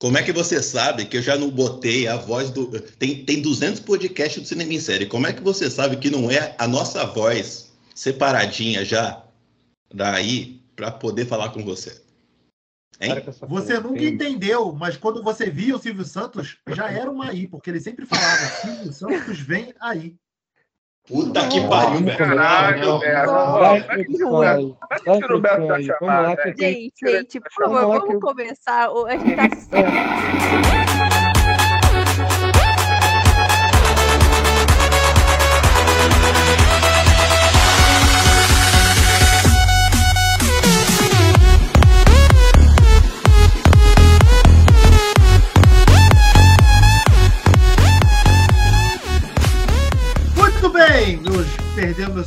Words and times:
Como 0.00 0.16
é 0.16 0.22
que 0.22 0.32
você 0.32 0.62
sabe 0.62 1.06
que 1.06 1.16
eu 1.16 1.22
já 1.22 1.36
não 1.36 1.50
botei 1.50 2.06
a 2.06 2.16
voz 2.16 2.50
do. 2.50 2.68
Tem, 2.80 3.24
tem 3.24 3.42
200 3.42 3.80
podcasts 3.80 4.40
do 4.40 4.46
Cinema 4.46 4.72
em 4.72 4.80
Série. 4.80 5.06
Como 5.06 5.26
é 5.26 5.32
que 5.32 5.42
você 5.42 5.68
sabe 5.68 5.96
que 5.96 6.08
não 6.08 6.30
é 6.30 6.54
a 6.56 6.68
nossa 6.68 7.04
voz 7.04 7.72
separadinha 7.94 8.84
já 8.84 9.24
daí 9.92 10.62
para 10.76 10.92
poder 10.92 11.26
falar 11.26 11.48
com 11.50 11.64
você? 11.64 12.00
Hein? 13.00 13.14
Você 13.48 13.80
nunca 13.80 14.04
entendeu, 14.04 14.72
mas 14.72 14.96
quando 14.96 15.22
você 15.22 15.50
via 15.50 15.74
o 15.74 15.78
Silvio 15.80 16.04
Santos, 16.04 16.58
já 16.68 16.90
era 16.90 17.10
uma 17.10 17.30
aí, 17.30 17.48
porque 17.48 17.70
ele 17.70 17.80
sempre 17.80 18.06
falava: 18.06 18.46
Silvio 18.60 18.92
Santos 18.92 19.40
vem 19.40 19.74
aí. 19.80 20.16
Puta 21.08 21.48
que 21.48 21.66
pariu, 21.66 22.04
velho. 22.04 22.18
Caralho, 22.18 22.98
velho. 22.98 24.76
Vai 24.88 25.00
tirar 25.00 25.34
o 25.34 25.40
Beto 25.40 25.66
da 25.66 25.82
chamada. 25.82 26.54
Gente, 26.58 26.92
gente, 27.02 27.40
por 27.40 27.52
favor, 27.52 28.00
vamos 28.00 28.20
começar. 28.20 28.90
A 28.90 29.16
gente 29.16 29.34
tá 29.70 31.08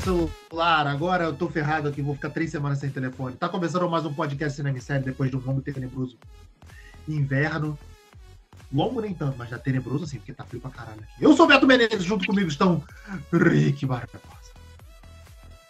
celular. 0.02 0.88
Agora 0.88 1.26
eu 1.26 1.34
tô 1.34 1.48
ferrado 1.48 1.88
aqui, 1.88 2.02
vou 2.02 2.16
ficar 2.16 2.30
três 2.30 2.52
semanas 2.52 2.80
sem 2.80 2.90
telefone. 2.90 3.36
Tá 3.36 3.48
começando 3.48 3.90
mais 3.90 4.06
um 4.06 4.14
podcast 4.14 4.56
Cinema 4.56 4.78
e 4.78 4.82
Série 4.82 5.04
depois 5.04 5.30
de 5.30 5.38
um 5.38 5.40
longo 5.40 5.62
e 5.66 5.74
tenebroso 5.74 6.18
inverno. 7.08 7.78
Longo 8.74 9.02
nem 9.02 9.14
tanto, 9.14 9.38
mas 9.38 9.50
já 9.50 9.60
tenebroso 9.60 10.06
assim, 10.06 10.18
porque 10.18 10.34
tá 10.34 10.44
frio 10.44 10.62
pra 10.62 10.72
caralho 10.72 11.02
aqui. 11.02 11.24
Eu 11.24 11.36
sou 11.36 11.46
o 11.46 11.48
Beto 11.48 11.68
Menezes, 11.68 12.04
junto 12.04 12.26
comigo 12.26 12.50
estão 12.50 12.84
Rick 13.32 13.86
Barbosa. 13.86 14.22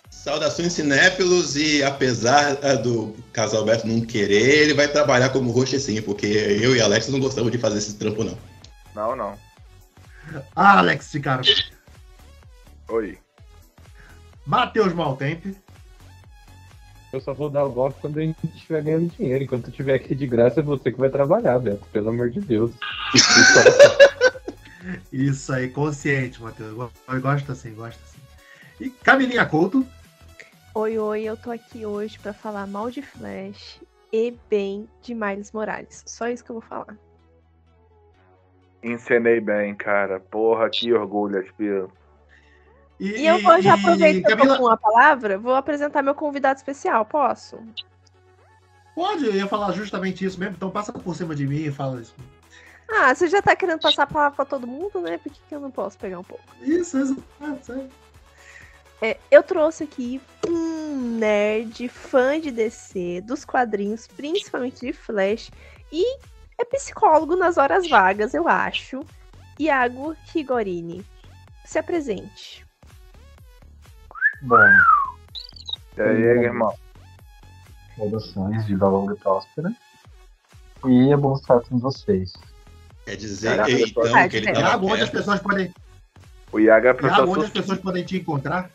Saudações 0.09 0.73
cinéfilos 0.73 1.55
e 1.55 1.83
apesar 1.83 2.57
ah, 2.63 2.75
do 2.75 3.15
casal 3.33 3.65
Beto 3.65 3.87
não 3.87 4.01
querer, 4.01 4.61
ele 4.61 4.73
vai 4.73 4.87
trabalhar 4.87 5.29
como 5.29 5.51
roxo 5.51 5.79
sim, 5.79 5.99
porque 6.01 6.27
eu 6.27 6.75
e 6.75 6.81
Alex 6.81 7.07
não 7.07 7.19
gostamos 7.19 7.51
de 7.51 7.57
fazer 7.57 7.79
esse 7.79 7.95
trampo 7.95 8.23
não. 8.23 8.37
Não, 8.93 9.15
não. 9.15 9.37
Ah, 10.55 10.77
Alex 10.77 11.11
cara. 11.21 11.41
Oi. 12.87 13.17
Matheus 14.45 14.93
Maltempe. 14.93 15.55
Eu 17.13 17.19
só 17.19 17.33
vou 17.33 17.49
dar 17.49 17.65
o 17.65 17.71
golpe 17.71 17.99
quando 17.99 18.19
a 18.19 18.21
gente 18.21 18.37
estiver 18.55 18.81
ganhando 18.81 19.11
dinheiro. 19.11 19.43
Enquanto 19.43 19.65
eu 19.65 19.69
estiver 19.69 19.95
aqui 19.95 20.15
de 20.15 20.25
graça, 20.25 20.61
é 20.61 20.63
você 20.63 20.91
que 20.91 20.99
vai 20.99 21.09
trabalhar, 21.09 21.59
Beto. 21.59 21.85
Pelo 21.91 22.09
amor 22.09 22.29
de 22.29 22.39
Deus. 22.39 22.71
Isso 25.11 25.51
aí, 25.51 25.69
consciente, 25.69 26.41
Matheus. 26.41 26.91
Eu 27.07 27.21
gosto 27.21 27.51
assim, 27.51 27.73
gosto 27.73 27.99
assim. 28.03 28.19
E 28.79 28.89
Camilinha 28.89 29.45
Couto. 29.45 29.85
Oi, 30.73 30.97
oi, 30.97 31.23
eu 31.23 31.35
tô 31.35 31.51
aqui 31.51 31.85
hoje 31.85 32.17
pra 32.17 32.33
falar 32.33 32.65
mal 32.65 32.89
de 32.89 33.01
Flash 33.01 33.81
e 34.11 34.33
bem 34.49 34.87
de 35.01 35.13
Miles 35.13 35.51
Morales. 35.51 36.01
Só 36.07 36.29
isso 36.29 36.43
que 36.43 36.49
eu 36.49 36.55
vou 36.55 36.63
falar. 36.63 36.97
Encenei 38.81 39.39
bem, 39.41 39.75
cara. 39.75 40.19
Porra, 40.19 40.69
que 40.69 40.93
orgulho, 40.93 41.39
Aspiro. 41.39 41.91
E, 43.01 43.25
eu 43.25 43.41
vou 43.41 43.59
já 43.59 43.73
aproveitar 43.73 44.37
Camila... 44.37 44.59
com 44.59 44.67
a 44.67 44.77
palavra, 44.77 45.39
vou 45.39 45.55
apresentar 45.55 46.03
meu 46.03 46.13
convidado 46.13 46.57
especial, 46.57 47.03
posso? 47.03 47.57
Pode, 48.93 49.25
eu 49.25 49.33
ia 49.33 49.47
falar 49.47 49.71
justamente 49.71 50.23
isso 50.23 50.39
mesmo, 50.39 50.53
então 50.55 50.69
passa 50.69 50.93
por 50.93 51.15
cima 51.15 51.33
de 51.33 51.47
mim 51.47 51.63
e 51.63 51.71
fala 51.71 51.99
isso. 51.99 52.13
Ah, 52.87 53.15
você 53.15 53.27
já 53.27 53.41
tá 53.41 53.55
querendo 53.55 53.79
passar 53.79 54.03
a 54.03 54.07
palavra 54.07 54.35
pra 54.35 54.45
todo 54.45 54.67
mundo, 54.67 55.01
né? 55.01 55.17
Por 55.17 55.31
que, 55.31 55.39
que 55.49 55.55
eu 55.55 55.59
não 55.59 55.71
posso 55.71 55.97
pegar 55.97 56.19
um 56.19 56.23
pouco? 56.23 56.43
Isso, 56.61 56.95
exato. 56.99 57.89
É, 59.01 59.17
eu 59.31 59.41
trouxe 59.41 59.85
aqui 59.85 60.21
um 60.47 61.17
nerd, 61.17 61.87
fã 61.89 62.39
de 62.39 62.51
DC, 62.51 63.21
dos 63.21 63.43
quadrinhos, 63.43 64.05
principalmente 64.05 64.85
de 64.85 64.93
Flash, 64.93 65.49
e 65.91 66.19
é 66.55 66.65
psicólogo 66.65 67.35
nas 67.35 67.57
horas 67.57 67.89
vagas, 67.89 68.35
eu 68.35 68.47
acho. 68.47 68.99
Iago 69.59 70.15
Rigorini. 70.31 71.03
Se 71.65 71.79
apresente. 71.79 72.63
Bom. 74.41 74.57
E 75.97 76.01
aí, 76.01 76.21
irmão? 76.21 76.73
Saudações, 77.95 78.65
vida 78.65 78.87
longa 78.87 79.13
e 79.13 79.17
próspera. 79.17 79.71
E 80.85 81.11
é 81.11 81.17
bom 81.17 81.35
estar 81.35 81.59
com 81.61 81.77
vocês. 81.77 82.33
Quer 83.05 83.15
dizer, 83.15 83.57
Caraca, 83.57 83.71
então, 83.71 84.17
é, 84.17 84.29
que 84.29 84.37
ele 84.37 84.53
tava 84.53 84.85
onde 84.85 84.87
perto. 84.87 85.03
as 85.03 85.09
pessoas 85.09 85.39
podem. 85.39 85.73
O 86.51 86.59
Iago 86.59 86.87
é 86.87 86.91
onde 87.23 87.45
as 87.45 87.51
pessoas 87.51 87.79
podem 87.79 88.03
te 88.03 88.17
encontrar? 88.17 88.69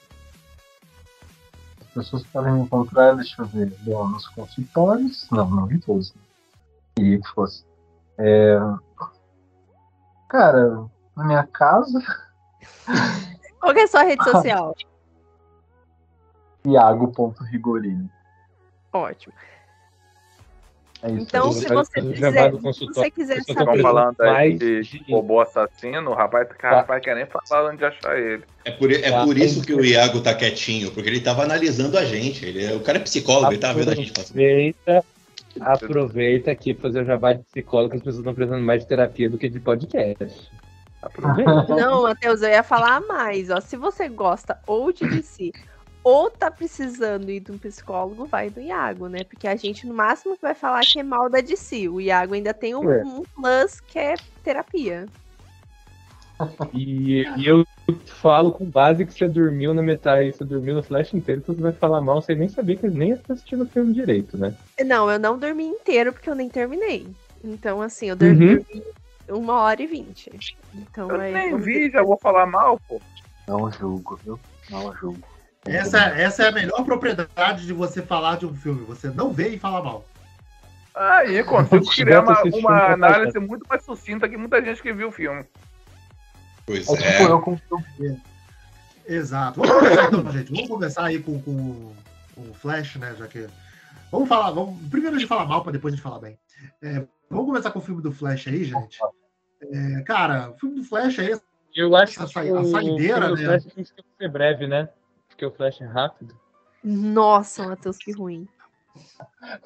As 1.81 1.87
pessoas 1.89 2.23
podem 2.25 2.53
me 2.53 2.61
encontrar, 2.61 3.15
deixa 3.15 3.43
eu 3.43 3.47
ver, 3.47 3.73
bom, 3.81 4.09
nos 4.09 4.27
consultórios. 4.29 5.27
Não, 5.31 5.49
não 5.49 5.71
em 5.71 5.79
todos. 5.79 6.15
né? 6.15 6.21
Queria 6.97 7.21
que 7.21 7.29
fosse. 7.29 7.65
É... 8.19 8.59
Cara, 10.29 10.87
na 11.17 11.25
minha 11.25 11.45
casa, 11.45 12.01
Qual 13.61 13.75
que 13.75 13.81
é 13.81 13.85
a 13.85 13.89
sua 13.89 14.03
rede 14.03 14.23
social? 14.25 14.77
Iago.rigorini. 16.67 18.09
Ótimo. 18.93 19.33
É 21.03 21.11
isso. 21.11 21.23
Então, 21.23 21.53
se 21.53 21.69
você 21.69 22.01
quiser, 22.01 22.33
vai 22.33 22.73
se 22.73 22.87
você 22.87 23.11
quiser 23.11 23.43
saber. 23.43 23.83
falando 23.83 24.19
aí 24.23 24.31
Mais 24.33 24.59
de 24.59 24.81
de- 24.83 25.13
robô 25.13 25.41
assassino, 25.41 26.11
o 26.11 26.15
rapaz, 26.15 26.49
cara, 26.59 26.75
Tá. 26.77 26.81
rapaz 26.81 27.05
quer 27.05 27.15
nem 27.15 27.27
falar 27.27 27.71
onde 27.71 27.85
achar 27.85 28.19
ele. 28.19 28.43
É 28.65 28.71
por, 28.71 28.91
é 28.91 29.11
Tá. 29.11 29.25
por 29.25 29.37
isso 29.37 29.63
que 29.63 29.75
o 29.75 29.85
Iago 29.85 30.23
tá 30.23 30.35
quietinho, 30.35 30.91
porque 30.93 31.09
ele 31.11 31.21
tava 31.21 31.43
analisando 31.43 31.99
a 31.99 32.05
gente. 32.05 32.45
Ele, 32.47 32.65
é- 32.65 32.75
o 32.75 32.81
cara 32.81 32.97
é 32.99 33.01
psicólogo, 33.03 33.53
ele 33.53 33.61
tá 33.61 33.73
vendo 33.75 33.91
a 33.91 33.95
gente 33.95 34.11
fazer. 34.11 34.75
Aproveita, 34.87 35.05
aproveita 35.61 36.51
aqui 36.51 36.73
pra 36.73 36.83
fazer 36.89 37.03
o 37.03 37.05
jabá 37.05 37.35
de 37.35 37.43
psicólogo, 37.45 37.91
que 37.91 37.97
as 37.99 38.03
pessoas 38.03 38.19
estão 38.21 38.35
precisando 38.35 38.63
mais 38.65 38.81
de 38.83 38.89
terapia 38.89 39.29
do 39.29 39.37
que 39.37 39.51
de 39.51 39.61
podcast. 39.61 40.51
Aproveita. 41.03 41.67
Não, 41.77 42.03
Matheus, 42.05 42.41
eu 42.43 42.49
ia 42.49 42.63
falar 42.63 43.01
mais. 43.03 43.51
Ó, 43.51 43.61
se 43.61 43.77
você 43.77 44.09
gosta 44.09 44.59
ou 44.67 44.91
de 44.91 45.07
DC 45.07 45.53
ou 46.09 46.31
tá 46.31 46.53
precisando 46.53 47.29
ir 47.33 47.41
de 47.41 47.51
um 47.51 47.59
psicólogo, 47.59 48.27
vai 48.27 48.49
do 48.49 48.61
Iago, 48.61 49.09
né? 49.09 49.25
Porque 49.25 49.49
a 49.49 49.57
gente, 49.57 49.89
no 49.89 49.93
máximo, 49.93 50.37
que 50.37 50.43
vai 50.43 50.55
falar 50.55 50.83
que 50.83 51.01
é 51.01 51.03
mal 51.03 51.29
da 51.29 51.41
DC. 51.41 51.89
O 51.89 52.01
Iago 52.01 52.33
ainda 52.33 52.55
tem 52.55 52.77
um, 52.77 52.89
É. 52.89 53.03
um 53.03 53.25
plus 53.35 53.81
que 53.81 53.99
é 53.99 54.15
terapia. 54.45 55.09
E, 56.73 57.25
e 57.37 57.45
eu 57.49 57.67
falo 58.07 58.53
com 58.53 58.65
base 58.67 59.05
que 59.05 59.13
você 59.13 59.27
dormiu 59.27 59.75
na 59.75 59.83
metade, 59.83 60.33
você 60.33 60.45
dormiu 60.45 60.77
no 60.77 60.83
flash 60.83 61.13
inteiro, 61.13 61.41
então 61.43 61.57
você 61.57 61.61
vai 61.61 61.73
falar 61.73 62.01
mal 62.01 62.23
sem 62.23 62.37
nem 62.37 62.49
saber 62.49 62.77
que 62.77 62.87
nem 62.89 63.11
está 63.11 63.33
assistindo 63.33 63.65
o 63.65 63.69
filme 63.69 63.93
direito, 63.93 64.39
né? 64.39 64.55
Não, 64.87 65.11
eu 65.11 65.19
não 65.19 65.37
dormi 65.37 65.65
inteiro 65.65 66.13
porque 66.13 66.31
eu 66.31 66.37
nem 66.37 66.49
terminei. 66.49 67.05
Então, 67.43 67.83
assim, 67.83 68.11
eu 68.11 68.17
dormi, 68.17 68.65
Uhum. 69.29 69.39
uma 69.41 69.61
hora 69.61 69.83
e 69.83 69.87
vinte. 69.89 70.31
Então, 70.73 71.11
Eu 71.11 71.21
aí, 71.21 71.33
nem 71.33 71.57
vi, 71.57 71.91
já 71.91 72.05
vou 72.05 72.17
falar 72.19 72.47
mal, 72.47 72.79
pô. 72.87 73.01
Não 73.49 73.69
julgo, 73.73 74.21
viu? 74.23 74.39
Não 74.71 74.95
julgo. 74.95 75.36
Essa, 75.67 75.99
essa 75.99 76.43
é 76.45 76.49
a 76.49 76.53
melhor 76.53 76.85
propriedade 76.85 77.67
de 77.67 77.73
você 77.73 78.03
falar 78.03 78.37
de 78.39 78.47
um 78.47 78.55
filme. 78.55 78.85
Você 78.85 79.09
não 79.09 79.33
vê 79.33 79.49
e 79.49 79.59
fala 79.59 79.83
mal. 79.83 80.05
Aí, 80.95 81.43
consigo 81.45 81.85
criar 81.91 82.23
uma, 82.23 82.43
uma 82.43 82.93
análise 82.93 83.39
muito 83.39 83.67
mais 83.69 83.85
sucinta 83.85 84.29
que 84.29 84.37
muita 84.37 84.63
gente 84.65 84.81
que 84.83 84.93
viu 84.93 85.09
o 85.09 85.13
filme. 85.13 85.45
Pois 86.65 86.89
É 86.89 86.97
tipo 86.97 87.07
é. 87.07 87.31
eu 87.31 87.41
com 87.41 87.53
o 87.53 87.59
filme. 87.59 88.21
Exato. 89.07 89.61
Vamos 89.61 89.77
começar 89.79 90.05
então, 90.09 90.33
gente. 90.33 90.53
Vamos 90.53 90.69
começar 90.69 91.05
aí 91.05 91.19
com, 91.21 91.41
com, 91.43 91.93
com 92.35 92.41
o 92.51 92.55
Flash, 92.55 92.97
né? 92.97 93.15
Já 93.19 93.27
que. 93.29 93.47
Vamos 94.11 94.29
falar. 94.29 94.51
Vamos... 94.53 94.81
Primeiro 94.89 95.17
a 95.17 95.19
gente 95.19 95.29
fala 95.29 95.45
mal, 95.45 95.63
para 95.63 95.73
depois 95.73 95.93
a 95.93 95.97
gente 95.97 96.03
falar 96.03 96.19
bem. 96.19 96.39
É, 96.83 97.05
vamos 97.29 97.47
começar 97.47 97.71
com 97.71 97.79
o 97.79 97.83
filme 97.83 98.03
do 98.03 98.11
Flash 98.11 98.49
aí, 98.49 98.65
gente. 98.65 98.99
É, 99.73 100.01
cara, 100.03 100.51
o 100.51 100.59
filme 100.59 100.77
do 100.77 100.85
Flash 100.85 101.19
aí. 101.19 101.39
Eu 101.75 101.95
acho 101.95 102.21
A 102.23 102.27
que 102.27 102.33
sa- 102.33 102.43
o, 102.43 102.59
a 102.59 102.65
saideira, 102.65 103.33
o 103.33 103.37
né? 103.37 103.45
flash 103.45 103.65
tem 103.67 103.85
que 103.85 103.91
ser 104.19 104.29
breve, 104.31 104.67
né? 104.67 104.89
Porque 105.37 105.45
o 105.45 105.51
flash 105.51 105.83
é 105.83 105.85
rápido. 105.85 106.35
Nossa, 106.83 107.69
Matheus, 107.69 107.99
que 107.99 108.11
ruim. 108.11 108.49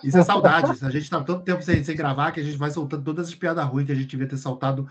Isso 0.02 0.18
é 0.18 0.24
saudade. 0.24 0.84
A 0.84 0.90
gente 0.90 1.08
tá 1.08 1.22
tanto 1.22 1.44
tempo 1.44 1.62
sem, 1.62 1.84
sem 1.84 1.94
gravar 1.94 2.32
que 2.32 2.40
a 2.40 2.42
gente 2.42 2.56
vai 2.56 2.72
soltando 2.72 3.04
todas 3.04 3.28
as 3.28 3.34
piadas 3.36 3.64
ruins 3.66 3.86
que 3.86 3.92
a 3.92 3.94
gente 3.94 4.08
devia 4.08 4.26
ter 4.26 4.36
saltado 4.36 4.88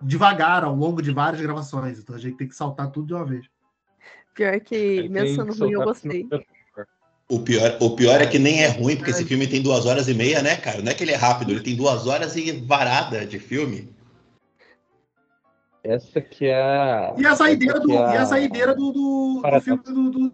devagar 0.00 0.64
ao 0.64 0.74
longo 0.74 1.02
de 1.02 1.10
várias 1.10 1.42
gravações. 1.42 1.98
Então 1.98 2.16
a 2.16 2.18
gente 2.18 2.38
tem 2.38 2.48
que 2.48 2.56
saltar 2.56 2.90
tudo 2.90 3.08
de 3.08 3.12
uma 3.12 3.26
vez. 3.26 3.44
Pior 4.34 4.58
que, 4.60 5.06
pensando 5.12 5.52
que 5.52 5.58
ruim, 5.60 5.72
eu 5.72 5.84
gostei. 5.84 6.26
O 7.28 7.40
pior, 7.40 7.76
o 7.80 7.94
pior 7.94 8.22
é 8.22 8.26
que 8.26 8.38
nem 8.38 8.62
é 8.62 8.68
ruim, 8.68 8.96
porque 8.96 9.10
esse 9.10 9.26
filme 9.26 9.46
tem 9.46 9.60
duas 9.60 9.84
horas 9.84 10.08
e 10.08 10.14
meia, 10.14 10.40
né, 10.40 10.56
cara? 10.56 10.80
Não 10.80 10.90
é 10.90 10.94
que 10.94 11.04
ele 11.04 11.12
é 11.12 11.16
rápido, 11.16 11.50
ele 11.50 11.60
tem 11.60 11.76
duas 11.76 12.06
horas 12.06 12.36
e 12.36 12.52
varada 12.52 13.26
de 13.26 13.38
filme. 13.38 13.94
Essa 15.84 16.20
que 16.20 16.46
é 16.46 16.54
a. 16.62 17.14
E 17.18 17.26
a 17.26 17.34
saideira 17.34 17.80
do, 17.80 17.92
é 17.92 17.94
e 18.14 18.16
a 18.16 18.26
saideira 18.26 18.74
do, 18.74 18.92
do, 18.92 19.42
do 19.42 19.60
filme 19.60 19.82
do, 19.82 20.10
do- 20.10 20.32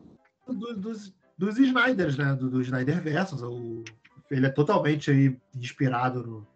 do- 0.48 0.76
dos, 0.76 1.14
dos 1.38 1.58
Snyders, 1.58 2.16
né? 2.18 2.34
Do, 2.34 2.50
do 2.50 2.60
Snyder 2.62 3.00
Versus. 3.02 3.42
O, 3.42 3.82
ele 4.30 4.46
é 4.46 4.50
totalmente 4.50 5.10
aí 5.10 5.36
inspirado 5.56 6.22
no, 6.22 6.46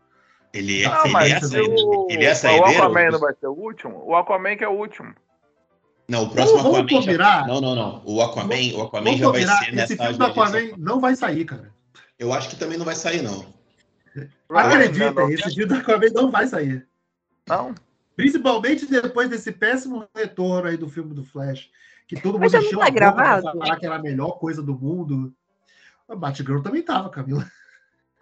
Ele, 0.53 0.83
Não, 0.85 0.93
é, 1.21 1.33
a 1.33 1.41
se 1.41 1.49
saída- 1.49 1.75
o, 1.75 2.07
ele 2.11 2.25
é 2.25 2.29
a 2.29 2.33
o 2.33 2.37
saideira? 2.37 2.79
Aquaman 2.85 3.11
não 3.11 3.19
vai 3.21 3.35
ser 3.35 3.47
o 3.47 3.53
último? 3.53 4.03
O 4.07 4.15
Aquaman 4.15 4.57
que 4.57 4.65
é 4.65 4.69
o 4.69 4.73
último. 4.79 5.15
Não, 6.09 6.25
o 6.25 6.31
próximo 6.31 6.59
Vamos- 6.59 6.77
vamos 6.79 6.93
Aquaman. 7.09 7.17
já-? 7.17 7.47
Não, 7.47 7.61
não, 7.63 7.75
não. 7.75 8.03
O 8.05 8.21
Aquaman, 8.21 8.75
o 8.77 8.83
Aquaman 8.83 9.17
já 9.17 9.31
vai 9.31 9.41
ser 9.43 9.53
esse 9.63 9.73
nessa 9.73 9.97
filme 9.97 10.13
do 10.19 10.25
geração. 10.27 10.43
Aquaman 10.43 10.73
não 10.77 11.01
vai 11.01 11.17
sair, 11.17 11.45
cara. 11.47 11.73
Eu 12.19 12.33
acho 12.35 12.51
que 12.51 12.57
também 12.57 12.77
não 12.77 12.85
vai 12.85 12.95
sair, 12.95 13.23
não. 13.23 13.47
Acredita, 14.51 15.13
Não, 15.13 15.31
esse 15.31 15.49
filme 15.55 15.65
do 15.67 15.75
Aquaman 15.77 16.11
não 16.13 16.31
vai 16.31 16.47
sair. 16.47 16.87
Não. 17.49 17.75
Principalmente 18.17 18.87
depois 18.87 19.29
desse 19.31 19.53
péssimo 19.53 20.07
retorno 20.15 20.69
aí 20.69 20.77
do 20.77 20.89
filme 20.89 21.15
do 21.15 21.25
Flash. 21.25 21.71
Que 22.07 22.21
todo 22.21 22.39
mundo 22.39 22.51
já 22.51 22.59
não 22.61 22.67
encheu 22.67 22.79
tá 22.81 22.87
a 22.87 22.91
gravado? 22.91 23.43
falar 23.59 23.77
que 23.79 23.87
era 23.87 23.97
a 23.97 24.03
melhor 24.03 24.33
coisa 24.39 24.63
do 24.63 24.77
mundo. 24.79 25.33
A 26.09 26.15
Batgirl 26.15 26.61
também 26.61 26.83
tava, 26.83 27.09
Camila. 27.09 27.43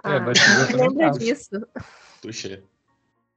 É, 0.05 0.09
Ah, 0.17 0.21
Batgirl 0.21 0.59
não 0.59 0.67
também 0.67 0.89
lembra 0.89 1.07
tava. 1.07 1.19
disso. 1.19 1.51
Puxei. 2.23 2.63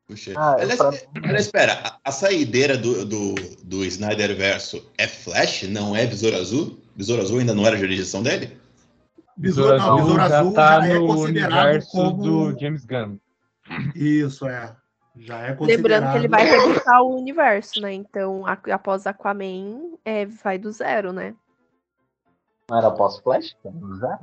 Puxei. 0.05 0.33
Ah, 0.37 0.53
Aliás, 0.59 0.77
pra- 0.77 1.39
espera, 1.39 1.73
a, 1.83 1.99
a 2.09 2.11
saideira 2.11 2.77
do, 2.77 3.03
do, 3.05 3.33
do 3.63 3.83
Snyder 3.85 4.35
verso 4.35 4.91
é 4.97 5.07
Flash, 5.07 5.63
não 5.63 5.95
é 5.95 6.05
Besouro 6.05 6.35
Azul? 6.37 6.79
Besouro 6.95 7.21
Azul 7.21 7.39
ainda 7.39 7.55
não 7.55 7.65
era 7.65 7.77
jurisdição 7.77 8.21
dele? 8.21 8.59
Besouro, 9.35 9.77
não, 9.77 9.95
Besouro 9.95 10.15
já 10.29 10.39
Azul 10.39 10.53
tá 10.53 10.81
já 10.81 10.87
é 10.87 10.93
no 10.99 11.07
considerado 11.07 11.53
universo 11.65 11.91
como. 11.91 12.51
do 12.51 12.59
James 12.59 12.85
Gunn. 12.85 13.17
Isso, 13.95 14.47
é. 14.47 14.75
Já 15.15 15.39
é 15.39 15.53
considerado. 15.53 16.01
Lembrando 16.01 16.11
que 16.11 16.17
ele 16.17 16.27
vai 16.27 16.45
rebutar 16.45 17.01
o 17.03 17.15
universo, 17.15 17.79
né? 17.81 17.93
Então, 17.93 18.45
a- 18.47 18.57
após 18.73 19.05
Aquaman, 19.05 19.91
é, 20.03 20.25
vai 20.25 20.57
do 20.57 20.71
zero, 20.71 21.13
né? 21.13 21.35
Não 22.69 22.77
era 22.77 22.89
pós-flash? 22.91 23.55
que 23.61 23.67
era 23.67 23.77
do 23.77 23.95
zero? 23.97 24.19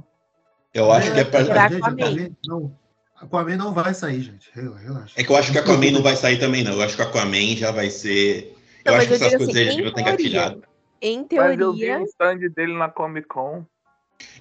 Eu 0.75 0.91
acho 0.93 1.13
que 1.13 1.21
é 1.21 1.25
pra, 1.25 1.41
Gente, 1.45 1.51
Aquaman? 1.53 1.77
Aquaman 1.77 2.31
não, 2.47 2.79
Aquaman 3.17 3.57
não 3.57 3.73
vai 3.75 3.95
sair, 3.95 4.21
gente. 4.21 4.51
Rela- 4.53 4.79
Relaxa. 4.79 5.21
É 5.21 5.25
que 5.25 5.31
eu 5.31 5.37
acho 5.37 5.53
que 5.53 5.59
o 5.59 5.61
Aquaman 5.61 5.91
não 5.93 6.03
vai 6.03 6.17
sair 6.17 6.39
também, 6.39 6.65
não. 6.65 6.73
Eu 6.73 6.83
acho 6.83 6.97
que 6.97 7.03
o 7.03 7.07
Aquaman 7.07 7.57
já 7.57 7.71
vai 7.71 7.91
ser. 7.91 8.57
Eu 8.85 8.93
Não, 8.93 8.99
acho 8.99 9.09
que 9.09 9.15
essas 9.15 9.29
digo 9.29 9.39
coisas 9.39 9.55
assim, 9.57 9.61
eles 9.63 9.75
em 9.75 9.77
deviam 9.77 9.95
ter 9.95 10.03
teoria. 10.05 10.27
engatilhado. 10.27 10.63
Em 11.03 11.27
Mas 11.33 11.61
eu 11.61 11.73
vi 11.73 11.79
teoria, 11.81 12.01
o 12.01 12.05
stand 12.05 12.39
dele 12.55 12.75
na 12.77 12.89
Comic 12.89 13.27
Con. 13.29 13.65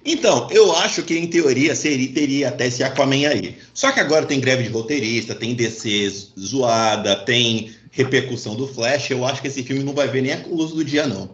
Então, 0.04 0.48
eu 0.50 0.74
acho 0.76 1.02
que 1.02 1.18
em 1.18 1.28
teoria 1.28 1.74
seria, 1.74 2.12
teria 2.12 2.48
até 2.48 2.66
esse 2.66 2.82
Aquaman 2.82 3.28
aí. 3.28 3.58
Só 3.74 3.92
que 3.92 4.00
agora 4.00 4.24
tem 4.24 4.40
greve 4.40 4.62
de 4.62 4.70
roteirista, 4.70 5.34
tem 5.34 5.54
DC 5.54 6.08
zoada, 6.38 7.16
tem 7.16 7.74
repercussão 7.90 8.54
do 8.54 8.66
Flash. 8.66 9.10
Eu 9.10 9.26
acho 9.26 9.42
que 9.42 9.48
esse 9.48 9.62
filme 9.62 9.82
não 9.82 9.92
vai 9.92 10.08
ver 10.08 10.22
nem 10.22 10.32
a 10.32 10.46
luz 10.46 10.72
do 10.72 10.84
dia, 10.84 11.06
não. 11.06 11.30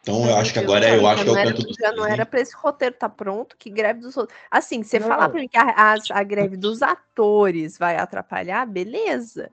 Então 0.00 0.26
eu 0.26 0.36
acho 0.36 0.52
que 0.52 0.58
agora 0.58 0.86
eu 0.94 1.06
acho 1.06 1.24
que 1.24 1.30
é 1.30 1.32
o 1.32 1.34
canto 1.34 1.62
do 1.62 1.74
Já 1.80 1.92
não 1.92 2.04
era 2.04 2.26
pra 2.26 2.38
esse 2.38 2.54
roteiro 2.54 2.94
tá 2.94 3.08
pronto, 3.08 3.56
que 3.58 3.70
greve 3.70 4.00
dos. 4.00 4.14
Assim, 4.50 4.82
você 4.82 4.98
Não. 4.98 5.08
falar 5.08 5.30
pra 5.30 5.40
mim 5.40 5.48
que 5.48 5.56
a, 5.56 5.62
a, 5.62 5.96
a 6.10 6.22
greve 6.22 6.58
dos 6.58 6.82
atores 6.82 7.78
vai 7.78 7.96
atrapalhar, 7.96 8.66
beleza. 8.66 9.50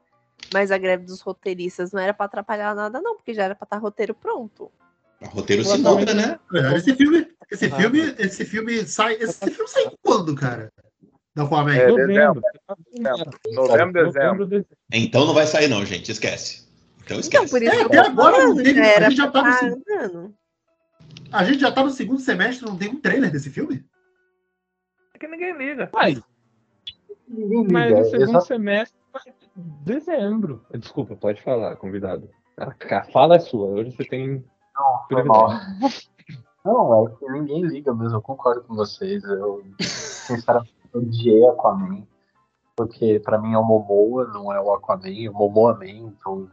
Mas 0.54 0.70
a 0.70 0.78
greve 0.78 1.06
dos 1.06 1.22
roteiristas 1.22 1.94
não 1.94 2.02
era 2.02 2.14
pra 2.14 2.26
atrapalhar 2.26 2.76
nada, 2.76 3.00
não, 3.02 3.16
porque 3.16 3.34
já 3.34 3.44
era 3.44 3.56
pra 3.56 3.64
estar 3.64 3.78
roteiro 3.78 4.14
pronto. 4.14 4.70
O 5.22 5.28
roteiro 5.28 5.64
se 5.64 5.78
muda, 5.78 6.14
né? 6.14 6.38
É, 6.54 6.76
Esse 6.76 6.94
filme, 6.96 7.28
esse 7.52 7.66
Ah. 7.68 7.76
filme, 7.76 8.00
esse 8.18 8.46
filme 8.46 8.86
sai. 8.86 9.16
Esse 9.16 9.50
filme 9.52 9.68
sai 9.70 9.92
quando, 10.02 10.34
cara? 10.36 10.72
Da 11.36 11.44
Aquaman. 11.44 11.76
É, 11.76 11.88
Novembro. 11.88 12.42
Novembro, 13.54 14.06
dezembro. 14.12 14.46
dezembro. 14.48 14.78
Então 14.92 15.26
não 15.26 15.34
vai 15.34 15.46
sair, 15.48 15.68
não, 15.68 15.86
gente. 15.86 16.12
Esquece. 16.12 16.68
Então 17.04 17.18
Então, 17.18 17.20
esquece. 17.20 17.50
por 17.52 17.62
isso 17.62 17.74
É, 17.76 17.82
até 17.84 17.98
agora 18.00 18.46
não 18.48 18.56
teve. 18.56 18.74
já 18.76 18.98
A 18.98 19.10
gente 19.10 19.16
já 19.18 19.32
tá 19.32 19.42
no, 19.44 19.54
se- 19.54 19.66
andando. 19.66 20.34
a 21.32 21.44
gente 21.46 21.60
já 21.60 21.72
tá 21.72 21.84
no 21.84 21.90
segundo 21.90 22.20
semestre, 22.20 22.66
não 22.68 22.78
tem 22.78 22.90
um 22.90 23.00
trailer 23.02 23.32
desse 23.32 23.50
filme? 23.50 23.84
É 25.14 25.18
que 25.20 25.28
ninguém 25.28 25.58
liga. 25.58 25.90
Ai, 25.96 26.22
Ninguém 27.28 27.68
mas 27.72 27.88
liga. 27.90 28.02
o 28.02 28.06
segundo 28.06 28.30
Exato. 28.30 28.46
semestre 28.46 29.00
vai 29.14 29.22
dezembro. 29.86 30.66
Desculpa, 30.78 31.16
pode 31.16 31.42
falar, 31.42 31.76
convidado. 31.78 32.30
A 32.58 32.74
a 32.98 33.04
fala 33.06 33.36
é 33.38 33.40
sua. 33.40 33.68
Hoje 33.68 33.92
você 33.96 34.04
tem 34.06 34.44
Foi 35.10 35.24
mal. 35.24 35.50
Não, 36.64 37.08
é 37.08 37.12
que 37.16 37.32
ninguém 37.32 37.64
liga 37.64 37.94
mesmo, 37.94 38.18
eu 38.18 38.22
concordo 38.22 38.62
com 38.64 38.76
vocês. 38.76 39.24
Eu, 39.24 39.64
sinceramente, 39.80 40.74
odiei 40.94 41.46
Aquaman, 41.48 42.06
porque 42.76 43.20
pra 43.20 43.38
mim 43.40 43.54
é 43.54 43.58
o 43.58 43.64
Momoa, 43.64 44.28
não 44.28 44.54
é 44.54 44.60
o 44.62 44.72
Aquaman, 44.74 45.30
o 45.30 45.34
Momoa 45.34 45.74
Man, 45.76 45.86
então 45.88 46.50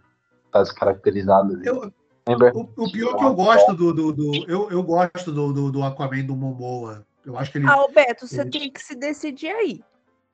tá 0.51 0.63
descaracterizado 0.63 1.55
ali. 1.55 1.67
Eu, 1.67 1.93
o, 2.55 2.85
o 2.85 2.93
pior 2.93 3.15
é 3.15 3.19
que 3.19 3.25
eu 3.25 3.35
gosto 3.35 3.75
do. 3.75 3.93
do, 3.93 4.13
do- 4.13 4.45
eu, 4.51 4.71
eu 4.71 4.83
gosto 4.83 5.33
do, 5.33 5.53
do, 5.53 5.73
do 5.73 5.83
Aquaman 5.83 6.25
do 6.25 6.37
Momoa. 6.37 7.05
Eu 7.25 7.39
acho 7.39 7.53
que 7.53 7.59
ele. 7.59 7.67
Ah, 7.69 7.75
Alberto, 7.75 8.27
você 8.27 8.41
Ele- 8.43 8.51
tem 8.51 8.71
que 8.73 8.83
se 8.83 8.95
decidir 8.95 9.51
aí. 9.51 9.83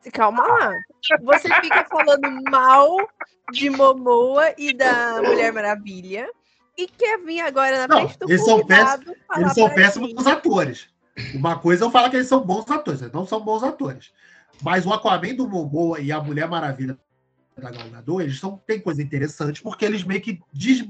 Se 0.00 0.10
calma 0.10 0.46
lá. 0.46 0.72
Você 1.22 1.48
fica 1.62 1.84
falando 1.86 2.28
mal 2.50 2.96
de 3.52 3.70
Momoa 3.70 4.52
e 4.58 4.72
da 4.76 5.22
Mulher 5.22 5.52
Maravilha 5.52 6.28
e 6.76 6.86
quer 6.86 7.18
vir 7.18 7.40
agora 7.40 7.86
na 7.86 7.88
Não, 7.88 8.08
frente 8.08 8.18
do 8.18 8.30
eles 8.30 8.44
são 8.44 8.66
falar 8.66 9.00
Eles 9.36 9.52
são 9.52 9.70
péssimos 9.70 10.10
gente. 10.10 10.28
atores. 10.28 10.88
Uma 11.34 11.58
coisa 11.58 11.84
é 11.84 11.86
eu 11.86 11.90
falar 11.90 12.10
que 12.10 12.16
eles 12.16 12.28
são 12.28 12.40
bons 12.40 12.68
atores, 12.70 13.00
eles 13.00 13.12
não 13.12 13.26
são 13.26 13.40
bons 13.40 13.62
atores. 13.62 14.12
Mas 14.62 14.84
o 14.84 14.92
Aquaman 14.92 15.34
do 15.34 15.48
Momoa 15.48 16.00
e 16.00 16.10
a 16.10 16.20
Mulher 16.20 16.48
Maravilha 16.48 16.98
da 17.56 17.70
Gal 17.70 17.88
Gadot, 17.88 18.22
eles 18.22 18.38
são, 18.40 18.60
tem 18.66 18.80
coisa 18.80 19.00
interessante 19.02 19.62
porque 19.62 19.84
eles 19.84 20.02
meio 20.02 20.20
que 20.20 20.40
des, 20.52 20.84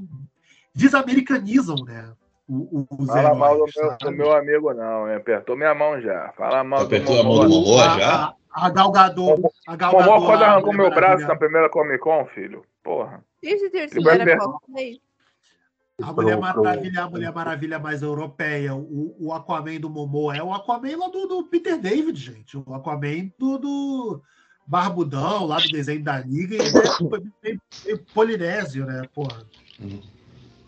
desamericanizam, 0.75 1.76
né? 1.84 2.10
O, 2.48 2.86
o, 2.90 3.02
os 3.02 3.06
Fala 3.08 3.34
mal 3.34 3.56
do 3.56 3.64
heróis, 3.69 3.75
meu, 3.76 3.98
do 3.98 4.16
meu 4.16 4.32
amigo, 4.32 4.75
não. 4.75 5.08
hein? 5.08 5.16
Apertou 5.16 5.56
minha 5.56 5.75
mão 5.75 6.00
já. 6.00 6.32
Fala 6.36 6.62
mal 6.62 6.82
Apertou 6.82 7.14
do 7.14 7.20
a 7.20 7.25
mão 7.25 7.32
do 7.34 7.48
Momoa. 7.48 7.60
Momoa 7.60 7.84
a, 7.84 7.98
já? 7.98 8.34
a, 8.50 8.66
a 8.66 8.70
Gal 8.70 8.92
Gadot, 8.92 9.42
a 9.66 9.76
Gal 9.76 9.92
Momoa 9.92 10.26
quando 10.26 10.42
a 10.42 10.46
arrancou 10.48 10.72
meu 10.75 10.90
braço 10.90 11.26
na 11.26 11.36
primeira 11.36 11.69
Comic 11.70 11.98
Con, 11.98 12.26
filho. 12.26 12.64
Porra. 12.82 13.25
Gente, 13.42 13.70
Deus, 13.70 13.92
Ele 13.92 15.00
A 16.02 16.12
Mulher 16.12 16.38
Maravilha, 16.41 17.05
a 17.05 17.11
Mulher 17.11 17.32
Maravilha 17.32 17.79
mais 17.79 18.02
europeia, 18.02 18.75
o, 18.75 19.14
o 19.19 19.32
Aquaman 19.32 19.79
do 19.79 19.88
Momoa 19.88 20.37
é 20.37 20.43
o 20.43 20.52
Aquaman 20.52 20.96
lá 20.96 21.08
do, 21.08 21.26
do 21.26 21.44
Peter 21.44 21.81
David, 21.81 22.19
gente. 22.19 22.56
O 22.56 22.75
Aquaman 22.75 23.31
do, 23.38 23.58
do 23.58 24.23
Barbudão, 24.67 25.46
lá 25.46 25.58
do 25.58 25.69
desenho 25.69 26.02
da 26.02 26.19
Liga, 26.19 26.56
ele 26.56 26.67
é 26.67 27.20
meio, 27.43 27.61
meio 27.85 28.05
polinésio, 28.12 28.85
né, 28.87 29.02
porra. 29.14 29.46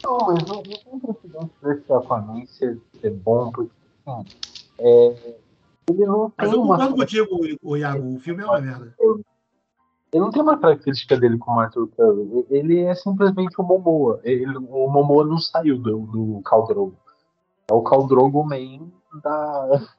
Não, 0.05 0.19
mas 0.19 0.44
não, 0.44 0.56
não 0.56 0.62
tem 0.62 1.00
precedente 1.00 1.52
desse 1.61 1.93
Aquaman 1.93 2.46
ser, 2.46 2.81
ser 3.00 3.11
bom, 3.11 3.50
porque 3.50 3.73
assim, 4.06 4.25
é, 4.78 5.37
ele 5.90 6.06
não 6.06 6.32
Mas 6.37 6.52
eu 6.52 6.62
uma. 6.62 6.76
concordo 6.76 6.96
contigo, 6.96 7.58
o 7.62 7.76
Iago, 7.76 8.14
o 8.14 8.20
filme 8.20 8.43
é 8.43 8.46
uma 8.46 8.61
merda. 8.61 8.94
Ele 10.12 10.23
não 10.23 10.31
tem 10.31 10.41
uma 10.43 10.56
característica 10.58 11.17
dele 11.17 11.37
como 11.38 11.61
Arthur 11.61 11.88
Curry. 11.88 12.47
Ele 12.49 12.80
é 12.80 12.95
simplesmente 12.95 13.61
o 13.61 13.64
Momoa. 13.64 14.21
Ele, 14.23 14.57
o 14.57 14.88
Momoa 14.88 15.25
não 15.26 15.38
saiu 15.38 15.78
do, 15.78 16.00
do 16.07 16.42
Khal 16.49 16.66
Drogo. 16.66 16.97
É 17.69 17.75
o 17.75 17.83
Khal 17.83 18.07
Drogo 18.07 18.45
main 18.45 18.92
da. 19.23 19.69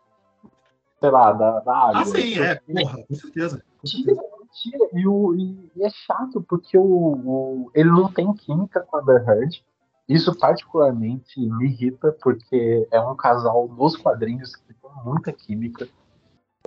Sei 1.00 1.12
lá, 1.12 1.32
da, 1.32 1.60
da 1.60 1.78
água. 1.78 2.02
Ah, 2.02 2.06
sim, 2.06 2.40
é, 2.40 2.56
porra, 2.56 3.04
com 3.08 3.14
certeza. 3.16 3.64
Com 3.80 3.88
certeza. 3.88 4.22
tira. 4.52 4.90
E, 4.94 5.08
o, 5.08 5.36
e, 5.36 5.70
e 5.76 5.84
é 5.84 5.90
chato 5.90 6.42
porque 6.42 6.76
o, 6.78 6.84
o- 6.84 7.72
ele 7.76 7.90
não 7.92 8.12
tem 8.12 8.34
química 8.34 8.80
com 8.80 8.98
a 8.98 9.02
Amber 9.02 9.24
Heard. 9.30 9.64
Isso 10.10 10.34
particularmente 10.40 11.40
me 11.40 11.66
irrita 11.68 12.16
porque 12.24 12.88
é 12.90 13.00
um 13.00 13.16
casal 13.16 13.68
nos 13.68 13.96
quadrinhos 13.98 14.56
que 14.56 14.74
tem 14.74 14.76
muita 15.04 15.32
química, 15.34 15.88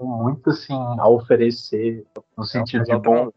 tem 0.01 0.09
muito 0.09 0.51
assim 0.51 0.73
a 0.99 1.09
oferecer 1.09 2.05
no 2.37 2.45
sentido 2.45 2.85
de 2.85 2.97
bom 2.99 3.31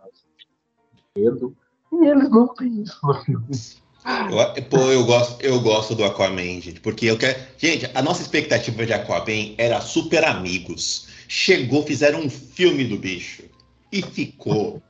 medo. 1.15 1.55
E 1.91 2.07
eles 2.07 2.29
não 2.29 2.47
têm 2.47 2.81
isso 2.81 2.97
no 3.03 3.13
filme. 3.23 3.45
Eu, 4.05 4.63
pô, 4.63 4.77
eu 4.91 5.05
gosto, 5.05 5.41
eu 5.41 5.59
gosto 5.61 5.95
do 5.95 6.03
Aquaman, 6.03 6.59
gente, 6.61 6.79
porque 6.79 7.05
eu 7.05 7.17
quero. 7.17 7.39
Gente, 7.57 7.89
a 7.93 8.01
nossa 8.01 8.21
expectativa 8.21 8.85
de 8.85 8.93
Aquaman 8.93 9.53
era 9.57 9.79
super 9.79 10.23
amigos. 10.25 11.07
Chegou, 11.27 11.83
fizeram 11.83 12.19
um 12.21 12.29
filme 12.29 12.83
do 12.85 12.97
bicho. 12.97 13.43
E 13.91 14.01
ficou. 14.01 14.81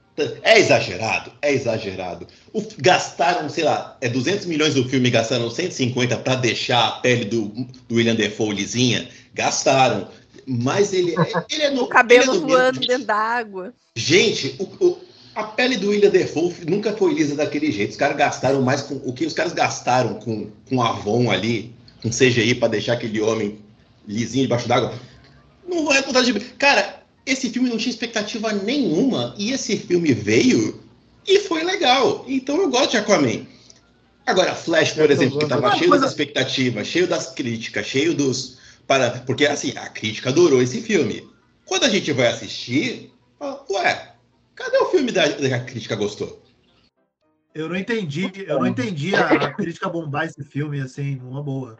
É 0.43 0.59
exagerado? 0.59 1.31
É 1.41 1.51
exagerado. 1.51 2.27
O- 2.53 2.63
gastaram, 2.77 3.49
sei 3.49 3.63
lá, 3.63 3.97
é 3.99 4.07
200 4.07 4.45
milhões 4.45 4.75
do 4.75 4.87
filme, 4.87 5.09
gastaram 5.09 5.49
150 5.49 6.17
para 6.17 6.35
deixar 6.35 6.87
a 6.87 6.91
pele 6.93 7.25
do, 7.25 7.47
do 7.87 7.95
William 7.95 8.15
Defoe 8.15 8.53
lisinha. 8.53 9.09
Gastaram. 9.33 10.07
Mas 10.45 10.93
ele, 10.93 11.15
ele 11.49 11.61
é 11.63 11.69
no 11.71 11.83
O 11.83 11.87
cabelo 11.87 12.23
ele 12.23 12.29
é 12.31 12.33
no 12.33 12.47
voando 12.47 12.79
mesmo- 12.79 12.87
dentro 12.87 13.05
da 13.05 13.15
água. 13.15 13.73
Gente, 13.95 14.55
o- 14.59 14.85
o- 14.85 14.97
a 15.35 15.43
pele 15.43 15.77
do 15.77 15.89
William 15.89 16.09
Defoe 16.09 16.53
nunca 16.67 16.93
foi 16.95 17.13
lisa 17.13 17.35
daquele 17.35 17.71
jeito. 17.71 17.91
Os 17.91 17.97
caras 17.97 18.17
gastaram 18.17 18.61
mais 18.61 18.81
com. 18.81 18.95
O 19.03 19.13
que 19.13 19.25
os 19.25 19.33
caras 19.33 19.53
gastaram 19.53 20.15
com, 20.15 20.49
com 20.69 20.81
Avon 20.81 21.31
ali, 21.31 21.73
com 22.01 22.09
CGI, 22.09 22.55
pra 22.55 22.67
deixar 22.67 22.93
aquele 22.93 23.19
homem 23.21 23.57
lisinho 24.07 24.43
debaixo 24.43 24.67
d'água. 24.67 24.93
Não 25.67 25.85
vai 25.85 26.03
contar 26.03 26.21
de. 26.21 26.33
Cara, 26.33 27.01
esse 27.25 27.49
filme 27.49 27.69
não 27.69 27.77
tinha 27.77 27.89
expectativa 27.91 28.51
nenhuma. 28.51 29.33
E 29.37 29.51
esse 29.51 29.77
filme 29.77 30.13
veio 30.13 30.83
e 31.25 31.39
foi 31.39 31.63
legal. 31.63 32.25
Então 32.27 32.57
eu 32.61 32.69
gosto 32.69 32.91
de 32.91 32.97
Aquaman. 32.97 33.45
Agora, 34.25 34.53
Flash, 34.55 34.93
por 34.93 35.09
exemplo, 35.11 35.39
que 35.39 35.47
tava 35.47 35.67
Uma 35.67 35.77
cheio 35.77 35.89
das 35.91 36.09
expectativas, 36.11 36.87
cheio 36.87 37.07
das 37.07 37.27
críticas, 37.31 37.85
cheio 37.87 38.13
dos. 38.13 38.57
Para... 38.87 39.11
Porque 39.21 39.45
assim, 39.45 39.73
a 39.77 39.87
crítica 39.89 40.29
adorou 40.29 40.61
esse 40.61 40.81
filme. 40.81 41.27
Quando 41.65 41.85
a 41.85 41.89
gente 41.89 42.11
vai 42.11 42.27
assistir, 42.27 43.11
fala, 43.39 43.65
ué, 43.69 44.13
Cadê 44.55 44.77
o 44.77 44.85
filme 44.85 45.11
da, 45.11 45.27
da 45.27 45.59
crítica 45.59 45.95
gostou? 45.95 46.41
Eu 47.55 47.69
não 47.69 47.75
entendi, 47.75 48.31
eu 48.47 48.59
não 48.59 48.67
entendi 48.67 49.15
a, 49.15 49.27
a 49.27 49.53
crítica 49.53 49.89
bombar 49.89 50.25
esse 50.25 50.43
filme, 50.43 50.81
assim, 50.81 51.15
numa 51.15 51.41
boa. 51.41 51.77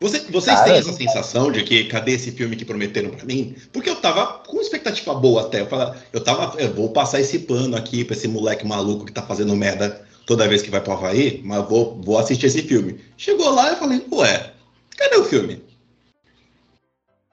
Você- 0.00 0.20
vocês 0.30 0.56
Cara, 0.56 0.70
têm 0.70 0.78
essa 0.78 0.92
sensação 0.92 1.50
de 1.50 1.64
que 1.64 1.84
cadê 1.84 2.12
esse 2.12 2.30
filme 2.32 2.54
que 2.56 2.64
prometeram 2.64 3.10
pra 3.10 3.24
mim? 3.24 3.56
Porque 3.72 3.90
eu 3.90 4.00
tava 4.00 4.44
com 4.44 4.60
expectativa 4.60 5.14
boa 5.14 5.42
até. 5.42 5.60
Eu, 5.60 5.66
falava, 5.66 5.96
eu 6.12 6.22
tava, 6.22 6.60
eu 6.60 6.72
vou 6.72 6.92
passar 6.92 7.20
esse 7.20 7.40
pano 7.40 7.76
aqui 7.76 8.04
pra 8.04 8.16
esse 8.16 8.28
moleque 8.28 8.66
maluco 8.66 9.04
que 9.04 9.12
tá 9.12 9.22
fazendo 9.22 9.56
merda 9.56 10.04
toda 10.24 10.48
vez 10.48 10.62
que 10.62 10.70
vai 10.70 10.80
pro 10.80 10.92
Havaí, 10.92 11.40
mas 11.44 11.66
vou, 11.68 12.00
vou 12.00 12.18
assistir 12.18 12.46
esse 12.46 12.62
filme. 12.62 13.00
Chegou 13.16 13.50
lá 13.50 13.68
e 13.68 13.72
eu 13.72 13.76
falei, 13.78 14.06
ué, 14.12 14.52
cadê 14.96 15.16
o 15.16 15.24
filme? 15.24 15.64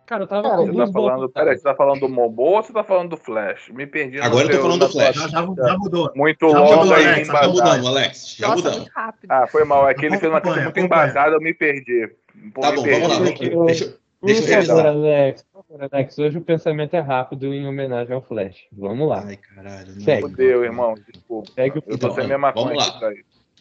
Cara, 0.05 0.23
eu 0.23 0.27
tava 0.27 0.49
com 0.57 0.73
tá 0.75 0.87
falando, 0.91 1.29
peraí, 1.29 1.57
você 1.57 1.63
tá 1.63 1.73
falando 1.75 1.99
do 2.01 2.09
Mobo 2.09 2.43
ou 2.43 2.61
você 2.63 2.71
tá 2.71 2.83
falando 2.83 3.09
do 3.09 3.17
Flash? 3.17 3.69
Me 3.69 3.87
perdi. 3.87 4.17
no 4.17 4.23
Agora 4.23 4.45
eu 4.45 4.51
tô 4.51 4.61
falando 4.61 4.79
do 4.85 4.91
Flash. 4.91 5.15
Já, 5.15 5.27
já, 5.27 5.41
já 5.41 5.77
mudou. 5.77 6.11
Muito 6.15 6.49
Já 6.51 6.59
mudou, 6.59 6.93
Alex, 6.93 7.27
Já 7.27 7.47
mudamos, 7.47 7.87
Alex. 7.87 8.35
Já 8.37 8.47
Nossa, 8.49 8.69
mudamos. 8.69 8.89
Ah, 9.29 9.47
foi 9.47 9.63
mal. 9.63 9.89
É 9.89 9.93
que 9.95 10.05
ele 10.05 10.17
fez 10.19 10.31
uma 10.31 10.41
coisa 10.41 10.61
muito 10.61 10.79
embasada, 10.79 11.35
eu 11.35 11.39
me 11.41 11.53
perdi. 11.53 12.07
Pô, 12.53 12.61
Tá 12.61 12.69
me 12.71 12.77
bom, 12.77 12.83
perdi. 12.83 12.99
vamos 13.01 13.09
lá. 13.09 13.15
Vamos, 13.15 13.31
Porque 13.31 13.55
eu- 13.55 13.65
deixa, 13.65 13.85
Por 14.19 14.27
deixa 14.27 14.41
eu 14.43 14.47
revisar. 14.47 14.85
Alex, 14.85 15.45
por 15.51 15.65
favor, 15.65 15.89
Alex, 15.91 16.19
hoje 16.19 16.37
o 16.37 16.41
pensamento 16.41 16.93
é 16.95 16.99
rápido 16.99 17.53
em 17.53 17.67
homenagem 17.67 18.13
ao 18.13 18.21
Flash. 18.21 18.57
Vamos 18.71 19.09
lá. 19.09 19.23
Ai, 19.25 19.37
caralho. 19.37 20.01
Segue. 20.01 20.21
Fudeu, 20.21 20.63
irmão. 20.63 20.93
Desculpa. 21.11 21.51
Segue 21.55 21.79
o 21.79 21.83
Eu 21.87 21.97
tô 21.97 22.07
Então, 22.09 22.51
vamos 22.53 22.77
lá. 22.77 22.99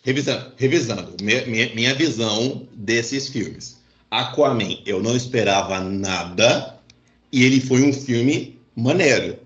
Revisando, 0.05 0.53
revisando 0.59 1.17
minha, 1.23 1.75
minha 1.75 1.95
visão 1.95 2.69
desses 2.75 3.31
filmes. 3.31 3.74
Aquaman, 4.21 4.79
eu 4.87 5.03
não 5.03 5.17
esperava 5.17 5.81
nada 5.81 6.79
e 7.33 7.45
ele 7.45 7.61
foi 7.61 7.83
um 7.83 7.93
filme 7.93 8.61
maneiro. 8.77 9.39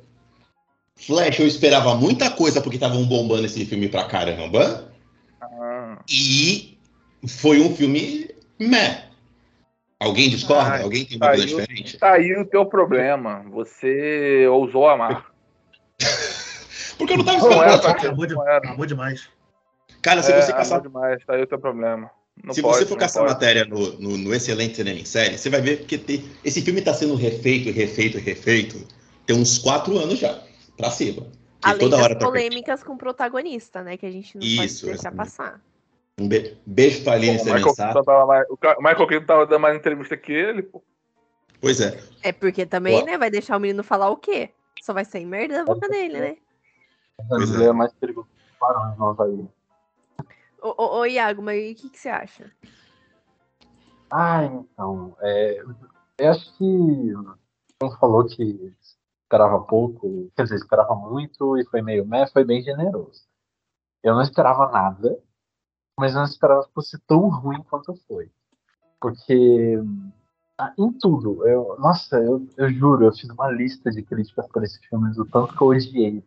Flash, 0.96 1.38
eu 1.38 1.46
esperava 1.46 1.94
muita 1.94 2.30
coisa 2.30 2.60
porque 2.60 2.76
estavam 2.76 3.06
bombando 3.06 3.46
esse 3.46 3.64
filme 3.64 3.88
pra 3.88 4.04
caramba 4.04 4.92
Ah, 5.40 5.98
e 6.10 6.76
foi 7.26 7.60
um 7.60 7.74
filme 7.74 8.28
meh. 8.58 9.04
Alguém 10.00 10.28
discorda? 10.30 10.72
Ai, 10.74 10.82
Alguém 10.82 11.04
tem 11.04 11.16
uma 11.16 11.26
saiu. 11.26 11.46
diferente? 11.46 11.98
Tá 11.98 12.12
aí 12.14 12.32
o 12.36 12.44
teu 12.46 12.66
problema. 12.66 13.44
Você 13.50 14.46
ousou 14.48 14.88
amar. 14.88 15.26
Porque 16.98 17.12
eu 17.12 17.18
não 17.18 17.24
tava 17.24 17.38
Não 17.38 17.48
esperando. 17.48 17.68
era 17.70 17.78
pra 17.78 17.88
cara. 17.90 18.00
ser. 18.00 18.06
Acabou 18.06 18.26
de, 18.26 18.34
Não 18.34 18.42
era. 18.48 18.56
acabou 18.58 18.86
demais. 18.86 19.28
Cara, 20.02 20.22
se 20.22 20.32
É, 20.32 20.40
você 20.42 20.52
caçar 20.52 20.78
amor 20.78 20.88
demais. 20.88 21.24
Tá 21.24 21.34
aí 21.34 21.42
o 21.42 21.46
teu 21.46 21.58
problema. 21.58 22.10
Não 22.44 22.54
se 22.54 22.62
pode, 22.62 22.84
você 22.86 22.96
caçar 22.96 23.22
pode. 23.22 23.34
matéria 23.34 23.64
no, 23.64 23.98
no, 23.98 24.16
no 24.16 24.34
Excelente 24.34 24.76
Cinema 24.76 24.98
em 24.98 25.04
Série, 25.04 25.36
você 25.38 25.50
vai 25.50 25.60
ver 25.60 25.84
que 25.84 25.98
te- 25.98 26.24
esse 26.44 26.62
filme 26.62 26.80
está 26.80 26.94
sendo 26.94 27.14
refeito, 27.14 27.70
refeito, 27.70 28.18
refeito. 28.18 28.86
Tem 29.26 29.36
uns 29.36 29.58
quatro 29.58 29.98
anos 29.98 30.18
já, 30.18 30.42
pra 30.76 30.90
cima. 30.90 31.26
Além 31.62 31.80
toda 31.80 31.96
das 31.96 32.04
hora 32.04 32.14
tá 32.16 32.24
polêmicas 32.26 32.82
com 32.84 32.94
o 32.94 32.98
protagonista, 32.98 33.82
né? 33.82 33.96
Que 33.96 34.06
a 34.06 34.10
gente 34.10 34.36
não 34.36 34.42
Isso, 34.44 34.82
pode 34.86 34.92
deixar 34.94 35.08
essa- 35.08 35.16
passar. 35.16 35.60
Um 36.20 36.28
be- 36.28 36.56
beijo 36.66 37.02
pra 37.04 37.12
Aline 37.14 37.38
o 37.38 37.44
Michael 37.44 37.74
tava 37.76 38.26
mais- 38.26 38.46
o 38.48 38.56
Michael 38.82 39.06
Keaton 39.06 39.26
tava 39.26 39.46
dando 39.46 39.60
mais 39.60 39.76
entrevista 39.76 40.16
que 40.16 40.32
ele, 40.32 40.62
pô. 40.62 40.82
Pois 41.60 41.80
é. 41.80 41.98
É 42.22 42.32
porque 42.32 42.64
também, 42.64 43.02
Ó. 43.02 43.04
né? 43.04 43.18
Vai 43.18 43.30
deixar 43.30 43.56
o 43.56 43.60
menino 43.60 43.82
falar 43.82 44.10
o 44.10 44.16
quê? 44.16 44.50
Só 44.82 44.92
vai 44.92 45.04
sair 45.04 45.26
merda 45.26 45.56
da 45.58 45.64
boca 45.64 45.88
dele, 45.88 46.18
né? 46.18 46.36
Pois 47.28 47.50
Mas 47.50 47.60
é. 47.60 47.64
é 47.66 47.72
mais 47.72 47.92
perigoso 47.94 48.28
barões 48.60 48.96
no 48.96 49.08
Havaí. 49.08 49.44
Ô, 50.60 50.98
ô, 50.98 51.06
Iago, 51.06 51.42
mas 51.42 51.72
o 51.72 51.74
que, 51.74 51.90
que 51.90 51.98
você 51.98 52.08
acha? 52.08 52.50
Ah, 54.10 54.44
então. 54.44 55.16
É, 55.20 55.62
eu 56.18 56.30
acho 56.30 56.52
que. 56.56 57.12
Como 57.80 57.96
falou 57.98 58.26
que 58.26 58.74
esperava 59.22 59.60
pouco, 59.60 60.32
quer 60.34 60.44
dizer, 60.44 60.56
esperava 60.56 60.94
muito 60.96 61.56
e 61.58 61.64
foi 61.66 61.80
meio 61.80 62.04
meh, 62.04 62.26
foi 62.26 62.44
bem 62.44 62.60
generoso. 62.62 63.22
Eu 64.02 64.14
não 64.14 64.22
esperava 64.22 64.70
nada, 64.70 65.16
mas 65.96 66.14
não 66.14 66.24
esperava 66.24 66.64
que 66.64 66.72
fosse 66.72 66.98
tão 67.06 67.28
ruim 67.28 67.62
quanto 67.62 67.94
foi. 68.08 68.32
Porque 69.00 69.78
ah, 70.56 70.72
em 70.76 70.92
tudo, 70.94 71.46
eu, 71.46 71.76
nossa, 71.78 72.16
eu, 72.18 72.44
eu 72.56 72.68
juro, 72.72 73.04
eu 73.04 73.12
fiz 73.12 73.30
uma 73.30 73.48
lista 73.48 73.92
de 73.92 74.02
críticas 74.02 74.48
para 74.48 74.64
esse 74.64 74.80
filme, 74.88 75.14
do 75.14 75.24
tanto 75.24 75.56
que 75.56 75.62
eu 75.62 75.68
odiei. 75.68 76.24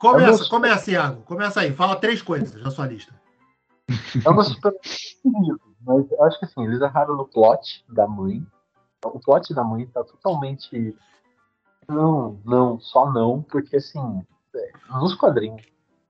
Começa, 0.00 0.38
Eu 0.38 0.38
não- 0.44 0.48
começa, 0.48 0.90
Iago. 0.90 1.22
Começa 1.22 1.60
aí. 1.60 1.74
Fala 1.74 1.94
três 1.96 2.22
coisas 2.22 2.60
na 2.62 2.70
sua 2.70 2.86
lista. 2.86 3.12
É 4.24 4.28
uma 4.28 4.42
super 4.42 4.72
mas 5.82 6.10
eu 6.10 6.24
acho 6.24 6.38
que 6.38 6.44
assim, 6.44 6.64
eles 6.64 6.80
erraram 6.80 7.16
no 7.16 7.26
plot 7.26 7.84
da 7.88 8.06
mãe. 8.06 8.46
O 9.04 9.18
plot 9.18 9.52
da 9.54 9.64
mãe 9.64 9.86
tá 9.86 10.04
totalmente. 10.04 10.96
Não, 11.88 12.38
não, 12.44 12.78
só 12.78 13.10
não, 13.10 13.42
porque 13.42 13.76
assim, 13.76 14.24
é, 14.54 14.72
nos 14.90 15.14
quadrinhos, 15.14 15.66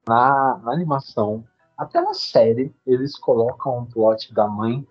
na, 0.07 0.61
na 0.63 0.73
animação, 0.73 1.45
até 1.79 2.01
na 2.01 2.13
série, 2.13 2.75
eles 2.87 3.17
colocam 3.19 3.79
um 3.79 3.87
plot 3.87 4.35
da 4.35 4.47
mãe 4.47 4.87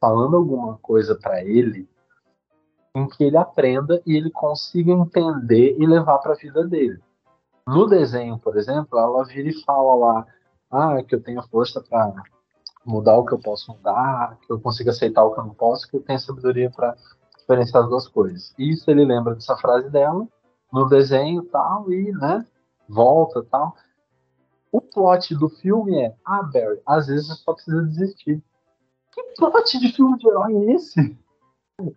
falando 0.00 0.36
alguma 0.36 0.78
coisa 0.78 1.16
pra 1.16 1.42
ele 1.42 1.88
em 2.94 3.08
que 3.08 3.24
ele 3.24 3.36
aprenda 3.36 4.00
e 4.06 4.16
ele 4.16 4.30
consiga 4.30 4.92
entender 4.92 5.76
e 5.78 5.86
levar 5.86 6.18
pra 6.18 6.34
vida 6.34 6.66
dele. 6.66 7.00
No 7.68 7.86
desenho, 7.86 8.38
por 8.38 8.56
exemplo, 8.56 8.98
ela 8.98 9.24
vira 9.24 9.48
e 9.48 9.62
fala 9.64 9.94
lá, 9.94 10.26
ah, 10.70 11.02
que 11.02 11.14
eu 11.14 11.22
tenho 11.22 11.42
força 11.48 11.82
pra 11.82 12.12
mudar 12.84 13.18
o 13.18 13.26
que 13.26 13.34
eu 13.34 13.38
posso 13.38 13.70
mudar, 13.72 14.38
que 14.40 14.50
eu 14.50 14.58
consigo 14.58 14.88
aceitar 14.90 15.22
o 15.24 15.34
que 15.34 15.40
eu 15.40 15.44
não 15.44 15.54
posso, 15.54 15.86
que 15.88 15.96
eu 15.96 16.02
tenho 16.02 16.18
sabedoria 16.18 16.70
para 16.70 16.96
diferenciar 17.38 17.82
as 17.84 17.90
duas 17.90 18.08
coisas. 18.08 18.54
Isso 18.58 18.90
ele 18.90 19.04
lembra 19.04 19.34
dessa 19.34 19.54
frase 19.56 19.90
dela 19.90 20.26
no 20.72 20.88
desenho 20.88 21.42
tal 21.44 21.92
e, 21.92 22.10
né, 22.12 22.46
volta 22.88 23.44
tal. 23.44 23.76
O 24.72 24.80
plot 24.80 25.34
do 25.34 25.50
filme 25.50 25.98
é, 25.98 26.14
ah, 26.24 26.42
Barry, 26.42 26.80
às 26.86 27.06
vezes 27.06 27.26
você 27.28 27.42
só 27.42 27.52
precisa 27.52 27.82
desistir. 27.82 28.42
Que 29.12 29.22
plot 29.36 29.78
de 29.78 29.92
filme 29.92 30.16
de 30.18 30.26
herói 30.28 30.56
é 30.56 30.72
esse? 30.72 31.18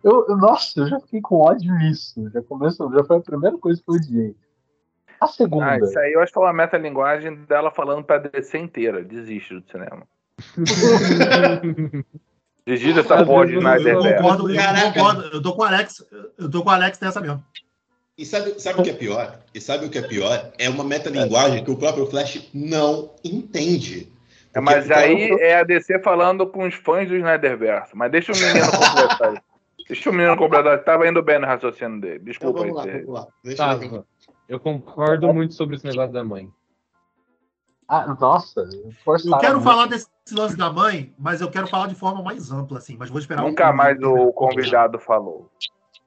Eu, 0.02 0.26
eu- 0.28 0.36
nossa, 0.36 0.80
eu 0.80 0.86
já 0.86 1.00
fiquei 1.00 1.20
com 1.20 1.36
ódio 1.36 1.74
nisso. 1.78 2.28
Já 2.30 2.42
começou, 2.42 2.92
já 2.92 3.04
foi 3.04 3.16
a 3.16 3.22
primeira 3.22 3.58
coisa 3.58 3.82
que 3.82 3.90
eu 3.90 3.94
odiei. 3.94 4.36
A 5.22 5.26
segunda. 5.28 5.66
Ah, 5.66 5.78
isso 5.78 5.96
aí 5.98 6.12
eu 6.12 6.20
acho 6.20 6.32
que 6.32 6.38
é 6.38 6.42
uma 6.42 6.52
metalinguagem 6.52 7.36
dela 7.44 7.70
falando 7.70 8.02
pra 8.02 8.18
descer 8.18 8.60
inteira. 8.60 9.04
Desiste 9.04 9.54
do 9.54 9.62
cinema. 9.70 10.02
Desiste 12.66 12.94
dessa 12.94 13.14
Às 13.16 13.26
porra 13.26 13.46
de 13.46 13.54
Snyder 13.56 13.94
eu 13.94 14.02
concordo, 14.02 14.50
eu 14.50 14.92
concordo. 14.92 15.22
Eu 15.32 15.40
tô 15.42 15.52
com 15.54 15.62
o 15.62 15.64
Alex. 15.64 16.04
Eu 16.36 16.50
tô 16.50 16.62
com 16.64 16.70
o 16.70 16.72
Alex 16.72 16.98
nessa 16.98 17.20
mesmo. 17.20 17.44
E 18.18 18.26
sabe, 18.26 18.60
sabe 18.60 18.80
o 18.80 18.82
que 18.82 18.90
é 18.90 18.94
pior? 18.94 19.38
E 19.54 19.60
sabe 19.60 19.86
o 19.86 19.90
que 19.90 19.98
é 19.98 20.02
pior? 20.02 20.52
É 20.58 20.68
uma 20.68 20.82
metalinguagem 20.82 21.64
que 21.64 21.70
o 21.70 21.76
próprio 21.76 22.06
Flash 22.06 22.50
não 22.52 23.14
entende. 23.24 24.12
É, 24.54 24.60
mas 24.60 24.88
cara- 24.88 25.02
aí 25.02 25.30
é 25.40 25.56
a 25.56 25.62
DC 25.62 26.00
falando 26.00 26.48
com 26.48 26.66
os 26.66 26.74
fãs 26.74 27.08
do 27.08 27.16
Snyderverse. 27.16 27.96
Mas 27.96 28.10
deixa 28.10 28.32
o 28.32 28.36
menino 28.36 28.66
completar. 28.70 29.42
Deixa 29.88 30.08
o 30.08 30.12
menino 30.12 30.36
completar. 30.36 30.82
Tava 30.84 31.08
indo 31.08 31.20
bem 31.22 31.38
no 31.40 31.46
raciocínio 31.46 32.00
dele. 32.00 32.14
Então 32.14 32.26
Desculpa 32.26 32.60
vamos 32.60 32.76
lá, 32.76 32.84
aí. 32.84 32.90
vamos 33.02 33.14
lá. 33.14 33.26
Deixa 33.42 33.72
eu... 33.72 34.06
Eu 34.48 34.60
concordo 34.60 35.32
muito 35.32 35.54
sobre 35.54 35.76
esse 35.76 35.84
negócio 35.86 36.12
da 36.12 36.24
mãe. 36.24 36.50
Ah, 37.88 38.06
nossa, 38.18 38.64
forçaram 39.04 39.36
Eu 39.36 39.40
quero 39.40 39.54
muito. 39.54 39.64
falar 39.68 39.86
desse 39.86 40.08
lance 40.32 40.56
da 40.56 40.72
mãe, 40.72 41.14
mas 41.18 41.40
eu 41.40 41.50
quero 41.50 41.66
falar 41.66 41.88
de 41.88 41.94
forma 41.94 42.22
mais 42.22 42.50
ampla, 42.50 42.78
assim. 42.78 42.96
Mas 42.96 43.10
vou 43.10 43.18
esperar. 43.18 43.42
Nunca 43.42 43.70
um- 43.70 43.76
mais 43.76 43.98
o 44.02 44.32
convidado 44.32 44.98
falou. 44.98 45.50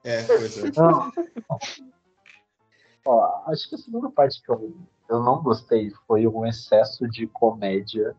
É, 0.04 0.24
pois 0.24 0.58
é. 0.63 0.72
Não. 0.80 1.12
Ó, 3.06 3.44
acho 3.51 3.70
que 3.70 3.75
a 3.75 3.77
segunda 3.77 4.10
parte 4.10 4.42
que 4.42 4.50
eu, 4.50 4.75
eu 5.10 5.22
não 5.22 5.42
gostei 5.44 5.92
foi 6.08 6.27
um 6.27 6.46
excesso 6.46 7.08
de 7.08 7.27
comédia 7.27 8.15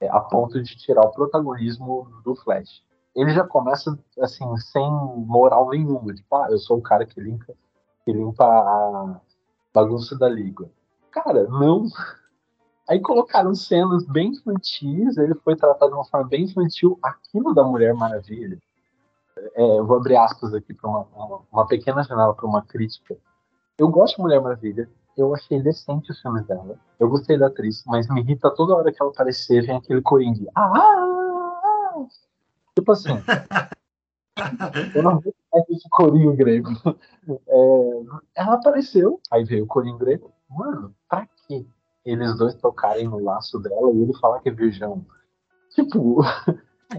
é, 0.00 0.08
a 0.10 0.20
ponto 0.20 0.62
de 0.62 0.76
tirar 0.76 1.02
o 1.02 1.10
protagonismo 1.10 2.08
do 2.24 2.36
Flash. 2.36 2.82
Ele 3.16 3.32
já 3.32 3.42
começa 3.44 3.98
assim, 4.20 4.44
sem 4.58 4.88
moral 5.26 5.70
nenhuma. 5.70 6.14
Tipo, 6.14 6.36
ah, 6.36 6.48
eu 6.50 6.58
sou 6.58 6.76
o 6.78 6.82
cara 6.82 7.06
que 7.06 7.18
limpa, 7.20 7.54
que 8.04 8.12
limpa 8.12 8.44
a 8.44 9.20
bagunça 9.82 10.16
da 10.16 10.28
liga. 10.28 10.68
Cara, 11.10 11.44
não. 11.48 11.86
Aí 12.88 13.00
colocaram 13.00 13.54
cenas 13.54 14.04
bem 14.06 14.30
infantis, 14.30 15.16
ele 15.16 15.34
foi 15.36 15.54
tratado 15.54 15.90
de 15.90 15.96
uma 15.96 16.04
forma 16.04 16.28
bem 16.28 16.44
infantil. 16.44 16.98
Aquilo 17.02 17.54
da 17.54 17.62
Mulher 17.62 17.94
Maravilha. 17.94 18.58
É, 19.54 19.78
eu 19.78 19.86
vou 19.86 19.98
abrir 19.98 20.16
aspas 20.16 20.52
aqui 20.52 20.74
para 20.74 20.90
uma, 20.90 21.06
uma, 21.14 21.40
uma 21.52 21.66
pequena 21.66 22.02
janela 22.02 22.34
para 22.34 22.46
uma 22.46 22.62
crítica. 22.62 23.16
Eu 23.76 23.88
gosto 23.88 24.16
de 24.16 24.22
Mulher 24.22 24.40
Maravilha. 24.40 24.88
Eu 25.16 25.34
achei 25.34 25.60
decente 25.62 26.10
os 26.10 26.20
filmes 26.20 26.46
dela. 26.46 26.78
Eu 26.98 27.08
gostei 27.08 27.38
da 27.38 27.48
atriz, 27.48 27.82
mas 27.86 28.08
me 28.08 28.20
irrita 28.20 28.50
toda 28.50 28.74
hora 28.74 28.92
que 28.92 29.00
ela 29.00 29.10
aparecer, 29.10 29.66
vem 29.66 29.76
aquele 29.76 30.02
ah, 30.54 30.72
ah." 30.74 32.06
Tipo 32.74 32.92
assim. 32.92 33.14
eu 34.94 35.02
não 35.02 35.18
vi 35.20 35.32
mais 35.52 35.64
esse 35.70 35.88
corinho 35.90 36.34
grego. 36.34 36.70
É, 37.28 38.02
ela 38.36 38.54
apareceu, 38.54 39.20
aí 39.30 39.44
veio 39.44 39.64
o 39.64 39.66
corinho 39.66 39.98
grego. 39.98 40.32
Mano, 40.48 40.94
pra 41.08 41.26
quê? 41.46 41.64
Eles 42.04 42.36
dois 42.38 42.54
tocarem 42.54 43.06
no 43.06 43.22
laço 43.22 43.58
dela 43.58 43.92
e 43.92 44.02
ele 44.02 44.14
falar 44.18 44.40
que 44.40 44.48
é 44.48 44.52
virgão. 44.52 45.04
Tipo. 45.74 46.22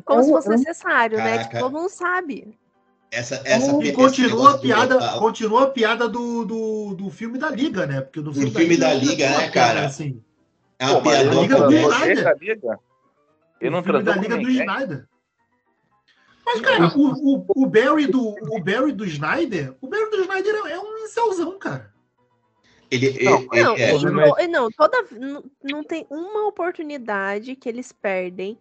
Como 0.06 0.24
se 0.24 0.30
eu- 0.30 0.36
fosse 0.36 0.50
eu- 0.50 0.58
necessário, 0.58 1.18
né? 1.18 1.24
Caraca. 1.32 1.44
Tipo, 1.50 1.60
todo 1.60 1.72
mundo 1.80 1.90
sabe. 1.90 2.58
Essa, 3.12 3.42
essa, 3.44 3.72
E 3.78 3.86
esse 3.86 3.94
continua 3.94 4.54
a 4.54 4.58
piada, 4.60 5.00
continua 5.18 5.64
a 5.64 5.68
piada 5.72 6.08
do, 6.08 6.46
do, 6.46 6.94
do 6.94 7.10
filme 7.10 7.40
da 7.40 7.50
Liga, 7.50 7.88
né? 7.88 8.02
Porque 8.02 8.22
no 8.22 8.32
filme, 8.32 8.52
filme 8.52 8.78
da 8.78 8.94
Liga, 8.94 9.16
tinha 9.16 9.30
né, 9.32 9.36
uma 9.38 9.52
piada 9.52 9.74
cara? 9.74 9.88
Assim, 9.88 10.24
É 10.78 10.86
uma 10.86 11.02
Pô, 11.02 11.10
Liga 11.10 11.56
do 11.60 11.72
Liga? 11.72 12.80
Ele 13.60 13.70
não 13.72 13.80
o 13.80 13.84
filme 13.84 14.04
transou 14.04 14.04
da 14.04 14.14
com 14.14 14.22
Liga 14.22 14.36
do 14.36 14.42
ninguém? 14.44 14.60
Snyder. 14.62 15.08
Mas, 16.52 16.62
cara, 16.62 16.88
o, 16.98 17.36
o, 17.38 17.46
o, 17.56 17.66
Barry 17.68 18.08
do, 18.08 18.30
o 18.30 18.60
Barry 18.62 18.92
do 18.92 19.06
Snyder, 19.06 19.76
o 19.80 19.88
Barry 19.88 20.10
do 20.10 20.22
Snyder 20.22 20.56
é 20.66 20.72
é 20.72 20.80
um 20.80 20.98
incelzão, 21.00 21.58
cara. 21.60 21.94
Ele, 22.90 23.06
ele, 23.06 23.24
Não, 23.24 23.40
ele- 23.54 23.64
Não, 23.64 23.76
é, 23.76 23.90
e 23.92 24.12
mas- 24.12 24.34
to- 24.36 24.48
não, 24.48 24.72
toda 24.72 25.06
não, 25.12 25.44
não 25.64 25.84
tem 25.84 26.08
uma 26.10 26.48
oportunidade 26.48 27.56
que 27.56 27.70
eles 27.70 27.92
perdem 27.92 28.58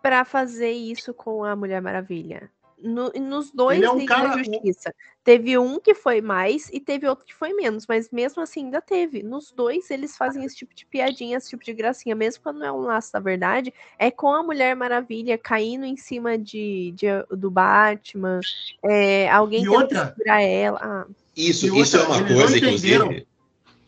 pra 0.00 0.24
fazer 0.24 0.70
isso 0.70 1.12
com 1.12 1.44
a 1.44 1.56
Mulher 1.56 1.82
Maravilha. 1.82 2.48
No- 2.82 3.10
nos 3.10 3.50
dois 3.50 3.78
Ele 3.78 3.86
é 3.86 3.90
um 3.90 4.04
cara- 4.04 4.36
Justiça. 4.38 4.94
Teve 5.24 5.56
um 5.56 5.78
que 5.78 5.94
foi 5.94 6.20
mais 6.20 6.68
e 6.72 6.80
teve 6.80 7.06
outro 7.06 7.24
que 7.24 7.32
foi 7.34 7.52
menos, 7.52 7.86
mas 7.86 8.10
mesmo 8.10 8.42
assim 8.42 8.64
ainda 8.64 8.80
teve. 8.80 9.22
Nos 9.22 9.52
dois 9.52 9.88
eles 9.90 10.16
fazem 10.16 10.44
esse 10.44 10.56
tipo 10.56 10.74
de 10.74 10.84
piadinha, 10.84 11.36
esse 11.36 11.50
tipo 11.50 11.62
de 11.64 11.72
gracinha, 11.72 12.14
mesmo 12.14 12.42
quando 12.42 12.58
não 12.58 12.66
é 12.66 12.72
um 12.72 12.80
laço 12.80 13.12
da 13.12 13.20
verdade, 13.20 13.72
é 13.98 14.10
com 14.10 14.32
a 14.34 14.42
Mulher 14.42 14.74
Maravilha 14.74 15.38
caindo 15.38 15.84
em 15.84 15.96
cima 15.96 16.36
de, 16.36 16.92
de- 16.96 17.36
do 17.36 17.50
Batman, 17.50 18.40
é, 18.84 19.30
alguém 19.30 19.60
E 19.60 19.64
tendo 19.64 19.74
outra- 19.74 20.06
que 20.06 20.12
segurar 20.16 20.42
ela. 20.42 20.80
Ah, 20.82 21.06
isso, 21.36 21.66
E 21.66 21.80
isso 21.80 21.96
é 21.96 22.00
outra, 22.00 22.14
uma 22.14 22.18
eles 22.18 22.30
não 22.30 22.36
coisa, 22.40 22.56
entenderam. 22.58 23.04
inclusive. 23.06 23.26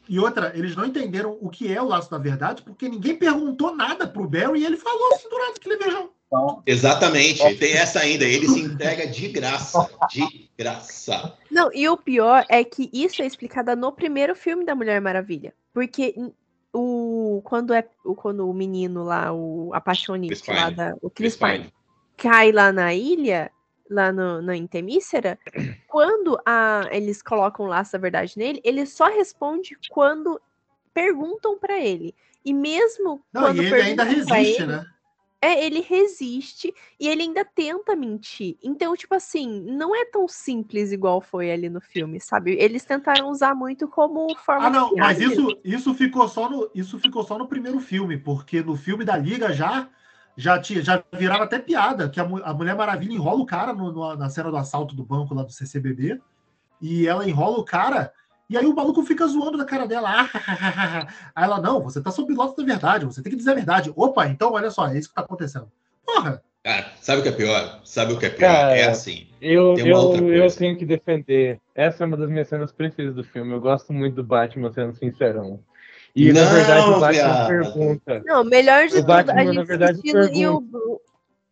E 0.06 0.18
outra, 0.20 0.52
eles 0.54 0.76
não 0.76 0.84
entenderam 0.84 1.36
o 1.40 1.48
que 1.48 1.72
é 1.72 1.80
o 1.82 1.86
laço 1.88 2.10
da 2.10 2.18
verdade, 2.18 2.62
porque 2.62 2.88
ninguém 2.88 3.16
perguntou 3.16 3.74
nada 3.74 4.06
pro 4.06 4.28
Barry 4.28 4.60
e 4.60 4.66
ele 4.66 4.76
falou 4.76 5.14
assim 5.14 5.28
durante 5.30 5.56
aquele 5.56 5.78
beijão. 5.78 6.10
Então, 6.34 6.62
Exatamente, 6.66 7.54
tem 7.56 7.74
essa 7.74 8.00
ainda. 8.00 8.24
Ele 8.24 8.48
se 8.48 8.60
entrega 8.60 9.06
de 9.06 9.28
graça. 9.28 9.88
De 10.10 10.50
graça. 10.58 11.36
Não, 11.50 11.70
e 11.72 11.88
o 11.88 11.96
pior 11.96 12.44
é 12.48 12.64
que 12.64 12.90
isso 12.92 13.22
é 13.22 13.26
explicado 13.26 13.76
no 13.76 13.92
primeiro 13.92 14.34
filme 14.34 14.64
da 14.64 14.74
Mulher 14.74 15.00
Maravilha. 15.00 15.54
Porque 15.72 16.14
o, 16.72 17.40
quando, 17.44 17.72
é, 17.72 17.88
o, 18.04 18.16
quando 18.16 18.48
o 18.48 18.52
menino 18.52 19.04
lá, 19.04 19.32
o 19.32 19.70
apaixonite 19.72 20.42
Chris 20.42 20.56
lá 20.56 20.64
Pine. 20.66 20.76
da. 20.76 20.94
O 21.00 21.08
Chris 21.08 21.36
Chris 21.36 21.36
Pine, 21.36 21.58
Pine. 21.58 21.74
cai 22.16 22.50
lá 22.50 22.72
na 22.72 22.92
ilha, 22.92 23.50
lá 23.88 24.12
no, 24.12 24.42
na 24.42 24.56
Intemícera, 24.56 25.38
quando 25.86 26.36
a, 26.44 26.88
eles 26.90 27.22
colocam 27.22 27.66
o 27.66 27.68
laço 27.68 27.92
da 27.92 27.98
verdade 27.98 28.36
nele, 28.36 28.60
ele 28.64 28.84
só 28.86 29.06
responde 29.06 29.78
quando 29.88 30.40
perguntam 30.92 31.58
pra 31.58 31.78
ele. 31.78 32.14
E 32.44 32.52
mesmo 32.52 33.22
Não, 33.32 33.42
quando 33.42 33.62
e 33.62 33.66
ele 33.66 33.80
ainda 33.80 34.04
resiste, 34.04 34.62
ele, 34.62 34.66
né? 34.66 34.84
É, 35.44 35.64
ele 35.66 35.80
resiste 35.80 36.74
e 36.98 37.06
ele 37.06 37.22
ainda 37.22 37.44
tenta 37.44 37.94
mentir. 37.94 38.56
Então, 38.62 38.96
tipo 38.96 39.14
assim, 39.14 39.60
não 39.60 39.94
é 39.94 40.06
tão 40.06 40.26
simples 40.26 40.90
igual 40.90 41.20
foi 41.20 41.52
ali 41.52 41.68
no 41.68 41.82
filme, 41.82 42.18
sabe? 42.18 42.56
Eles 42.58 42.84
tentaram 42.84 43.28
usar 43.28 43.54
muito 43.54 43.86
como 43.86 44.34
forma 44.36 44.66
Ah, 44.66 44.70
não, 44.70 44.88
de 44.94 44.96
mas 44.96 45.20
isso, 45.20 45.60
isso, 45.62 45.92
ficou 45.94 46.26
só 46.28 46.48
no, 46.48 46.70
isso 46.74 46.98
ficou 46.98 47.22
só 47.22 47.36
no 47.36 47.46
primeiro 47.46 47.78
filme, 47.78 48.16
porque 48.16 48.62
no 48.62 48.74
filme 48.74 49.04
da 49.04 49.16
Liga 49.16 49.52
já 49.52 49.88
já, 50.36 50.58
tinha, 50.58 50.82
já 50.82 51.00
virava 51.12 51.44
até 51.44 51.60
piada, 51.60 52.08
que 52.08 52.18
a, 52.18 52.24
a 52.24 52.52
Mulher 52.52 52.74
Maravilha 52.74 53.12
enrola 53.12 53.40
o 53.40 53.46
cara 53.46 53.72
no- 53.72 53.92
no- 53.92 54.16
na 54.16 54.28
cena 54.28 54.50
do 54.50 54.56
assalto 54.56 54.92
do 54.92 55.04
banco 55.04 55.32
lá 55.32 55.44
do 55.44 55.52
CCBB, 55.52 56.20
e 56.80 57.06
ela 57.06 57.28
enrola 57.28 57.58
o 57.58 57.64
cara, 57.64 58.12
e 58.48 58.56
aí 58.56 58.66
o 58.66 58.74
maluco 58.74 59.02
fica 59.02 59.26
zoando 59.26 59.58
da 59.58 59.64
cara 59.64 59.86
dela. 59.86 60.10
Ah, 60.10 61.08
aí 61.34 61.44
ela, 61.44 61.60
não, 61.60 61.82
você 61.82 62.00
tá 62.00 62.10
sob 62.10 62.32
o 62.32 62.36
lote 62.36 62.56
da 62.56 62.64
verdade, 62.64 63.04
você 63.06 63.22
tem 63.22 63.30
que 63.30 63.38
dizer 63.38 63.52
a 63.52 63.54
verdade. 63.54 63.92
Opa, 63.96 64.26
então 64.26 64.52
olha 64.52 64.70
só, 64.70 64.88
é 64.88 64.98
isso 64.98 65.08
que 65.08 65.14
tá 65.14 65.22
acontecendo. 65.22 65.70
Porra, 66.04 66.42
Cara, 66.64 66.86
sabe 66.98 67.20
o 67.20 67.22
que 67.22 67.28
é 67.28 67.32
pior? 67.32 67.80
Sabe 67.84 68.14
o 68.14 68.18
que 68.18 68.24
é 68.24 68.30
pior? 68.30 68.50
Cara, 68.50 68.74
é 68.74 68.88
assim. 68.88 69.26
Eu, 69.38 69.74
Tem 69.74 69.92
uma 69.92 70.00
outra 70.00 70.22
eu, 70.22 70.44
eu 70.44 70.50
tenho 70.56 70.78
que 70.78 70.86
defender. 70.86 71.60
Essa 71.74 72.04
é 72.04 72.06
uma 72.06 72.16
das 72.16 72.30
minhas 72.30 72.48
cenas 72.48 72.72
preferidas 72.72 73.14
do 73.14 73.22
filme. 73.22 73.52
Eu 73.52 73.60
gosto 73.60 73.92
muito 73.92 74.14
do 74.14 74.24
Batman 74.24 74.72
sendo 74.72 74.94
sincerão. 74.94 75.60
E 76.16 76.32
na 76.32 76.42
Não, 76.42 76.52
verdade 76.52 76.88
o 76.88 77.00
Batman 77.00 77.10
viado. 77.10 77.48
pergunta. 77.48 78.22
Não, 78.24 78.44
melhor 78.44 78.86
de 78.86 78.94
O 78.94 78.96
tudo, 78.96 79.06
Batman, 79.06 79.32
a 79.32 79.44
na 79.44 79.52
gente 79.52 79.66
verdade, 79.66 79.92
assistindo 79.98 80.34
e 80.34 80.46
o, 80.46 81.00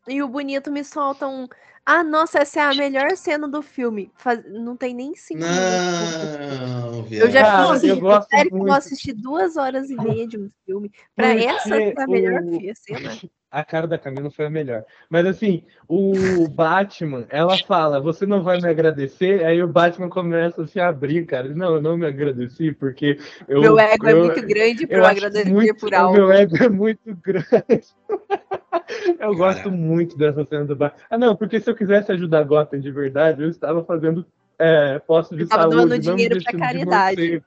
e 0.09 0.22
o 0.22 0.28
bonito 0.28 0.70
me 0.70 0.83
solta 0.83 1.26
um. 1.28 1.46
Ah, 1.85 2.05
nossa, 2.05 2.38
essa 2.38 2.61
é 2.61 2.62
a 2.62 2.75
melhor 2.75 3.16
cena 3.16 3.49
do 3.49 3.61
filme. 3.61 4.11
Faz- 4.16 4.45
Não 4.47 4.77
tem 4.77 4.95
nem 4.95 5.14
cinco 5.16 5.40
minutos. 5.40 6.61
Não, 6.92 7.03
viado. 7.03 7.25
Eu 7.27 7.31
já 7.31 7.40
Cara, 7.42 7.62
fico 7.62 7.73
assim, 7.73 7.88
eu 7.88 8.01
gosto 8.01 8.29
sério 8.31 8.51
que 8.51 8.55
eu 8.55 8.59
vou 8.59 8.66
muito. 8.68 8.79
assistir 8.79 9.12
duas 9.14 9.57
horas 9.57 9.90
e 9.90 9.97
meia 9.97 10.27
de 10.27 10.38
um 10.38 10.49
filme 10.64 10.90
pra 11.16 11.31
Porque 11.31 11.45
essa 11.45 11.68
ser 11.68 11.95
a 11.99 12.07
melhor 12.07 12.40
o- 12.40 12.73
cena. 12.77 13.21
A 13.53 13.62
cara 13.62 13.87
da 13.87 13.99
Camila 13.99 14.31
foi 14.31 14.47
a 14.47 14.51
melhor. 14.51 14.83
Mas 15.11 15.27
assim, 15.27 15.62
o 15.87 16.49
Batman, 16.49 17.27
ela 17.29 17.55
fala, 17.59 18.01
você 18.01 18.25
não 18.25 18.43
vai 18.43 18.59
me 18.59 18.67
agradecer? 18.67 19.45
Aí 19.45 19.62
o 19.62 19.69
Batman 19.69 20.09
começa 20.09 20.62
a 20.62 20.67
se 20.67 20.81
abrir, 20.81 21.27
cara. 21.27 21.49
Não, 21.55 21.75
eu 21.75 21.83
não 21.83 21.99
me 21.99 22.07
agradeci, 22.07 22.73
porque 22.73 23.19
eu. 23.47 23.61
Meu 23.61 23.79
ego 23.79 24.07
é 24.09 24.12
eu- 24.12 24.25
muito 24.25 24.47
grande 24.47 24.87
pra 24.87 24.97
eu 24.97 25.05
agradecer 25.05 25.51
muito- 25.53 25.75
por 25.79 25.95
algo. 25.95 26.15
meu 26.15 26.33
ego 26.33 26.57
é 26.57 26.69
muito 26.71 27.15
grande. 27.23 27.85
eu 29.21 29.37
gosto 29.37 29.71
muito 29.71 30.17
dessa 30.17 30.47
cena 30.47 30.65
do 30.65 30.75
Batman. 30.75 31.03
Ah, 31.11 31.19
não, 31.19 31.37
porque 31.37 31.61
se 31.61 31.71
eu 31.71 31.75
quisesse 31.77 32.11
ajudar 32.11 32.45
Gotham 32.45 32.81
de 32.81 32.91
verdade, 32.91 33.43
eu 33.43 33.51
estava 33.51 33.85
fazendo 33.85 34.25
é, 34.59 34.99
posto 35.01 35.37
de 35.37 35.43
Eu 35.43 35.49
tava 35.49 35.62
saúde, 35.65 35.77
doando 35.77 35.91
não 35.91 35.99
dinheiro 35.99 36.38
de 36.38 36.45
caridade. 36.47 37.43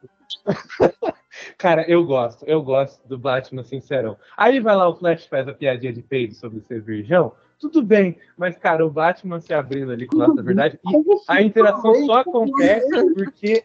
Cara, 1.58 1.84
eu 1.89 2.04
gosto, 2.06 2.45
eu 2.45 2.62
gosto 2.62 3.08
do 3.08 3.17
Batman 3.17 3.63
sincerão. 3.63 4.17
Aí 4.38 4.60
vai 4.60 4.76
lá 4.76 4.88
o 4.88 4.95
Flash 4.95 5.26
faz 5.28 5.48
a 5.48 5.54
piadinha 5.54 5.93
de 5.93 6.02
peido 6.02 6.34
sobre 6.34 6.62
ser 6.62 6.82
virgão. 6.82 7.34
Tudo 7.60 7.82
bem, 7.82 8.17
mas, 8.38 8.58
cara, 8.58 8.86
o 8.86 8.89
Batman 8.89 9.39
se 9.39 9.54
abrindo 9.54 9.91
ali 9.91 10.06
com 10.06 10.17
o 10.17 10.19
laço 10.19 10.36
da 10.36 10.41
verdade. 10.41 10.80
E 10.86 10.95
a 11.28 11.41
interação 11.41 12.06
só 12.06 12.19
acontece 12.19 13.13
porque. 13.13 13.63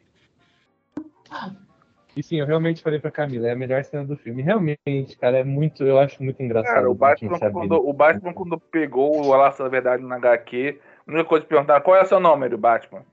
E 2.16 2.22
sim, 2.22 2.40
eu 2.40 2.46
realmente 2.46 2.82
falei 2.82 2.98
pra 2.98 3.10
Camila, 3.10 3.48
é 3.48 3.52
a 3.52 3.56
melhor 3.56 3.82
cena 3.84 4.04
do 4.04 4.16
filme. 4.16 4.42
Realmente, 4.42 5.16
cara, 5.18 5.38
é 5.38 5.44
muito, 5.44 5.84
eu 5.84 5.98
acho 5.98 6.22
muito 6.22 6.42
engraçado. 6.42 6.74
Cara, 6.74 6.90
o 6.90 6.94
Batman, 6.94 7.38
quando, 7.38 7.72
o 7.72 7.92
Batman, 7.92 8.32
quando 8.32 8.58
pegou 8.58 9.24
o 9.24 9.28
Laço 9.30 9.62
da 9.62 9.68
Verdade 9.68 10.02
na 10.02 10.16
HQ, 10.16 10.80
a 11.06 11.10
única 11.10 11.28
coisa 11.28 11.44
que 11.44 11.48
perguntar 11.48 11.80
qual 11.80 11.96
é 11.96 12.04
seu 12.04 12.20
nome 12.20 12.48
do 12.48 12.58
Batman? 12.58 13.04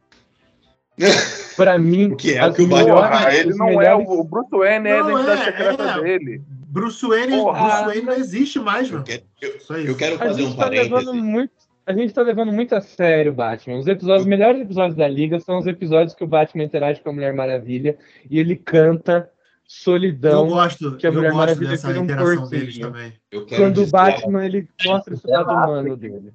Pra 1.55 1.77
mim, 1.79 2.11
O 2.11 2.15
que 2.15 2.33
é? 2.35 2.45
O 2.45 2.53
que 2.53 2.61
o 2.63 2.67
Batman 2.67 2.93
melhores- 2.93 3.17
Porra, 3.19 3.33
ele 3.35 3.53
não 3.55 3.67
é 3.69 3.75
melhores- 3.77 4.07
o, 4.07 4.11
o 4.19 4.23
Bruce 4.23 4.49
Wayne, 4.51 4.87
é 4.89 4.99
a 4.99 5.03
Não, 5.03 5.09
identidade 5.11 5.41
é, 5.41 5.45
secreta 5.45 5.83
é. 5.83 6.01
dele. 6.01 6.41
Bruce 6.69 7.07
Wayne, 7.07 7.37
Porra. 7.37 7.59
Bruce 7.67 7.85
Wayne 7.85 8.01
não 8.05 8.13
existe 8.13 8.59
mais, 8.59 8.87
Eu 8.87 8.93
mano. 8.93 9.05
quero, 9.05 9.23
eu- 9.41 9.55
isso. 9.57 9.73
eu 9.73 9.95
quero 9.95 10.15
A 10.15 10.19
fazer 10.19 10.41
gente 10.43 10.53
um 10.53 10.57
tá 10.57 10.67
levando 10.69 11.05
parêntese. 11.05 11.23
muito. 11.23 11.51
A 11.85 11.93
gente 11.93 12.13
tá 12.13 12.21
levando 12.21 12.51
muito 12.51 12.75
a 12.75 12.81
sério 12.81 13.31
o 13.31 13.35
Batman. 13.35 13.77
Os 13.77 13.87
episódios, 13.87 14.21
os 14.23 14.27
melhores 14.27 14.61
episódios 14.61 14.95
da 14.97 15.07
Liga 15.07 15.39
são 15.39 15.57
os 15.57 15.65
episódios 15.67 16.13
que 16.13 16.23
o 16.23 16.27
Batman 16.27 16.63
interage 16.65 16.99
com 17.01 17.09
a 17.09 17.13
Mulher 17.13 17.33
Maravilha 17.33 17.97
e 18.29 18.39
ele 18.39 18.55
canta 18.57 19.29
Eu 19.29 19.29
Solidão. 19.65 20.47
gosto, 20.47 20.97
que 20.97 21.07
a 21.07 21.09
eu 21.09 21.13
Mulher 21.13 21.29
gosto 21.31 21.37
Maravilha 21.39 21.69
dessa 21.71 21.87
um 21.89 22.03
interação 22.03 22.47
deles 22.49 22.77
também. 22.77 23.13
Eu 23.31 23.45
quero 23.45 23.61
Quando 23.63 23.83
o 23.83 23.87
Batman 23.87 24.45
ele 24.45 24.67
mostra 24.85 25.13
esse 25.13 25.27
lado 25.27 25.49
humano 25.51 25.95
dele. 25.95 26.33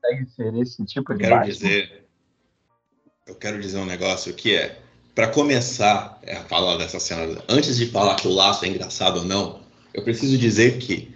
consegue 0.00 0.26
ser 0.30 0.54
esse 0.62 0.84
tipo 0.84 1.12
eu 1.12 1.16
de 1.16 1.22
quero 1.24 1.34
Batman. 1.36 1.52
dizer, 1.52 2.04
eu 3.26 3.34
quero 3.34 3.60
dizer 3.60 3.78
um 3.78 3.84
negócio 3.86 4.34
que 4.34 4.54
é, 4.54 4.78
para 5.14 5.28
começar 5.28 6.18
a 6.26 6.36
falar 6.48 6.76
dessa 6.76 6.98
cena, 6.98 7.38
antes 7.48 7.76
de 7.76 7.86
falar 7.86 8.16
que 8.16 8.26
o 8.26 8.32
laço 8.32 8.64
é 8.64 8.68
engraçado 8.68 9.18
ou 9.20 9.24
não, 9.24 9.60
eu 9.94 10.02
preciso 10.02 10.36
dizer 10.38 10.78
que 10.78 11.14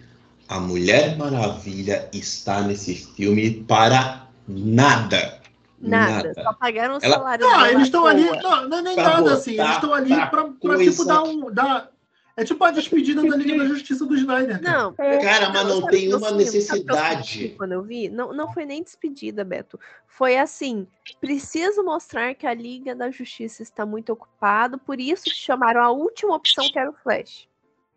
a 0.49 0.61
Mulher 0.61 1.16
Maravilha 1.16 2.09
está 2.12 2.61
nesse 2.61 2.95
filme 3.16 3.64
para 3.66 4.29
nada. 4.47 5.40
Nada, 5.79 6.33
só 6.42 6.53
pagaram 6.55 6.95
o 6.97 6.99
Ela- 7.03 7.16
salário 7.16 7.45
Não, 7.45 7.53
dela 7.53 7.69
eles 7.69 7.83
à 7.83 7.85
estão 7.85 8.07
ali. 8.07 8.25
Não, 8.25 8.69
não 8.69 8.79
é 8.79 8.83
nem 8.83 8.95
Pra 8.95 9.05
nada 9.05 9.35
assim. 9.35 9.61
Eles 9.61 9.71
estão 9.73 9.92
ali 9.92 10.12
coisa- 10.61 10.90
tipo 10.90 11.05
dar 11.05 11.23
um. 11.23 11.51
Dar... 11.53 11.90
É 12.37 12.44
tipo 12.44 12.62
a 12.62 12.70
despedida 12.70 13.22
da 13.22 13.35
Liga 13.35 13.57
da 13.57 13.64
Justiça 13.64 14.05
do 14.05 14.14
Snyder. 14.14 14.61
Cara. 14.61 14.79
Não, 14.79 14.92
Cara, 14.92 15.49
mas 15.49 15.66
não 15.66 15.87
tem 15.87 16.12
uma 16.14 16.29
eu 16.29 16.35
necessidade. 16.37 17.55
Quando 17.57 17.72
eu 17.72 17.83
vi, 17.83 18.11
não, 18.11 18.31
não 18.33 18.53
foi 18.53 18.66
nem 18.66 18.83
despedida, 18.83 19.42
Beto. 19.42 19.81
Foi 20.07 20.37
assim: 20.37 20.87
preciso 21.18 21.83
mostrar 21.83 22.35
que 22.35 22.46
a 22.46 22.53
Liga 22.53 22.94
da 22.94 23.11
Justiça 23.11 23.62
está 23.62 23.87
muito 23.87 24.12
ocupado, 24.12 24.79
por 24.79 25.01
isso 25.01 25.31
chamaram 25.35 25.81
a 25.83 25.90
última 25.90 26.37
opção 26.37 26.68
que 26.68 26.79
era 26.79 26.90
o 26.90 26.92
Flash. 26.92 27.49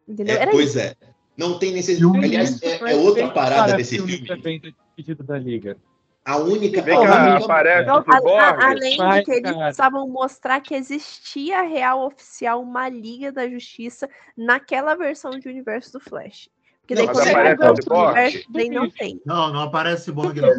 Entendeu? 0.08 0.38
É, 0.38 0.42
Era 0.44 0.52
pois 0.52 0.70
isso. 0.70 0.80
é. 0.80 0.96
Não 1.36 1.60
tem 1.60 1.74
necessidade. 1.74 2.26
Aliás, 2.26 2.64
é, 2.64 2.92
é 2.92 2.96
outra 2.96 3.30
parada 3.32 3.76
desse 3.76 3.98
filme. 3.98 4.20
Despedida 4.20 5.24
da 5.24 5.38
Liga. 5.38 5.78
A 6.26 6.38
única. 6.38 6.82
Vem 6.82 6.96
cá, 7.02 7.32
única- 7.32 7.46
aparece 7.46 7.90
o 7.90 8.40
além 8.40 8.98
de 8.98 9.24
que 9.24 9.32
eles 9.32 9.56
precisavam 9.58 10.08
mostrar 10.08 10.62
que 10.62 10.76
existia 10.76 11.60
a 11.60 11.64
real 11.64 12.06
oficial 12.06 12.62
uma 12.62 12.88
Liga 12.90 13.32
da 13.32 13.48
Justiça 13.50 14.10
naquela 14.38 14.96
versão 14.96 15.32
de 15.32 15.48
universo 15.50 15.94
do 15.94 16.00
Flash. 16.00 16.50
Porque 16.82 16.96
daí 16.96 17.06
Não, 17.06 17.14
quando 17.14 17.30
aparece 17.30 17.64
o 17.64 17.68
outro 17.70 17.96
universo, 17.96 18.52
daí 18.52 18.70
não 18.70 18.90
tem. 18.90 19.22
Não, 19.26 19.54
não 19.54 19.62
aparece 19.62 20.06
Cyborg, 20.06 20.42
não. 20.42 20.50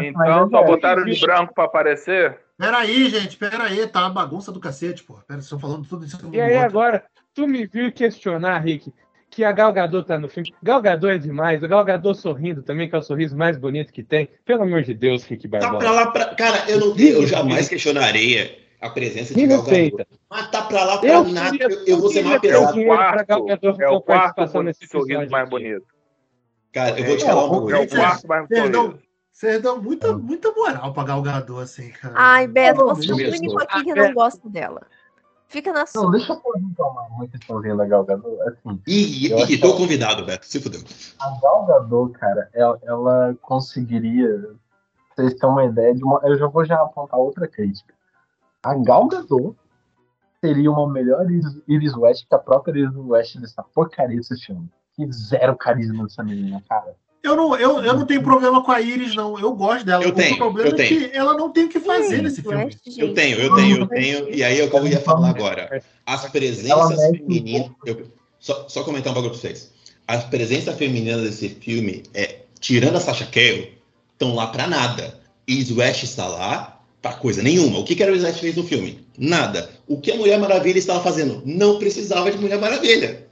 Então 0.00 0.50
só 0.50 0.62
botaram 0.62 1.04
de 1.04 1.20
branco 1.20 1.54
pra 1.54 1.64
aparecer? 1.64 2.40
Peraí, 2.58 3.08
gente, 3.08 3.36
peraí, 3.36 3.86
tá 3.86 4.00
uma 4.00 4.10
bagunça 4.10 4.50
do 4.50 4.60
cacete, 4.60 5.02
pô. 5.02 5.14
Pera, 5.14 5.24
vocês 5.40 5.44
estão 5.44 5.58
falando 5.58 5.86
tudo 5.86 6.04
isso. 6.04 6.18
E 6.32 6.40
aí 6.40 6.56
agora, 6.56 7.04
tu 7.34 7.46
me 7.46 7.66
viu 7.66 7.92
questionar, 7.92 8.58
Rick, 8.58 8.92
que 9.36 9.44
a 9.44 9.52
Gal 9.52 9.70
Gadot 9.70 10.06
tá 10.08 10.18
no 10.18 10.28
filme. 10.30 10.54
Gal 10.62 10.80
Gadot 10.80 11.12
é 11.12 11.18
demais. 11.18 11.62
O 11.62 11.68
Gal 11.68 11.84
Gadot 11.84 12.18
sorrindo 12.18 12.62
também, 12.62 12.88
que 12.88 12.96
é 12.96 12.98
o 12.98 13.02
sorriso 13.02 13.36
mais 13.36 13.58
bonito 13.58 13.92
que 13.92 14.02
tem. 14.02 14.30
Pelo 14.46 14.62
amor 14.62 14.82
de 14.82 14.94
Deus, 14.94 15.24
Rick 15.24 15.46
Tá 15.46 15.58
Barbosa. 15.58 15.78
pra 15.78 15.90
lá 15.90 16.06
pra. 16.10 16.34
Cara, 16.34 16.64
eu, 16.70 16.80
não, 16.80 16.96
eu 16.98 17.26
jamais 17.26 17.68
questionarei 17.68 18.64
a 18.80 18.88
presença 18.88 19.34
de 19.34 19.40
Me 19.42 19.46
Gal 19.46 19.58
Gadot. 19.58 19.70
respeita. 19.70 20.06
Mas 20.30 20.50
tá 20.50 20.62
pra 20.62 20.84
lá 20.84 20.96
pra 20.98 21.08
Eu 21.10 21.24
nada. 21.24 21.50
queria- 21.50 21.66
Eu, 21.68 21.84
eu 21.86 22.00
vou 22.00 22.08
ser 22.10 22.24
mais 22.24 22.40
queria 22.40 22.56
É 22.56 22.58
o 22.58 22.66
pesado. 22.72 22.84
quarto, 22.86 23.82
é 23.82 23.88
o 23.90 24.00
quarto 24.00 24.62
nesse 24.62 24.86
sorriso 24.86 25.30
mais 25.30 25.50
bonito. 25.50 25.84
Cara, 26.72 26.98
eu 26.98 27.04
vou 27.04 27.16
te 27.18 27.24
É, 27.24 27.26
falar 27.26 27.44
o- 27.44 27.60
uma 27.66 27.76
É 27.76 27.80
o 27.80 27.88
quarto 27.88 28.26
mais 28.26 28.48
Perdão. 28.48 28.84
sorriso. 28.84 29.06
Vocês 29.32 29.60
dão 29.60 29.82
muita, 29.82 30.16
muita 30.16 30.50
moral 30.50 30.94
pra 30.94 31.04
Galgador, 31.04 31.60
assim, 31.62 31.90
cara. 31.90 32.14
Ai, 32.16 32.46
Beto, 32.46 32.86
você 32.86 33.10
é 33.10 33.14
o 33.14 33.18
único 33.18 33.62
aqui 33.62 33.84
que 33.84 33.94
não 33.94 34.14
gosta 34.14 34.48
dela. 34.48 34.80
Fica 35.48 35.72
na 35.72 35.80
Não, 35.80 35.86
sua. 35.86 36.10
deixa 36.10 36.32
eu 36.32 36.40
perguntar 36.40 36.86
uma, 36.88 37.02
uma 37.02 37.28
questãozinha 37.28 37.74
legal, 37.74 38.04
Gadot. 38.04 38.40
Assim, 38.42 38.82
Ih, 38.86 39.30
Eu 39.30 39.36
acho 39.38 39.46
irritou 39.52 39.70
o 39.70 39.72
que- 39.74 39.82
convidado, 39.82 40.24
Beto. 40.26 40.44
Se 40.46 40.60
fudeu. 40.60 40.80
a 41.20 41.30
Gal 41.40 41.66
Gadot, 41.66 42.12
cara, 42.18 42.48
ela, 42.52 42.78
ela 42.82 43.36
conseguiria. 43.40 44.50
Vocês 45.14 45.34
têm 45.34 45.48
uma 45.48 45.64
ideia 45.64 45.94
de 45.94 46.02
uma. 46.04 46.20
Eu 46.24 46.36
já 46.36 46.46
vou 46.46 46.64
já 46.64 46.80
apontar 46.82 47.18
outra 47.18 47.46
crítica. 47.48 47.94
A 48.62 48.74
Gal 48.74 49.06
Gadot 49.06 49.56
seria 50.40 50.70
uma 50.70 50.88
melhor 50.92 51.30
Iris- 51.30 51.62
Iris 51.68 51.94
West 51.94 52.26
que 52.28 52.34
a 52.34 52.38
própria 52.38 52.78
Iris 52.78 52.94
West 52.96 53.38
dessa 53.38 53.62
porcaria 53.62 54.16
desse 54.16 54.36
filme. 54.44 54.68
Que 54.94 55.10
zero 55.12 55.56
carisma 55.56 56.04
dessa 56.04 56.22
menina, 56.24 56.62
cara. 56.68 56.94
Eu 57.26 57.36
não, 57.36 57.56
eu, 57.56 57.82
eu 57.82 57.94
não 57.94 58.06
tenho 58.06 58.22
problema 58.22 58.62
com 58.62 58.70
a 58.72 58.80
Iris, 58.80 59.14
não. 59.14 59.38
Eu 59.38 59.52
gosto 59.52 59.84
dela. 59.84 60.02
Eu 60.04 60.10
o 60.10 60.12
tenho, 60.12 60.36
problema 60.36 60.68
eu 60.70 60.74
é 60.74 60.76
tenho. 60.76 61.10
que 61.10 61.16
ela 61.16 61.34
não 61.34 61.50
tem 61.50 61.64
o 61.64 61.68
que 61.68 61.80
fazer 61.80 62.18
Ih, 62.18 62.22
nesse 62.22 62.40
filme. 62.42 62.76
Eu 62.96 63.12
tenho, 63.14 63.38
eu 63.38 63.54
tenho, 63.54 63.76
eu 63.78 63.86
tenho. 63.86 64.34
E 64.34 64.42
aí 64.44 64.60
é 64.60 64.64
o 64.64 64.70
que 64.70 64.76
eu 64.76 64.86
ia 64.86 65.00
falar 65.00 65.30
agora. 65.30 65.82
As 66.06 66.24
presenças 66.30 67.00
femininas. 67.10 67.70
eu- 67.84 68.06
só, 68.38 68.66
só 68.68 68.84
comentar 68.84 69.12
um 69.12 69.14
bagulho 69.14 69.32
pra 69.32 69.40
vocês. 69.40 69.72
As 70.06 70.24
presenças 70.24 70.74
femininas 70.76 71.22
desse 71.22 71.48
filme, 71.48 72.04
é, 72.14 72.42
tirando 72.60 72.96
a 72.96 73.00
Sasha 73.00 73.26
Cale, 73.26 73.76
estão 74.12 74.34
lá 74.34 74.46
pra 74.46 74.66
nada. 74.68 75.18
Is 75.48 75.70
West 75.72 76.04
está 76.04 76.26
lá 76.28 76.80
pra 77.02 77.12
coisa 77.14 77.42
nenhuma. 77.42 77.78
O 77.80 77.84
que, 77.84 77.96
que 77.96 78.02
a 78.04 78.10
Is 78.10 78.22
West 78.22 78.38
fez 78.40 78.54
no 78.54 78.64
filme? 78.64 79.04
Nada. 79.18 79.68
O 79.88 80.00
que 80.00 80.12
a 80.12 80.16
Mulher 80.16 80.38
Maravilha 80.38 80.78
estava 80.78 81.00
fazendo? 81.02 81.42
Não 81.44 81.78
precisava 81.78 82.30
de 82.30 82.38
Mulher 82.38 82.60
Maravilha. 82.60 83.26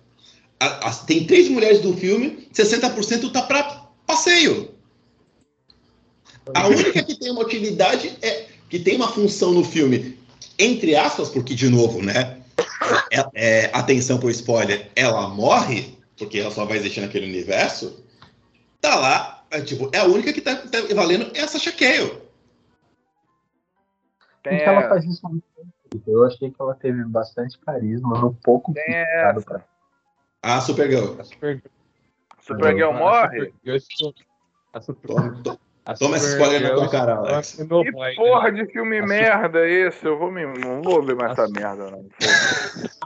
A- 0.58 0.88
as- 0.88 1.04
tem 1.04 1.24
três 1.24 1.48
mulheres 1.48 1.80
do 1.80 1.92
filme, 1.94 2.48
60% 2.52 3.30
tá 3.30 3.42
pra 3.42 3.83
passeio. 4.06 4.74
A 6.54 6.66
única 6.66 7.02
que 7.02 7.18
tem 7.18 7.30
uma 7.30 7.42
utilidade 7.42 8.16
é 8.22 8.48
que 8.68 8.78
tem 8.78 8.96
uma 8.96 9.08
função 9.08 9.52
no 9.52 9.64
filme, 9.64 10.18
entre 10.58 10.94
aspas, 10.94 11.28
porque, 11.30 11.54
de 11.54 11.68
novo, 11.68 12.02
né? 12.02 12.42
é- 13.10 13.30
é, 13.34 13.70
atenção 13.72 14.18
pro 14.18 14.30
spoiler, 14.30 14.90
ela 14.94 15.28
morre, 15.28 15.98
porque 16.18 16.38
ela 16.38 16.50
só 16.50 16.64
vai 16.64 16.76
existir 16.78 17.00
naquele 17.00 17.26
universo, 17.26 18.04
tá 18.80 18.94
lá, 18.96 19.44
é, 19.50 19.60
tipo, 19.60 19.90
é 19.92 19.98
a 19.98 20.04
única 20.04 20.32
que 20.32 20.40
tá, 20.40 20.54
tá 20.56 20.78
valendo 20.94 21.30
é 21.34 21.40
essa 21.40 21.58
Shaquille. 21.58 22.22
Tem, 24.42 24.60
ela 24.60 24.88
faz 24.88 25.04
isso. 25.04 25.22
Eu 26.06 26.24
achei 26.24 26.50
que 26.50 26.56
ela 26.60 26.74
teve 26.74 27.02
bastante 27.04 27.58
carisma 27.58 28.20
no 28.20 28.34
pouco 28.34 28.74
tem 28.74 28.94
essa. 28.94 29.40
pra 29.40 29.64
A 30.42 30.60
Supergirl. 30.60 31.18
A 31.18 31.24
Super- 31.24 31.62
Supergirl 32.46 32.92
morre? 32.92 33.52
Supergirl 33.62 34.12
A 34.72 34.80
Super- 34.80 35.06
Toma, 35.08 35.42
to- 35.42 35.60
a 35.86 35.94
toma 35.94 36.16
esse 36.16 36.32
spoiler 36.32 36.60
na 36.62 36.68
tua 36.70 36.84
Supergirl 36.84 36.98
cara, 37.00 37.16
Alex. 37.16 37.52
Que 37.56 37.62
né? 37.64 38.14
porra 38.16 38.52
de 38.52 38.66
filme 38.66 39.00
merda 39.02 39.60
é 39.66 39.70
esse? 39.70 40.04
Eu 40.06 40.18
vou 40.18 40.30
me, 40.30 40.44
não 40.46 40.82
vou 40.82 41.02
ver 41.02 41.14
mais 41.14 41.32
essa 41.32 41.48
merda, 41.48 41.90
não. 41.90 42.06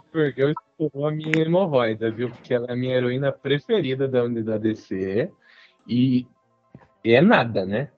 Supergirl 0.07 0.53
estourou 0.53 1.09
a 1.09 1.11
minha 1.11 1.43
hemorroida, 1.43 2.11
viu? 2.11 2.31
Porque 2.31 2.55
ela 2.55 2.67
é 2.69 2.73
a 2.73 2.77
minha 2.77 2.97
heroína 2.97 3.33
preferida 3.33 4.09
da 4.09 4.25
unidade 4.25 4.63
DC. 4.63 5.31
E, 5.87 6.27
e 7.05 7.13
é 7.15 7.21
nada, 7.21 7.65
né? 7.67 7.91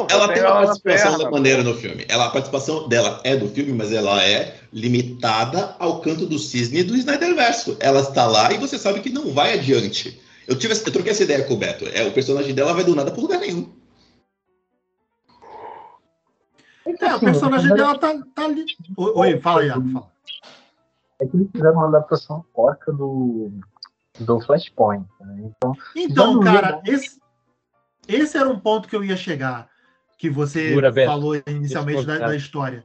Não, 0.00 0.06
ela 0.10 0.32
tem 0.32 0.42
uma 0.42 0.52
participação 0.52 1.10
perna, 1.10 1.24
da 1.24 1.30
maneira 1.30 1.62
no 1.62 1.74
filme. 1.74 2.04
Ela, 2.08 2.26
a 2.26 2.30
participação 2.30 2.88
dela 2.88 3.20
é 3.24 3.36
do 3.36 3.48
filme, 3.48 3.72
mas 3.72 3.92
ela 3.92 4.22
é 4.22 4.56
limitada 4.72 5.74
ao 5.78 6.00
canto 6.00 6.26
do 6.26 6.38
cisne 6.38 6.82
do 6.82 6.96
Snyderverso. 6.96 7.76
Ela 7.80 8.00
está 8.00 8.26
lá 8.26 8.52
e 8.52 8.58
você 8.58 8.78
sabe 8.78 9.00
que 9.00 9.10
não 9.10 9.32
vai 9.32 9.54
adiante. 9.54 10.20
Eu, 10.46 10.58
tive, 10.58 10.74
eu 10.74 10.92
troquei 10.92 11.12
essa 11.12 11.22
ideia 11.22 11.44
com 11.44 11.54
o 11.54 11.56
Beto. 11.56 11.86
É, 11.92 12.02
o 12.06 12.12
personagem 12.12 12.54
dela 12.54 12.72
vai 12.72 12.84
do 12.84 12.96
nada 12.96 13.10
por 13.10 13.22
lugar 13.22 13.38
nenhum. 13.38 13.72
É, 17.00 17.14
o 17.14 17.20
personagem 17.20 17.72
dela 17.74 17.96
tá, 17.96 18.18
tá 18.34 18.44
ali. 18.44 18.64
Oi, 18.96 19.12
oi, 19.14 19.40
fala 19.40 19.60
aí, 19.60 19.68
Iago, 19.68 19.88
fala. 19.90 20.10
É 21.20 21.26
que 21.26 21.36
eles 21.36 21.48
fizeram 21.52 21.74
uma 21.74 21.88
adaptação 21.88 22.44
porca 22.52 22.92
do, 22.92 23.52
do 24.18 24.40
Flashpoint. 24.40 25.06
Né? 25.20 25.52
Então, 25.56 25.76
Então, 25.94 26.40
cara, 26.40 26.80
esse, 26.84 27.20
esse 28.08 28.36
era 28.36 28.48
um 28.48 28.58
ponto 28.58 28.88
que 28.88 28.96
eu 28.96 29.04
ia 29.04 29.16
chegar, 29.16 29.69
que 30.20 30.28
você 30.28 30.78
Beto. 30.92 31.10
falou 31.10 31.34
inicialmente 31.46 32.04
da, 32.04 32.18
da 32.18 32.36
história. 32.36 32.84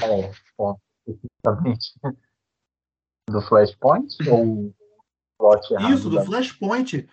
é, 0.00 0.30
especificamente 1.08 1.92
do 3.28 3.42
Flashpoint 3.42 4.16
ou 4.28 4.72
plot 5.36 5.74
errado 5.74 5.94
Isso, 5.94 6.08
do 6.08 6.24
Flashpoint. 6.24 7.08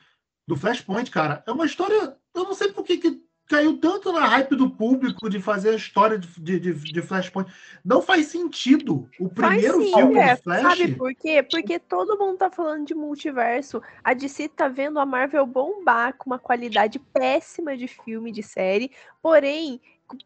Do 0.47 0.56
Flashpoint, 0.56 1.10
cara, 1.10 1.43
é 1.47 1.51
uma 1.51 1.65
história. 1.65 2.15
Eu 2.36 2.43
não 2.43 2.53
sei 2.53 2.71
por 2.71 2.84
que, 2.84 2.99
que 2.99 3.19
caiu 3.47 3.77
tanto 3.77 4.12
na 4.12 4.25
hype 4.25 4.55
do 4.55 4.69
público 4.69 5.29
de 5.29 5.39
fazer 5.41 5.69
a 5.69 5.75
história 5.75 6.17
de, 6.17 6.60
de, 6.60 6.73
de- 6.73 7.01
Flashpoint. 7.01 7.49
Não 7.83 8.01
faz 8.01 8.27
sentido. 8.27 9.10
O 9.19 9.29
primeiro 9.29 9.81
sim, 9.81 9.93
filme 9.93 10.13
Beto. 10.15 10.36
do 10.38 10.43
Flash. 10.43 10.62
Sabe 10.62 10.95
por 10.95 11.15
quê? 11.15 11.41
Porque 11.49 11.79
todo 11.79 12.17
mundo 12.17 12.38
tá 12.38 12.49
falando 12.51 12.86
de 12.86 12.93
multiverso. 12.93 13.81
A 14.03 14.13
DC 14.13 14.49
tá 14.49 14.67
vendo 14.67 14.99
a 14.99 15.05
Marvel 15.05 15.45
bombar 15.45 16.13
com 16.17 16.29
uma 16.29 16.39
qualidade 16.39 16.99
péssima 16.99 17.77
de 17.77 17.88
filme, 17.88 18.31
de 18.31 18.43
série, 18.43 18.91
porém 19.21 19.79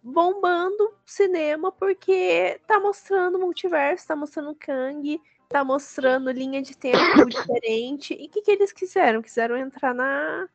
bombando 0.04 0.94
cinema 1.06 1.72
porque 1.72 2.60
tá 2.68 2.80
mostrando 2.80 3.40
multiverso, 3.40 4.08
tá 4.08 4.16
mostrando 4.16 4.56
Kang, 4.56 5.20
tá 5.50 5.64
mostrando 5.64 6.32
linha 6.32 6.62
de 6.62 6.76
tempo 6.78 6.98
diferente. 7.30 8.14
E 8.20 8.26
o 8.26 8.30
que, 8.30 8.42
que 8.42 8.52
eles 8.52 8.72
quiseram? 8.72 9.22
Quiseram 9.22 9.58
entrar 9.58 9.94
na- 9.94 10.48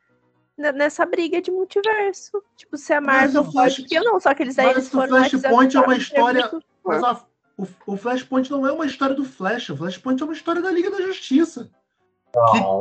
nessa 0.56 1.04
briga 1.04 1.40
de 1.40 1.50
multiverso. 1.50 2.42
Tipo, 2.56 2.76
se 2.76 2.92
a 2.92 3.00
Mas 3.00 3.34
Marvel 3.34 3.42
o 3.42 3.52
Flash- 3.52 3.76
pode 3.76 3.88
que 3.88 3.94
eu 3.94 4.04
não, 4.04 4.18
só 4.18 4.34
que 4.34 4.42
eles 4.42 4.58
aí 4.58 4.66
mas 4.66 4.76
eles 4.76 4.88
o 4.88 4.90
foram 4.90 5.24
e 5.24 5.30
fizeram 5.30 5.54
Flashpoint 5.56 5.76
é 5.76 5.80
uma 5.80 5.94
um 5.94 5.96
história-. 5.96 6.50
Mas 6.84 7.02
a- 7.04 7.24
o, 7.58 7.66
o 7.86 7.96
Flashpoint 7.96 8.50
não 8.50 8.66
é 8.66 8.72
uma 8.72 8.86
história 8.86 9.14
do 9.14 9.24
Flash. 9.24 9.70
O 9.70 9.76
Flashpoint 9.76 10.20
é 10.20 10.24
uma 10.24 10.34
história 10.34 10.62
da 10.62 10.70
Liga 10.70 10.90
da 10.90 11.00
Justiça. 11.02 11.70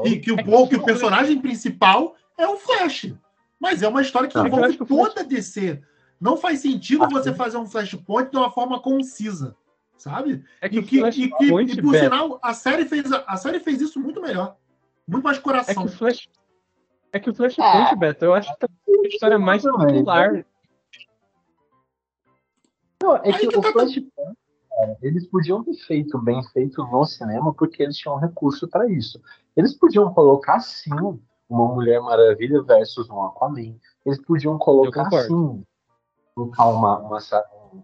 Que, 0.04 0.10
que, 0.10 0.20
que 0.20 0.32
o, 0.32 0.68
que 0.68 0.76
o 0.76 0.84
personagem 0.84 1.40
principal 1.40 2.16
é 2.38 2.48
o 2.48 2.58
Flash. 2.58 3.14
Mas 3.60 3.82
é 3.82 3.88
uma 3.88 4.02
história 4.02 4.28
que 4.28 4.38
envolve 4.38 4.78
o 4.82 4.86
toda 4.86 5.22
a 5.22 5.24
DC. 5.24 5.82
Não 6.20 6.36
faz 6.36 6.60
sentido 6.60 7.08
você 7.10 7.34
fazer 7.34 7.58
um 7.58 7.66
Flashpoint 7.66 8.32
de 8.32 8.38
uma 8.38 8.52
forma 8.52 8.82
concisa. 8.82 9.56
Sabe? 9.98 10.44
É 10.60 10.68
que 10.68 10.76
E 10.76 10.80
o 10.80 10.84
que, 10.86 10.98
e, 11.00 11.12
que, 11.12 11.30
Flashpoint, 11.30 11.72
e 11.80 11.82
por 11.82 11.96
sinal, 11.96 12.40
a 12.44 12.54
série, 12.54 12.86
fez, 12.86 13.10
a, 13.12 13.38
série 13.38 13.60
fez 13.62 13.80
isso 13.82 13.98
muito 14.00 14.22
melhor. 14.22 14.58
Muito 15.08 15.24
mais 15.24 15.38
É 15.38 15.40
que 15.40 15.44
coração. 15.44 15.86
o 15.86 15.88
Flash. 15.88 16.28
É 17.16 17.20
que 17.20 17.30
o 17.30 17.34
Flashpoint, 17.34 17.96
Beto, 17.96 18.26
eu 18.26 18.34
acho 18.34 18.52
que 18.52 18.60
tá 18.60 18.68
uma 18.86 19.08
história 19.08 19.40
mais 19.40 19.64
popular. 19.64 20.46
Não, 23.02 23.16
é 23.16 23.32
que 23.32 23.48
o 23.48 23.64
Flashpoint, 23.64 24.12
cara, 24.70 24.98
eles 25.02 25.26
podiam 25.28 25.64
ter 25.64 25.76
feito 25.76 26.20
bem 26.20 26.44
feito 26.52 26.84
no 26.84 27.06
cinema 27.06 27.54
porque 27.54 27.84
eles 27.84 27.96
tinham 27.96 28.18
recurso 28.18 28.68
para 28.68 28.92
isso. 28.92 29.22
Eles 29.56 29.74
podiam 29.74 30.14
colocar 30.14 30.60
sim 30.60 30.92
uma 31.50 31.74
Mulher 31.74 32.02
Maravilha 32.02 32.62
versus 32.64 33.10
um 33.10 33.24
Aquaman. 33.24 33.78
Eles 34.06 34.22
podiam 34.22 34.58
colocar 34.58 35.10
sim 35.10 35.64
colocar 36.36 36.68
uma, 36.68 37.00
uma, 37.00 37.20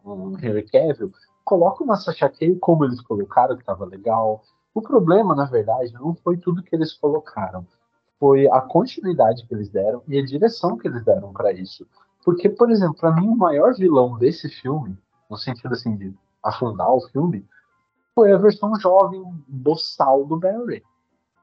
um 0.04 0.38
Henry 0.40 0.70
Cavill. 0.70 1.14
Coloca 1.46 1.86
uma 1.86 1.96
Sasha 1.96 2.28
Calle 2.28 2.60
como 2.60 2.84
eles 2.84 3.00
colocaram, 3.00 3.56
que 3.56 3.64
tava 3.64 3.86
legal. 3.86 4.44
O 4.74 4.82
problema, 4.82 5.34
na 5.34 5.46
verdade, 5.46 5.94
não 5.94 6.14
foi 6.16 6.36
tudo 6.36 6.62
que 6.62 6.76
eles 6.76 6.92
colocaram. 6.92 7.66
Foi 8.22 8.48
a 8.52 8.62
continuidade 8.62 9.48
que 9.48 9.56
eles 9.56 9.68
deram 9.68 10.04
e 10.08 10.20
a 10.20 10.24
direção 10.24 10.78
que 10.78 10.88
eles 10.88 11.04
deram 11.04 11.34
para 11.34 11.52
isso. 11.52 11.88
Porque, 12.24 12.48
por 12.48 12.70
exemplo, 12.70 12.96
para 13.00 13.16
mim, 13.16 13.28
o 13.28 13.36
maior 13.36 13.74
vilão 13.74 14.16
desse 14.16 14.48
filme, 14.48 14.96
no 15.28 15.38
sentido 15.38 15.74
assim 15.74 15.96
de 15.96 16.14
afundar 16.44 16.92
o 16.92 17.02
filme, 17.10 17.44
foi 18.14 18.32
a 18.32 18.38
versão 18.38 18.80
jovem 18.80 19.24
boçal 19.48 20.24
do 20.24 20.38
Barry. 20.38 20.84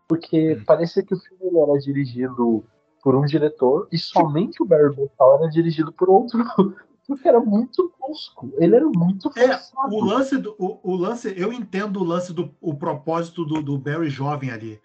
Porque 0.07 0.55
Hum. 0.55 0.65
parecia 0.65 1.03
que 1.03 1.15
o 1.15 1.19
filme 1.19 1.59
era 1.59 1.81
dirigido 1.81 2.65
por 3.03 3.17
um 3.17 3.25
diretor 3.25 3.89
e 3.91 3.99
somente 3.99 4.63
o 4.63 4.67
Barry 4.67 4.95
Boçal 4.95 5.41
era 5.41 5.51
dirigido 5.51 5.93
por 5.93 6.09
outro. 6.09 6.39
Porque 7.09 7.27
era 7.27 7.41
muito 7.41 7.93
tosco. 7.99 8.53
Ele 8.59 8.77
era 8.77 8.87
muito 8.87 9.33
É, 9.37 9.59
o 9.91 10.05
lance, 10.05 10.37
do, 10.37 10.55
o, 10.59 10.79
o 10.93 10.95
lance, 10.95 11.35
eu 11.37 11.53
entendo 11.53 12.01
o 12.01 12.05
lance 12.05 12.33
do 12.33 12.55
o 12.61 12.75
propósito 12.75 13.45
do, 13.45 13.63
do 13.63 13.79
Barry 13.79 14.09
jovem 14.11 14.51
ali. 14.53 14.81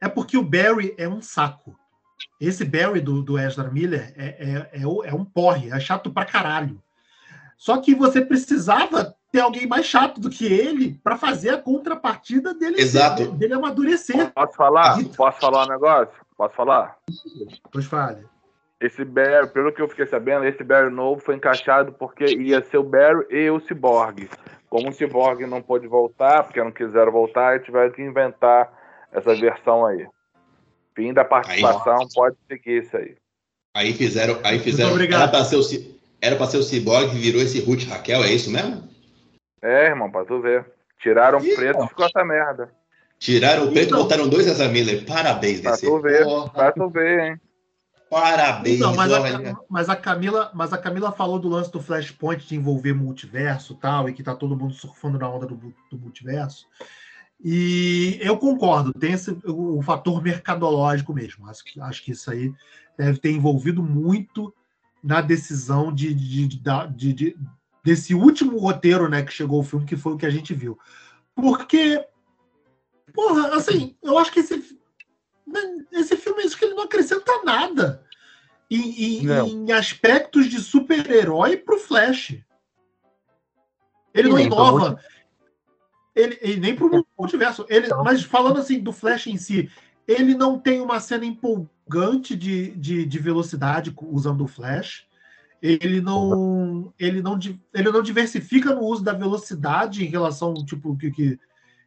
É 0.00 0.08
porque 0.08 0.36
o 0.36 0.42
Barry 0.42 0.94
é 0.96 1.08
um 1.08 1.20
saco. 1.20 1.76
Esse 2.40 2.64
Barry 2.64 3.00
do, 3.00 3.22
do 3.22 3.38
Ezra 3.38 3.70
Miller 3.70 4.14
é, 4.16 4.26
é, 4.26 4.80
é, 4.80 4.82
é 4.82 5.14
um 5.14 5.24
porre, 5.24 5.70
é 5.70 5.78
chato 5.78 6.10
pra 6.10 6.24
caralho. 6.24 6.82
Só 7.56 7.76
que 7.76 7.94
você 7.94 8.22
precisava 8.22 9.14
ter 9.30 9.40
alguém 9.40 9.66
mais 9.66 9.86
chato 9.86 10.18
do 10.18 10.30
que 10.30 10.46
ele 10.46 10.98
para 11.04 11.16
fazer 11.16 11.50
a 11.50 11.58
contrapartida 11.58 12.54
dele, 12.54 12.80
Exato. 12.80 13.32
dele 13.32 13.54
amadurecer. 13.54 14.32
Posso 14.32 14.54
falar? 14.54 14.98
Irrita. 14.98 15.16
Posso 15.16 15.38
falar 15.38 15.66
um 15.66 15.68
negócio? 15.68 16.14
Posso 16.36 16.54
falar? 16.54 16.96
Pois 17.70 17.84
fale. 17.84 18.24
Esse 18.80 19.04
Barry, 19.04 19.46
pelo 19.48 19.70
que 19.72 19.82
eu 19.82 19.88
fiquei 19.88 20.06
sabendo, 20.06 20.46
esse 20.46 20.64
Barry 20.64 20.90
novo 20.90 21.20
foi 21.20 21.36
encaixado 21.36 21.92
porque 21.92 22.24
ia 22.24 22.62
ser 22.62 22.78
o 22.78 22.82
Barry 22.82 23.26
e 23.28 23.50
o 23.50 23.60
Cyborg. 23.60 24.30
Como 24.70 24.88
o 24.88 24.92
Cyborg 24.92 25.46
não 25.46 25.60
pôde 25.60 25.86
voltar, 25.86 26.44
porque 26.44 26.64
não 26.64 26.72
quiseram 26.72 27.12
voltar, 27.12 27.60
tiveram 27.60 27.92
que 27.92 28.00
inventar 28.00 28.72
essa 29.12 29.34
versão 29.34 29.84
aí. 29.86 30.06
Fim 30.94 31.12
da 31.12 31.24
participação, 31.24 32.06
pode 32.14 32.36
seguir 32.48 32.82
isso 32.84 32.96
aí. 32.96 33.16
Aí 33.74 33.92
fizeram. 33.92 34.38
Aí 34.44 34.58
fizeram. 34.58 34.92
obrigado. 34.92 35.22
Era 35.22 35.30
pra 35.30 35.44
ser 35.44 35.56
o, 35.56 35.62
era 36.20 36.36
pra 36.36 36.46
ser 36.46 36.56
o 36.58 36.62
Cyborg 36.62 37.10
que 37.10 37.16
virou 37.16 37.40
esse 37.40 37.60
Ruth 37.60 37.84
Raquel, 37.88 38.24
é 38.24 38.32
isso 38.32 38.50
mesmo? 38.50 38.88
É, 39.62 39.86
irmão, 39.86 40.10
pra 40.10 40.24
tu 40.24 40.40
ver. 40.40 40.64
Tiraram 40.98 41.38
o 41.38 41.54
preto 41.56 41.84
e 41.84 41.88
ficou 41.88 42.06
essa 42.06 42.24
merda. 42.24 42.70
Tiraram 43.18 43.64
o 43.64 43.72
preto 43.72 43.84
e 43.84 43.86
Então. 43.88 44.02
botaram 44.02 44.28
dois 44.28 44.46
Ezra 44.46 44.68
Miller. 44.68 45.04
Parabéns, 45.06 45.60
Pra 45.60 45.72
DC. 45.72 45.86
tu 45.86 46.00
ver. 46.00 46.24
Porra, 46.24 46.50
Pra 46.50 46.72
tu 46.72 46.88
ver, 46.90 47.20
hein? 47.32 47.40
Parabéns, 48.10 48.76
Então, 48.78 48.94
mas, 48.96 49.12
olha. 49.12 49.52
a, 49.52 49.56
mas, 49.68 49.88
a 49.88 49.94
Camila, 49.94 50.50
mas 50.52 50.72
a 50.72 50.78
Camila 50.78 51.12
falou 51.12 51.38
do 51.38 51.48
lance 51.48 51.70
do 51.70 51.80
Flashpoint 51.80 52.44
de 52.44 52.56
envolver 52.56 52.92
multiverso 52.92 53.74
e 53.74 53.76
tal, 53.76 54.08
e 54.08 54.12
que 54.12 54.22
tá 54.22 54.34
todo 54.34 54.56
mundo 54.56 54.74
surfando 54.74 55.16
na 55.18 55.28
onda 55.28 55.46
do, 55.46 55.54
do 55.54 55.96
multiverso. 55.98 56.66
E 57.42 58.18
eu 58.20 58.36
concordo, 58.36 58.92
tem 58.92 59.12
esse, 59.12 59.30
o, 59.46 59.78
o 59.78 59.82
fator 59.82 60.22
mercadológico 60.22 61.14
mesmo. 61.14 61.48
Acho, 61.48 61.64
que- 61.64 61.80
acho 61.80 62.02
que 62.04 62.12
isso 62.12 62.30
aí 62.30 62.52
deve 62.98 63.18
ter 63.18 63.30
envolvido 63.32 63.82
muito 63.82 64.54
na 65.02 65.22
decisão 65.22 65.90
de, 65.92 66.12
de- 66.12 66.46
de- 66.46 66.60
de- 66.96 67.12
de- 67.14 67.36
desse 67.82 68.14
último 68.14 68.58
roteiro 68.58 69.08
né, 69.08 69.22
que 69.22 69.32
chegou 69.32 69.58
ao 69.58 69.64
filme, 69.64 69.86
que 69.86 69.96
foi 69.96 70.12
o 70.12 70.16
que 70.18 70.26
a 70.26 70.30
gente 70.30 70.52
viu. 70.52 70.78
Porque, 71.34 72.06
porra, 73.14 73.56
assim, 73.56 73.96
eu 74.02 74.18
acho 74.18 74.30
que 74.30 74.40
esse, 74.40 74.78
esse 75.92 76.16
filme, 76.18 76.42
acho 76.42 76.58
que 76.58 76.66
ele 76.66 76.74
não 76.74 76.84
acrescenta 76.84 77.32
nada 77.42 78.04
em, 78.70 79.20
em- 79.20 79.26
Não. 79.26 79.46
em 79.46 79.72
aspectos 79.72 80.46
de 80.46 80.60
super-herói 80.60 81.56
pro 81.56 81.78
Flash. 81.78 82.36
Ele 84.12 84.28
E 84.28 84.30
não 84.32 84.38
inova. 84.38 85.00
Ele, 86.14 86.38
e 86.42 86.56
nem 86.56 86.74
pro 86.74 87.04
multiverso. 87.18 87.64
Ele, 87.68 87.86
Então. 87.86 88.02
mas 88.02 88.22
falando 88.22 88.58
assim 88.58 88.80
do 88.80 88.92
Flash 88.92 89.26
em 89.28 89.36
si, 89.36 89.70
ele 90.06 90.34
não 90.34 90.58
tem 90.58 90.80
uma 90.80 90.98
cena 91.00 91.24
empolgante 91.24 92.34
de, 92.34 92.72
de, 92.72 93.06
de 93.06 93.18
velocidade 93.18 93.94
usando 94.02 94.44
o 94.44 94.48
Flash. 94.48 95.06
Ele 95.62 96.00
não, 96.00 96.92
ele, 96.98 97.20
não, 97.22 97.38
ele 97.74 97.90
não 97.92 98.02
diversifica 98.02 98.74
no 98.74 98.82
uso 98.82 99.04
da 99.04 99.12
velocidade 99.12 100.04
em 100.04 100.08
relação 100.08 100.54
tipo 100.54 100.96
que, 100.96 101.10
que, 101.10 101.38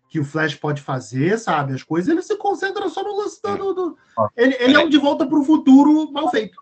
que 0.10 0.20
o 0.20 0.24
Flash 0.24 0.54
pode 0.56 0.82
fazer, 0.82 1.38
sabe? 1.40 1.74
As 1.74 1.82
coisas. 1.84 2.08
Ele 2.08 2.22
se 2.22 2.38
concentra 2.38 2.88
só 2.90 3.04
no 3.04 3.18
lance 3.18 3.42
do. 3.42 3.74
do- 3.74 3.98
Ó. 4.18 4.30
Ele, 4.38 4.56
ele 4.60 4.76
é 4.76 4.80
um 4.80 4.90
de 4.90 4.98
volta 5.00 5.26
para 5.26 5.40
o 5.40 5.44
futuro 5.44 6.12
mal 6.12 6.30
feito. 6.30 6.62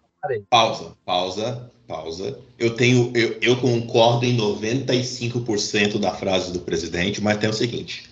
Pausa, 0.49 0.95
pausa, 1.03 1.69
pausa. 1.91 2.39
Eu 2.57 2.73
tenho, 2.75 3.11
eu, 3.13 3.37
eu 3.41 3.57
concordo 3.57 4.25
em 4.25 4.37
95% 4.37 5.99
da 5.99 6.11
frase 6.13 6.53
do 6.53 6.59
presidente, 6.61 7.21
mas 7.21 7.37
tem 7.37 7.49
o 7.49 7.53
seguinte: 7.53 8.09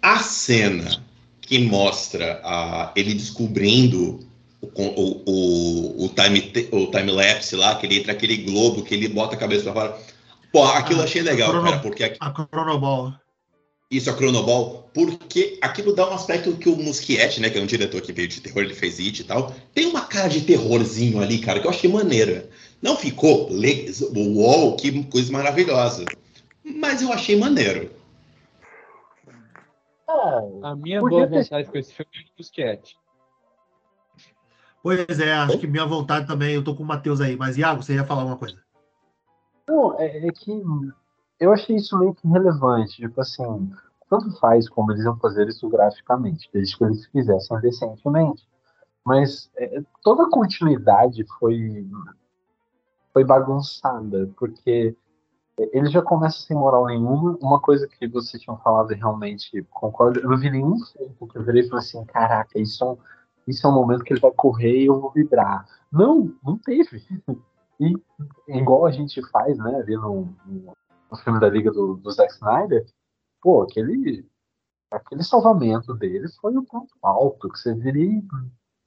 a 0.00 0.18
cena 0.20 1.04
que 1.42 1.58
mostra 1.58 2.40
a, 2.42 2.92
ele 2.96 3.12
descobrindo 3.14 4.20
o, 4.62 4.66
o, 4.82 5.22
o, 5.26 6.04
o 6.06 6.08
time, 6.08 6.50
o 6.72 6.86
time 6.86 7.10
lapse 7.10 7.54
lá, 7.56 7.74
que 7.74 7.84
ele 7.86 7.98
entra 7.98 8.12
aquele 8.12 8.38
globo, 8.38 8.82
que 8.82 8.94
ele 8.94 9.08
bota 9.08 9.34
a 9.34 9.38
cabeça 9.38 9.64
pra 9.64 9.72
fora. 9.74 9.98
Pô, 10.50 10.64
aquilo 10.64 11.00
eu 11.00 11.02
Ah, 11.02 11.06
achei 11.06 11.22
legal, 11.22 11.50
crono- 11.50 11.66
cara, 11.66 11.78
porque 11.80 12.04
aqui- 12.04 12.18
A 12.20 12.30
Chronoball. 12.32 13.12
isso 13.90 14.08
é 14.08 14.12
Cronoball, 14.12 14.88
porque 14.94 15.58
aquilo 15.62 15.94
dá 15.94 16.08
um 16.10 16.14
aspecto 16.14 16.52
que 16.56 16.68
o 16.68 16.76
Muschietti, 16.76 17.40
né, 17.40 17.48
que 17.50 17.58
é 17.58 17.60
um 17.62 17.66
diretor 17.66 18.00
que 18.02 18.12
veio 18.12 18.28
de 18.28 18.40
terror, 18.40 18.62
ele 18.62 18.74
fez 18.74 18.98
It 19.00 19.20
e 19.20 19.24
tal, 19.24 19.54
tem 19.74 19.86
uma 19.86 20.02
cara 20.02 20.28
de 20.28 20.42
terrorzinho 20.42 21.20
ali, 21.20 21.38
cara, 21.38 21.58
que 21.60 21.66
eu 21.66 21.70
achei 21.70 21.90
maneira. 21.90 22.48
Não 22.82 22.96
ficou 22.96 23.48
uou, 23.50 24.76
que 24.76 25.04
coisa 25.04 25.32
maravilhosa. 25.32 26.04
Mas 26.64 27.00
eu 27.00 27.12
achei 27.12 27.38
maneiro. 27.38 27.90
É, 30.08 30.66
A 30.66 30.74
minha 30.74 31.00
boa 31.00 31.26
vontade 31.26 31.70
com 31.70 31.78
esse 31.78 31.94
filme 31.94 32.10
é 32.14 32.32
o 32.32 32.36
Busquete. 32.36 32.96
Pois 34.82 35.20
é, 35.20 35.32
acho 35.32 35.58
que 35.58 35.66
minha 35.68 35.86
vontade 35.86 36.26
também, 36.26 36.54
eu 36.54 36.64
tô 36.64 36.74
com 36.74 36.82
o 36.82 36.86
Matheus 36.86 37.20
aí, 37.20 37.36
mas 37.36 37.56
Iago, 37.56 37.82
você 37.82 37.94
ia 37.94 38.04
falar 38.04 38.24
uma 38.24 38.36
coisa. 38.36 38.56
Não, 39.68 39.98
é, 39.98 40.26
é 40.26 40.32
que 40.32 40.50
eu 41.38 41.52
achei 41.52 41.76
isso 41.76 41.96
meio 41.96 42.14
que 42.14 42.26
relevante. 42.26 42.96
Tipo 42.96 43.20
assim, 43.20 43.70
tanto 44.10 44.38
faz 44.40 44.68
como 44.68 44.90
eles 44.90 45.04
iam 45.04 45.16
fazer 45.18 45.48
isso 45.48 45.68
graficamente, 45.68 46.50
desde 46.52 46.76
que 46.76 46.84
eles 46.84 47.06
fizessem 47.06 47.60
decentemente. 47.60 48.46
Mas 49.04 49.50
é, 49.56 49.82
toda 50.02 50.24
a 50.24 50.30
continuidade 50.30 51.24
foi, 51.38 51.86
foi 53.12 53.24
bagunçada, 53.24 54.30
porque 54.36 54.96
ele 55.58 55.88
já 55.88 56.02
começa 56.02 56.38
sem 56.38 56.56
moral 56.56 56.86
nenhuma. 56.86 57.36
Uma 57.40 57.60
coisa 57.60 57.86
que 57.86 58.08
vocês 58.08 58.42
tinham 58.42 58.58
falado 58.58 58.92
e 58.92 58.96
realmente 58.96 59.62
concordo, 59.70 60.20
eu 60.20 60.28
não 60.28 60.38
vi 60.38 60.50
nenhum 60.50 60.78
filme 60.78 61.14
que 61.30 61.38
eu 61.38 61.44
virei 61.44 61.62
e 61.62 61.68
falei 61.68 61.84
assim: 61.84 62.04
caraca, 62.06 62.58
isso 62.58 62.82
é, 62.84 62.88
um, 62.88 62.98
isso 63.46 63.66
é 63.66 63.70
um 63.70 63.74
momento 63.74 64.04
que 64.04 64.12
ele 64.12 64.20
vai 64.20 64.32
correr 64.32 64.82
e 64.82 64.86
eu 64.86 65.00
vou 65.00 65.10
vibrar. 65.10 65.66
Não, 65.90 66.34
não 66.42 66.58
teve. 66.58 67.04
E 67.80 67.94
igual 68.48 68.86
a 68.86 68.90
gente 68.90 69.20
faz, 69.30 69.58
né, 69.58 69.74
ali 69.76 69.96
no, 69.96 70.34
no, 70.46 71.16
filme 71.18 71.40
da 71.40 71.48
Liga 71.48 71.70
do, 71.70 71.96
do 71.96 72.10
Zack 72.10 72.32
Snyder, 72.32 72.86
pô, 73.40 73.62
aquele, 73.62 74.24
aquele 74.90 75.24
salvamento 75.24 75.92
dele 75.94 76.28
foi 76.40 76.56
o 76.56 76.64
ponto 76.64 76.94
alto, 77.02 77.48
que 77.48 77.58
você 77.58 77.74
vira 77.74 77.98
e 77.98 78.22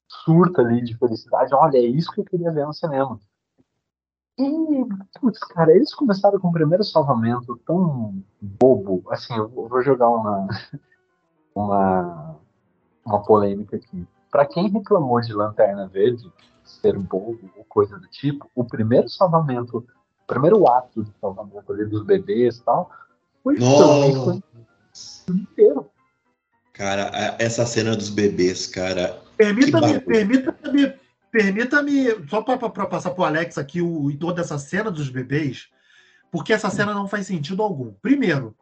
surta 0.08 0.62
ali 0.62 0.82
de 0.82 0.96
felicidade. 0.96 1.54
Olha, 1.54 1.76
é 1.76 1.82
isso 1.82 2.10
que 2.10 2.20
eu 2.20 2.24
queria 2.24 2.52
ver 2.52 2.66
no 2.66 2.72
cinema. 2.72 3.20
E, 4.38 4.86
putz, 5.18 5.38
cara, 5.38 5.74
eles 5.74 5.94
começaram 5.94 6.38
com 6.38 6.48
o 6.48 6.52
primeiro 6.52 6.84
salvamento 6.84 7.58
tão 7.66 8.22
bobo. 8.40 9.02
Assim, 9.10 9.34
eu 9.34 9.48
vou 9.48 9.82
jogar 9.82 10.10
uma, 10.10 10.46
uma, 11.54 12.36
uma 13.04 13.22
polêmica 13.22 13.76
aqui. 13.76 14.06
Pra 14.30 14.44
quem 14.44 14.68
reclamou 14.68 15.20
de 15.20 15.32
Lanterna 15.32 15.88
Verde 15.88 16.30
ser 16.62 16.98
bobo 16.98 17.50
ou 17.56 17.64
coisa 17.64 17.98
do 17.98 18.06
tipo, 18.08 18.50
o 18.54 18.64
primeiro 18.64 19.08
salvamento, 19.08 19.78
o 19.78 20.26
primeiro 20.26 20.68
ato 20.68 21.04
de 21.04 21.12
salvamento 21.20 21.72
ali 21.72 21.86
dos 21.86 22.02
bebês 22.04 22.58
e 22.58 22.62
tal, 22.62 22.90
foi 23.42 23.58
Nossa. 23.58 24.42
inteiro. 25.30 25.88
Cara, 26.72 27.10
essa 27.38 27.64
cena 27.64 27.96
dos 27.96 28.10
bebês, 28.10 28.66
cara. 28.66 29.18
Permita-me, 29.36 30.00
permita-me, 30.00 30.94
permita-me, 31.36 32.28
só 32.30 32.40
para 32.40 32.56
passar 32.86 33.10
para 33.10 33.20
o 33.22 33.24
Alex 33.24 33.58
aqui 33.58 33.82
o, 33.82 34.10
e 34.10 34.16
toda 34.16 34.40
essa 34.40 34.58
cena 34.58 34.90
dos 34.90 35.10
bebês, 35.10 35.68
porque 36.30 36.52
essa 36.52 36.70
cena 36.70 36.94
não 36.94 37.06
faz 37.06 37.26
sentido 37.26 37.62
algum. 37.62 37.92
Primeiro, 38.00 38.56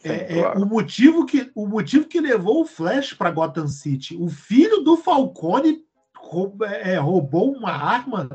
Sim, 0.00 0.08
é, 0.10 0.38
é 0.38 0.42
claro. 0.42 0.62
o, 0.62 0.66
motivo 0.66 1.26
que, 1.26 1.50
o 1.54 1.66
motivo 1.66 2.06
que 2.06 2.20
levou 2.20 2.62
o 2.62 2.66
Flash 2.66 3.12
para 3.12 3.30
Gotham 3.32 3.66
City, 3.66 4.16
o 4.16 4.28
filho 4.28 4.82
do 4.84 4.96
Falcone 4.96 5.80
rou- 6.16 6.56
é, 6.62 6.96
roubou 6.96 7.52
uma 7.52 7.72
arma 7.72 8.28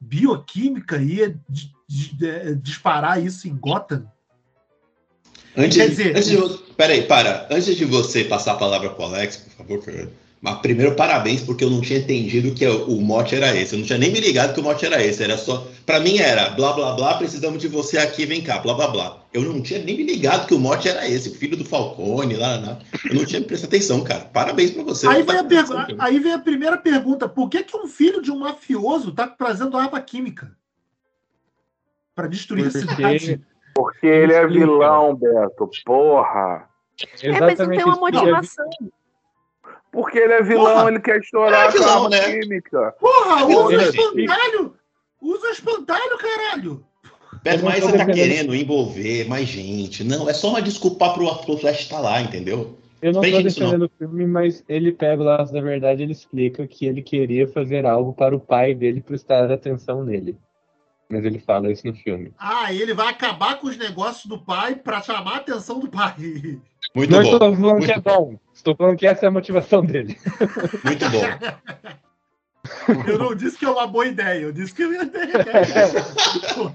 bioquímica 0.00 0.96
e 0.96 1.16
ia 1.16 1.38
é, 2.22 2.54
disparar 2.54 3.22
isso 3.22 3.46
em 3.46 3.54
Gotham. 3.54 4.10
Antes, 5.54 5.76
Quer 5.76 5.84
de- 5.84 5.90
dizer- 5.90 6.16
antes 6.16 6.30
de 6.30 6.74
peraí, 6.74 7.02
para. 7.06 7.46
Antes 7.50 7.76
de 7.76 7.84
você 7.84 8.24
passar 8.24 8.52
a 8.52 8.56
palavra 8.56 8.88
pro 8.88 9.04
Alex, 9.04 9.36
por 9.36 9.50
favor, 9.52 9.82
Fernando. 9.82 10.21
Mas 10.42 10.58
primeiro, 10.58 10.96
parabéns, 10.96 11.40
porque 11.40 11.62
eu 11.62 11.70
não 11.70 11.80
tinha 11.80 12.00
entendido 12.00 12.52
que 12.52 12.66
o 12.66 13.00
mote 13.00 13.36
era 13.36 13.54
esse. 13.56 13.74
Eu 13.74 13.78
não 13.78 13.86
tinha 13.86 13.96
nem 13.98 14.10
me 14.10 14.18
ligado 14.18 14.52
que 14.52 14.58
o 14.58 14.62
mote 14.64 14.84
era 14.84 15.00
esse. 15.00 15.22
Era 15.22 15.38
só. 15.38 15.64
Pra 15.86 16.00
mim 16.00 16.18
era 16.18 16.50
blá 16.50 16.72
blá 16.72 16.94
blá, 16.94 17.14
precisamos 17.14 17.60
de 17.62 17.68
você 17.68 17.96
aqui, 17.96 18.26
vem 18.26 18.42
cá, 18.42 18.58
blá 18.58 18.74
blá 18.74 18.88
blá. 18.88 19.18
Eu 19.32 19.42
não 19.42 19.62
tinha 19.62 19.78
nem 19.78 19.96
me 19.96 20.02
ligado 20.02 20.48
que 20.48 20.54
o 20.54 20.58
mote 20.58 20.88
era 20.88 21.08
esse, 21.08 21.28
o 21.28 21.34
filho 21.36 21.56
do 21.56 21.64
Falcone 21.64 22.34
lá. 22.34 22.56
lá. 22.58 22.78
Eu 23.08 23.14
não 23.14 23.24
tinha 23.24 23.40
prestado 23.40 23.68
atenção, 23.70 24.02
cara. 24.02 24.24
Parabéns 24.24 24.72
pra 24.72 24.82
você. 24.82 25.06
Aí 25.06 25.22
vem, 25.22 25.36
a 25.36 26.04
aí 26.04 26.18
vem 26.18 26.32
a 26.32 26.38
primeira 26.40 26.76
pergunta: 26.76 27.28
por 27.28 27.48
que, 27.48 27.62
que 27.62 27.76
um 27.76 27.86
filho 27.86 28.20
de 28.20 28.32
um 28.32 28.40
mafioso 28.40 29.10
está 29.10 29.28
trazendo 29.28 29.76
arma 29.76 30.00
química 30.00 30.50
para 32.16 32.26
destruir 32.26 32.66
a 32.66 32.70
Porque- 32.72 32.88
cidade? 32.96 33.40
Porque 33.76 34.06
ele 34.08 34.32
é 34.32 34.44
vilão, 34.44 35.14
Beto. 35.14 35.70
Porra. 35.84 36.68
É, 37.22 37.30
mas 37.40 37.58
não 37.60 37.68
tem 37.68 37.84
uma 37.84 38.10
que 38.10 38.16
eu- 38.16 38.22
motivação. 38.22 38.66
Porque 39.92 40.18
ele 40.18 40.32
é 40.32 40.42
vilão, 40.42 40.74
Porra. 40.74 40.88
ele 40.88 41.00
quer 41.00 41.20
estourar 41.20 41.68
É 41.68 41.70
vilão, 41.70 41.88
a 41.88 41.94
arma 41.96 42.08
né? 42.08 42.40
química. 42.40 42.94
Porra, 42.98 43.44
usa 43.46 43.66
o 43.66 43.72
Ele- 43.72 43.84
espantalho! 43.84 44.74
Usa 45.20 45.46
o 45.46 45.50
espantalho, 45.50 46.18
caralho! 46.18 46.84
Não 47.44 47.64
mas 47.64 47.80
você 47.84 47.98
tá 47.98 48.06
querendo 48.06 48.54
envolver 48.54 49.28
mais 49.28 49.48
gente. 49.48 50.02
Não, 50.04 50.28
é 50.28 50.32
só 50.32 50.48
uma 50.50 50.62
desculpa 50.62 51.12
pro, 51.12 51.34
pro 51.36 51.58
Flash 51.58 51.80
estar 51.80 52.00
lá, 52.00 52.20
entendeu? 52.20 52.78
Eu 53.02 53.12
não 53.12 53.20
Bem 53.20 53.32
tô 53.32 53.42
defendendo 53.42 53.84
o 53.86 53.90
filme, 53.98 54.26
mas 54.26 54.64
ele 54.68 54.92
pega 54.92 55.20
o 55.20 55.24
laço 55.24 55.52
da 55.52 55.60
verdade 55.60 56.04
ele 56.04 56.12
explica 56.12 56.66
que 56.68 56.86
ele 56.86 57.02
queria 57.02 57.48
fazer 57.48 57.84
algo 57.84 58.12
para 58.12 58.34
o 58.34 58.38
pai 58.40 58.74
dele 58.74 59.00
prestar 59.00 59.50
atenção 59.50 60.04
nele. 60.04 60.36
Mas 61.10 61.24
ele 61.24 61.38
fala 61.38 61.70
isso 61.70 61.86
no 61.86 61.94
filme. 61.94 62.32
Ah, 62.38 62.72
ele 62.72 62.94
vai 62.94 63.08
acabar 63.08 63.58
com 63.58 63.66
os 63.66 63.76
negócios 63.76 64.24
do 64.26 64.38
pai 64.38 64.76
pra 64.76 65.02
chamar 65.02 65.34
a 65.34 65.36
atenção 65.36 65.78
do 65.78 65.88
pai. 65.88 66.14
Muito 66.94 67.10
não 67.10 67.18
bom. 67.18 67.24
estou 67.24 67.38
falando 67.38 67.58
muito 67.58 67.86
que 67.86 67.92
é 67.92 68.00
bom. 68.00 68.38
Estou 68.54 68.76
falando 68.76 68.96
que 68.96 69.06
essa 69.06 69.26
é 69.26 69.28
a 69.28 69.32
motivação 69.32 69.84
dele. 69.84 70.16
Muito 70.84 71.08
bom. 71.10 71.22
Eu 73.08 73.18
não 73.18 73.34
disse 73.34 73.58
que 73.58 73.64
é 73.64 73.68
uma 73.68 73.88
boa 73.88 74.06
ideia, 74.06 74.40
eu 74.42 74.52
disse 74.52 74.72
que 74.72 74.82
eu 74.82 74.92
ia 74.92 75.04
ter. 75.04 75.28
Estou 75.30 76.72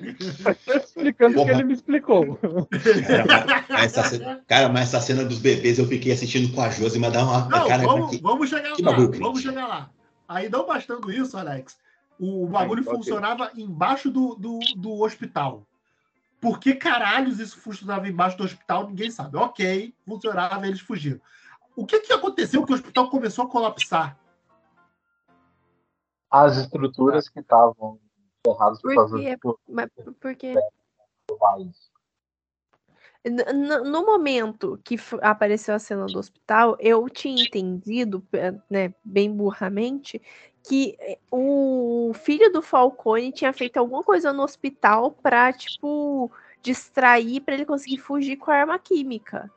explicando 0.76 1.42
o 1.42 1.46
que 1.46 1.52
ele 1.52 1.64
me 1.64 1.74
explicou. 1.74 2.36
Cara, 2.38 3.66
mas 3.70 3.98
essa, 3.98 4.04
ce- 4.04 4.20
cara, 4.48 4.68
mas 4.70 4.94
essa 4.94 5.00
cena 5.00 5.24
dos 5.24 5.40
bebês 5.40 5.80
eu 5.80 5.88
fiquei 5.88 6.12
assistindo 6.12 6.54
com 6.54 6.62
a 6.62 6.70
Josi, 6.70 7.00
mas 7.00 7.14
dá 7.14 7.24
uma. 7.24 7.48
Não, 7.48 7.68
cara, 7.68 7.84
vamos, 7.84 8.12
que- 8.12 8.22
vamos 8.22 8.50
chegar 8.50 8.74
que 8.74 8.82
lá. 8.82 8.92
bagulho. 8.92 9.20
Vamos 9.20 9.42
chegar 9.42 9.66
lá. 9.66 9.90
Aí, 10.28 10.50
não 10.50 10.68
bastando 10.68 11.10
isso, 11.10 11.38
Alex, 11.38 11.78
o 12.20 12.48
bagulho 12.48 12.84
funcionava 12.84 13.52
embaixo 13.56 14.10
do, 14.10 14.36
do, 14.36 14.60
do 14.76 15.02
hospital. 15.02 15.66
Por 16.40 16.60
que 16.60 16.76
caralhos 16.76 17.40
isso 17.40 17.60
funcionava 17.60 18.08
embaixo 18.08 18.38
do 18.38 18.44
hospital? 18.44 18.88
Ninguém 18.88 19.10
sabe. 19.10 19.38
Ok, 19.38 19.94
funcionava, 20.06 20.68
eles 20.68 20.80
fugiram. 20.80 21.20
O 21.76 21.86
que, 21.86 22.00
que 22.00 22.14
aconteceu 22.14 22.66
que 22.66 22.72
o 22.72 22.76
hospital 22.76 23.10
começou 23.10 23.46
a 23.46 23.50
colapsar? 23.50 24.18
As 26.30 26.58
estruturas 26.58 27.30
que 27.30 27.40
estavam 27.40 28.00
erradas 28.46 28.82
por 28.82 28.90
Por 28.90 28.96
causa 28.96 29.18
quê? 29.18 29.38
do 29.44 29.60
Mas 29.68 29.90
porque 30.20 30.56
país. 31.40 31.92
N- 33.24 33.44
n- 33.44 33.82
No 33.90 34.06
momento 34.06 34.80
que 34.84 34.96
apareceu 35.22 35.76
a 35.76 35.80
cena 35.80 36.06
do 36.06 36.20
hospital, 36.20 36.78
eu 36.80 37.10
tinha 37.10 37.44
entendido, 37.44 38.26
né, 38.70 38.94
bem 39.04 39.32
burramente, 39.32 40.22
que 40.68 40.96
eh, 41.00 41.18
o 41.32 42.12
filho 42.14 42.52
do 42.52 42.62
Falcone 42.62 43.32
tinha 43.32 43.54
feito 43.54 43.78
alguma 43.78 44.04
coisa 44.04 44.34
no 44.34 44.44
hospital 44.44 45.12
pra, 45.12 45.54
tipo, 45.54 46.32
distrair 46.62 47.42
pra 47.42 47.54
ele 47.54 47.66
conseguir 47.66 47.98
fugir 47.98 48.38
com 48.38 48.52
a 48.52 48.56
arma 48.56 48.78
química. 48.78 49.50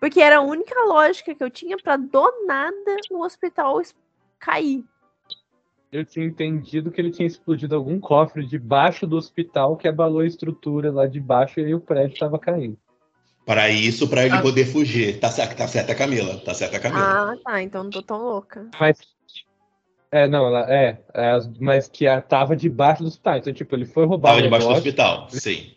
Porque 0.00 0.20
era 0.20 0.38
a 0.38 0.42
única 0.42 0.78
lógica 0.84 1.34
que 1.34 1.42
eu 1.42 1.50
tinha 1.50 1.76
pra 1.76 1.96
do 1.96 2.46
nada 2.46 2.96
o 3.10 3.24
hospital 3.24 3.80
cair. 4.38 4.84
Eu 5.90 6.04
tinha 6.04 6.26
entendido 6.26 6.90
que 6.90 7.00
ele 7.00 7.10
tinha 7.10 7.26
explodido 7.26 7.74
algum 7.74 7.98
cofre 7.98 8.44
debaixo 8.44 9.06
do 9.06 9.16
hospital 9.16 9.76
que 9.76 9.88
abalou 9.88 10.20
a 10.20 10.26
estrutura 10.26 10.92
lá 10.92 11.06
de 11.06 11.20
baixo 11.20 11.60
e 11.60 11.74
o 11.74 11.80
prédio 11.80 12.14
estava 12.14 12.38
caindo. 12.38 12.76
Para 13.46 13.68
isso, 13.70 14.08
para 14.08 14.26
ele 14.26 14.34
Ah. 14.34 14.42
poder 14.42 14.66
fugir. 14.66 15.20
Tá 15.20 15.30
certo, 15.30 15.56
tá 15.56 15.68
certa, 15.68 15.94
Camila. 15.94 16.36
Tá 16.40 16.52
certa, 16.52 16.80
Camila. 16.80 17.32
Ah, 17.32 17.36
tá, 17.44 17.62
então 17.62 17.84
não 17.84 17.90
tô 17.90 18.02
tão 18.02 18.18
louca. 18.20 18.68
Mas. 18.78 19.15
É, 20.10 20.28
não, 20.28 20.46
ela, 20.46 20.72
é, 20.72 21.00
é, 21.12 21.30
as- 21.30 21.48
mas 21.58 21.88
que 21.88 22.06
a, 22.06 22.20
tava 22.20 22.54
debaixo 22.56 23.02
do 23.02 23.08
hospital. 23.08 23.36
Então, 23.38 23.52
tipo, 23.52 23.74
ele 23.74 23.84
foi 23.84 24.06
roubar 24.06 24.30
Tava 24.30 24.42
debaixo 24.42 24.68
do 24.68 24.72
hospital. 24.74 25.28
Sim. 25.30 25.72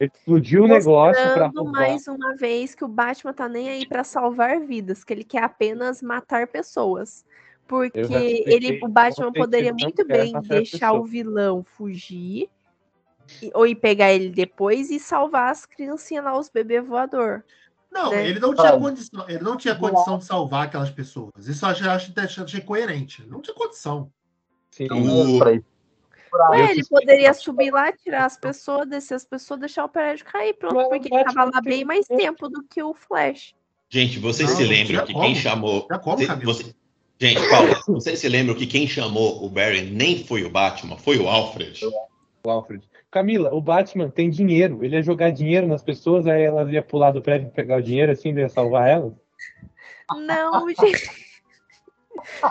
ele 0.00 0.10
explodiu 0.14 0.64
o 0.64 0.68
negócio 0.68 1.22
pra 1.34 1.46
roubar. 1.46 1.72
mais 1.72 2.06
uma 2.06 2.34
vez 2.36 2.74
que 2.74 2.84
o 2.84 2.88
Batman 2.88 3.32
tá 3.32 3.48
nem 3.48 3.68
aí 3.68 3.86
pra 3.86 4.04
salvar 4.04 4.60
vidas, 4.60 5.04
que 5.04 5.12
ele 5.12 5.24
quer 5.24 5.42
apenas 5.42 6.02
matar 6.02 6.46
pessoas. 6.46 7.24
Porque 7.66 8.00
expliquei 8.00 8.44
ele, 8.46 8.80
o 8.82 8.88
Batman 8.88 9.32
poderia 9.32 9.72
muito 9.72 10.06
bem 10.06 10.32
deixar 10.42 10.92
o 10.92 11.04
vilão 11.04 11.64
fugir, 11.64 12.48
e- 13.42 13.50
ou 13.54 13.66
ir 13.66 13.74
pegar 13.74 14.12
ele 14.12 14.28
depois 14.30 14.90
e 14.90 15.00
salvar 15.00 15.50
as 15.50 15.66
criancinhas 15.66 16.24
lá, 16.24 16.38
os 16.38 16.48
bebês 16.48 16.86
voador. 16.86 17.42
Não, 17.96 18.10
Né? 18.10 18.28
ele 18.28 18.38
não 18.40 18.54
tinha 18.54 18.68
Ah. 18.68 18.78
condição, 18.78 19.24
ele 19.28 19.42
não 19.42 19.56
tinha 19.56 19.74
condição 19.74 20.18
de 20.18 20.24
salvar 20.26 20.66
aquelas 20.66 20.90
pessoas. 20.90 21.48
Isso 21.48 21.64
eu 21.64 21.68
achei, 21.70 21.88
achei, 21.88 22.42
achei 22.44 22.60
coerente. 22.60 23.26
Não 23.26 23.40
tinha 23.40 23.54
condição. 23.54 24.10
Sim. 24.70 24.86
O- 24.92 25.38
Pra 25.38 25.52
ir 25.52 25.64
Ué, 26.50 26.72
ele 26.72 26.84
poderia 26.84 27.32
subir 27.32 27.70
lá, 27.70 27.90
tirar 27.92 28.26
as 28.26 28.36
pessoas, 28.36 28.86
descer 28.86 29.14
as 29.14 29.24
pessoas, 29.24 29.58
deixar 29.60 29.86
o 29.86 29.88
prédio 29.88 30.26
cair, 30.26 30.52
pronto, 30.52 30.90
porque 30.90 31.08
ele 31.12 31.24
tava 31.24 31.44
lá 31.50 31.62
bem 31.62 31.82
mais 31.82 32.06
tempo 32.06 32.46
do 32.50 32.62
que 32.62 32.82
o 32.82 32.92
Flash. 32.92 33.54
Gente, 33.88 34.18
vocês 34.18 34.50
Não, 34.50 34.56
se 34.56 34.64
lembram 34.64 35.06
que 35.06 35.12
como. 35.14 35.24
quem 35.24 35.34
chamou. 35.34 35.88
Como, 36.02 36.16
Você- 36.18 36.34
você- 36.44 36.74
Gente, 37.18 37.48
Paulo, 37.48 37.74
vocês 37.88 38.18
se 38.18 38.28
lembram 38.28 38.54
que 38.54 38.66
quem 38.66 38.86
chamou 38.86 39.42
o 39.42 39.48
Barry 39.48 39.80
nem 39.90 40.22
foi 40.26 40.44
o 40.44 40.50
Batman, 40.50 40.98
foi 40.98 41.16
o 41.16 41.26
Alfred. 41.26 41.80
o 42.44 42.50
Alfred. 42.50 42.86
Camila, 43.16 43.54
o 43.54 43.62
Batman 43.62 44.10
tem 44.10 44.28
dinheiro. 44.28 44.84
Ele 44.84 44.96
ia 44.96 45.02
jogar 45.02 45.30
dinheiro 45.30 45.66
nas 45.66 45.82
pessoas, 45.82 46.26
aí 46.26 46.42
elas 46.42 46.70
iam 46.70 46.82
pular 46.82 47.12
do 47.12 47.22
prédio 47.22 47.48
e 47.48 47.50
pegar 47.50 47.78
o 47.78 47.82
dinheiro, 47.82 48.12
assim, 48.12 48.30
ia 48.34 48.46
salvar 48.46 48.90
elas. 48.90 49.14
Não, 50.14 50.68
gente. 50.78 51.26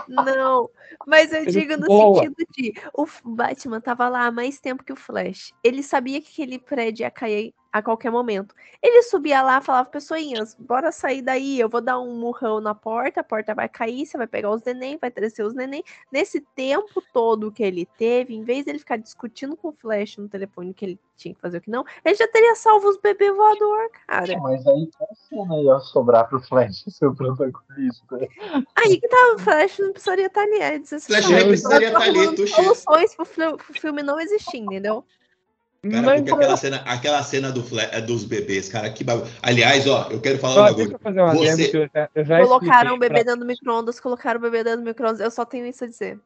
Não, 0.07 0.67
mas 1.05 1.31
eu 1.31 1.43
Ele 1.43 1.51
digo 1.51 1.77
no 1.77 1.85
voa. 1.85 2.23
sentido 2.23 2.47
de 2.57 2.73
o 2.95 3.05
Batman 3.23 3.79
tava 3.79 4.09
lá 4.09 4.25
há 4.25 4.31
mais 4.31 4.59
tempo 4.59 4.83
que 4.83 4.91
o 4.91 4.95
Flash. 4.95 5.53
Ele 5.63 5.83
sabia 5.83 6.19
que 6.19 6.31
aquele 6.31 6.57
prédio 6.57 7.03
ia 7.03 7.11
cair 7.11 7.53
a 7.75 7.81
qualquer 7.81 8.09
momento. 8.09 8.55
Ele 8.81 9.03
subia 9.03 9.41
lá, 9.41 9.59
falava, 9.59 9.89
pessoinhas, 9.89 10.55
bora 10.57 10.93
sair 10.93 11.21
daí, 11.21 11.59
eu 11.59 11.67
vou 11.67 11.81
dar 11.81 11.99
um 11.99 12.15
murrão 12.15 12.61
na 12.61 12.73
porta, 12.73 13.19
a 13.19 13.23
porta 13.23 13.53
vai 13.53 13.67
cair, 13.67 14.05
você 14.05 14.17
vai 14.17 14.27
pegar 14.27 14.49
os 14.49 14.63
neném, 14.63 14.97
vai 14.97 15.11
trazer 15.11 15.43
os 15.43 15.53
neném. 15.53 15.83
Nesse 16.09 16.39
tempo 16.39 17.03
todo 17.11 17.51
que 17.51 17.61
ele 17.61 17.85
teve, 17.97 18.33
em 18.33 18.45
vez 18.45 18.63
dele 18.63 18.79
ficar 18.79 18.95
discutindo 18.95 19.57
com 19.57 19.67
o 19.67 19.71
Flash 19.73 20.15
no 20.15 20.29
telefone 20.29 20.73
que 20.73 20.85
ele 20.85 20.99
tinha 21.17 21.35
que 21.35 21.41
fazer 21.41 21.57
o 21.57 21.61
que 21.61 21.69
não, 21.69 21.83
ele 22.05 22.15
já 22.15 22.25
teria 22.29 22.55
salvo 22.55 22.87
os 22.87 22.97
bebês 22.97 23.35
voador, 23.35 23.89
cara. 24.07 24.39
Mas 24.39 24.65
aí 24.65 24.89
qual 24.97 25.09
cena 25.27 25.61
ia 25.61 25.77
sobrar 25.79 26.29
pro 26.29 26.39
Flash 26.39 26.85
ser 26.87 27.07
o 27.07 27.13
protagonista? 27.13 28.17
Aí 28.77 29.01
que 29.01 29.07
tava 29.09 29.35
o 29.35 29.39
Flash, 29.39 29.79
não 29.79 29.91
precisaria 29.91 30.27
estar 30.27 30.43
ali. 30.43 30.59
É 30.59 30.79
Flash 30.79 31.29
nem 31.29 31.47
precisaria 31.49 31.87
estar 31.89 32.01
ali, 32.03 32.35
tuxê. 32.37 32.53
soluções 32.55 33.13
pro 33.13 33.25
fil- 33.25 33.57
pro 33.57 33.73
filme 33.81 34.01
não 34.01 34.17
existir, 34.17 34.59
entendeu? 34.59 35.03
Cara, 35.91 36.15
porque 36.15 36.31
aquela 36.31 36.57
cena, 36.57 36.77
aquela 36.85 37.23
cena 37.23 37.51
do 37.51 37.63
é, 37.79 38.01
dos 38.01 38.23
bebês, 38.23 38.69
cara, 38.69 38.89
que 38.89 39.03
bagulho. 39.03 39.27
Aliás, 39.41 39.85
ó, 39.87 40.07
eu 40.11 40.19
quero 40.21 40.37
falar 40.39 40.55
um 40.55 40.57
Ó, 40.57 40.71
deixa 40.73 40.81
eu 40.81 40.85
bagulho. 40.85 40.99
fazer 41.03 41.21
uma 41.21 41.33
Você- 41.35 41.77
eu 41.77 41.89
já, 41.93 42.09
eu 42.15 42.25
já 42.25 42.41
Colocaram 42.41 42.95
o 42.95 42.99
bebê 42.99 43.15
pra- 43.15 43.23
dentro 43.23 43.39
do 43.41 43.45
micro-ondas, 43.45 43.99
colocaram 43.99 44.39
o 44.39 44.41
bebê 44.41 44.63
dentro 44.63 44.81
do 44.81 44.85
micro-ondas. 44.85 45.19
Eu 45.19 45.31
só 45.31 45.45
tenho 45.45 45.65
isso 45.65 45.83
a 45.83 45.87
dizer. 45.87 46.19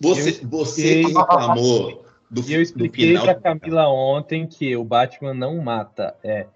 Você, 0.00 0.40
Eu 0.42 0.48
você 0.48 1.00
expliquei- 1.00 1.04
que 1.04 1.18
reclamou 1.18 2.04
do, 2.30 2.40
E 2.42 2.52
eu 2.52 2.58
do 2.58 2.62
expliquei 2.62 3.06
final. 3.08 3.24
pra 3.24 3.34
Camila 3.36 3.88
ontem 3.88 4.46
que 4.46 4.76
o 4.76 4.84
Batman 4.84 5.32
não 5.34 5.56
mata. 5.62 6.14
É 6.24 6.46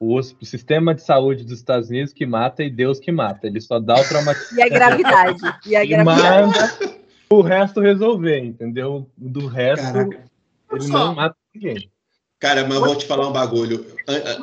o, 0.00 0.22
sistema 0.22 0.94
de 0.94 1.02
saúde 1.02 1.44
dos 1.44 1.58
Estados 1.58 1.90
Unidos 1.90 2.12
que 2.12 2.24
mata 2.24 2.62
e 2.62 2.70
Deus 2.70 2.98
que 2.98 3.12
mata. 3.12 3.46
Ele 3.46 3.60
só 3.60 3.78
dá 3.78 4.00
o 4.00 4.08
traumatismo 4.08 4.58
E 4.58 4.62
a 4.62 4.68
gravidade. 4.68 5.40
E 5.66 5.76
a 5.76 5.84
e 5.84 5.88
gravidade. 5.88 6.46
manda 6.46 6.98
o 7.30 7.42
resto 7.42 7.80
resolver, 7.80 8.38
entendeu? 8.38 9.06
Do 9.16 9.46
resto, 9.46 9.84
Caraca. 9.92 10.24
Ele 10.72 10.80
só, 10.82 11.06
não 11.06 11.14
mata 11.14 11.36
ninguém. 11.54 11.90
Cara, 12.40 12.64
mas 12.64 12.74
eu 12.74 12.84
vou 12.84 12.96
te 12.96 13.06
falar 13.06 13.26
um 13.28 13.32
bagulho. 13.32 13.84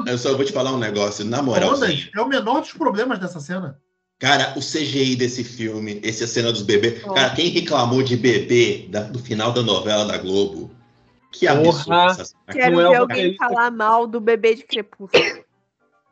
Eu 0.06 0.18
só 0.18 0.36
vou 0.36 0.46
te 0.46 0.52
falar 0.52 0.72
um 0.74 0.78
negócio, 0.78 1.24
na 1.24 1.42
moralzinha. 1.42 1.90
Ondas 1.92 2.10
é 2.16 2.22
o 2.22 2.28
menor 2.28 2.60
dos 2.62 2.74
problemas 2.74 3.20
dessa 3.20 3.40
cena. 3.40 3.80
Cara, 4.20 4.54
o 4.58 4.60
CGI 4.60 5.16
desse 5.16 5.44
filme, 5.44 6.02
essa 6.04 6.26
cena 6.28 6.52
dos 6.52 6.62
bebês. 6.62 7.02
Oh. 7.06 7.14
Cara, 7.14 7.34
quem 7.36 7.50
reclamou 7.50 8.02
de 8.02 8.16
bebê 8.16 8.88
da- 8.90 9.04
do 9.04 9.20
final 9.20 9.52
da 9.52 9.62
novela 9.62 10.06
da 10.06 10.18
Globo? 10.18 10.72
Que 11.32 11.48
absurdo. 11.48 11.94
essa 11.94 12.26
cena. 12.26 12.40
Quero 12.52 12.76
Não 12.76 12.82
é 12.82 12.90
ver 12.90 12.96
alguém 12.96 13.36
falar 13.36 13.72
mal 13.72 14.08
do 14.08 14.20
bebê 14.22 14.56
de 14.56 14.64
crepúsculo. 14.64 15.24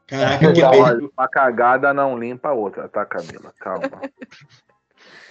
Caraca, 0.07 0.53
que 0.53 0.61
Não, 0.61 0.71
bebê. 0.71 1.09
Uma 1.17 1.27
cagada 1.29 1.93
não 1.93 2.17
limpa 2.17 2.49
a 2.49 2.53
outra, 2.53 2.89
tá, 2.89 3.05
Camila? 3.05 3.53
Calma. 3.59 3.89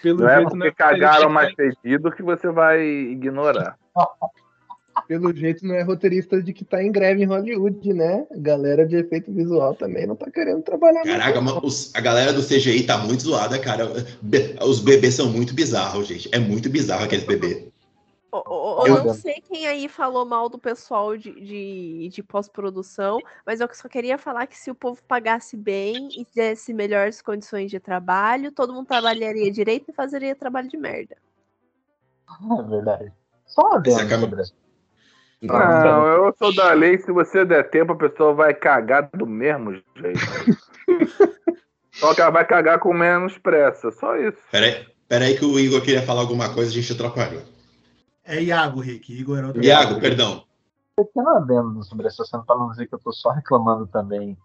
Pelo 0.03 0.21
Não 0.21 0.29
é 0.29 0.43
porque 0.43 0.69
é 0.69 0.73
cagaram 0.73 1.31
mais 1.31 1.55
pedido 1.55 2.11
que 2.11 2.23
você 2.23 2.51
vai 2.51 2.83
ignorar. 2.83 3.79
Pelo 5.09 5.35
jeito 5.35 5.67
não 5.67 5.75
é 5.75 5.83
roteirista 5.83 6.43
de 6.43 6.53
que 6.53 6.65
tá 6.65 6.83
em 6.83 6.93
greve 6.93 7.23
em 7.23 7.27
Hollywood, 7.27 7.93
né? 7.93 8.27
A 8.31 8.39
galera 8.39 8.87
de 8.87 8.97
efeito 8.97 9.33
visual 9.33 9.75
também 9.75 10.07
não 10.07 10.15
tá 10.15 10.31
querendo 10.31 10.63
trabalhar. 10.63 11.03
Caraca, 11.03 11.41
mas 11.41 11.55
os- 11.63 11.95
a 11.95 12.01
galera 12.01 12.33
do 12.33 12.43
CGI 12.43 12.85
tá 12.85 12.99
muito 12.99 13.23
zoada, 13.23 13.59
cara. 13.59 13.87
Be- 14.21 14.57
os 14.63 14.81
bebês 14.81 15.15
são 15.15 15.29
muito 15.31 15.55
bizarros, 15.55 16.07
gente. 16.07 16.29
É 16.33 16.39
muito 16.39 16.69
bizarro 16.69 17.05
aqueles 17.05 17.25
bebês. 17.25 17.67
Eu 18.33 18.43
Eu 18.87 19.05
não 19.05 19.15
sei 19.15 19.43
quem 19.43 19.67
aí 19.67 19.89
falou 19.89 20.25
mal 20.25 20.49
do 20.49 20.59
pessoal 20.59 21.17
de, 21.17 21.33
de, 21.39 22.09
de 22.11 22.23
pós-produção, 22.23 23.19
mas 23.47 23.61
eu 23.61 23.69
só 23.73 23.89
queria 23.89 24.17
falar 24.17 24.47
que 24.47 24.59
se 24.59 24.71
o 24.71 24.75
povo 24.75 25.03
pagasse 25.07 25.55
bem 25.57 26.09
e 26.17 26.27
desse 26.35 26.73
melhores 26.73 27.21
condições 27.21 27.71
de 27.71 27.79
trabalho, 27.79 28.51
todo 28.51 28.73
mundo 28.73 28.87
trabalharia 28.87 29.51
direito 29.53 29.91
e 29.91 29.95
fazeria 29.95 30.35
trabalho 30.35 30.69
de 30.69 30.77
merda. 30.77 31.17
É 32.59 32.63
verdade. 32.63 33.13
Só 33.47 33.79
Essa 33.85 34.03
a 34.03 34.09
Cam- 34.09 34.31
Não, 35.43 36.07
eu 36.07 36.35
sou 36.39 36.55
da 36.55 36.73
lei, 36.75 36.99
se 36.99 37.11
você 37.11 37.45
der 37.45 37.69
tempo, 37.71 37.93
a 37.93 37.97
pessoa 37.97 38.33
vai 38.33 38.55
cagar 38.55 39.11
do 39.13 39.27
mesmo 39.27 39.73
jeito. 39.73 40.21
Só 41.93 42.15
que 42.15 42.21
ela 42.21 42.31
vai 42.31 42.45
cagar 42.47 42.79
com 42.79 42.93
menos 42.95 43.37
pressa, 43.39 43.91
só 43.93 44.17
isso. 44.17 44.39
Peraí, 44.51 44.87
peraí 45.07 45.39
que 45.39 45.45
o 45.45 45.59
Igor 45.59 45.83
queria 45.83 46.03
falar 46.03 46.23
alguma 46.23 46.53
coisa, 46.53 46.71
a 46.71 46.75
gente 46.75 46.91
atrapalhou. 46.93 47.43
É 48.25 48.43
Iago, 48.43 48.81
Rick. 48.81 49.13
Igor 49.13 49.39
era 49.39 49.49
outro. 49.49 49.63
Iago, 49.63 50.01
perdão. 50.01 50.43
pequeno 50.97 51.29
adendo 51.29 51.85
sobre 51.85 52.07
essa 52.07 52.25
cena, 52.25 52.43
para 52.45 52.57
não 52.57 52.71
dizer 52.71 52.87
que 52.87 52.95
eu 52.95 52.99
tô 52.99 53.13
só 53.13 53.31
reclamando 53.31 53.87
também 53.87 54.39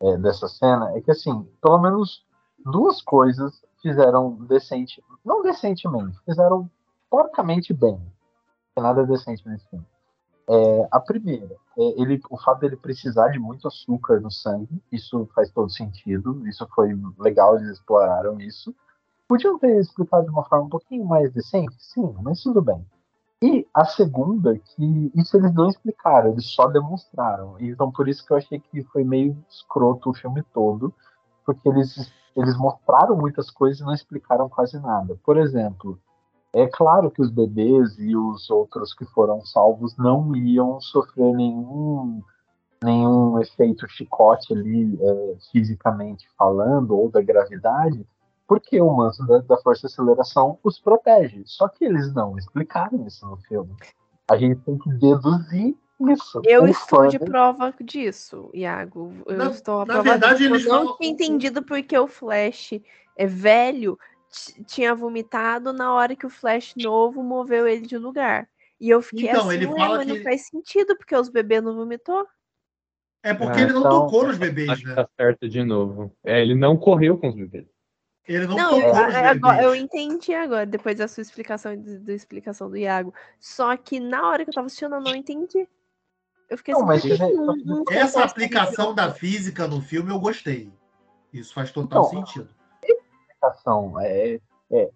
é, 0.00 0.16
dessa 0.18 0.46
cena, 0.48 0.96
é 0.96 1.00
que 1.00 1.10
assim, 1.10 1.46
pelo 1.60 1.78
menos 1.78 2.24
duas 2.64 3.02
coisas 3.02 3.62
fizeram 3.82 4.36
decente, 4.46 5.02
não 5.24 5.42
decentemente, 5.42 6.16
fizeram 6.24 6.70
porcamente 7.10 7.74
bem. 7.74 7.94
Não 7.94 8.12
tem 8.74 8.84
nada 8.84 9.04
decente 9.04 9.46
nesse 9.46 9.68
filme. 9.68 9.84
É, 10.48 10.88
a 10.90 11.00
primeira, 11.00 11.56
é 11.78 12.00
ele, 12.00 12.20
o 12.28 12.36
fato 12.36 12.60
dele 12.60 12.76
precisar 12.76 13.28
de 13.28 13.38
muito 13.38 13.66
açúcar 13.68 14.20
no 14.20 14.30
sangue, 14.30 14.82
isso 14.90 15.28
faz 15.34 15.50
todo 15.50 15.70
sentido, 15.70 16.46
isso 16.46 16.66
foi 16.74 16.98
legal, 17.18 17.56
eles 17.56 17.70
exploraram 17.70 18.40
isso. 18.40 18.74
Podiam 19.28 19.58
ter 19.58 19.78
explicado 19.80 20.24
de 20.24 20.30
uma 20.30 20.44
forma 20.44 20.66
um 20.66 20.70
pouquinho 20.70 21.04
mais 21.04 21.32
decente, 21.32 21.74
sim, 21.78 22.14
mas 22.22 22.42
tudo 22.42 22.60
bem. 22.60 22.84
E 23.42 23.66
a 23.74 23.84
segunda, 23.84 24.56
que 24.56 25.10
isso 25.14 25.36
eles 25.36 25.52
não 25.54 25.68
explicaram, 25.68 26.30
eles 26.30 26.46
só 26.46 26.68
demonstraram. 26.68 27.56
Então 27.58 27.90
por 27.90 28.08
isso 28.08 28.24
que 28.24 28.32
eu 28.32 28.36
achei 28.36 28.60
que 28.60 28.84
foi 28.84 29.04
meio 29.04 29.36
escroto 29.48 30.10
o 30.10 30.14
filme 30.14 30.42
todo, 30.52 30.94
porque 31.44 31.68
eles, 31.68 32.12
eles 32.36 32.56
mostraram 32.56 33.16
muitas 33.16 33.50
coisas 33.50 33.80
e 33.80 33.84
não 33.84 33.94
explicaram 33.94 34.48
quase 34.48 34.78
nada. 34.78 35.18
Por 35.24 35.36
exemplo, 35.36 35.98
é 36.52 36.66
claro 36.66 37.10
que 37.10 37.22
os 37.22 37.30
bebês 37.30 37.98
e 37.98 38.14
os 38.16 38.50
outros 38.50 38.92
que 38.94 39.04
foram 39.06 39.40
salvos 39.44 39.96
não 39.96 40.34
iam 40.36 40.80
sofrer 40.80 41.32
nenhum, 41.34 42.22
nenhum 42.82 43.40
efeito 43.40 43.86
chicote 43.88 44.52
ali, 44.52 44.98
é, 45.00 45.34
fisicamente 45.50 46.26
falando, 46.36 46.96
ou 46.96 47.10
da 47.10 47.22
gravidade, 47.22 48.06
porque 48.46 48.80
o 48.80 48.92
manto 48.92 49.24
da, 49.26 49.38
da 49.38 49.56
força 49.58 49.86
de 49.86 49.92
aceleração 49.92 50.58
os 50.62 50.78
protege. 50.78 51.42
Só 51.46 51.68
que 51.68 51.84
eles 51.84 52.12
não 52.12 52.36
explicaram 52.36 53.06
isso 53.06 53.26
no 53.26 53.36
filme. 53.38 53.74
A 54.30 54.36
gente 54.36 54.60
tem 54.60 54.76
que 54.78 54.90
deduzir 54.94 55.74
isso. 56.10 56.42
Eu 56.44 56.66
estou 56.66 56.98
fã 56.98 57.08
de 57.08 57.18
prova 57.18 57.72
disso, 57.80 58.50
Iago. 58.52 59.12
Eu 59.26 59.36
Na- 59.38 59.50
estou 59.50 59.76
a 59.82 59.86
na 59.86 59.94
prova 59.94 60.02
verdade, 60.02 60.38
disso. 60.38 60.50
eles 60.54 60.66
Eu 60.66 60.72
não 60.72 60.80
falam- 60.82 60.96
tinha 60.98 61.10
entendido 61.12 61.62
porque 61.62 61.96
o 61.96 62.06
Flash 62.08 62.72
é 63.16 63.26
velho 63.26 63.98
tinha 64.66 64.94
vomitado 64.94 65.72
na 65.72 65.92
hora 65.92 66.16
que 66.16 66.26
o 66.26 66.30
Flash 66.30 66.74
novo 66.76 67.22
moveu 67.22 67.66
ele 67.66 67.86
de 67.86 67.98
lugar. 67.98 68.48
E 68.80 68.88
eu 68.90 69.00
fiquei 69.02 69.28
Então, 69.28 69.42
assim, 69.48 69.54
ele 69.54 69.66
"Ué, 69.66 69.76
fala 69.76 69.96
mas 69.98 70.06
que- 70.06 70.12
não 70.14 70.22
faz 70.24 70.46
sentido, 70.48 70.96
porque 70.96 71.14
os 71.14 71.28
bebês 71.28 71.62
não 71.62 71.74
vomitou. 71.76 72.26
É 73.22 73.32
porque 73.32 73.60
Ah, 73.60 73.62
ele 73.62 73.72
não 73.72 73.80
então- 73.80 74.00
tocou 74.06 74.26
nos 74.26 74.36
bebês, 74.36 74.68
Acho 74.70 74.82
que 74.82 74.88
né? 74.88 74.94
tá 74.96 75.08
certo 75.16 75.48
de 75.48 75.62
novo. 75.62 76.12
É, 76.24 76.40
ele 76.40 76.54
não 76.56 76.76
correu 76.76 77.16
com 77.16 77.28
os 77.28 77.34
bebês. 77.36 77.66
Ele 78.26 78.46
não, 78.46 78.56
Não, 78.56 78.70
tocou 78.70 78.88
eu, 78.88 78.94
nos 79.06 79.14
a- 79.14 79.30
agora- 79.30 79.62
eu 79.62 79.74
entendi 79.76 80.32
agora, 80.34 80.66
depois 80.66 80.96
da 80.96 81.06
sua 81.06 81.20
explicação 81.22 81.72
e 81.72 81.76
do- 81.76 82.00
da 82.00 82.12
explicação 82.12 82.68
do 82.68 82.76
Iago. 82.76 83.14
Só 83.38 83.76
que 83.76 84.00
na 84.00 84.28
hora 84.28 84.44
que 84.44 84.50
eu 84.50 84.54
tava 84.54 84.66
assistindo, 84.66 84.94
eu 84.96 85.00
não 85.00 85.14
entendi. 85.14 85.68
Eu 86.50 86.58
fiquei 86.58 86.74
Não, 86.74 86.80
assim, 86.80 86.88
mas 86.88 87.02
"Por 87.02 87.08
que 87.10 87.16
você- 87.16 87.32
não- 87.34 87.56
não 87.56 87.84
Essa 87.90 88.24
aplicação 88.24 88.86
sentido?" 88.86 88.94
da 88.96 89.12
física 89.12 89.66
no 89.68 89.80
filme 89.80 90.10
eu 90.10 90.18
gostei. 90.20 90.72
Isso 91.32 91.54
faz 91.54 91.70
total 91.72 92.06
Então, 92.06 92.26
sentido. 92.26 92.48
Explicação. 93.42 93.98
É, 94.00 94.40
é, 94.70 94.90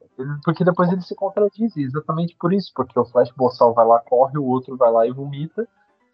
porque 0.44 0.64
depois 0.64 0.90
ele 0.90 1.03
se 1.03 1.14
contradiz, 1.14 1.76
exatamente 1.76 2.36
por 2.36 2.53
isso, 2.53 2.72
porque 2.74 2.99
o 2.99 3.05
Flash 3.05 3.30
Boçal 3.32 3.74
vai 3.74 3.86
lá, 3.86 3.99
corre, 4.01 4.38
o 4.38 4.47
outro 4.47 4.76
vai 4.76 4.90
lá 4.90 5.07
e 5.07 5.12
vomita, 5.12 5.68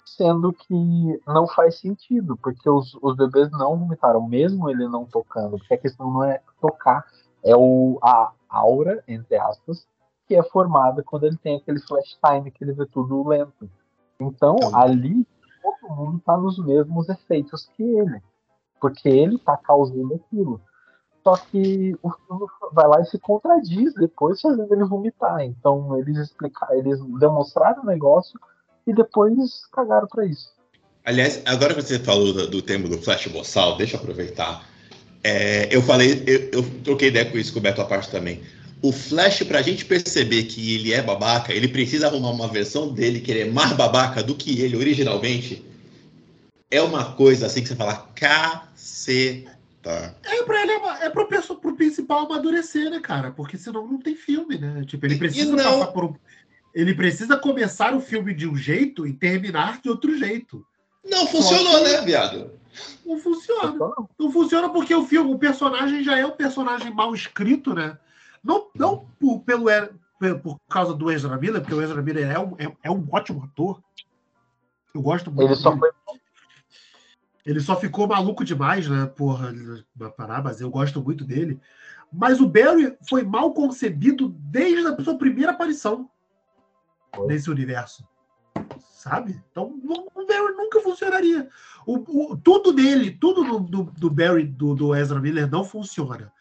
sendo 0.05 0.53
que 0.53 1.21
não 1.27 1.47
faz 1.47 1.79
sentido, 1.79 2.37
porque 2.37 2.69
os, 2.69 2.99
os 3.01 3.17
bebês 3.17 3.51
não 3.53 3.79
vomitaram, 3.79 4.27
mesmo 4.27 4.69
ele 4.69 4.89
não 4.89 5.05
tocando, 5.05 5.59
porque 5.59 5.75
a 5.75 5.79
questão 5.79 6.11
não 6.11 6.25
é 6.25 6.41
tocar, 6.61 7.05
é 7.45 7.55
o, 7.55 7.99
a 8.03 8.33
aura, 8.49 9.03
entre 9.07 9.37
aspas, 9.37 9.87
que 10.27 10.35
é 10.35 10.43
formada 10.43 11.03
quando 11.03 11.27
ele 11.27 11.37
tem 11.37 11.57
aquele 11.57 11.81
flash 11.81 12.19
time, 12.25 12.51
que 12.51 12.65
ele 12.65 12.73
vê 12.73 12.87
tudo 12.87 13.27
lento. 13.29 13.71
Então, 14.21 14.57
Então. 14.57 14.77
ali, 14.79 15.27
todo 15.63 15.95
mundo 15.95 16.19
está 16.19 16.37
nos 16.37 16.59
mesmos 16.59 17.09
efeitos 17.09 17.69
que 17.77 17.83
ele, 17.83 18.21
porque 18.81 19.09
ele 19.09 19.37
está 19.37 19.57
causando 19.57 20.15
aquilo. 20.15 20.61
Só 21.23 21.37
que 21.37 21.97
o 22.03 22.11
filme 22.11 22.47
vai 22.73 22.89
lá 22.89 23.01
e 23.01 23.05
se 23.07 23.19
contradiz 23.19 23.95
depois, 23.95 24.41
fazendo 24.41 24.73
ele 24.73 24.85
vomitar. 24.85 25.41
Então 25.43 25.97
eles 25.99 26.19
explicaram, 26.19 26.75
eles 26.77 26.99
demonstraram 27.21 27.83
o 27.83 27.87
negócio 27.87 28.39
e 28.87 28.93
depois 28.93 29.65
cagaram 29.73 30.09
pra 30.09 30.27
isso. 30.27 30.51
Aliás, 31.05 31.43
agora 31.47 31.75
que 31.75 31.83
você 31.83 31.99
falou 31.99 32.33
do, 32.33 32.49
do 32.49 32.63
termo 32.63 32.89
do 32.89 32.99
Flash 32.99 33.27
Boçal, 33.29 33.77
deixa 33.77 33.97
eu 33.97 34.01
aproveitar. 34.01 34.65
É, 35.23 35.69
eu 35.75 35.83
falei, 35.83 36.25
eu, 36.27 36.51
eu 36.53 36.81
troquei 36.83 37.09
ideia 37.09 37.31
com 37.31 37.39
isso 37.39 37.53
com 37.53 37.61
o 37.61 37.63
Beto 37.63 37.81
à 37.81 37.85
parte 37.85 38.11
também. 38.11 38.43
O 38.83 38.91
Flash, 38.91 39.45
pra 39.45 39.63
gente 39.63 39.85
perceber 39.85 40.45
que 40.45 40.75
ele 40.75 40.93
é 40.93 41.01
babaca, 41.01 41.53
ele 41.53 41.69
precisa 41.69 42.09
arrumar 42.09 42.31
uma 42.31 42.49
versão 42.49 42.93
dele 42.93 43.21
que 43.21 43.31
ele 43.31 43.43
é 43.43 43.51
mais 43.51 43.73
babaca 43.75 44.23
do 44.23 44.35
que 44.35 44.61
ele 44.61 44.77
originalmente. 44.77 45.65
É 46.69 46.83
uma 46.83 47.13
coisa 47.13 47.47
assim 47.47 47.63
que 47.63 47.69
você 47.69 47.77
fala, 47.77 48.09
caceta. 48.15 49.62
É 50.25 50.43
pra 50.45 50.63
ele, 50.63 50.73
é 50.73 51.11
pro, 51.11 51.27
perso- 51.27 51.57
pro 51.57 51.75
principal 51.75 52.27
amadurecer, 52.27 52.91
né, 52.91 53.01
cara? 53.01 53.31
Porque 53.33 53.59
senão 53.59 53.87
não 53.87 53.99
tem 53.99 54.15
filme, 54.15 54.57
né? 54.59 54.85
Tipo, 54.85 55.07
ele 55.07 55.17
precisa 55.19 55.57
não- 55.57 55.65
passar 55.81 55.93
por 55.93 56.05
um. 56.05 56.15
Ele 56.75 56.95
precisa 56.95 57.37
começar 57.37 57.95
o 57.95 58.01
filme 58.01 58.33
de 58.33 58.49
um 58.49 58.57
jeito 58.57 59.07
e 59.07 59.13
terminar 59.13 59.81
de 59.81 59.91
outro 59.91 60.17
jeito. 60.17 60.65
Não 61.05 61.27
funcionou, 61.27 61.83
né, 61.83 62.01
viado? 62.03 62.53
Não 63.05 63.19
funciona. 63.19 63.91
Não 64.19 64.31
funciona 64.33 64.69
porque 64.71 64.95
o 64.95 65.05
filme, 65.05 65.35
o 65.35 65.39
personagem 65.39 66.03
já 66.03 66.17
é 66.17 66.25
um 66.25 66.31
personagem 66.31 66.93
mal 66.95 67.15
escrito, 67.15 67.75
né? 67.75 67.99
Não, 68.43 68.69
não 68.75 69.07
por, 69.21 69.41
pelo, 69.41 69.67
pe- 70.19 70.35
por 70.37 70.59
causa 70.71 70.95
do 70.95 71.11
Ezra 71.11 71.37
Miller, 71.37 71.61
porque 71.61 71.75
o 71.75 71.83
Ezra 71.83 72.01
Miller 72.01 72.31
é 72.31 72.39
um, 72.39 72.55
é, 72.59 72.73
é 72.85 72.91
um 72.91 73.07
ótimo 73.13 73.45
ator. 73.45 73.83
Eu 74.95 75.03
gosto 75.03 75.31
muito 75.31 75.49
ele 75.49 75.57
só 75.57 75.77
foi 75.77 75.91
Ele 77.45 77.61
só 77.61 77.75
ficou 77.77 78.07
maluco 78.07 78.45
demais, 78.45 78.89
né? 78.89 79.07
Porra, 79.07 79.53
parar, 80.17 80.43
mas 80.43 80.61
eu 80.61 80.71
gosto 80.71 81.03
muito 81.03 81.25
dele. 81.25 81.61
Mas 82.13 82.41
o 82.41 82.49
Barry 82.49 82.97
foi 83.09 83.23
mal 83.25 83.53
concebido 83.53 84.29
desde 84.39 84.87
a 84.87 85.03
sua 85.03 85.17
primeira 85.19 85.53
aparição 85.53 86.09
Foi. 87.15 87.27
nesse 87.27 87.51
universo. 87.51 88.07
Sabe? 88.79 89.43
Então 89.51 89.75
não- 89.83 90.07
o 90.15 90.27
Barry 90.27 90.55
nunca 90.57 90.81
funcionaria. 90.81 91.49
O, 91.85 92.33
o- 92.33 92.37
tudo 92.37 92.73
dele, 92.73 93.11
tudo 93.11 93.43
do, 93.43 93.59
do, 93.61 93.83
do 93.99 94.11
Barry, 94.11 94.45
do, 94.45 94.75
do 94.75 94.95
Ezra 94.95 95.21
Miller, 95.21 95.51
não 95.51 95.65
funciona. 95.65 96.33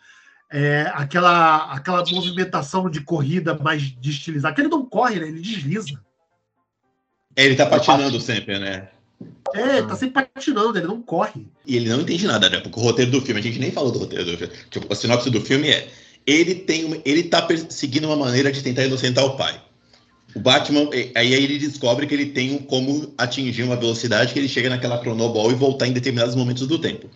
É, 0.51 0.91
aquela, 0.93 1.73
aquela 1.73 2.03
movimentação 2.11 2.89
de 2.89 3.01
corrida 3.01 3.57
mais 3.57 3.89
destilizada. 3.91 4.53
Que 4.53 4.61
ele 4.61 4.67
não 4.69 4.85
corre, 4.85 5.19
né? 5.19 5.29
Ele 5.29 5.41
desliza. 5.41 5.99
Ele 7.35 7.55
tá 7.55 7.65
patinando 7.65 8.19
sempre, 8.19 8.59
né? 8.59 8.89
É, 9.53 9.81
tá 9.81 9.95
sempre 9.95 10.25
patinando, 10.33 10.77
ele 10.77 10.87
não 10.87 11.01
corre. 11.01 11.45
E 11.65 11.75
ele 11.75 11.89
não 11.89 12.01
entende 12.01 12.25
nada, 12.25 12.49
né? 12.49 12.59
Porque 12.59 12.79
o 12.79 12.83
roteiro 12.83 13.11
do 13.11 13.21
filme, 13.21 13.39
a 13.39 13.43
gente 13.43 13.59
nem 13.59 13.71
falou 13.71 13.91
do 13.91 13.99
roteiro 13.99 14.25
do 14.25 14.37
filme. 14.37 14.53
Tipo, 14.69 14.91
a 14.91 14.95
sinopse 14.95 15.29
do 15.29 15.41
filme 15.41 15.69
é: 15.69 15.87
ele 16.25 16.55
tem 16.55 16.85
uma- 16.85 16.97
ele 17.03 17.23
tá 17.23 17.41
perseguindo 17.41 18.07
uma 18.07 18.15
maneira 18.15 18.51
de 18.51 18.61
tentar 18.63 18.85
inocentar 18.85 19.25
o 19.25 19.35
pai. 19.35 19.61
O 20.33 20.39
Batman, 20.39 20.89
e- 20.93 21.11
aí 21.15 21.33
ele 21.33 21.59
descobre 21.59 22.07
que 22.07 22.13
ele 22.13 22.27
tem 22.27 22.53
um 22.53 22.59
como 22.59 23.13
atingir 23.17 23.63
uma 23.63 23.75
velocidade 23.75 24.31
que 24.31 24.39
ele 24.39 24.47
chega 24.47 24.69
naquela 24.69 24.97
cronoball 24.97 25.51
e 25.51 25.55
voltar 25.55 25.87
em 25.87 25.91
determinados 25.91 26.35
momentos 26.35 26.65
do 26.67 26.79
tempo. 26.79 27.09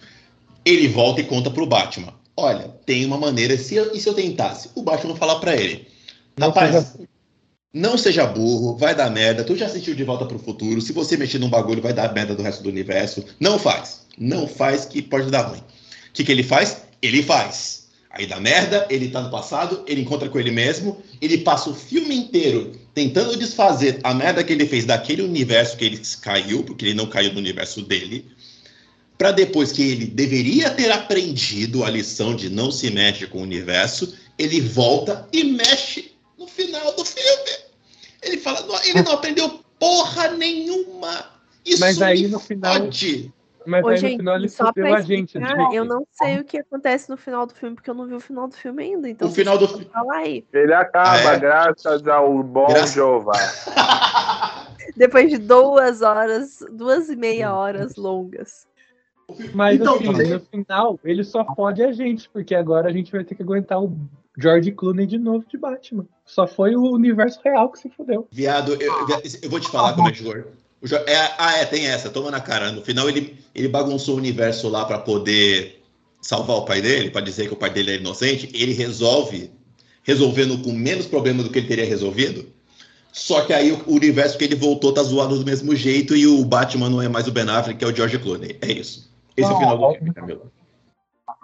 Ele 0.66 0.88
volta 0.90 1.22
e 1.22 1.24
conta 1.24 1.50
pro 1.50 1.66
Batman: 1.66 2.14
Olha, 2.36 2.68
tem 2.86 3.06
uma 3.06 3.18
maneira, 3.18 3.58
se 3.58 3.76
eu, 3.76 3.96
e 3.96 4.00
se 4.02 4.10
eu 4.10 4.14
tentasse? 4.14 4.70
O 4.76 4.82
Batman 4.82 5.16
fala 5.16 5.40
pra 5.40 5.56
ele: 5.56 5.88
Não 6.38 6.48
Rapaz, 6.48 6.98
não 7.76 7.98
seja 7.98 8.26
burro, 8.26 8.78
vai 8.78 8.96
dar 8.96 9.12
merda. 9.12 9.44
Tu 9.44 9.54
já 9.58 9.66
assistiu 9.66 9.94
De 9.94 10.04
Volta 10.06 10.26
pro 10.26 10.40
Futuro. 10.40 10.80
Se 10.80 10.94
você 10.94 11.18
mexer 11.18 11.40
num 11.40 11.50
bagulho, 11.50 11.82
vai 11.82 11.92
dar 11.92 12.14
merda 12.14 12.34
do 12.34 12.42
resto 12.42 12.64
do 12.64 12.70
universo. 12.70 13.26
Não 13.38 13.60
faz. 13.60 14.06
Não 14.18 14.48
faz 14.48 14.86
que 14.86 15.02
pode 15.02 15.30
dar 15.30 15.42
ruim. 15.42 15.60
O 15.60 15.64
que, 16.14 16.24
que 16.24 16.32
ele 16.32 16.42
faz? 16.42 16.84
Ele 17.02 17.22
faz. 17.22 17.88
Aí 18.10 18.26
dá 18.26 18.40
merda, 18.40 18.88
ele 18.90 19.10
tá 19.10 19.20
no 19.20 19.30
passado, 19.30 19.84
ele 19.86 20.00
encontra 20.00 20.30
com 20.30 20.40
ele 20.40 20.52
mesmo, 20.52 21.04
ele 21.22 21.40
passa 21.40 21.70
o 21.70 21.76
filme 21.76 22.16
inteiro 22.16 22.72
tentando 22.94 23.36
desfazer 23.36 24.00
a 24.04 24.14
merda 24.14 24.42
que 24.42 24.54
ele 24.54 24.66
fez 24.66 24.86
daquele 24.86 25.22
universo 25.22 25.76
que 25.76 25.84
ele 25.84 26.02
caiu, 26.22 26.64
porque 26.64 26.86
ele 26.86 26.94
não 26.94 27.08
caiu 27.08 27.34
no 27.34 27.40
universo 27.40 27.82
dele, 27.82 28.26
para 29.18 29.32
depois 29.32 29.74
que 29.74 29.82
ele 29.82 30.06
deveria 30.06 30.70
ter 30.70 30.90
aprendido 30.94 31.84
a 31.84 31.90
lição 31.90 32.34
de 32.34 32.50
não 32.50 32.72
se 32.72 32.90
mexe 32.90 33.28
com 33.28 33.40
o 33.40 33.44
universo, 33.44 34.14
ele 34.40 34.62
volta 34.62 35.28
e 35.34 35.44
mexe 35.44 36.14
no 36.40 36.48
final 36.48 36.96
do 36.96 37.04
filme. 37.04 37.65
Ele 38.26 38.38
fala, 38.38 38.62
"Não, 38.62 38.76
ele 38.84 39.02
não 39.04 39.12
aprendeu 39.14 39.60
porra 39.80 40.30
nenhuma. 40.30 41.26
Isso 41.66 41.80
Mas 41.80 42.02
aí 42.02 42.28
no 42.28 42.40
final- 42.40 42.74
fode." 42.76 43.32
Mas 43.68 43.84
Ô, 43.84 43.88
aí 43.88 43.98
gente, 43.98 44.12
no 44.12 44.18
final 44.20 44.36
ele 44.36 44.50
só 44.50 44.68
fudeu 44.68 44.94
a 44.94 45.02
gente. 45.02 45.40
de- 45.40 45.76
eu 45.76 45.84
não 45.86 46.06
sei 46.12 46.38
o 46.40 46.44
que 46.44 46.60
acontece 46.60 47.10
no 47.10 47.18
final 47.18 47.48
do 47.48 47.54
filme, 47.56 47.74
porque 47.76 47.90
eu 47.90 47.96
não 47.96 48.06
vi 48.06 48.14
o 48.14 48.20
final 48.20 48.48
do 48.48 48.56
filme 48.56 48.84
ainda. 48.84 49.10
Então, 49.10 49.28
O 49.28 49.32
final 49.32 49.58
do 49.58 49.68
fi- 49.68 49.86
Fala 49.86 50.18
aí. 50.18 50.46
Ele 50.54 50.72
acaba, 50.74 51.30
Ah, 51.32 51.34
é? 51.34 51.40
graças 51.40 52.08
ao 52.08 52.44
bom 52.44 52.68
Graças- 52.68 52.94
Jeová. 52.94 53.34
Depois 54.96 55.32
de 55.32 55.40
duas 55.40 56.04
horas, 56.04 56.60
duas 56.72 57.10
e 57.10 57.16
meia 57.16 57.54
horas 57.56 57.96
longas. 57.96 58.68
Mas 59.54 59.80
Então, 59.82 59.96
assim, 59.96 60.30
no 60.34 60.40
final, 60.42 61.00
ele 61.04 61.24
só 61.24 61.44
fode 61.56 61.82
a 61.82 61.92
gente, 61.92 62.30
porque 62.30 62.54
agora 62.54 62.88
a 62.90 62.92
gente 62.94 63.12
vai 63.12 63.24
ter 63.24 63.34
que 63.34 63.42
aguentar 63.42 63.82
o 63.82 63.98
George 64.38 64.72
Clooney 64.72 65.06
de 65.06 65.18
novo 65.18 65.46
de 65.48 65.58
Batman. 65.58 66.06
Só 66.26 66.48
foi 66.48 66.76
o 66.76 66.92
universo 66.92 67.40
real 67.44 67.72
que 67.72 67.80
se 67.80 67.90
fudeu. 67.90 68.28
Viado, 68.32 68.74
eu, 68.74 68.94
eu 69.42 69.50
vou 69.50 69.60
te 69.60 69.70
falar 69.70 69.94
como 69.94 70.10
é 70.10 70.12
que 70.12 70.24
é, 71.08 71.34
ah, 71.38 71.58
é, 71.58 71.66
tem 71.66 71.88
essa, 71.88 72.10
toma 72.10 72.30
na 72.30 72.40
cara. 72.40 72.72
No 72.72 72.82
final 72.82 73.10
ele, 73.10 73.40
ele 73.54 73.68
bagunçou 73.68 74.16
o 74.16 74.18
universo 74.18 74.70
lá 74.70 74.86
pra 74.86 75.00
poder 75.00 75.82
salvar 76.22 76.58
o 76.58 76.66
pai 76.66 76.82
dele, 76.82 77.10
pra 77.10 77.22
dizer 77.22 77.48
que 77.48 77.54
o 77.54 77.58
pai 77.58 77.70
dele 77.70 77.92
é 77.92 77.96
inocente. 77.96 78.50
Ele 78.54 78.74
resolve, 78.74 79.52
resolvendo 80.04 80.62
com 80.62 80.72
menos 80.72 81.06
problema 81.06 81.42
do 81.42 81.50
que 81.50 81.60
ele 81.60 81.68
teria 81.68 81.86
resolvido. 81.86 82.46
Só 83.12 83.46
que 83.46 83.54
aí 83.54 83.72
o 83.72 83.94
universo 83.94 84.38
que 84.38 84.44
ele 84.44 84.56
voltou 84.56 84.94
tá 84.94 85.02
zoado 85.02 85.40
do 85.40 85.46
mesmo 85.46 85.74
jeito 85.76 86.16
e 86.16 86.28
o 86.28 86.44
Batman 86.44 86.90
não 86.90 87.02
é 87.02 87.08
mais 87.08 87.28
o 87.28 87.32
Ben 87.32 87.50
Affleck, 87.50 87.80
que 87.80 87.86
é 87.86 87.88
o 87.88 87.96
George 87.96 88.20
Clooney. 88.20 88.58
É 88.62 88.72
isso. 88.72 89.10
Esse 89.38 89.50
é 89.50 89.54
o 89.54 89.58
final 89.58 89.78
do 89.78 89.86
é- 89.86 89.98
filme, 89.98 90.14
Camila. 90.14 90.52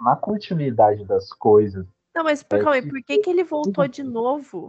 Na 0.00 0.16
continuidade 0.16 1.04
das 1.04 1.32
coisas, 1.32 1.86
Não, 2.14 2.24
mas 2.24 2.42
por, 2.42 2.58
calma 2.58 2.74
aí, 2.74 2.82
por 2.86 3.02
que, 3.02 3.18
que 3.18 3.30
ele 3.30 3.44
voltou 3.44 3.86
de 3.88 4.02
novo? 4.02 4.66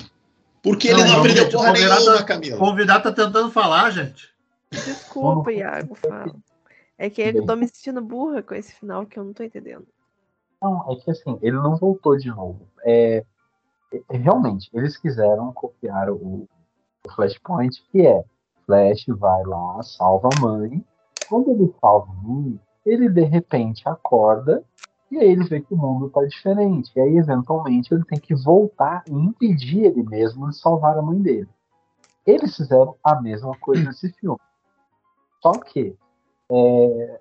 Porque 0.62 0.88
ele 0.88 1.02
Não, 1.04 1.08
não, 1.10 1.20
aprendeu 1.20 1.44
gente, 1.44 1.52
porra 1.54 1.70
o 1.70 1.74
convidado- 1.74 2.00
nenhuma, 2.02 2.22
O 2.22 2.26
Camila. 2.26 2.58
convidado 2.58 3.04
tá 3.04 3.12
tentando 3.12 3.52
falar, 3.52 3.90
gente. 3.92 4.34
Desculpa, 4.72 5.52
Iago, 5.52 5.96
fala. 5.96 6.34
É 6.98 7.10
que 7.10 7.22
eu 7.22 7.46
tô 7.46 7.56
me 7.56 7.68
sentindo 7.68 8.02
burra 8.02 8.42
com 8.42 8.54
esse 8.56 8.74
final 8.74 9.06
que 9.06 9.20
eu 9.20 9.24
não 9.26 9.34
tô 9.34 9.44
entendendo. 9.44 9.86
Não, 10.62 10.90
é 10.92 10.96
que 10.96 11.12
assim, 11.12 11.38
ele 11.42 11.58
não 11.58 11.76
voltou 11.76 12.16
de 12.18 12.30
novo. 12.30 12.66
É, 12.86 13.26
é- 13.92 14.18
realmente, 14.18 14.70
eles 14.74 14.96
quiseram 14.96 15.52
copiar 15.52 16.10
o, 16.10 16.48
o 17.06 17.12
Flashpoint, 17.14 17.84
que 17.92 18.08
é 18.08 18.24
Flash 18.66 19.06
vai 19.08 19.44
lá, 19.44 19.84
salva 19.84 20.30
a 20.34 20.40
mãe. 20.40 20.84
Quando 21.28 21.52
ele 21.52 21.74
salva 21.82 22.10
a 22.10 22.16
mãe, 22.16 22.58
ele 22.86 23.10
de 23.10 23.24
repente 23.24 23.82
acorda 23.86 24.64
e 25.14 25.20
aí 25.20 25.30
ele 25.30 25.44
vê 25.44 25.62
que 25.62 25.74
o 25.74 25.78
mundo 25.78 26.10
tá 26.10 26.26
diferente. 26.26 26.92
E 26.96 27.00
aí, 27.00 27.18
eventualmente, 27.18 27.94
ele 27.94 28.04
tem 28.04 28.20
que 28.20 28.34
voltar 28.34 29.04
e 29.08 29.14
impedir 29.14 29.86
ele 29.86 30.02
mesmo 30.02 30.50
de 30.50 30.58
salvar 30.58 30.98
a 30.98 31.02
mãe 31.04 31.22
dele. 31.22 31.50
Eles 32.26 32.56
fizeram 32.56 32.96
a 33.04 33.22
mesma 33.22 33.56
coisa 33.60 33.84
nesse 33.84 34.12
filme. 34.14 34.40
Só 35.40 35.52
que, 35.52 35.96
é, 36.52 37.20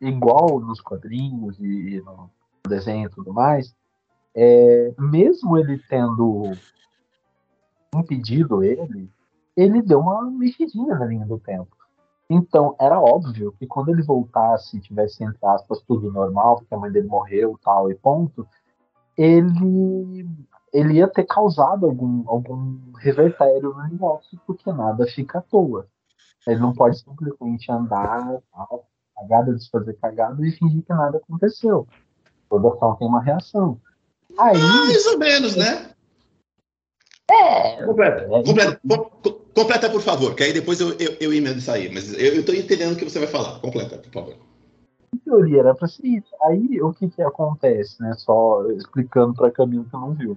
igual 0.00 0.60
nos 0.60 0.80
quadrinhos 0.80 1.58
e 1.58 2.00
no 2.04 2.30
desenho 2.68 3.06
e 3.06 3.10
tudo 3.10 3.32
mais, 3.32 3.74
é, 4.32 4.94
mesmo 4.96 5.58
ele 5.58 5.82
tendo 5.88 6.52
impedido 7.92 8.62
ele, 8.62 9.10
ele 9.56 9.82
deu 9.82 9.98
uma 9.98 10.30
mexidinha 10.30 10.94
na 10.94 11.06
linha 11.06 11.26
do 11.26 11.40
tempo. 11.40 11.76
Então, 12.28 12.74
era 12.80 12.98
óbvio 12.98 13.52
que 13.58 13.66
quando 13.66 13.90
ele 13.90 14.02
voltasse 14.02 14.76
e 14.76 14.80
tivesse, 14.80 15.22
entre 15.22 15.46
aspas, 15.46 15.82
tudo 15.82 16.10
normal, 16.10 16.56
porque 16.56 16.74
a 16.74 16.78
mãe 16.78 16.90
dele 16.90 17.06
morreu 17.06 17.58
tal 17.62 17.90
e 17.90 17.94
ponto, 17.94 18.46
ele, 19.16 20.26
ele 20.72 20.94
ia 20.94 21.08
ter 21.08 21.24
causado 21.24 21.86
algum, 21.86 22.24
algum 22.28 22.92
revertério 22.96 23.74
no 23.74 23.80
universo, 23.80 24.40
porque 24.46 24.72
nada 24.72 25.06
fica 25.06 25.38
à 25.38 25.42
toa. 25.42 25.86
Ele 26.46 26.60
não 26.60 26.72
pode 26.74 26.98
simplesmente 26.98 27.70
andar, 27.70 28.38
tal, 28.52 28.86
cagada, 29.14 29.54
desfazer 29.54 29.94
cagada 29.94 30.46
e 30.46 30.50
fingir 30.52 30.82
que 30.82 30.92
nada 30.92 31.18
aconteceu. 31.18 31.86
Toda 32.48 32.68
ação 32.68 32.96
tem 32.96 33.08
uma 33.08 33.22
reação. 33.22 33.80
Aí, 34.38 34.58
Mais 34.58 35.06
ou 35.06 35.18
menos, 35.18 35.56
né? 35.56 35.90
é, 37.30 37.84
Completa, 37.84 38.22
é, 38.22 38.42
completa, 39.54 39.88
por 39.90 40.00
favor, 40.00 40.34
que 40.34 40.42
aí 40.42 40.52
depois 40.52 40.80
eu, 40.80 40.90
eu, 40.98 41.16
eu 41.20 41.32
emendo 41.32 41.58
isso 41.58 41.70
aí. 41.70 41.92
Mas 41.92 42.12
eu, 42.12 42.34
eu 42.34 42.44
tô 42.44 42.52
entendendo 42.52 42.92
o 42.92 42.96
que 42.96 43.04
você 43.04 43.18
vai 43.18 43.28
falar. 43.28 43.60
Completa, 43.60 43.98
por 43.98 44.12
favor. 44.12 44.36
em 45.14 45.18
teoria 45.18 45.60
era 45.60 45.74
pra 45.74 45.88
ser 45.88 46.06
isso. 46.06 46.34
Aí 46.42 46.80
o 46.82 46.92
que 46.92 47.08
que 47.08 47.22
acontece, 47.22 48.00
né? 48.02 48.14
Só 48.18 48.66
explicando 48.72 49.34
pra 49.34 49.50
Camilo 49.50 49.84
que 49.84 49.92
não 49.92 50.14
viu. 50.14 50.36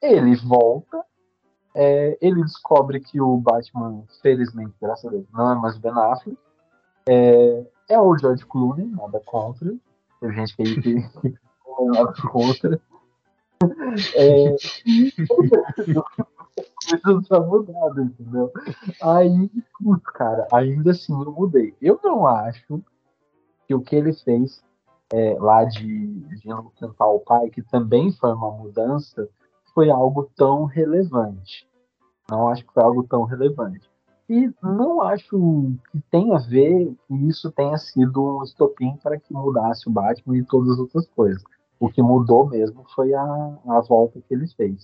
Ele 0.00 0.36
volta, 0.36 1.04
é, 1.74 2.16
ele 2.20 2.42
descobre 2.42 3.00
que 3.00 3.20
o 3.20 3.36
Batman, 3.38 4.04
felizmente, 4.22 4.74
graças 4.80 5.04
a 5.06 5.10
Deus, 5.10 5.26
não 5.32 5.52
é 5.52 5.54
mais 5.54 5.76
o 5.76 5.80
Ben 5.80 5.92
Affleck. 5.92 6.38
É, 7.08 7.66
é 7.90 8.00
o 8.00 8.16
George 8.16 8.44
Clooney, 8.46 8.86
nada 8.86 9.20
contra. 9.24 9.74
Tem 10.20 10.32
gente 10.32 10.54
aí 10.58 10.80
que 10.80 10.94
não 11.66 11.94
é 11.94 11.98
nada 11.98 12.14
contra. 12.30 12.80
É, 14.14 14.56
coisas 17.02 17.28
pra 17.28 17.40
mudar, 17.40 18.02
entendeu? 18.02 18.52
Aí, 19.02 19.50
putz, 19.78 20.04
cara, 20.14 20.46
ainda 20.52 20.92
assim 20.92 21.12
eu 21.12 21.32
mudei. 21.32 21.74
Eu 21.80 22.00
não 22.02 22.26
acho 22.26 22.82
que 23.66 23.74
o 23.74 23.80
que 23.80 23.96
ele 23.96 24.12
fez 24.12 24.62
é, 25.12 25.36
lá 25.38 25.64
de, 25.64 26.06
de 26.06 26.48
tentar 26.78 27.06
o 27.06 27.20
pai, 27.20 27.50
que 27.50 27.62
também 27.62 28.12
foi 28.12 28.32
uma 28.32 28.50
mudança, 28.50 29.28
foi 29.74 29.90
algo 29.90 30.30
tão 30.36 30.64
relevante. 30.64 31.68
Não 32.30 32.48
acho 32.48 32.64
que 32.64 32.72
foi 32.72 32.82
algo 32.82 33.04
tão 33.04 33.24
relevante. 33.24 33.88
E 34.28 34.50
não 34.60 35.00
acho 35.02 35.78
que 35.90 36.00
tenha 36.10 36.36
a 36.36 36.40
ver 36.40 36.92
que 37.06 37.14
isso 37.28 37.50
tenha 37.52 37.78
sido 37.78 38.38
um 38.38 38.42
estopim 38.42 38.96
para 39.00 39.18
que 39.20 39.32
mudasse 39.32 39.88
o 39.88 39.92
Batman 39.92 40.36
e 40.36 40.44
todas 40.44 40.70
as 40.70 40.78
outras 40.78 41.06
coisas. 41.08 41.42
O 41.78 41.88
que 41.88 42.02
mudou 42.02 42.48
mesmo 42.48 42.84
foi 42.94 43.14
a, 43.14 43.22
a 43.68 43.80
volta 43.82 44.20
que 44.20 44.34
ele 44.34 44.48
fez. 44.48 44.82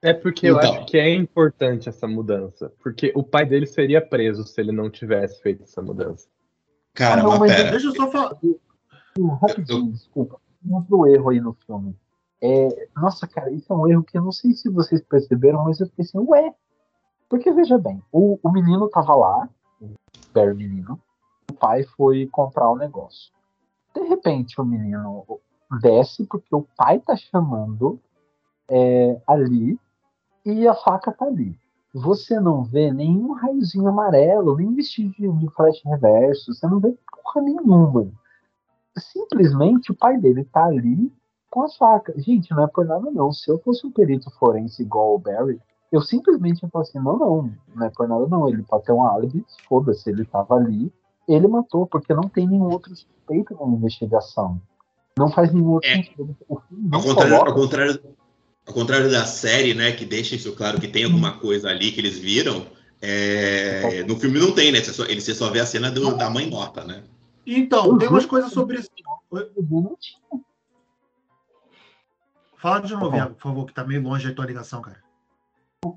É 0.00 0.12
porque 0.12 0.46
eu 0.46 0.56
Então. 0.56 0.72
acho 0.74 0.86
que 0.86 0.96
é 0.96 1.12
importante 1.14 1.88
essa 1.88 2.06
mudança. 2.06 2.72
Porque 2.82 3.12
o 3.16 3.22
pai 3.22 3.44
dele 3.44 3.66
seria 3.66 4.00
preso 4.00 4.44
se 4.46 4.60
ele 4.60 4.70
não 4.72 4.88
tivesse 4.90 5.40
feito 5.42 5.64
essa 5.64 5.82
mudança. 5.82 6.28
Cara, 6.94 7.20
Ah, 7.20 7.24
não, 7.24 7.38
mas 7.38 7.54
pera. 7.54 7.70
Deixa 7.72 7.86
eu 7.88 7.94
só 7.94 8.10
falar. 8.10 8.36
Rapidinho, 9.40 9.90
desculpa. 9.92 10.40
Um 10.64 10.76
outro 10.76 11.06
erro 11.06 11.30
aí 11.30 11.40
no 11.40 11.52
filme. 11.66 11.96
É, 12.40 12.88
nossa, 12.96 13.26
cara, 13.26 13.50
isso 13.50 13.72
é 13.72 13.76
um 13.76 13.88
erro 13.88 14.04
que 14.04 14.16
eu 14.16 14.22
não 14.22 14.30
sei 14.30 14.52
se 14.52 14.68
vocês 14.68 15.00
perceberam, 15.02 15.64
mas 15.64 15.80
eu 15.80 15.86
fiquei 15.88 16.04
assim, 16.04 16.18
ué. 16.18 16.54
Porque 17.28 17.52
veja 17.52 17.76
bem, 17.76 18.00
o, 18.12 18.38
o 18.42 18.50
menino 18.52 18.88
tava 18.88 19.14
lá, 19.14 19.48
o 19.82 19.90
Barry 20.32 20.54
menino, 20.54 20.98
o 21.50 21.54
pai 21.54 21.82
foi 21.96 22.26
comprar 22.28 22.70
o 22.70 22.76
negócio. 22.76 23.32
De 23.94 24.00
repente 24.02 24.60
o 24.60 24.64
menino 24.64 25.24
desce 25.82 26.24
porque 26.26 26.54
o 26.54 26.66
pai 26.76 27.00
tá 27.00 27.16
chamando 27.16 28.00
é, 28.70 29.20
ali 29.26 29.78
e 30.44 30.66
a 30.66 30.74
faca 30.74 31.12
tá 31.12 31.26
ali. 31.26 31.58
Você 31.94 32.38
não 32.38 32.62
vê 32.64 32.92
nenhum 32.92 33.32
raiozinho 33.32 33.88
amarelo, 33.88 34.56
nem 34.56 34.74
vestido 34.74 35.12
de, 35.38 35.48
flash 35.50 35.82
reverso, 35.84 36.52
você 36.52 36.66
não 36.66 36.78
vê 36.80 36.94
porra 37.24 37.42
nenhuma 37.42 38.10
simplesmente 39.00 39.92
o 39.92 39.94
pai 39.94 40.18
dele 40.18 40.44
tá 40.44 40.64
ali 40.64 41.12
com 41.50 41.62
as 41.62 41.76
facas. 41.76 42.22
Gente, 42.24 42.50
não 42.50 42.64
é 42.64 42.66
por 42.66 42.84
nada 42.84 43.10
não. 43.10 43.32
Se 43.32 43.50
eu 43.50 43.58
fosse 43.58 43.86
um 43.86 43.90
perito 43.90 44.30
forense 44.38 44.82
igual 44.82 45.14
o 45.14 45.18
Barry, 45.18 45.60
eu 45.90 46.00
simplesmente 46.00 46.62
ia 46.62 46.68
falar 46.68 46.82
assim, 46.82 46.98
não, 46.98 47.18
não, 47.18 47.52
não 47.74 47.86
é 47.86 47.90
por 47.90 48.08
nada 48.08 48.26
não. 48.26 48.48
Ele 48.48 48.62
pode 48.62 48.84
ter 48.84 48.92
um 48.92 49.02
álibi, 49.02 49.44
foda-se, 49.68 50.10
ele 50.10 50.24
tava 50.24 50.56
ali, 50.56 50.92
ele 51.26 51.48
matou, 51.48 51.86
porque 51.86 52.12
não 52.12 52.28
tem 52.28 52.46
nenhum 52.46 52.70
outro 52.70 52.94
suspeito 52.94 53.56
na 53.58 53.66
investigação. 53.66 54.60
Não 55.18 55.30
faz 55.30 55.52
nenhum 55.52 55.72
outro 55.72 55.88
É. 55.88 55.96
sentido. 55.96 56.36
Ao 56.92 57.02
contrário, 57.02 57.36
ao, 57.36 57.54
contrário, 57.54 58.00
ao 58.68 58.74
contrário 58.74 59.10
da 59.10 59.24
série, 59.24 59.72
né, 59.72 59.92
que 59.92 60.04
deixa 60.04 60.36
isso 60.36 60.54
claro 60.54 60.78
que 60.78 60.86
tem 60.86 61.04
alguma 61.04 61.38
coisa 61.38 61.70
ali 61.70 61.90
que 61.90 62.00
eles 62.02 62.18
viram, 62.18 62.66
é, 63.00 64.04
no 64.04 64.20
filme 64.20 64.38
não 64.38 64.52
tem, 64.52 64.70
né? 64.70 64.82
Você 64.82 64.92
só, 64.92 65.04
ele 65.06 65.22
você 65.22 65.34
só 65.34 65.50
vê 65.50 65.60
a 65.60 65.66
cena 65.66 65.90
do- 65.90 66.14
da 66.16 66.28
mãe 66.28 66.50
morta, 66.50 66.84
né? 66.84 67.02
Então, 67.46 67.96
tem 67.96 68.08
umas 68.08 68.26
coisas 68.26 68.52
sobre 68.52 68.78
isso. 68.78 68.90
Não 69.32 69.96
tinha. 69.98 70.20
Fala 72.58 72.80
de 72.80 72.92
novo, 72.92 73.10
Tá 73.10 73.16
Iago, 73.16 73.34
por 73.36 73.42
favor, 73.42 73.66
que 73.66 73.72
tá 73.72 73.84
meio 73.84 74.02
longe 74.02 74.28
a 74.28 74.34
tua 74.34 74.44
ligação, 74.44 74.82
cara. 74.82 74.98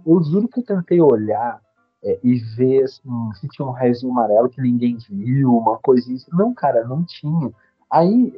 Eu 0.06 0.24
juro 0.24 0.48
que 0.48 0.62
eu 0.62 0.64
tentei 0.64 1.02
olhar 1.02 1.60
é, 2.02 2.20
e 2.24 2.36
ver 2.38 2.84
assim, 2.84 3.02
se 3.34 3.50
tinha 3.50 3.68
um 3.68 3.72
raiozinho 3.72 4.14
amarelo 4.14 4.50
que 4.50 4.62
ninguém 4.62 4.98
viu, 5.10 5.58
uma 5.58 5.78
coisinha 5.80 6.16
assim. 6.16 6.32
Não, 6.32 6.54
cara, 6.54 6.88
não 6.88 7.04
tinha. 7.04 7.52
Aí, 7.90 8.34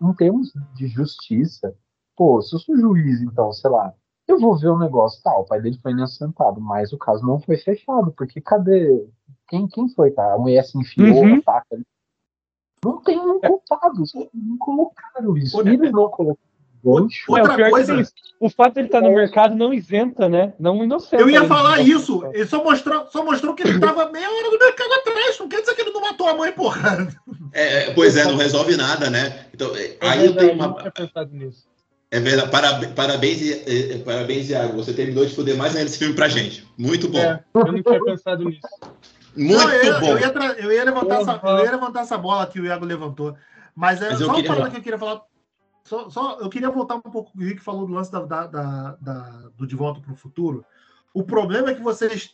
em 0.00 0.12
termos 0.14 0.54
de 0.74 0.86
justiça, 0.86 1.74
pô, 2.16 2.40
se 2.42 2.54
eu 2.54 2.58
sou 2.58 2.76
juiz, 2.76 3.20
então, 3.22 3.52
sei 3.52 3.70
lá, 3.70 3.92
eu 4.26 4.38
vou 4.40 4.56
ver 4.56 4.68
o 4.68 4.78
negócio, 4.78 5.22
tá, 5.22 5.36
o 5.36 5.44
pai 5.44 5.60
dele 5.60 5.78
foi 5.82 5.92
inocentado, 5.92 6.60
mas 6.60 6.92
o 6.92 6.98
caso 6.98 7.24
não 7.24 7.38
foi 7.38 7.56
fechado, 7.56 8.12
porque 8.16 8.40
cadê? 8.40 9.06
Quem, 9.48 9.68
quem 9.68 9.88
foi, 9.90 10.10
cara? 10.10 10.34
A 10.34 10.38
mulher 10.38 10.64
se 10.64 10.76
enfiou 10.78 11.22
Uhum. 11.24 11.42
faca 11.42 11.66
ali. 11.72 11.84
Não 12.84 13.00
tem 13.02 13.18
um 13.18 13.40
culpado, 13.40 14.02
caras 14.12 14.28
não 14.34 14.58
colocaram 14.58 15.36
isso. 15.36 15.56
Outra- 15.56 15.72
Eles 15.72 15.92
não 15.92 16.08
colocaram. 16.08 16.46
Outra 16.84 17.50
é, 17.50 17.54
o 17.54 17.56
pior 17.56 17.70
coisa- 17.70 18.00
isso. 18.00 18.12
O 18.38 18.48
fato 18.50 18.74
de 18.74 18.80
ele 18.80 18.88
estar 18.88 19.00
no 19.00 19.10
mercado 19.10 19.54
não 19.56 19.72
isenta, 19.72 20.28
né? 20.28 20.52
Não 20.58 20.84
inocenta. 20.84 21.20
Eu 21.22 21.28
ia 21.30 21.38
ele. 21.38 21.48
falar 21.48 21.80
isso. 21.80 22.24
Ele 22.32 22.46
só 22.46 22.62
mostrou, 22.62 23.06
só 23.10 23.24
mostrou 23.24 23.54
que 23.54 23.62
ele 23.66 23.80
tava 23.80 24.10
meia 24.12 24.30
hora 24.30 24.50
do 24.50 24.58
mercado 24.58 24.92
atrás. 24.92 25.38
Não 25.40 25.48
quer 25.48 25.60
dizer 25.62 25.74
que 25.74 25.80
ele 25.80 25.90
não 25.90 26.00
matou 26.02 26.28
a 26.28 26.34
mãe, 26.36 26.52
porra. 26.52 27.08
É, 27.52 27.84
é, 27.88 27.94
pois 27.94 28.16
é, 28.16 28.24
não 28.24 28.36
resolve 28.36 28.76
nada, 28.76 29.08
né? 29.10 29.46
Então, 29.52 29.74
é, 29.74 29.96
É 30.00 30.08
aí 30.08 30.26
eu 30.26 30.36
tenho 30.36 30.50
eu 30.50 30.54
uma. 30.54 30.90
pensado 30.92 31.30
nisso. 31.32 31.65
É 32.10 32.20
verdade, 32.20 32.50
parabéns, 32.50 32.92
parabéns, 32.92 33.42
eh, 33.42 33.94
eh, 33.94 33.98
parabéns, 33.98 34.48
Iago. 34.48 34.76
Você 34.76 34.92
terminou 34.94 35.26
de 35.26 35.34
foder 35.34 35.56
mais 35.56 35.74
ainda 35.74 35.88
esse 35.88 35.98
filme 35.98 36.14
pra 36.14 36.28
gente. 36.28 36.66
Muito 36.78 37.08
bom. 37.08 37.18
É, 37.18 37.44
eu 37.54 37.72
não 37.72 37.82
tinha 37.82 38.04
pensado 38.04 38.44
nisso. 38.44 38.60
Muito 39.36 39.58
Não, 39.58 39.70
eu, 39.72 40.00
bom. 40.00 40.06
eu 40.12 40.18
ia 40.18 40.32
eu 40.58 40.72
ia 40.72 40.84
levantar 40.84 41.20
essa, 41.20 41.38
Porra. 41.38 41.58
eu 41.58 41.64
ia 41.64 41.70
levantar 41.72 42.00
essa 42.02 42.16
bola 42.16 42.46
que 42.46 42.60
o 42.60 42.64
Iago 42.64 42.84
levantou. 42.84 43.36
Mas 43.74 44.00
é 44.00 44.10
Mas 44.10 44.18
só 44.20 44.26
uma 44.26 44.34
queria 44.36 44.50
parada 44.50 44.70
que 44.70 44.76
eu 44.76 44.82
queria 44.82 44.98
falar. 44.98 45.20
Só, 45.84 46.08
só- 46.08 46.38
eu 46.40 46.48
queria 46.48 46.70
voltar 46.70 46.94
um 46.94 47.00
pouco 47.00 47.30
o 47.34 47.38
que 47.38 47.44
o 47.44 47.46
Rick 47.48 47.60
falou 47.60 47.86
do 47.86 47.92
lance 47.92 48.10
da, 48.10 48.20
da- 48.24 48.46
da- 48.46 48.96
da- 49.00 49.50
do 49.56 49.66
De 49.66 49.76
Volta 49.76 50.00
para 50.00 50.12
o 50.12 50.16
Futuro. 50.16 50.64
O 51.12 51.22
problema 51.24 51.70
é 51.70 51.74
que 51.74 51.82
vocês, 51.82 52.30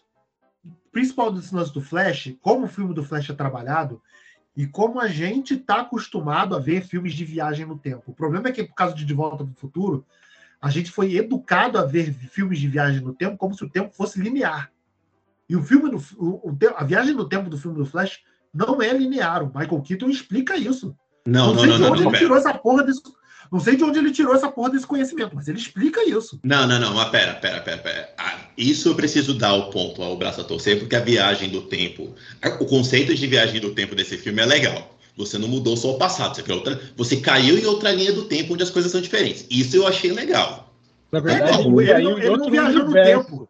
principal 0.93 1.33
desse 1.33 1.55
lance 1.55 1.73
do 1.73 1.81
Flash, 1.81 2.35
como 2.41 2.66
o 2.66 2.68
filme 2.68 2.95
do 2.95 3.03
Flash 3.05 3.29
é 3.31 3.35
trabalhado, 3.35 4.01
e 4.57 4.66
como 4.66 5.00
a 5.00 5.09
gente 5.09 5.55
está 5.55 5.80
acostumado 5.80 6.55
a 6.55 6.59
ver 6.59 6.82
filmes 6.82 7.14
de 7.14 7.24
viagem 7.24 7.64
no 7.64 7.78
tempo. 7.78 8.11
O 8.11 8.14
problema 8.14 8.48
é 8.48 8.53
que, 8.53 8.64
por 8.64 8.74
causa 8.74 8.94
de 8.94 9.05
De 9.05 9.14
Volta 9.14 9.44
para 9.44 9.53
o 9.53 9.57
Futuro, 9.57 10.05
A 10.62 10.70
gente 10.70 10.92
foi 10.92 11.16
educado 11.16 11.76
a 11.76 11.84
ver 11.84 12.14
filmes 12.14 12.61
de 12.61 12.68
viagem 12.68 13.00
no 13.00 13.12
tempo 13.12 13.36
como 13.36 13.53
se 13.53 13.64
o 13.64 13.68
tempo 13.68 13.92
fosse 13.92 14.20
linear. 14.20 14.70
E 15.48 15.57
o 15.57 15.62
filme, 15.62 15.90
do, 15.90 15.96
o, 16.16 16.50
o, 16.50 16.59
a 16.76 16.84
viagem 16.84 17.14
no 17.14 17.28
tempo 17.28 17.50
do 17.50 17.59
filme 17.59 17.76
do 17.76 17.84
Flash 17.84 18.20
não 18.55 18.80
é 18.80 18.92
linear. 18.92 19.42
O 19.42 19.46
Michael 19.46 19.82
Keaton 19.82 20.09
explica 20.09 20.57
isso. 20.57 20.96
Não, 21.26 21.53
não, 21.53 21.59
sei 21.59 21.68
não, 21.68 21.76
de 21.76 21.82
não, 21.82 21.90
onde 21.90 22.00
não, 22.03 22.11
ele 22.11 22.11
pera. 22.12 22.24
tirou 22.24 22.36
essa 22.38 22.55
porra 22.55 22.84
desse. 22.84 23.03
Não 23.05 23.12
sei 23.61 23.76
de 23.76 23.84
onde 23.84 23.98
ele 23.98 24.11
tirou 24.11 24.34
essa 24.34 24.48
porra 24.50 24.70
desse 24.70 24.86
conhecimento, 24.86 25.34
mas 25.34 25.46
ele 25.48 25.59
explica 25.59 26.03
isso. 26.09 26.40
Não, 26.42 26.66
não, 26.66 26.78
não, 26.78 26.94
mas 26.94 27.11
pera, 27.11 27.34
pera, 27.34 27.61
pera, 27.61 27.78
pera. 27.78 28.11
Ah, 28.16 28.38
isso 28.57 28.88
eu 28.88 28.94
preciso 28.94 29.34
dar 29.34 29.53
o 29.55 29.70
ponto 29.70 30.03
ao 30.03 30.16
braço 30.16 30.40
a 30.40 30.44
torcer, 30.44 30.78
porque 30.78 30.96
a 30.96 31.00
viagem 31.00 31.50
do 31.50 31.62
tempo, 31.62 32.14
o 32.61 32.64
conceito 32.66 33.14
de 33.14 33.26
viagem 33.26 33.61
do 33.61 33.74
tempo 33.74 33.94
desse 33.94 34.16
filme 34.16 34.40
é 34.40 34.46
legal. 34.46 34.96
Você 35.16 35.36
não 35.36 35.48
mudou 35.48 35.76
só 35.76 35.90
o 35.90 35.98
passado, 35.98 36.34
você, 36.34 36.53
outra, 36.53 36.80
você 36.96 37.16
caiu 37.18 37.59
em 37.59 37.66
outra 37.66 37.92
linha 37.92 38.12
do 38.12 38.24
tempo 38.24 38.55
onde 38.55 38.62
as 38.62 38.70
coisas 38.70 38.90
são 38.90 39.00
diferentes. 39.00 39.44
Isso 39.50 39.76
eu 39.76 39.86
achei 39.86 40.11
legal. 40.11 40.72
Na 41.11 41.18
É, 41.18 41.22
verdade, 41.22 41.68
não, 41.68 41.80
ele 41.80 41.90
ele, 41.90 42.03
não, 42.05 42.18
em 42.18 42.22
ele 42.22 42.36
não 42.38 42.50
viajou 42.50 42.84
no 42.86 42.92
tempo. 42.94 43.48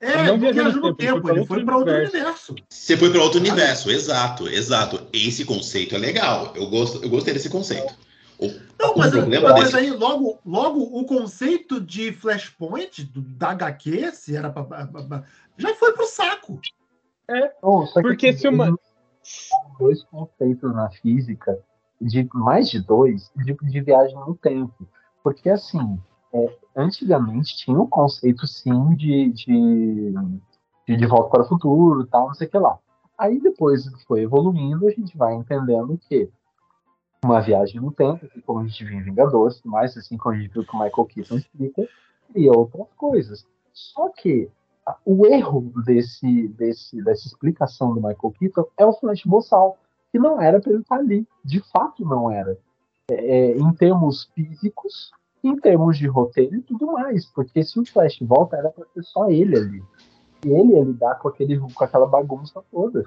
Ele 0.00 0.12
É, 0.12 0.16
não 0.16 0.34
ele 0.34 0.44
não 0.46 0.52
viajou 0.52 0.80
no 0.82 0.94
tempo, 0.94 1.14
tempo, 1.14 1.30
ele 1.30 1.46
foi 1.46 1.64
para 1.64 1.76
outro 1.76 1.92
universo. 1.92 2.16
universo. 2.16 2.54
Você 2.68 2.96
foi 2.96 3.10
para 3.10 3.22
outro 3.22 3.38
universo, 3.38 3.90
exato, 3.90 4.48
exato. 4.48 5.06
Esse 5.12 5.44
conceito 5.44 5.94
é 5.94 5.98
legal. 5.98 6.52
Eu, 6.56 6.66
gosto, 6.68 7.00
eu 7.02 7.08
gostei 7.08 7.32
desse 7.34 7.48
conceito. 7.48 7.94
O, 8.38 8.46
Não, 8.80 8.94
o 8.94 8.98
mas, 8.98 9.10
problema 9.10 9.50
mas 9.50 9.74
aí 9.74 9.90
logo, 9.90 10.38
logo 10.46 10.80
o 10.80 11.04
conceito 11.04 11.80
de 11.80 12.12
Flashpoint 12.12 13.02
do, 13.04 13.20
da 13.20 13.50
HQ, 13.50 14.12
se 14.12 14.36
era 14.36 14.48
pra, 14.50 14.62
pra- 14.64 14.86
pra- 14.86 15.24
já 15.56 15.74
foi 15.74 15.92
pro 15.92 16.06
saco. 16.06 16.60
Que 16.60 18.00
Porque 18.00 18.28
assim, 18.28 18.38
se 18.38 18.48
uma- 18.48 18.78
dois 19.78 20.02
conceitos 20.04 20.72
na 20.72 20.90
física, 20.90 21.58
de 22.00 22.28
mais 22.32 22.70
de 22.70 22.80
dois, 22.80 23.30
de, 23.36 23.54
de 23.54 23.80
viagem 23.80 24.14
no 24.14 24.34
tempo. 24.36 24.88
Porque, 25.22 25.50
assim, 25.50 25.98
é, 26.32 26.56
antigamente 26.76 27.56
tinha 27.56 27.78
o 27.78 27.88
conceito, 27.88 28.46
sim, 28.46 28.94
de, 28.94 29.32
de, 29.32 30.14
de, 30.86 30.96
de 30.96 31.06
volta 31.06 31.30
para 31.30 31.42
o 31.42 31.48
futuro 31.48 32.06
tal, 32.06 32.28
não 32.28 32.34
sei 32.34 32.46
o 32.46 32.50
que 32.50 32.58
lá. 32.58 32.78
Aí 33.18 33.40
depois 33.40 33.84
foi 34.06 34.22
evoluindo, 34.22 34.86
a 34.86 34.90
gente 34.92 35.16
vai 35.18 35.34
entendendo 35.34 35.98
que 36.08 36.30
uma 37.24 37.40
viagem 37.40 37.80
no 37.80 37.90
tempo, 37.90 38.26
que 38.28 38.40
como 38.42 38.60
a 38.60 38.66
gente 38.66 38.84
viu 38.84 38.98
em 38.98 39.02
Vingadores, 39.02 39.60
mais 39.64 39.96
assim 39.96 40.16
como 40.16 40.34
a 40.34 40.38
gente 40.38 40.52
viu 40.52 40.64
que 40.64 40.76
o 40.76 40.78
Michael 40.78 41.06
Keaton 41.06 41.36
explica, 41.36 41.88
e 42.34 42.48
outras 42.48 42.86
coisas. 42.96 43.46
Só 43.72 44.08
que 44.10 44.48
a- 44.86 44.96
o 45.04 45.26
erro 45.26 45.72
desse, 45.84 46.48
desse, 46.48 47.02
dessa 47.02 47.26
explicação 47.26 47.94
do 47.94 47.96
Michael 47.96 48.34
Keaton 48.38 48.64
é 48.76 48.84
o 48.86 48.92
Flash 48.92 49.24
boçal, 49.24 49.78
que 50.12 50.18
não 50.18 50.40
era 50.40 50.60
para 50.60 50.72
ele 50.72 50.80
estar 50.82 50.96
ali. 50.96 51.26
De 51.44 51.60
fato, 51.60 52.04
não 52.04 52.30
era. 52.30 52.56
É, 53.10 53.14
é, 53.14 53.58
em 53.58 53.72
termos 53.74 54.24
físicos, 54.34 55.10
em 55.42 55.56
termos 55.56 55.98
de 55.98 56.06
roteiro 56.06 56.56
e 56.56 56.62
tudo 56.62 56.86
mais. 56.92 57.26
Porque 57.26 57.62
se 57.62 57.78
o 57.78 57.84
Flash 57.84 58.18
volta, 58.20 58.56
era 58.56 58.70
para 58.70 58.86
ser 58.94 59.02
só 59.02 59.28
ele 59.30 59.56
ali. 59.56 59.82
E 60.44 60.48
ele 60.50 60.72
ia 60.74 60.84
lidar 60.84 61.16
com, 61.16 61.28
aquele, 61.28 61.58
com 61.58 61.84
aquela 61.84 62.06
bagunça 62.06 62.62
toda. 62.70 63.04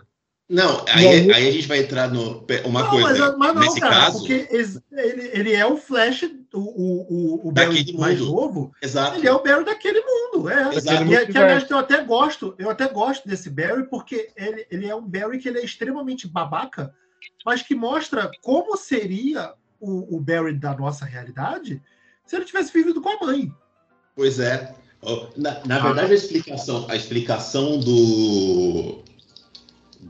Não, 0.52 0.84
E 0.86 0.91
aí, 0.91 1.08
aí- 1.08 1.32
aí 1.34 1.47
a 1.47 1.52
gente 1.52 1.66
vai 1.68 1.80
entrar 1.80 2.12
no. 2.12 2.45
Uma 2.66 2.84
não, 2.84 2.89
coisa. 2.89 3.08
mas, 3.08 3.38
mas 3.38 3.54
não, 3.56 3.62
nesse 3.62 3.80
cara, 3.80 3.95
caso. 3.95 4.20
porque 4.20 4.49
ele, 4.91 5.30
ele 5.32 5.54
é 5.54 5.66
o 5.66 5.78
Flash, 5.78 6.24
o, 6.54 6.60
o, 6.60 7.47
o, 7.47 7.52
Barry 7.54 7.93
mais 7.97 8.20
mundo. 8.20 8.32
novo, 8.34 8.72
Exato. 8.82 9.18
ele 9.18 9.30
é 9.30 9.32
o 9.32 9.41
Barry 9.41 9.64
daquele 9.64 10.02
mundo. 10.02 10.49
É. 10.49 10.76
Exato. 10.76 11.06
Que, 11.08 11.26
que, 11.28 11.38
aliás, 11.38 11.70
eu 11.70 11.78
até 11.78 12.04
gosto, 12.04 12.54
eu 12.60 12.70
até 12.70 12.86
gosto 12.89 13.26
desse 13.30 13.49
Barry, 13.49 13.88
porque 13.89 14.30
ele, 14.36 14.68
ele 14.70 14.88
é 14.88 14.93
um 14.93 15.08
Barry 15.08 15.39
que 15.39 15.47
ele 15.47 15.60
é 15.60 15.64
extremamente 15.64 16.28
babaca, 16.28 16.93
mas 17.45 17.62
que 17.62 17.74
mostra 17.74 18.30
como 18.41 18.76
seria 18.76 19.54
o, 19.80 20.18
o 20.18 20.20
Barry 20.20 20.54
da 20.54 20.76
nossa 20.76 21.06
realidade 21.06 21.82
se 22.26 22.36
ele 22.36 22.43
tivesse 22.43 22.74
vivido 22.74 22.99
com 23.02 23.08
a 23.10 23.26
mãe. 23.26 23.49
Pois 24.18 24.38
é. 24.38 24.76
Na, 25.38 25.62
na 25.66 25.80
verdade, 25.80 26.12
a 26.12 26.16
explicação, 26.16 26.86
a 26.89 26.95
explicação 26.95 27.80
do, 27.80 29.02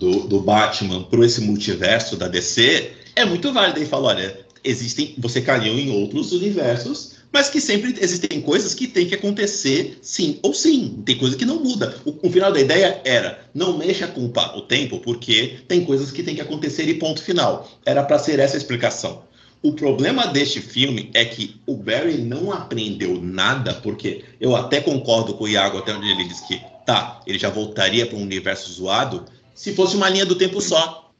do, 0.01 0.21
do 0.21 0.39
Batman 0.39 1.03
para 1.03 1.23
esse 1.23 1.39
multiverso 1.41 2.17
da 2.17 2.27
DC 2.27 2.91
é 3.15 3.23
muito 3.23 3.53
válida. 3.53 3.77
Ele 3.77 3.87
fala: 3.87 4.09
olha, 4.09 4.39
existem. 4.63 5.13
Você 5.19 5.41
caiu 5.41 5.77
em 5.77 5.91
outros 5.91 6.31
universos, 6.31 7.17
mas 7.31 7.49
que 7.49 7.61
sempre 7.61 7.95
existem 8.01 8.41
coisas 8.41 8.73
que 8.73 8.87
tem 8.87 9.05
que 9.05 9.13
acontecer 9.13 9.99
sim 10.01 10.39
ou 10.41 10.55
sim. 10.55 11.03
Tem 11.05 11.17
coisa 11.17 11.37
que 11.37 11.45
não 11.45 11.63
muda. 11.63 11.95
O, 12.03 12.27
o 12.27 12.31
final 12.31 12.51
da 12.51 12.59
ideia 12.59 12.99
era: 13.05 13.45
não 13.53 13.77
mexa 13.77 14.07
com 14.07 14.25
o 14.25 14.61
tempo, 14.61 14.99
porque 14.99 15.59
tem 15.67 15.85
coisas 15.85 16.11
que 16.11 16.23
tem 16.23 16.33
que 16.33 16.41
acontecer 16.41 16.89
e 16.89 16.95
ponto 16.95 17.21
final. 17.21 17.69
Era 17.85 18.01
para 18.01 18.17
ser 18.17 18.39
essa 18.39 18.57
a 18.57 18.57
explicação. 18.57 19.21
O 19.63 19.73
problema 19.73 20.25
deste 20.25 20.59
filme 20.59 21.11
é 21.13 21.23
que 21.23 21.61
o 21.67 21.75
Barry 21.75 22.17
não 22.17 22.51
aprendeu 22.51 23.21
nada, 23.21 23.75
porque 23.75 24.23
eu 24.39 24.55
até 24.55 24.81
concordo 24.81 25.35
com 25.35 25.43
o 25.43 25.47
Iago, 25.47 25.77
até 25.77 25.93
onde 25.93 26.09
ele 26.09 26.27
diz 26.27 26.39
que, 26.41 26.59
tá, 26.83 27.21
ele 27.27 27.37
já 27.37 27.51
voltaria 27.51 28.07
para 28.07 28.17
um 28.17 28.23
universo 28.23 28.71
zoado, 28.71 29.23
se 29.53 29.73
fosse 29.73 29.95
uma 29.95 30.09
linha 30.09 30.25
do 30.25 30.35
tempo 30.35 30.61
só. 30.61 31.11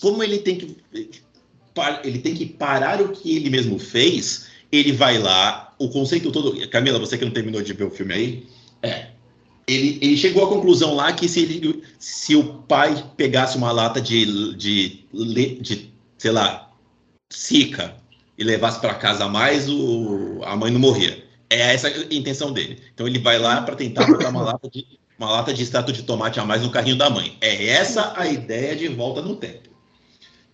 Como 0.00 0.22
ele 0.22 0.38
tem 0.38 0.56
que. 0.56 0.76
Ele 2.04 2.18
tem 2.18 2.34
que 2.34 2.46
parar 2.46 3.00
o 3.00 3.10
que 3.10 3.36
ele 3.36 3.48
mesmo 3.48 3.78
fez, 3.78 4.46
ele 4.72 4.92
vai 4.92 5.18
lá, 5.18 5.74
o 5.78 5.88
conceito 5.88 6.30
todo. 6.32 6.68
Camila, 6.68 6.98
você 6.98 7.16
que 7.16 7.24
não 7.24 7.32
terminou 7.32 7.62
de 7.62 7.72
ver 7.72 7.84
o 7.84 7.90
filme 7.90 8.12
aí, 8.12 8.46
é. 8.82 9.08
Ele, 9.66 9.98
ele 10.02 10.16
chegou 10.16 10.44
à 10.44 10.48
conclusão 10.48 10.94
lá 10.96 11.12
que 11.12 11.28
se, 11.28 11.40
ele- 11.40 11.84
se 11.98 12.34
o 12.34 12.42
pai 12.42 13.04
pegasse 13.16 13.56
uma 13.56 13.70
lata 13.70 14.00
de, 14.00 14.54
de, 14.56 15.04
de 15.60 15.90
sei 16.18 16.32
lá, 16.32 16.70
Sica 17.30 17.94
e 18.36 18.42
levasse 18.42 18.80
para 18.80 18.94
casa 18.94 19.28
mais, 19.28 19.68
o, 19.68 20.40
a 20.42 20.56
mãe 20.56 20.72
não 20.72 20.80
morria. 20.80 21.24
É 21.48 21.72
essa 21.74 21.86
a 21.88 22.14
intenção 22.14 22.52
dele. 22.52 22.78
Então 22.92 23.06
ele 23.06 23.20
vai 23.20 23.38
lá 23.38 23.62
para 23.62 23.76
tentar 23.76 24.06
botar 24.06 24.30
uma 24.30 24.42
lata 24.42 24.68
de 24.68 24.84
uma 25.20 25.30
lata 25.30 25.52
de 25.52 25.62
extrato 25.62 25.92
de 25.92 26.02
tomate 26.02 26.40
a 26.40 26.44
mais 26.46 26.62
no 26.62 26.70
carrinho 26.70 26.96
da 26.96 27.10
mãe. 27.10 27.36
É 27.42 27.68
essa 27.68 28.18
a 28.18 28.26
ideia 28.26 28.74
de 28.74 28.88
volta 28.88 29.20
no 29.20 29.36
tempo. 29.36 29.68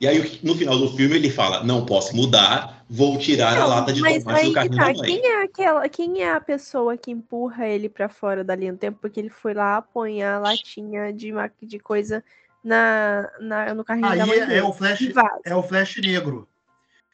E 0.00 0.06
aí 0.06 0.40
no 0.42 0.56
final 0.56 0.76
do 0.76 0.94
filme 0.96 1.14
ele 1.14 1.30
fala: 1.30 1.62
"Não 1.62 1.86
posso 1.86 2.14
mudar, 2.16 2.84
vou 2.90 3.16
tirar 3.16 3.56
a 3.56 3.60
Não, 3.60 3.68
lata 3.68 3.92
de 3.92 4.00
mas 4.00 4.24
tomate 4.24 4.40
aí 4.40 4.48
do 4.48 4.54
carrinho 4.54 4.76
tá. 4.76 4.86
da 4.88 4.94
mãe". 4.94 5.06
Quem 5.08 5.24
é, 5.24 5.42
aquela, 5.44 5.88
quem 5.88 6.22
é 6.22 6.32
a 6.32 6.40
pessoa 6.40 6.96
que 6.96 7.12
empurra 7.12 7.68
ele 7.68 7.88
pra 7.88 8.08
fora 8.08 8.42
da 8.42 8.56
linha 8.56 8.72
do 8.72 8.78
tempo 8.78 8.98
porque 9.00 9.20
ele 9.20 9.30
foi 9.30 9.54
lá 9.54 9.76
apanhar 9.76 10.34
a 10.34 10.40
latinha 10.40 11.12
de, 11.12 11.32
de 11.62 11.78
coisa 11.78 12.24
na, 12.62 13.30
na, 13.38 13.72
no 13.72 13.84
carrinho 13.84 14.08
Aí 14.08 14.18
da 14.18 14.26
mãe 14.26 14.38
é, 14.40 14.46
dele? 14.46 14.58
é 14.58 14.64
o 14.64 14.72
Flash, 14.72 15.08
é 15.44 15.54
o 15.54 15.62
Flash 15.62 15.96
negro. 15.98 16.48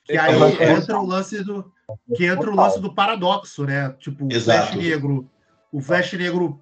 Que 0.05 0.13
É, 0.15 0.21
aí 0.21 0.57
é- 0.59 0.73
entra 0.73 0.99
o 0.99 1.07
lance 1.07 1.45
do 1.45 1.71
que 2.17 2.25
entra 2.25 2.51
o 2.51 2.57
lance 2.57 2.81
do 2.81 2.95
paradoxo, 2.95 3.65
né? 3.65 3.95
Tipo, 3.99 4.27
o 4.27 4.33
Exato. 4.33 4.73
Flash 4.73 4.83
negro, 4.83 5.31
o 5.71 5.81
Flash 5.81 6.13
negro 6.15 6.61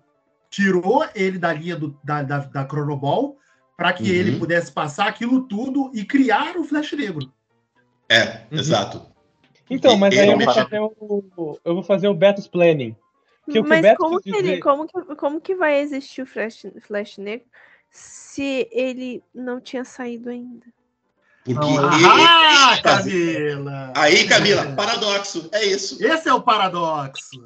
tirou 0.51 1.07
ele 1.14 1.38
da 1.38 1.53
linha 1.53 1.76
do, 1.76 1.98
da, 2.03 2.22
da, 2.22 2.38
da 2.38 2.66
Chronoball 2.66 3.38
para 3.76 3.92
que 3.92 4.03
Uhum. 4.03 4.09
ele 4.11 4.38
pudesse 4.38 4.70
passar 4.72 5.07
aquilo 5.09 5.42
tudo 5.46 5.90
e 5.94 6.05
criar 6.05 6.57
o 6.57 6.64
Flash 6.64 6.92
negro. 6.92 7.32
É, 8.09 8.42
Uhum. 8.51 8.59
exato. 8.59 9.07
Então, 9.70 9.96
mas 9.96 10.18
aí 10.18 10.28
eu 10.28 10.36
vou 10.38 10.53
fazer 10.53 10.80
o, 10.80 11.59
eu 11.64 11.74
vou 11.74 11.82
fazer 11.84 12.09
o 12.09 12.14
Betos 12.14 12.48
Planning. 12.48 12.96
Que 13.51 13.62
Mas 13.62 13.80
Beto 13.82 13.96
como 13.98 14.20
que, 14.20 14.28
ele, 14.30 14.42
dizer- 14.42 14.61
como, 14.61 14.86
que, 14.86 15.14
como 15.16 15.40
que 15.40 15.55
vai 15.55 15.80
existir 15.80 16.22
o 16.22 16.26
Flash, 16.26 16.66
Flash 16.82 17.18
Negro 17.18 17.46
se 17.90 18.68
ele 18.70 19.22
não 19.34 19.61
tinha 19.61 19.84
saído 19.84 20.28
ainda? 20.28 20.66
Porque 21.44 21.59
Não, 21.59 21.94
ele- 21.94 22.05
Ah, 22.07 22.72
ele- 22.74 22.82
Camila! 22.82 23.92
Aí, 23.96 24.28
Camila, 24.28 24.72
paradoxo, 24.76 25.48
é 25.53 25.64
isso. 25.64 26.05
Esse 26.05 26.28
é 26.28 26.34
o 26.34 26.42
paradoxo. 26.42 27.40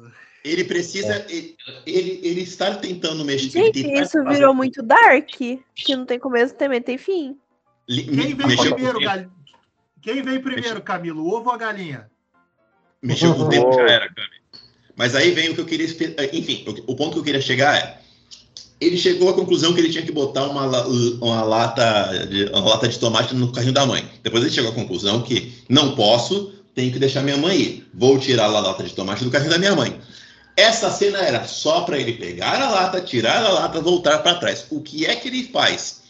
Ele 0.45 0.63
precisa. 0.63 1.25
Ele, 1.27 1.55
ele, 1.85 2.19
ele 2.23 2.41
está 2.41 2.75
tentando 2.75 3.25
mexer. 3.25 3.49
Gente, 3.49 3.83
tentar 3.83 4.03
isso 4.03 4.11
fazer- 4.23 4.29
virou 4.37 4.53
muito 4.53 4.83
dark, 4.83 5.27
que 5.29 5.95
não 5.95 6.05
tem 6.05 6.19
começo, 6.19 6.53
também 6.55 6.81
tem 6.81 6.97
fim. 6.97 7.35
li- 7.89 8.03
Quem 8.03 8.13
me- 8.15 8.33
vem 8.35 8.47
mexeu 8.47 8.57
com 8.57 8.71
o 8.71 8.73
primeiro, 8.75 8.99
gal... 9.01 9.25
Quem 10.01 10.21
vem 10.21 10.39
primeiro, 10.39 10.81
Camilo? 10.81 11.23
O 11.23 11.33
ovo 11.35 11.49
ou 11.49 11.55
a 11.55 11.57
galinha? 11.57 12.07
Mexeu 13.01 13.33
com 13.33 13.43
o 13.43 13.49
tempo, 13.49 13.73
já 13.73 13.81
era, 13.87 14.07
Cami. 14.07 14.61
Mas 14.95 15.15
aí 15.15 15.31
vem 15.31 15.49
o 15.49 15.55
que 15.55 15.61
eu 15.61 15.65
queria. 15.65 15.85
espe- 15.85 16.15
Enfim, 16.31 16.63
o, 16.87 16.95
ponto 16.95 17.13
que 17.13 17.19
eu 17.19 17.23
queria 17.23 17.41
chegar 17.41 17.75
é. 17.77 17.99
Ele 18.79 18.97
chegou 18.97 19.29
à 19.29 19.33
conclusão 19.33 19.73
que 19.73 19.79
ele 19.79 19.89
tinha 19.89 20.05
que 20.05 20.11
botar 20.11 20.47
uma, 20.47 20.65
uma, 21.21 21.43
lata, 21.43 22.27
de, 22.27 22.45
uma 22.45 22.69
lata 22.69 22.87
de 22.87 22.99
tomate 22.99 23.33
no 23.33 23.51
carrinho 23.51 23.73
da 23.73 23.85
mãe. 23.85 24.07
Depois 24.21 24.43
ele 24.43 24.51
chegou 24.53 24.71
à 24.71 24.73
conclusão 24.73 25.21
que 25.21 25.53
não 25.69 25.95
posso, 25.95 26.53
tenho 26.73 26.91
que 26.91 26.99
deixar 26.99 27.23
minha 27.23 27.37
mãe 27.37 27.57
ir. 27.59 27.87
Vou 27.93 28.19
tirar 28.19 28.45
a 28.45 28.59
lata 28.59 28.83
de 28.83 28.93
tomate 28.93 29.23
do 29.23 29.31
carrinho 29.31 29.49
da 29.51 29.57
minha 29.57 29.75
mãe. 29.75 29.99
Essa 30.55 30.89
cena 30.89 31.19
era 31.19 31.45
só 31.45 31.81
para 31.81 31.97
ele 31.97 32.13
pegar 32.13 32.61
a 32.61 32.69
lata, 32.69 33.01
tirar 33.01 33.43
a 33.43 33.49
lata, 33.49 33.81
voltar 33.81 34.19
para 34.19 34.35
trás. 34.35 34.65
O 34.69 34.81
que 34.81 35.05
é 35.05 35.15
que 35.15 35.27
ele 35.27 35.49
faz? 35.51 36.01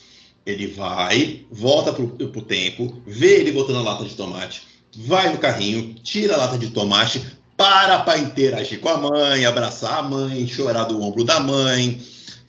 Ele 0.46 0.68
vai, 0.68 1.46
volta 1.52 1.92
pro, 1.92 2.08
pro 2.08 2.42
tempo, 2.42 3.02
vê 3.08 3.40
ele 3.40 3.52
botando 3.52 3.78
a 3.78 3.82
lata 3.82 4.06
de 4.06 4.14
tomate, 4.14 4.62
vai 4.96 5.32
no 5.32 5.40
carrinho, 5.40 5.96
tira 5.96 6.36
a 6.36 6.38
lata 6.38 6.58
de 6.60 6.70
tomate, 6.70 7.26
para 7.58 8.00
para 8.00 8.20
interagir 8.20 8.80
com 8.80 8.90
a 8.90 8.98
mãe, 8.98 9.46
abraçar 9.46 10.00
a 10.00 10.04
mãe, 10.04 10.46
chorar 10.46 10.84
do 10.84 11.02
ombro 11.02 11.24
da 11.24 11.40
mãe, 11.40 12.00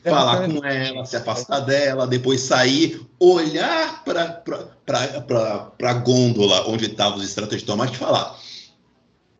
falar 0.04 0.48
com 0.48 0.64
ela, 0.64 1.04
se 1.04 1.16
afastar 1.16 1.60
dela, 1.60 2.06
depois 2.06 2.40
sair, 2.40 3.00
olhar 3.18 4.04
para 4.04 5.72
a 5.82 5.94
gôndola 5.94 6.68
onde 6.68 6.86
estavam 6.86 7.18
os 7.18 7.24
extratos 7.24 7.58
de 7.58 7.64
tomate 7.64 7.94
e 7.94 7.98
falar: 7.98 8.36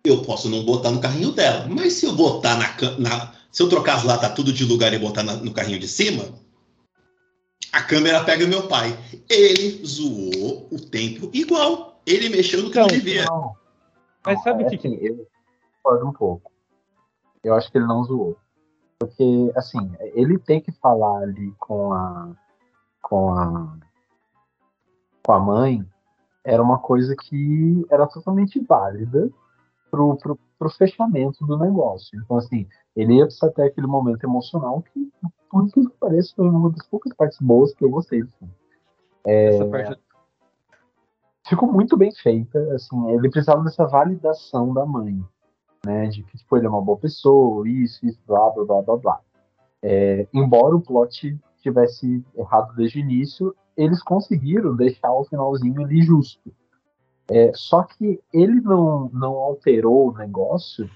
eu 0.09 0.22
posso 0.22 0.48
não 0.48 0.64
botar 0.64 0.90
no 0.90 1.00
carrinho 1.00 1.32
dela. 1.32 1.66
Mas 1.68 1.94
se 1.94 2.07
eu 2.07 2.14
botar 2.14 2.57
na, 2.57 2.98
na 2.98 3.32
se 3.50 3.62
eu 3.62 3.68
trocar 3.68 3.96
as 3.96 4.04
latas 4.04 4.34
tudo 4.34 4.52
de 4.52 4.64
lugar 4.64 4.92
e 4.92 4.98
botar 4.98 5.22
na- 5.22 5.36
no 5.36 5.52
carrinho 5.52 5.78
de 5.78 5.88
cima, 5.88 6.24
a 7.72 7.82
câmera 7.82 8.22
pega 8.24 8.46
meu 8.46 8.66
pai. 8.68 8.96
Ele 9.28 9.84
zoou 9.84 10.68
o 10.70 10.78
tempo 10.80 11.30
igual. 11.32 12.00
Ele 12.07 12.28
mexeu 12.28 12.62
no 12.62 12.70
que 12.70 12.76
não 12.78 12.86
Então, 12.86 12.96
devia. 12.98 13.24
Não. 13.24 13.54
Mas 14.24 14.42
sabe 14.42 14.64
o 14.64 14.66
é 14.66 14.70
que 14.70 14.78
que- 14.78 14.88
assim, 14.88 14.98
eu 15.00 15.26
discordo 15.74 16.07
um 16.07 16.12
pouco. 16.12 16.52
Eu 17.42 17.54
acho 17.54 17.70
que 17.70 17.78
ele 17.78 17.86
não 17.86 18.04
zoou. 18.04 18.36
Porque, 18.98 19.52
assim, 19.54 19.90
ele 20.14 20.38
tem 20.38 20.61
que 20.61 20.72
falar 20.72 21.22
ali 21.22 21.52
com 21.59 21.92
a. 21.92 22.30
com 23.02 23.30
a. 23.30 23.76
com 25.22 25.32
a 25.32 25.40
mãe 25.40 25.84
era 26.44 26.62
uma 26.62 26.78
coisa 26.78 27.14
que 27.16 27.84
era 27.90 28.07
totalmente 28.07 28.61
válida 28.61 29.28
pro, 29.91 30.16
pro, 30.16 30.39
pro 30.59 30.70
fechamento 30.70 31.45
do 31.47 31.59
negócio. 31.59 32.18
Então, 32.22 32.37
assim, 32.37 32.66
ele 32.95 33.14
ia 33.14 33.24
precisar 33.24 33.51
ter 33.51 33.64
aquele 33.64 33.87
momento 33.87 34.24
emocional 34.24 34.82
que, 34.82 35.11
por 35.51 35.66
que 35.70 35.89
pareça, 36.01 36.32
foi 36.37 36.49
uma 36.49 36.70
das 36.70 36.87
poucas 36.87 37.12
partes 37.14 37.39
boas 37.41 37.74
que 37.74 37.84
eu 37.84 37.91
gostei 37.91 38.22
do 38.22 38.30
filme. 38.32 38.55
Essa 39.24 39.66
parte 39.66 40.01
ficou 41.49 41.72
muito 41.72 41.97
bem 41.97 42.12
feita, 42.12 42.59
assim, 42.74 43.11
ele 43.11 43.30
precisava 43.30 43.62
dessa 43.62 43.87
validação 43.87 44.74
da 44.74 44.84
mãe, 44.84 45.24
né, 45.84 46.09
de 46.09 46.22
que 46.24 46.37
tipo, 46.37 46.57
ele 46.57 46.66
é 46.66 46.68
uma 46.68 46.82
boa 46.82 46.99
pessoa, 46.99 47.68
isso, 47.68 48.05
isso, 48.05 48.18
blá, 48.26 48.51
blá, 48.51 48.64
blá, 48.64 48.82
blá, 48.82 48.97
blá. 48.97 49.20
É, 49.82 50.26
embora 50.32 50.74
o 50.74 50.80
plot 50.80 51.39
tivesse 51.62 52.24
errado 52.34 52.74
desde 52.74 52.99
o 52.99 53.01
início, 53.01 53.55
eles 53.76 54.03
conseguiram 54.03 54.74
deixar 54.74 55.12
o 55.12 55.24
finalzinho 55.24 55.82
ali 55.82 56.03
justo. 56.03 56.53
É, 57.30 57.50
só 57.54 57.82
que 57.82 58.20
ele 58.32 58.60
não, 58.60 59.08
não 59.12 59.34
alterou 59.34 60.08
o 60.10 60.16
negócio 60.16 60.88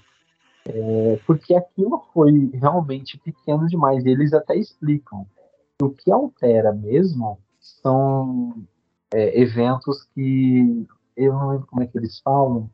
é, 0.65 1.19
porque 1.25 1.53
aquilo 1.55 2.03
foi 2.13 2.49
realmente 2.53 3.17
pequeno 3.17 3.67
demais. 3.67 4.05
Eles 4.05 4.33
até 4.33 4.55
explicam. 4.55 5.25
O 5.81 5.89
que 5.89 6.11
altera 6.11 6.71
mesmo 6.71 7.39
são 7.59 8.53
é, 9.13 9.39
eventos 9.41 10.03
que 10.13 10.87
eu 11.17 11.33
não 11.33 11.49
lembro 11.49 11.67
como 11.67 11.83
é 11.83 11.87
que 11.87 11.97
eles 11.97 12.19
falam, 12.19 12.69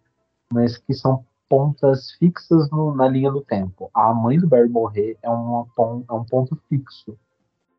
mas 0.54 0.78
que 0.78 0.94
são 0.94 1.26
pontas 1.50 2.12
fixas 2.12 2.70
no- 2.70 2.94
na 2.94 3.08
linha 3.08 3.32
do 3.32 3.42
tempo. 3.42 3.90
A 3.94 4.14
mãe 4.14 4.38
do 4.38 4.48
Barry 4.48 4.70
morrer 4.70 5.18
é, 5.24 5.30
uma 5.30 5.66
é 5.80 6.14
um 6.14 6.26
ponto 6.26 6.56
fixo. 6.70 7.18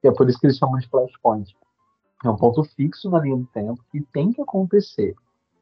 É 0.02 0.10
por 0.10 0.28
isso 0.28 0.40
que 0.40 0.46
eles 0.46 0.56
chamam 0.56 0.78
de 0.78 0.88
flashpoint. 0.88 1.54
É 2.24 2.30
um 2.30 2.36
ponto 2.36 2.64
fixo 2.64 3.10
na 3.10 3.20
linha 3.20 3.36
do 3.36 3.46
tempo 3.46 3.84
que 3.92 4.00
tem 4.12 4.32
que 4.32 4.40
acontecer. 4.40 5.14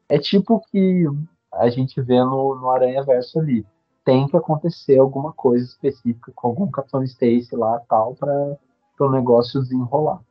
É 0.09 0.17
tipo 0.17 0.55
o 0.55 0.59
que 0.61 1.05
a 1.53 1.69
gente 1.69 2.01
vê 2.01 2.19
no, 2.23 2.55
no 2.55 2.69
Aranha 2.69 3.03
Verso 3.03 3.39
ali. 3.39 3.65
Tem 4.05 4.27
que 4.27 4.37
acontecer 4.37 4.97
alguma 4.97 5.33
coisa 5.33 5.65
específica 5.65 6.31
com 6.33 6.47
algum 6.47 6.71
Capitão 6.71 7.03
Stacy 7.03 7.55
lá 7.55 7.79
tal 7.89 8.15
para 8.15 8.57
o 8.99 9.11
negócio 9.11 9.61
desenrolar. 9.61 10.21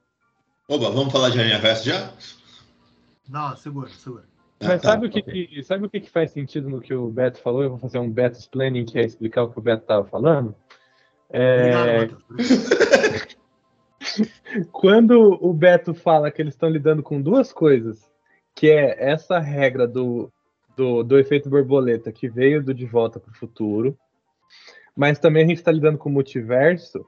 Oba, 0.68 0.90
vamos 0.90 1.12
falar 1.12 1.28
de 1.30 1.38
Aranha 1.38 1.58
Verso 1.58 1.84
já? 1.84 2.10
Não, 3.28 3.54
segura, 3.56 3.88
segura. 3.90 4.24
Ah, 4.60 4.68
Mas 4.68 4.80
tá, 4.82 4.88
sabe, 4.92 5.06
o 5.06 5.10
que, 5.10 5.18
ok. 5.20 5.46
que- 5.48 5.62
sabe 5.62 5.84
o 5.84 5.90
que, 5.90 6.00
que 6.00 6.10
faz 6.10 6.30
sentido 6.30 6.70
no 6.70 6.80
que 6.80 6.94
o 6.94 7.08
Beto 7.10 7.38
falou? 7.40 7.62
Eu 7.62 7.70
vou 7.70 7.78
fazer 7.78 7.98
um 7.98 8.10
Beto 8.10 8.38
explaining, 8.38 8.86
que 8.86 8.98
é 8.98 9.04
explicar 9.04 9.42
o 9.42 9.50
que 9.50 9.58
o 9.58 9.62
Beto 9.62 9.82
estava 9.82 10.06
falando. 10.06 10.54
Obrigado, 11.28 11.88
É, 11.88 11.98
Matheus. 12.00 12.24
quando 14.72 15.38
o 15.40 15.52
Beto 15.52 15.92
fala 15.92 16.30
que 16.30 16.40
eles 16.40 16.54
estão 16.54 16.68
lidando 16.70 17.02
com 17.02 17.20
duas 17.20 17.52
coisas, 17.52 18.10
que 18.56 18.70
é 18.70 18.96
essa 18.98 19.38
regra 19.38 19.86
do, 19.86 20.32
do, 20.74 21.02
do 21.02 21.18
efeito 21.18 21.50
borboleta 21.50 22.10
que 22.10 22.26
veio 22.26 22.62
do 22.62 22.72
De 22.72 22.86
Volta 22.86 23.20
para 23.20 23.30
o 23.30 23.36
Futuro, 23.36 23.96
mas 24.96 25.18
também 25.18 25.44
a 25.44 25.46
gente 25.46 25.58
está 25.58 25.70
lidando 25.70 25.98
com 25.98 26.08
o 26.08 26.12
multiverso, 26.12 27.06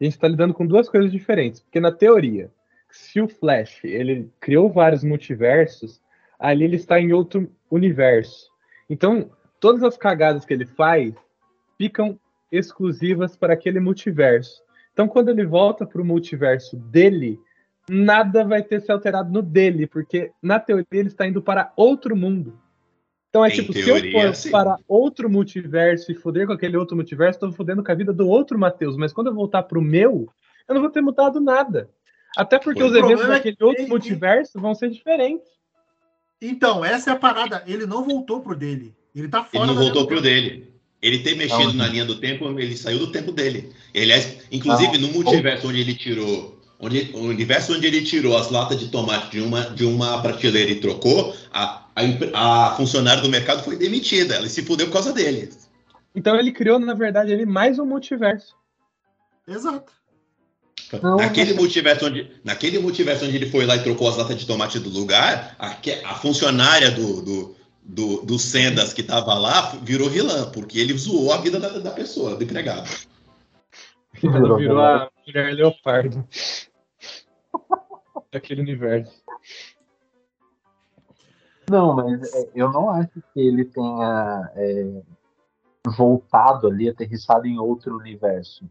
a 0.00 0.04
gente 0.04 0.14
está 0.14 0.28
lidando 0.28 0.54
com 0.54 0.64
duas 0.64 0.88
coisas 0.88 1.10
diferentes. 1.10 1.60
Porque 1.60 1.80
na 1.80 1.90
teoria, 1.90 2.52
se 2.88 3.20
o 3.20 3.28
Flash 3.28 3.82
ele 3.82 4.30
criou 4.38 4.70
vários 4.70 5.02
multiversos, 5.02 6.00
ali 6.38 6.64
ele 6.64 6.76
está 6.76 7.00
em 7.00 7.12
outro 7.12 7.50
universo. 7.68 8.48
Então, 8.88 9.28
todas 9.58 9.82
as 9.82 9.96
cagadas 9.96 10.44
que 10.44 10.54
ele 10.54 10.66
faz 10.66 11.12
ficam 11.76 12.16
exclusivas 12.52 13.36
para 13.36 13.54
aquele 13.54 13.80
multiverso. 13.80 14.62
Então, 14.92 15.08
quando 15.08 15.30
ele 15.30 15.44
volta 15.44 15.84
para 15.84 16.00
o 16.00 16.04
multiverso 16.04 16.76
dele, 16.76 17.40
nada 17.88 18.44
vai 18.44 18.62
ter 18.62 18.80
se 18.80 18.90
alterado 18.90 19.32
no 19.32 19.42
dele, 19.42 19.86
porque 19.86 20.32
na 20.42 20.58
teoria 20.58 20.86
ele 20.92 21.08
está 21.08 21.26
indo 21.26 21.40
para 21.42 21.72
outro 21.76 22.16
mundo. 22.16 22.58
Então 23.28 23.44
é 23.44 23.48
Em 23.48 23.52
tipo, 23.52 23.72
se 23.72 23.84
teoria, 23.84 24.10
eu 24.22 24.28
for 24.28 24.34
sim. 24.34 24.50
para 24.50 24.76
outro 24.88 25.28
multiverso 25.28 26.10
e 26.10 26.14
foder 26.14 26.46
com 26.46 26.52
aquele 26.52 26.76
outro 26.76 26.96
multiverso, 26.96 27.36
estou 27.36 27.52
fodendo 27.52 27.84
com 27.84 27.92
a 27.92 27.94
vida 27.94 28.12
do 28.12 28.26
outro 28.28 28.58
Matheus. 28.58 28.96
Mas 28.96 29.12
quando 29.12 29.26
eu 29.28 29.34
voltar 29.34 29.62
pro 29.64 29.82
meu, 29.82 30.28
eu 30.68 30.74
não 30.74 30.80
vou 30.80 30.90
ter 30.90 31.00
mudado 31.02 31.38
nada. 31.40 31.90
Até 32.36 32.58
porque 32.58 32.82
O 32.82 32.86
os 32.86 32.94
eventos 32.94 33.24
é 33.24 33.28
daquele 33.28 33.56
que 33.56 33.64
outro 33.64 33.82
ele- 33.82 33.88
multiverso 33.90 34.60
vão 34.60 34.74
ser 34.74 34.90
diferentes. 34.90 35.48
Então, 36.40 36.84
essa 36.84 37.10
é 37.10 37.12
a 37.12 37.16
parada. 37.16 37.62
Ele 37.66 37.86
não 37.86 38.04
voltou 38.04 38.40
pro 38.40 38.54
dele. 38.54 38.94
Ele 39.14 39.28
tá 39.28 39.42
fora 39.44 39.64
Ele 39.64 39.66
não 39.66 39.74
da 39.74 39.80
voltou 39.80 40.06
pro 40.06 40.16
tempo. 40.16 40.22
dele. 40.28 40.74
Ele 41.00 41.18
ter 41.20 41.34
mexido 41.34 41.72
na 41.74 41.86
linha 41.88 42.04
do 42.04 42.18
tempo, 42.18 42.46
ele 42.58 42.76
saiu 42.76 42.98
do 42.98 43.12
tempo 43.12 43.32
dele. 43.32 43.72
Ele, 43.94 44.12
é- 44.12 44.38
inclusive, 44.50 44.98
no 44.98 45.08
multiverso 45.08 45.68
onde 45.68 45.80
ele 45.80 45.94
tirou. 45.94 46.55
Onde, 46.78 47.10
o 47.14 47.20
universo 47.20 47.72
onde 47.74 47.86
ele 47.86 48.02
tirou 48.02 48.36
as 48.36 48.50
latas 48.50 48.78
de 48.78 48.88
tomate 48.88 49.30
de 49.30 49.40
uma, 49.40 49.62
de 49.70 49.84
uma 49.84 50.20
prateleira 50.20 50.70
e 50.70 50.80
trocou, 50.80 51.34
a, 51.50 51.86
a, 52.34 52.68
a 52.68 52.74
funcionária 52.76 53.22
do 53.22 53.30
mercado 53.30 53.62
foi 53.62 53.76
demitida. 53.76 54.34
Ela 54.34 54.48
se 54.48 54.62
fudeu 54.62 54.86
por 54.86 54.92
causa 54.92 55.12
dele. 55.12 55.50
Então 56.14 56.36
ele 56.36 56.52
criou, 56.52 56.78
na 56.78 56.92
verdade, 56.94 57.32
ele 57.32 57.46
mais 57.46 57.78
um 57.78 57.86
multiverso. 57.86 58.54
Exato. 59.48 59.92
Não, 61.02 61.16
naquele, 61.16 61.52
mas- 61.52 61.60
multiverso 61.60 62.06
onde, 62.06 62.30
naquele 62.44 62.78
multiverso 62.78 63.24
onde 63.24 63.36
ele 63.36 63.50
foi 63.50 63.64
lá 63.64 63.76
e 63.76 63.82
trocou 63.82 64.08
as 64.08 64.16
latas 64.16 64.36
de 64.38 64.46
tomate 64.46 64.78
do 64.78 64.90
lugar, 64.90 65.56
a, 65.58 65.70
que- 65.70 66.00
a 66.04 66.14
funcionária 66.14 66.90
do, 66.90 67.22
do, 67.22 67.56
do, 67.82 68.22
do 68.22 68.38
Sendas 68.38 68.92
que 68.92 69.00
estava 69.00 69.34
lá 69.34 69.76
virou 69.82 70.10
vilã, 70.10 70.50
porque 70.50 70.78
ele 70.78 70.96
zoou 70.96 71.32
a 71.32 71.38
vida 71.38 71.58
da, 71.58 71.70
da 71.70 71.90
pessoa, 71.90 72.36
do 72.36 72.44
empregado. 72.44 72.88
Ela 74.22 74.56
virou 74.56 74.80
a 74.80 75.10
mulher 75.26 75.54
leopardo. 75.54 76.26
Daquele 78.32 78.60
universo. 78.60 79.22
Não, 81.70 81.94
mas 81.94 82.32
é, 82.32 82.50
eu 82.54 82.70
não 82.70 82.90
acho 82.90 83.22
que 83.32 83.40
ele 83.40 83.64
tenha 83.64 84.50
é, 84.54 85.02
voltado 85.96 86.68
ali, 86.68 86.88
aterrissado 86.88 87.46
em 87.46 87.58
outro 87.58 87.96
universo. 87.96 88.64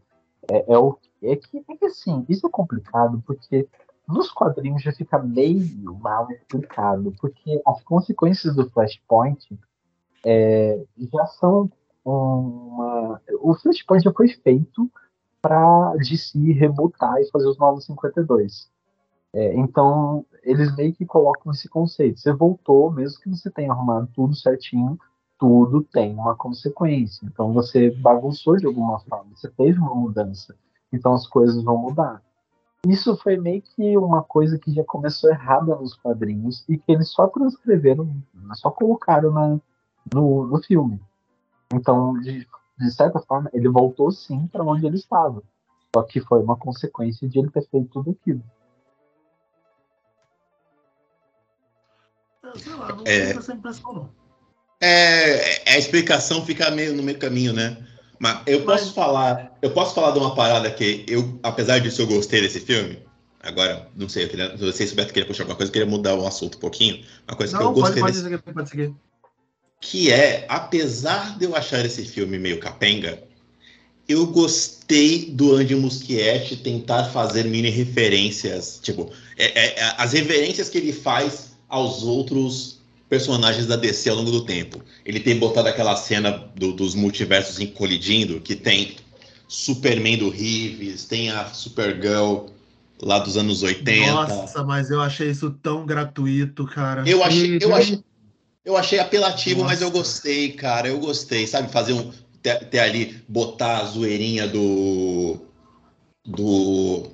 É, 0.50 0.72
é, 0.72 0.78
o, 0.78 0.98
é, 1.22 1.36
que, 1.36 1.64
é 1.68 1.76
que 1.76 1.84
assim, 1.84 2.24
isso 2.28 2.46
é 2.46 2.50
complicado 2.50 3.22
porque 3.26 3.68
nos 4.08 4.30
quadrinhos 4.30 4.82
já 4.82 4.92
fica 4.92 5.18
meio 5.18 5.94
mal 5.96 6.30
explicado, 6.30 7.12
porque 7.20 7.60
as 7.66 7.82
consequências 7.82 8.54
do 8.54 8.70
Flashpoint 8.70 9.58
é, 10.24 10.82
já 11.12 11.26
são 11.26 11.70
uma. 12.04 13.20
O 13.40 13.54
Flashpoint 13.54 14.04
já 14.04 14.12
foi 14.12 14.28
feito 14.28 14.90
para 15.42 15.94
DC 15.96 16.38
rebutar 16.52 17.20
e 17.20 17.30
fazer 17.30 17.48
os 17.48 17.58
novos 17.58 17.84
52. 17.86 18.70
É, 19.36 19.54
então, 19.54 20.24
eles 20.42 20.74
meio 20.74 20.94
que 20.94 21.04
colocam 21.04 21.52
esse 21.52 21.68
conceito. 21.68 22.18
Você 22.18 22.32
voltou, 22.32 22.90
mesmo 22.90 23.20
que 23.20 23.28
você 23.28 23.50
tenha 23.50 23.70
arrumado 23.70 24.08
tudo 24.14 24.34
certinho, 24.34 24.98
tudo 25.38 25.82
tem 25.84 26.14
uma 26.14 26.34
consequência. 26.34 27.26
Então, 27.26 27.52
você 27.52 27.90
bagunçou 27.90 28.56
de 28.56 28.64
alguma 28.64 28.98
forma, 29.00 29.32
você 29.34 29.50
teve 29.50 29.78
uma 29.78 29.94
mudança. 29.94 30.56
Então, 30.90 31.12
as 31.12 31.26
coisas 31.26 31.62
vão 31.62 31.76
mudar. 31.76 32.22
Isso 32.86 33.14
foi 33.18 33.36
meio 33.36 33.60
que 33.60 33.94
uma 33.98 34.22
coisa 34.22 34.58
que 34.58 34.72
já 34.72 34.82
começou 34.84 35.28
errada 35.28 35.76
nos 35.76 35.94
quadrinhos 35.94 36.64
e 36.66 36.78
que 36.78 36.90
eles 36.90 37.10
só 37.10 37.26
transcreveram, 37.26 38.08
só 38.54 38.70
colocaram 38.70 39.30
na, 39.30 39.60
no, 40.14 40.46
no 40.46 40.62
filme. 40.62 40.98
Então, 41.74 42.18
de, 42.20 42.46
de 42.78 42.90
certa 42.90 43.20
forma, 43.20 43.50
ele 43.52 43.68
voltou 43.68 44.10
sim 44.10 44.46
para 44.46 44.64
onde 44.64 44.86
ele 44.86 44.96
estava. 44.96 45.42
Só 45.94 46.02
que 46.04 46.20
foi 46.20 46.42
uma 46.42 46.56
consequência 46.56 47.28
de 47.28 47.38
ele 47.38 47.50
ter 47.50 47.68
feito 47.68 47.90
tudo 47.90 48.12
aquilo. 48.12 48.42
Sei 52.58 52.72
lá, 52.74 52.88
não 52.94 53.02
É. 53.04 53.34
não. 53.34 54.10
É, 54.80 55.62
a 55.72 55.78
explicação 55.78 56.44
fica 56.44 56.70
meio 56.70 56.94
no 56.94 57.02
meio 57.02 57.18
caminho, 57.18 57.52
né? 57.52 57.76
Mas 58.18 58.40
eu 58.46 58.64
Mas- 58.64 58.80
posso 58.82 58.94
falar, 58.94 59.56
eu 59.62 59.70
posso 59.70 59.94
falar 59.94 60.10
de 60.12 60.18
uma 60.18 60.34
parada 60.34 60.70
que 60.70 61.04
eu, 61.08 61.38
apesar 61.42 61.78
disso, 61.78 62.02
eu 62.02 62.06
gostei 62.06 62.40
desse 62.40 62.60
filme. 62.60 62.98
Agora, 63.40 63.88
não 63.96 64.08
sei, 64.08 64.24
eu 64.24 64.28
queria, 64.28 64.48
não 64.56 64.72
se 64.72 64.84
o 64.84 64.94
Beto 64.96 65.12
queria 65.12 65.26
puxar 65.26 65.44
alguma 65.44 65.56
coisa, 65.56 65.70
eu 65.70 65.72
queria 65.72 65.88
mudar 65.88 66.14
o 66.14 66.26
assunto 66.26 66.56
um 66.56 66.60
pouquinho. 66.60 67.04
Uma 67.28 67.36
coisa 67.36 67.56
que 67.56 67.62
eu 67.62 67.66
Não, 67.66 67.74
pode, 67.74 67.80
gostei 67.84 68.02
pode 68.02 68.22
desse 68.22 68.52
pode 68.52 68.68
seguir. 68.68 68.94
que 69.80 70.10
é, 70.10 70.44
apesar 70.48 71.38
de 71.38 71.44
eu 71.44 71.54
achar 71.54 71.84
esse 71.84 72.04
filme 72.04 72.38
meio 72.38 72.58
capenga, 72.58 73.22
eu 74.08 74.26
gostei 74.26 75.30
do 75.30 75.54
Andy 75.54 75.74
Muschietti 75.76 76.56
tentar 76.56 77.04
fazer 77.10 77.44
mini 77.44 77.70
referências, 77.70 78.80
tipo, 78.82 79.12
é- 79.36 79.46
é- 79.46 79.78
é- 79.80 79.94
as 79.98 80.12
referências 80.12 80.68
que 80.68 80.78
ele 80.78 80.92
faz 80.92 81.45
aos 81.68 82.02
outros 82.02 82.80
personagens 83.08 83.66
da 83.66 83.76
DC 83.76 84.08
ao 84.10 84.16
longo 84.16 84.30
do 84.30 84.44
tempo. 84.44 84.80
Ele 85.04 85.20
tem 85.20 85.38
botado 85.38 85.68
aquela 85.68 85.96
cena 85.96 86.30
do- 86.56 86.72
dos 86.72 86.94
multiversos 86.94 87.60
em 87.60 87.66
colidindo, 87.66 88.40
que 88.40 88.56
tem 88.56 88.96
Superman 89.48 90.18
do 90.18 90.28
Reeves, 90.28 91.04
tem 91.04 91.30
a 91.30 91.46
Supergirl 91.46 92.46
lá 93.00 93.18
dos 93.18 93.36
anos 93.36 93.62
80. 93.62 94.12
Nossa, 94.12 94.64
mas 94.64 94.90
eu 94.90 95.00
achei 95.00 95.30
isso 95.30 95.50
tão 95.62 95.86
gratuito, 95.86 96.66
cara. 96.66 97.08
Eu 97.08 97.22
achei, 97.22 97.58
eu 97.60 97.68
Uhum. 97.68 97.74
achei, 97.76 98.00
eu 98.64 98.76
achei 98.76 98.98
apelativo, 98.98 99.62
mas 99.62 99.80
eu 99.80 99.88
Nossa. 99.88 99.98
gostei, 100.02 100.52
cara. 100.52 100.88
Eu 100.88 100.98
gostei, 100.98 101.46
sabe? 101.46 101.70
Fazer 101.70 101.92
um. 101.92 102.10
Ter, 102.42 102.64
ter 102.68 102.78
ali, 102.80 103.22
botar 103.28 103.78
a 103.78 103.84
zoeirinha 103.84 104.48
do. 104.48 105.38
Do. 106.26 107.10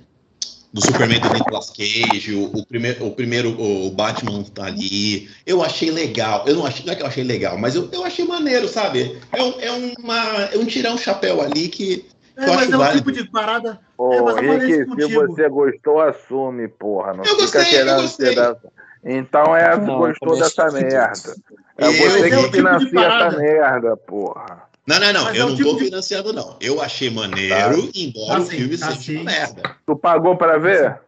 Do 0.73 0.81
Superman 0.81 1.21
do 1.21 1.29
Nicolas 1.35 1.69
Cage, 1.71 2.35
o, 2.35 2.45
o 2.45 2.65
primeiro, 2.67 3.07
o 3.07 3.15
primeiro 3.15 3.51
o 3.61 3.91
Batman 3.91 4.43
tá 4.55 4.65
ali. 4.65 5.29
Eu 5.47 5.63
achei 5.63 5.91
legal. 5.91 6.45
Eu 6.47 6.55
não 6.57 6.65
achei, 6.67 6.87
não 6.87 6.93
é 6.93 6.97
que 6.97 7.03
eu 7.03 7.07
achei 7.07 7.23
legal, 7.23 7.59
mas 7.59 7.75
eu, 7.75 7.91
eu 7.93 8.03
achei 8.05 8.25
maneiro, 8.25 8.67
sabe? 8.67 9.21
É 9.33 9.43
um, 9.43 9.61
é 9.61 9.71
uma, 9.99 10.17
é 10.45 10.57
um 10.57 10.65
tirar 10.65 10.93
um 10.93 10.99
chapéu 10.99 11.43
ali 11.43 11.69
que. 11.69 12.09
É, 12.39 12.49
eu 12.49 12.55
mas 12.55 12.71
é 12.71 12.75
um 12.75 12.79
válido. 12.79 12.99
tipo 13.13 13.13
de 13.13 13.31
parada. 13.31 13.79
Ô, 13.99 14.15
É, 14.15 14.23
mas 14.23 14.37
eu 14.47 14.59
Rick, 14.59 15.03
se 15.03 15.15
você 15.15 15.49
gostou, 15.51 16.01
assume, 16.01 16.67
porra. 16.69 17.13
Não 17.13 17.25
Eu 17.25 17.37
fica 17.37 17.43
gostei, 17.43 17.61
eu 17.61 17.67
querendo 17.67 18.03
gostei. 18.03 18.27
ser 18.29 18.35
dessa. 18.35 18.73
Então 19.05 19.55
é, 19.57 19.77
Não, 19.77 19.99
gostou 19.99 20.39
dessa 20.39 20.67
que- 20.69 20.73
merda. 20.85 21.35
É 21.77 21.87
Eu- 21.87 21.93
você 21.93 22.09
Mas 22.09 22.23
é 22.23 22.31
que 22.31 22.37
tipo 22.37 22.53
financia 22.53 23.01
essa 23.01 23.31
merda, 23.37 23.97
porra. 23.99 24.63
Não, 24.87 24.99
não, 24.99 25.13
não. 25.13 25.25
Mas 25.25 25.37
eu 25.39 25.47
é 25.47 25.49
não 25.51 25.57
tipo 25.57 25.71
tô 25.71 25.77
de- 25.79 25.85
financiando, 25.85 26.33
não. 26.33 26.57
Eu 26.61 26.81
achei 26.83 27.09
maneiro, 27.11 27.89
embora 27.95 28.35
Tá 28.35 28.41
o 28.41 28.47
filme 28.47 28.77
tá 28.79 28.91
seja 28.97 29.13
uma 29.21 29.31
merda. 29.31 29.77
Tu 29.87 29.97
pagou 29.97 30.37
pra 30.37 30.59
ver? 30.59 31.01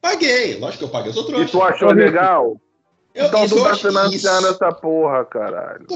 Paguei, 0.00 0.58
lógico 0.58 0.78
que 0.78 0.84
eu 0.84 0.88
paguei. 0.88 1.10
Eu 1.10 1.14
sou 1.14 1.24
E 1.24 1.26
trouxa. 1.26 1.50
tu 1.52 1.62
achou 1.62 1.90
legal? 1.92 2.60
Eu, 3.14 3.26
então 3.26 3.48
tu 3.48 3.58
eu 3.58 3.64
tá 3.64 3.74
financiando 3.74 4.46
isso- 4.46 4.54
essa 4.64 4.72
porra, 4.72 5.24
caralho. 5.24 5.86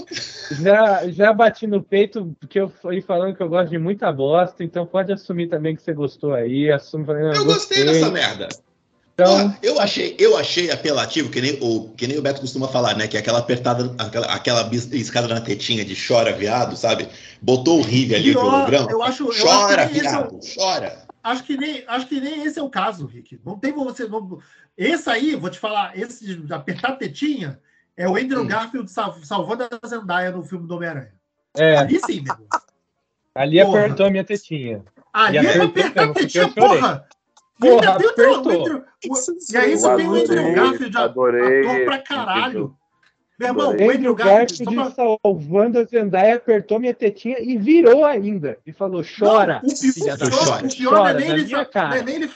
Já, 0.61 1.09
já 1.09 1.33
bati 1.33 1.67
no 1.69 1.81
peito, 1.83 2.35
porque 2.41 2.59
eu 2.61 2.69
fui 2.69 3.01
falando 3.01 3.35
que 3.37 3.43
eu 3.43 3.49
gosto 3.49 3.71
de 3.71 3.79
muita 3.79 4.11
bosta, 4.13 4.65
então 4.65 4.85
pode 4.85 5.13
assumir 5.13 5.47
também 5.49 5.77
que 5.77 5.83
você 5.83 5.93
gostou 5.93 6.35
aí. 6.35 6.71
Assume 6.71 7.05
falando, 7.07 7.27
"Ah, 7.33 7.37
Eu 7.37 7.45
gostei 7.45 7.85
dessa 7.85 8.11
merda. 8.11 8.49
Então, 9.15 9.51
Pô, 9.51 9.57
eu 9.63 9.79
achei, 9.79 10.17
eu 10.19 10.37
achei 10.39 10.71
apelativo, 10.71 11.31
que 11.31 11.41
nem, 11.41 11.59
o, 11.61 11.91
que 11.91 12.07
nem 12.07 12.19
o 12.19 12.23
Beto 12.23 12.41
costuma 12.41 12.67
falar, 12.69 12.97
né? 12.97 13.07
Que 13.07 13.17
é 13.17 13.21
aquela 13.21 13.41
apertada, 13.41 13.95
aquela, 13.99 14.27
aquela 14.27 14.71
escada 14.93 15.29
na 15.29 15.41
tetinha 15.41 15.85
de 15.85 15.95
chora, 15.95 16.33
viado, 16.33 16.77
sabe? 16.77 17.09
Botou 17.41 17.79
o 17.81 17.83
Rive 17.83 18.15
ali, 18.15 18.31
o 18.31 18.41
Pior, 18.41 18.45
holograma. 18.55 18.91
eu 18.91 19.03
acho, 19.03 19.25
eu 19.25 19.29
acho 19.31 19.43
Chora, 19.43 19.87
que 19.87 19.93
nem 19.93 20.01
esse 20.03 20.07
é 20.15 20.19
o- 20.19 20.29
viado, 20.31 20.41
chora. 20.55 21.03
acho 21.23 21.45
que 21.45 21.57
nem, 21.59 21.85
acho 21.87 22.07
que 22.07 22.21
nem 22.21 22.43
esse 22.45 22.59
é 22.59 22.63
o 22.63 22.71
caso, 22.71 23.07
Rick. 23.07 23.39
Não 23.45 23.59
tem 23.59 23.71
você. 23.73 24.07
Não, 24.09 24.39
esse 24.79 25.11
aí, 25.11 25.37
vou 25.37 25.51
te 25.51 25.59
falar, 25.59 25.97
esse 25.99 26.35
de 26.35 26.53
apertar 26.53 26.89
a 26.93 26.97
tetinha 26.97 27.61
é 27.95 28.09
o 28.09 28.17
Andrew 28.17 28.41
Hum. 28.43 28.47
Garfield 28.47 28.91
sal- 28.91 29.15
salvando 29.23 29.65
a 29.71 29.87
Zendaya 29.87 30.31
no 30.31 30.43
filme 30.43 30.67
do 30.67 30.75
Homem-Aranha. 30.77 31.13
é, 31.59 31.77
Ali 31.77 32.01
sim, 32.01 32.23
meu 32.23 32.35
ali 33.35 33.63
Porra. 33.63 33.79
apertou 33.85 34.07
a 34.07 34.11
minha 34.11 34.25
tetinha. 34.25 34.83
Ali 35.13 35.39
apertou 35.39 35.67
apertar 35.67 36.05
a 36.05 36.13
tetinha, 36.15 36.45
eu 36.45 36.53
porra! 36.55 37.07
Porra, 37.63 37.99
tem 37.99 38.09
apertou. 38.09 38.85
E 39.51 39.57
aí 39.57 39.77
você 39.77 39.89
Eu 39.91 39.97
tem 39.97 40.09
o 40.09 40.15
Andrew 40.15 40.39
adorei, 40.39 40.55
Garfield, 40.55 40.97
adorei 40.99 41.67
ator 41.67 41.85
pra 41.85 41.99
caralho. 41.99 42.77
Meu 43.39 43.49
irmão, 43.49 43.69
Adorei. 43.71 43.89
o 43.89 43.91
Andrew 43.91 44.15
Garfield. 44.15 44.75
Pra- 44.75 44.91
salvando 44.91 45.79
a 45.79 45.85
Zendaya, 45.85 46.37
apertou 46.37 46.79
minha 46.79 46.95
tetinha 46.95 47.39
e 47.41 47.57
virou 47.57 48.05
ainda. 48.05 48.59
E 48.65 48.73
falou, 48.73 49.03
chora, 49.03 49.61
Não, 49.63 49.73
o, 49.73 49.77
filha 49.77 50.17
da 50.17 50.27
pior, 50.29 50.45
chora. 50.47 50.67
o 50.67 50.77
pior 50.77 50.93
não 50.93 51.07
é 51.07 51.11
Chora 51.13 51.15
nem 51.19 51.29
na 51.29 51.35
ele, 51.35 51.45
minha 51.47 51.65
cara. 51.65 51.97
é 51.99 52.03
nem 52.03 52.15
ele. 52.17 52.31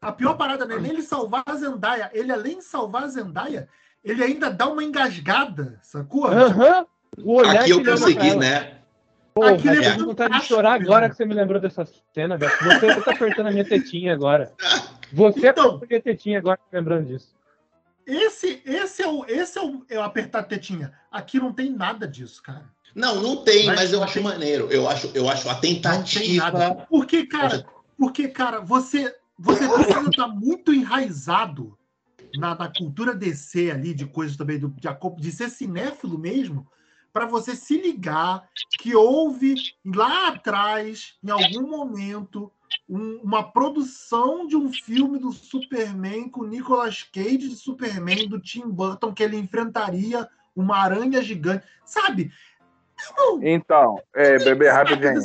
A 0.00 0.10
pior 0.10 0.34
parada 0.34 0.64
não 0.64 0.76
é 0.76 0.80
nem 0.80 0.92
ele 0.92 1.02
salvar 1.02 1.44
a 1.46 1.54
Zendaya. 1.54 2.10
Ele, 2.12 2.32
além 2.32 2.58
de 2.58 2.64
salvar 2.64 3.04
a 3.04 3.08
Zendaya, 3.08 3.68
ele 4.02 4.24
ainda 4.24 4.50
dá 4.50 4.66
uma 4.68 4.82
engasgada, 4.82 5.78
sacou? 5.82 6.26
Aham. 6.26 6.86
O 7.22 7.34
olhar 7.34 7.60
Aqui 7.60 7.70
eu 7.70 7.84
consegui, 7.84 8.34
né? 8.34 8.78
Porra, 9.34 9.52
Aquilo 9.52 9.74
é 9.74 9.78
eu 9.88 9.92
tô 9.92 9.98
com 10.00 10.04
vontade 10.06 10.40
de 10.40 10.46
chorar 10.46 10.74
agora 10.74 11.04
irmão. 11.06 11.10
que 11.10 11.16
você 11.16 11.24
me 11.24 11.34
lembrou 11.34 11.60
dessa 11.60 11.86
cena, 12.14 12.36
Beto. 12.36 12.62
Você 12.64 13.00
tá 13.00 13.10
apertando 13.12 13.46
a 13.46 13.50
minha 13.50 13.64
tetinha 13.64 14.12
agora. 14.12 14.52
Você 15.12 15.48
Então. 15.48 15.76
apertou 15.76 15.84
a 15.84 15.86
minha 15.88 16.02
tetinha 16.02 16.38
agora, 16.38 16.58
lembrando 16.72 17.06
disso. 17.06 17.34
Esse, 18.06 18.60
esse, 18.66 19.02
é 19.02 19.08
o, 19.08 19.24
esse 19.26 19.58
é, 19.58 19.62
o, 19.62 19.84
é 19.88 19.98
o 19.98 20.02
apertar 20.02 20.40
a 20.40 20.42
tetinha. 20.42 20.92
Aqui 21.10 21.38
não 21.38 21.52
tem 21.52 21.70
nada 21.70 22.06
disso, 22.06 22.42
cara. 22.42 22.64
Não, 22.94 23.22
não 23.22 23.36
tem, 23.44 23.64
Mas 23.66 23.76
mas, 23.76 23.92
eu 23.92 24.02
acho 24.02 24.14
tem- 24.14 24.22
maneiro. 24.22 24.68
Eu 24.70 24.88
acho, 24.88 25.10
eu 25.14 25.28
acho 25.28 25.48
a 25.48 25.54
tentativa. 25.54 26.86
Porque, 26.90 27.24
cara, 27.26 27.64
porque, 27.96 28.28
cara, 28.28 28.60
você, 28.60 29.14
você 29.38 29.66
precisa 29.68 30.10
estar 30.10 30.28
muito 30.28 30.74
enraizado 30.74 31.78
na, 32.36 32.54
na 32.54 32.68
cultura 32.68 33.14
DC 33.14 33.70
ali, 33.70 33.94
de 33.94 34.04
coisas 34.04 34.36
também, 34.36 34.58
do, 34.58 34.68
de, 34.68 34.88
de 35.20 35.32
ser 35.32 35.48
cinéfilo 35.48 36.18
mesmo, 36.18 36.66
para 37.12 37.26
você 37.26 37.54
se 37.54 37.80
ligar 37.80 38.48
que 38.78 38.96
houve 38.96 39.54
lá 39.84 40.28
atrás, 40.28 41.18
em 41.22 41.30
algum 41.30 41.68
momento, 41.68 42.50
um- 42.88 43.20
uma 43.22 43.42
produção 43.42 44.46
de 44.46 44.56
um 44.56 44.72
filme 44.72 45.18
do 45.18 45.30
Superman 45.30 46.28
com 46.28 46.44
Nicolas 46.44 47.02
Cage 47.02 47.38
de 47.38 47.56
Superman 47.56 48.28
do 48.28 48.40
Tim 48.40 48.68
Burton 48.68 49.12
que 49.12 49.22
ele 49.22 49.36
enfrentaria 49.36 50.26
uma 50.56 50.78
aranha 50.78 51.22
gigante, 51.22 51.66
sabe? 51.84 52.30
Irmão, 53.10 53.40
Então, 53.42 54.02
é, 54.14 54.38
bebê, 54.38 54.70
rapidinho. 54.70 55.20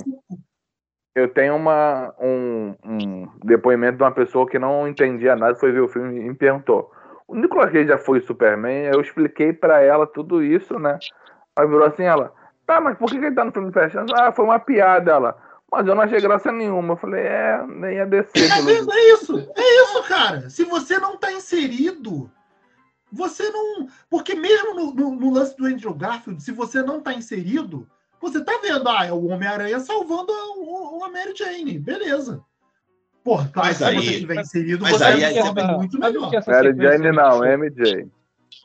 Eu 1.15 1.27
tenho 1.33 1.55
uma, 1.55 2.13
um, 2.19 2.75
um 2.85 3.29
depoimento 3.43 3.97
de 3.97 4.03
uma 4.03 4.11
pessoa 4.11 4.47
que 4.47 4.59
não 4.59 4.88
entendia 4.88 5.35
nada, 5.35 5.55
foi 5.55 5.71
ver 5.71 5.81
o 5.81 5.88
filme 5.88 6.19
e 6.19 6.29
me 6.29 6.35
perguntou: 6.35 6.91
o 7.27 7.35
Nicolas 7.35 7.71
Cage 7.71 7.88
já 7.88 7.97
foi 7.97 8.21
Superman? 8.21 8.85
Eu 8.85 9.01
expliquei 9.01 9.51
pra 9.51 9.81
ela 9.81 10.05
tudo 10.05 10.43
isso, 10.43 10.77
né? 10.77 10.99
Aí 11.57 11.67
virou 11.67 11.85
assim: 11.85 12.03
ela, 12.03 12.33
tá, 12.65 12.79
mas 12.79 12.97
por 12.97 13.09
que 13.09 13.19
que 13.19 13.25
ele 13.25 13.35
tá 13.35 13.43
no 13.45 13.51
filme 13.51 13.71
fechando? 13.71 14.13
Ah, 14.15 14.31
foi 14.31 14.45
uma 14.45 14.59
piada, 14.59 15.11
ela. 15.11 15.37
Mas 15.71 15.85
eu 15.85 15.93
não 15.95 16.03
achei 16.03 16.21
graça 16.21 16.51
nenhuma. 16.51 16.93
Eu 16.93 16.97
falei: 16.97 17.21
é, 17.23 17.65
nem 17.67 17.95
ia 17.95 18.05
descer. 18.05 18.49
É, 18.51 18.55
pelo- 18.63 18.93
é 18.93 18.99
isso, 19.13 19.37
é 19.55 19.83
isso, 19.83 20.03
cara. 20.07 20.49
Se 20.49 20.63
você 20.63 20.97
não 20.99 21.17
tá 21.17 21.31
inserido, 21.31 22.31
você 23.11 23.49
não. 23.49 23.87
Porque 24.09 24.33
mesmo 24.35 24.73
no, 24.75 24.93
no- 24.93 25.15
no 25.15 25.33
lance 25.33 25.55
do 25.57 25.65
Andrew 25.65 25.93
Garfield, 25.93 26.41
se 26.41 26.51
você 26.51 26.81
não 26.81 27.01
tá 27.01 27.13
inserido, 27.13 27.87
você 28.21 28.43
tá 28.43 28.57
vendo, 28.61 28.87
ah, 28.89 29.05
é 29.05 29.11
o 29.11 29.27
Homem-Aranha 29.27 29.79
salvando 29.79 30.31
a, 30.31 30.57
o- 30.57 31.03
a 31.03 31.09
Mary 31.09 31.33
Jane, 31.35 31.77
beleza. 31.79 32.41
Porra, 33.23 33.49
claro, 33.53 33.67
Mas 33.67 33.77
se 33.77 33.83
aí- 33.83 33.95
você 33.97 34.11
estiver 34.11 34.35
inserido, 34.39 34.83
mas 34.83 34.97
você 34.97 35.03
aí- 35.03 35.25
absorve 35.25 35.59
essa- 35.61 35.71
muito 35.73 35.97
sabe 35.99 36.17
o 36.17 36.21
melhor. 36.21 36.33
essa 36.33 36.51
Mary 36.51 36.75
Jane 36.77 37.11
não, 37.11 37.39
me 37.39 37.69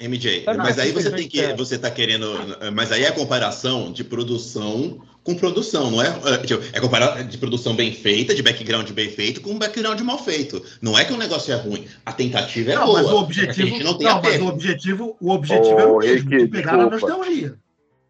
MJ. 0.00 0.44
Sabe 0.44 0.58
mas 0.58 0.78
aí 0.78 0.92
você 0.92 1.10
tem 1.10 1.28
que 1.28 1.40
que. 1.46 1.54
Você 1.54 1.78
tá 1.78 1.90
querendo. 1.90 2.28
Mas 2.74 2.90
aí 2.92 3.04
é 3.04 3.08
a 3.08 3.12
comparação 3.12 3.92
de 3.92 4.02
produção 4.02 5.00
com 5.22 5.34
produção, 5.36 5.90
não 5.90 6.02
é? 6.02 6.08
É, 6.34 6.38
tipo, 6.38 6.62
É 6.72 6.80
comparar 6.80 7.22
de 7.22 7.38
produção 7.38 7.74
bem 7.76 7.92
feita, 7.92 8.34
de 8.34 8.42
background 8.42 8.90
bem 8.90 9.08
feito, 9.08 9.40
com 9.40 9.50
um 9.50 9.58
background 9.58 10.00
mal 10.00 10.18
feito. 10.18 10.60
Não 10.80 10.98
é 10.98 11.04
que 11.04 11.12
o 11.12 11.16
negócio 11.16 11.52
é 11.52 11.56
ruim. 11.56 11.86
A 12.04 12.12
tentativa 12.12 12.72
é 12.72 12.74
Não, 12.74 12.86
boa. 12.86 13.02
mas 13.02 13.12
o 13.12 13.16
A 13.16 13.20
objetivo. 13.20 13.68
gente 13.68 13.84
não 13.84 13.96
tem 13.96 14.06
Não, 14.08 14.20
mas 14.20 14.40
o 14.40 14.46
objetivo, 14.48 15.16
o 15.20 15.30
objetivo 15.30 15.78
era 15.78 15.88
o 15.88 15.96
Ô, 15.96 15.98
mesmo, 16.00 16.30
Rick, 16.30 16.44
de 16.44 16.48
pegar 16.50 16.76
na 16.76 16.90
nostalgia. 16.90 17.54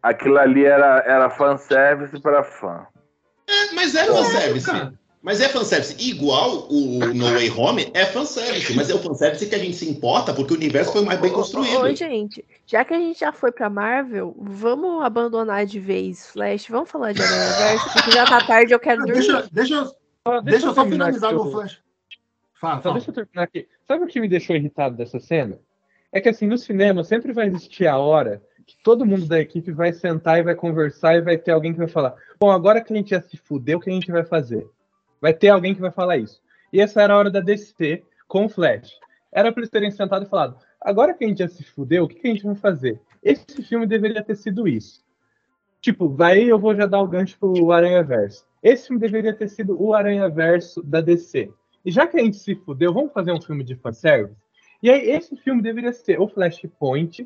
Aquilo 0.01 0.37
ali 0.37 0.65
era, 0.65 1.03
era 1.05 1.29
fanservice 1.29 2.19
para 2.19 2.43
fã. 2.43 2.87
É, 3.47 3.73
mas 3.73 3.93
é 3.93 4.05
Pô, 4.05 4.15
fanservice. 4.15 4.71
Mas 5.23 5.39
é 5.39 5.47
fanservice. 5.47 5.95
Igual 6.05 6.67
o 6.69 6.99
No 7.13 7.31
Way 7.31 7.49
Home 7.51 7.89
é 7.93 8.05
fanservice, 8.05 8.75
mas 8.75 8.89
é 8.89 8.93
o 8.93 8.99
fanservice 8.99 9.47
que 9.47 9.55
a 9.55 9.57
gente 9.57 9.77
se 9.77 9.89
importa 9.89 10.33
porque 10.33 10.53
o 10.53 10.57
universo 10.57 10.91
foi 10.91 11.05
mais 11.05 11.17
bem 11.21 11.31
construído. 11.31 11.79
Oi, 11.79 11.95
gente. 11.95 12.43
Já 12.67 12.83
que 12.83 12.93
a 12.93 12.99
gente 12.99 13.21
já 13.21 13.31
foi 13.31 13.49
pra 13.49 13.69
Marvel, 13.69 14.35
vamos 14.37 15.01
abandonar 15.01 15.65
de 15.65 15.79
vez 15.79 16.29
Flash. 16.29 16.67
Vamos 16.67 16.89
falar 16.91 17.13
de 17.13 17.21
Aranha-Verso, 17.21 17.93
porque 17.93 18.11
já 18.11 18.25
tá 18.25 18.45
tarde 18.45 18.73
eu 18.73 18.79
quero 18.79 18.97
dormir. 19.05 19.13
Deixa, 19.13 19.49
deixa, 19.49 19.85
Só 20.27 20.41
deixa 20.41 20.65
eu 20.67 20.73
só 20.73 20.85
finalizar 20.85 21.31
meu 21.31 21.43
o- 21.43 21.51
flash. 21.51 21.81
Fala, 22.59 22.81
fala. 22.81 22.95
deixa 22.95 23.09
eu 23.09 23.15
terminar 23.15 23.43
aqui. 23.43 23.65
Sabe 23.87 24.03
o 24.03 24.07
que 24.07 24.19
me 24.19 24.27
deixou 24.27 24.57
irritado 24.57 24.97
dessa 24.97 25.21
cena? 25.21 25.57
É 26.11 26.19
que 26.19 26.27
assim, 26.27 26.47
no 26.47 26.57
cinema 26.57 27.01
sempre 27.03 27.31
vai 27.31 27.47
existir 27.47 27.87
a 27.87 27.97
hora 27.97 28.41
que 28.67 28.75
todo 28.83 29.05
mundo 29.05 29.25
da 29.25 29.39
equipe 29.39 29.71
vai 29.71 29.93
sentar 29.93 30.39
e 30.39 30.43
vai 30.43 30.53
conversar 30.55 31.15
e 31.15 31.21
vai 31.21 31.37
ter 31.37 31.51
alguém 31.51 31.71
que 31.71 31.79
vai 31.79 31.87
falar: 31.87 32.13
Bom, 32.37 32.51
agora 32.51 32.81
que 32.81 32.91
a 32.91 32.95
gente 32.95 33.11
já 33.11 33.21
se 33.21 33.37
fudeu, 33.37 33.77
o 33.77 33.81
que 33.81 33.89
a 33.89 33.93
gente 33.93 34.11
vai 34.11 34.25
fazer? 34.25 34.67
Vai 35.23 35.33
ter 35.33 35.47
alguém 35.47 35.73
que 35.73 35.79
vai 35.79 35.89
falar 35.89 36.17
isso. 36.17 36.41
E 36.73 36.81
essa 36.81 37.01
era 37.01 37.13
a 37.13 37.17
hora 37.17 37.31
da 37.31 37.39
DC 37.39 38.03
com 38.27 38.43
o 38.43 38.49
Flash. 38.49 38.99
Era 39.31 39.53
para 39.53 39.61
eles 39.61 39.69
terem 39.69 39.89
sentado 39.89 40.25
e 40.25 40.29
falado: 40.29 40.57
Agora 40.81 41.13
que 41.13 41.23
a 41.23 41.27
gente 41.29 41.37
já 41.37 41.47
se 41.47 41.63
fudeu, 41.63 42.03
o 42.03 42.07
que, 42.09 42.15
que 42.15 42.27
a 42.27 42.31
gente 42.31 42.43
vai 42.43 42.55
fazer? 42.55 42.99
Esse 43.23 43.63
filme 43.63 43.87
deveria 43.87 44.21
ter 44.21 44.35
sido 44.35 44.67
isso. 44.67 45.01
Tipo, 45.79 46.09
vai 46.09 46.43
eu 46.43 46.59
vou 46.59 46.75
já 46.75 46.85
dar 46.85 46.99
o 46.99 47.07
gancho 47.07 47.37
pro 47.39 47.71
Aranha 47.71 48.03
Verso. 48.03 48.45
Esse 48.61 48.87
filme 48.87 48.99
deveria 48.99 49.33
ter 49.33 49.47
sido 49.47 49.81
o 49.81 49.93
Aranha 49.93 50.27
Verso 50.27 50.83
da 50.83 50.99
DC. 50.99 51.49
E 51.85 51.89
já 51.89 52.05
que 52.05 52.17
a 52.17 52.21
gente 52.21 52.35
se 52.35 52.53
fudeu, 52.55 52.93
vamos 52.93 53.13
fazer 53.13 53.31
um 53.31 53.41
filme 53.41 53.63
de 53.63 53.75
fanservice? 53.75 54.35
E 54.81 54.89
aí, 54.89 55.09
esse 55.09 55.37
filme 55.37 55.61
deveria 55.61 55.93
ser 55.93 56.19
o 56.19 56.27
Flashpoint, 56.27 57.25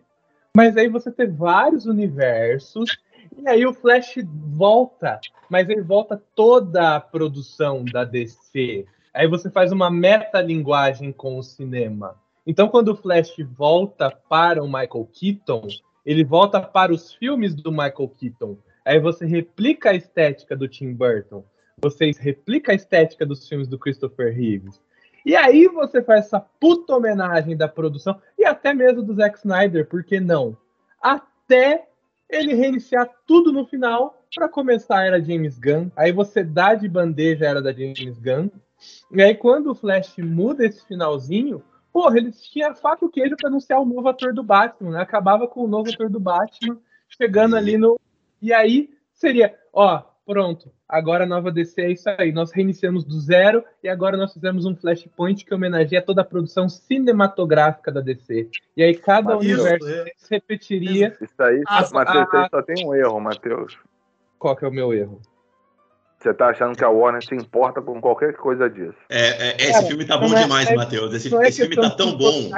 mas 0.56 0.78
aí 0.78 0.88
você 0.88 1.12
ter 1.12 1.32
vários 1.32 1.88
universos, 1.88 2.96
e 3.38 3.48
aí 3.48 3.66
o 3.66 3.74
Flash 3.74 4.16
volta, 4.26 5.20
mas 5.50 5.70
ele 5.70 5.82
volta 5.82 6.22
toda 6.36 6.96
a 6.96 7.00
produção 7.00 7.84
da 7.84 8.04
DC. 8.04 8.86
Aí 9.14 9.28
você 9.28 9.50
faz 9.50 9.72
uma 9.72 9.90
metalinguagem 9.90 11.12
com 11.12 11.38
o 11.38 11.44
cinema. 11.44 12.16
Então, 12.46 12.70
quando 12.70 12.90
o 12.90 12.96
Flash 12.96 13.36
volta 13.58 14.10
para 14.10 14.64
o 14.64 14.68
Michael 14.68 15.10
Keaton, 15.12 15.68
Ele 16.08 16.24
volta 16.24 16.62
para 16.62 16.94
os 16.94 17.14
filmes 17.14 17.54
do 17.54 17.70
Michael 17.70 18.08
Keaton. 18.18 18.58
Aí 18.86 18.98
você 18.98 19.26
replica 19.26 19.90
a 19.90 19.94
estética 19.94 20.56
do 20.56 20.66
Tim 20.66 20.94
Burton. 20.94 21.44
Você 21.82 22.12
replica 22.18 22.72
a 22.72 22.76
estética 22.76 23.26
dos 23.26 23.46
filmes 23.46 23.68
do 23.68 23.78
Christopher 23.78 24.34
Reeves. 24.34 24.82
E 25.26 25.36
aí 25.36 25.68
você 25.68 26.02
faz 26.02 26.28
essa 26.28 26.40
puta 26.40 26.96
homenagem 26.96 27.58
da 27.58 27.68
produção 27.68 28.22
e 28.38 28.46
até 28.46 28.74
mesmo 28.74 29.04
do 29.04 29.14
Zack 29.16 29.38
Snyder, 29.40 29.86
por 29.86 30.02
que 30.02 30.22
não? 30.22 30.56
Até 31.02 31.90
ele 32.30 32.54
reiniciar 32.54 33.10
tudo 33.26 33.52
no 33.52 33.66
final 33.66 34.22
para 34.34 34.50
começar 34.50 35.00
a 35.00 35.06
era 35.06 35.24
James 35.24 35.58
Gunn. 35.58 35.90
Aí 35.96 36.12
você 36.12 36.44
dá 36.44 36.76
de 36.76 36.88
bandeja 36.88 37.46
a 37.46 37.50
era 37.50 37.62
da 37.62 37.72
James 37.72 38.20
Gunn. 38.20 38.50
E 39.12 39.22
aí 39.22 39.36
quando 39.36 39.72
o 39.72 39.76
Flash 39.76 40.18
muda 40.18 40.66
esse 40.66 40.86
finalzinho, 40.86 41.64
porra, 41.92 42.18
eles 42.18 42.42
tinham 42.44 42.72
a 42.72 42.76
faca 42.76 43.06
e 43.06 43.08
o 43.08 43.10
queijo 43.10 43.36
para 43.38 43.50
anunciar 43.50 43.82
o 43.82 43.86
novo 43.86 44.08
ator 44.08 44.34
do 44.34 44.44
Batman, 44.44 44.92
né? 44.92 45.02
Acabava 45.02 45.48
com 45.48 45.64
o 45.64 45.68
novo 45.68 45.90
ator 45.90 46.10
do 46.10 46.20
Batman 46.20 46.78
chegando 47.10 47.56
ali 47.56 47.78
no. 47.78 48.00
E 48.42 48.54
aí 48.54 48.90
seria, 49.14 49.58
ó, 49.74 50.04
pronto, 50.28 50.70
agora 50.88 51.24
a 51.24 51.28
nova 51.28 51.50
DC 51.50 51.82
é 51.82 51.92
isso 51.92 52.10
aí. 52.18 52.34
Nós 52.34 52.52
reiniciamos 52.52 53.06
do 53.06 53.18
zero 53.18 53.64
e 53.82 53.88
agora 53.88 54.18
nós 54.18 54.34
fizemos 54.34 54.66
um 54.66 54.76
Flashpoint 54.76 55.46
que 55.46 55.54
homenageia 55.54 56.02
toda 56.02 56.22
a 56.22 56.26
produção 56.26 56.68
cinematográfica 56.68 57.90
da 57.90 58.02
DC. 58.02 58.50
E 58.76 58.84
aí 58.84 58.94
cada 58.94 59.38
isso, 59.38 59.40
universo 59.40 59.88
é. 59.88 60.12
se 60.18 60.30
repetiria. 60.30 61.18
Isso 61.22 61.42
aí, 61.42 61.64
Matheus, 61.94 62.28
isso 62.28 62.36
aí 62.36 62.44
ah. 62.44 62.50
só 62.52 62.62
tem 62.62 62.86
um 62.86 62.94
erro, 62.94 63.20
Matheus. 63.22 63.78
Qual 64.38 64.56
que 64.56 64.66
é 64.66 64.68
o 64.68 64.72
meu 64.72 64.94
erro? 64.94 65.22
Você 66.20 66.34
tá 66.34 66.50
achando 66.50 66.76
que 66.76 66.84
a 66.84 66.90
Warner 66.90 67.24
se 67.24 67.34
importa 67.34 67.82
com 67.82 68.02
qualquer 68.02 68.34
coisa 68.34 68.70
disso. 68.70 68.98
É, 69.10 69.50
é, 69.50 69.56
esse 69.58 69.74
Cara, 69.74 69.86
filme 69.86 70.06
tá 70.06 70.18
bom 70.18 70.34
é- 70.36 70.44
demais, 70.44 70.70
é- 70.70 70.76
Matheus. 70.76 71.14
Esse, 71.14 71.34
é 71.34 71.48
esse 71.48 71.62
filme 71.62 71.76
tá 71.76 71.90
tão 71.92 72.18
bom. 72.18 72.52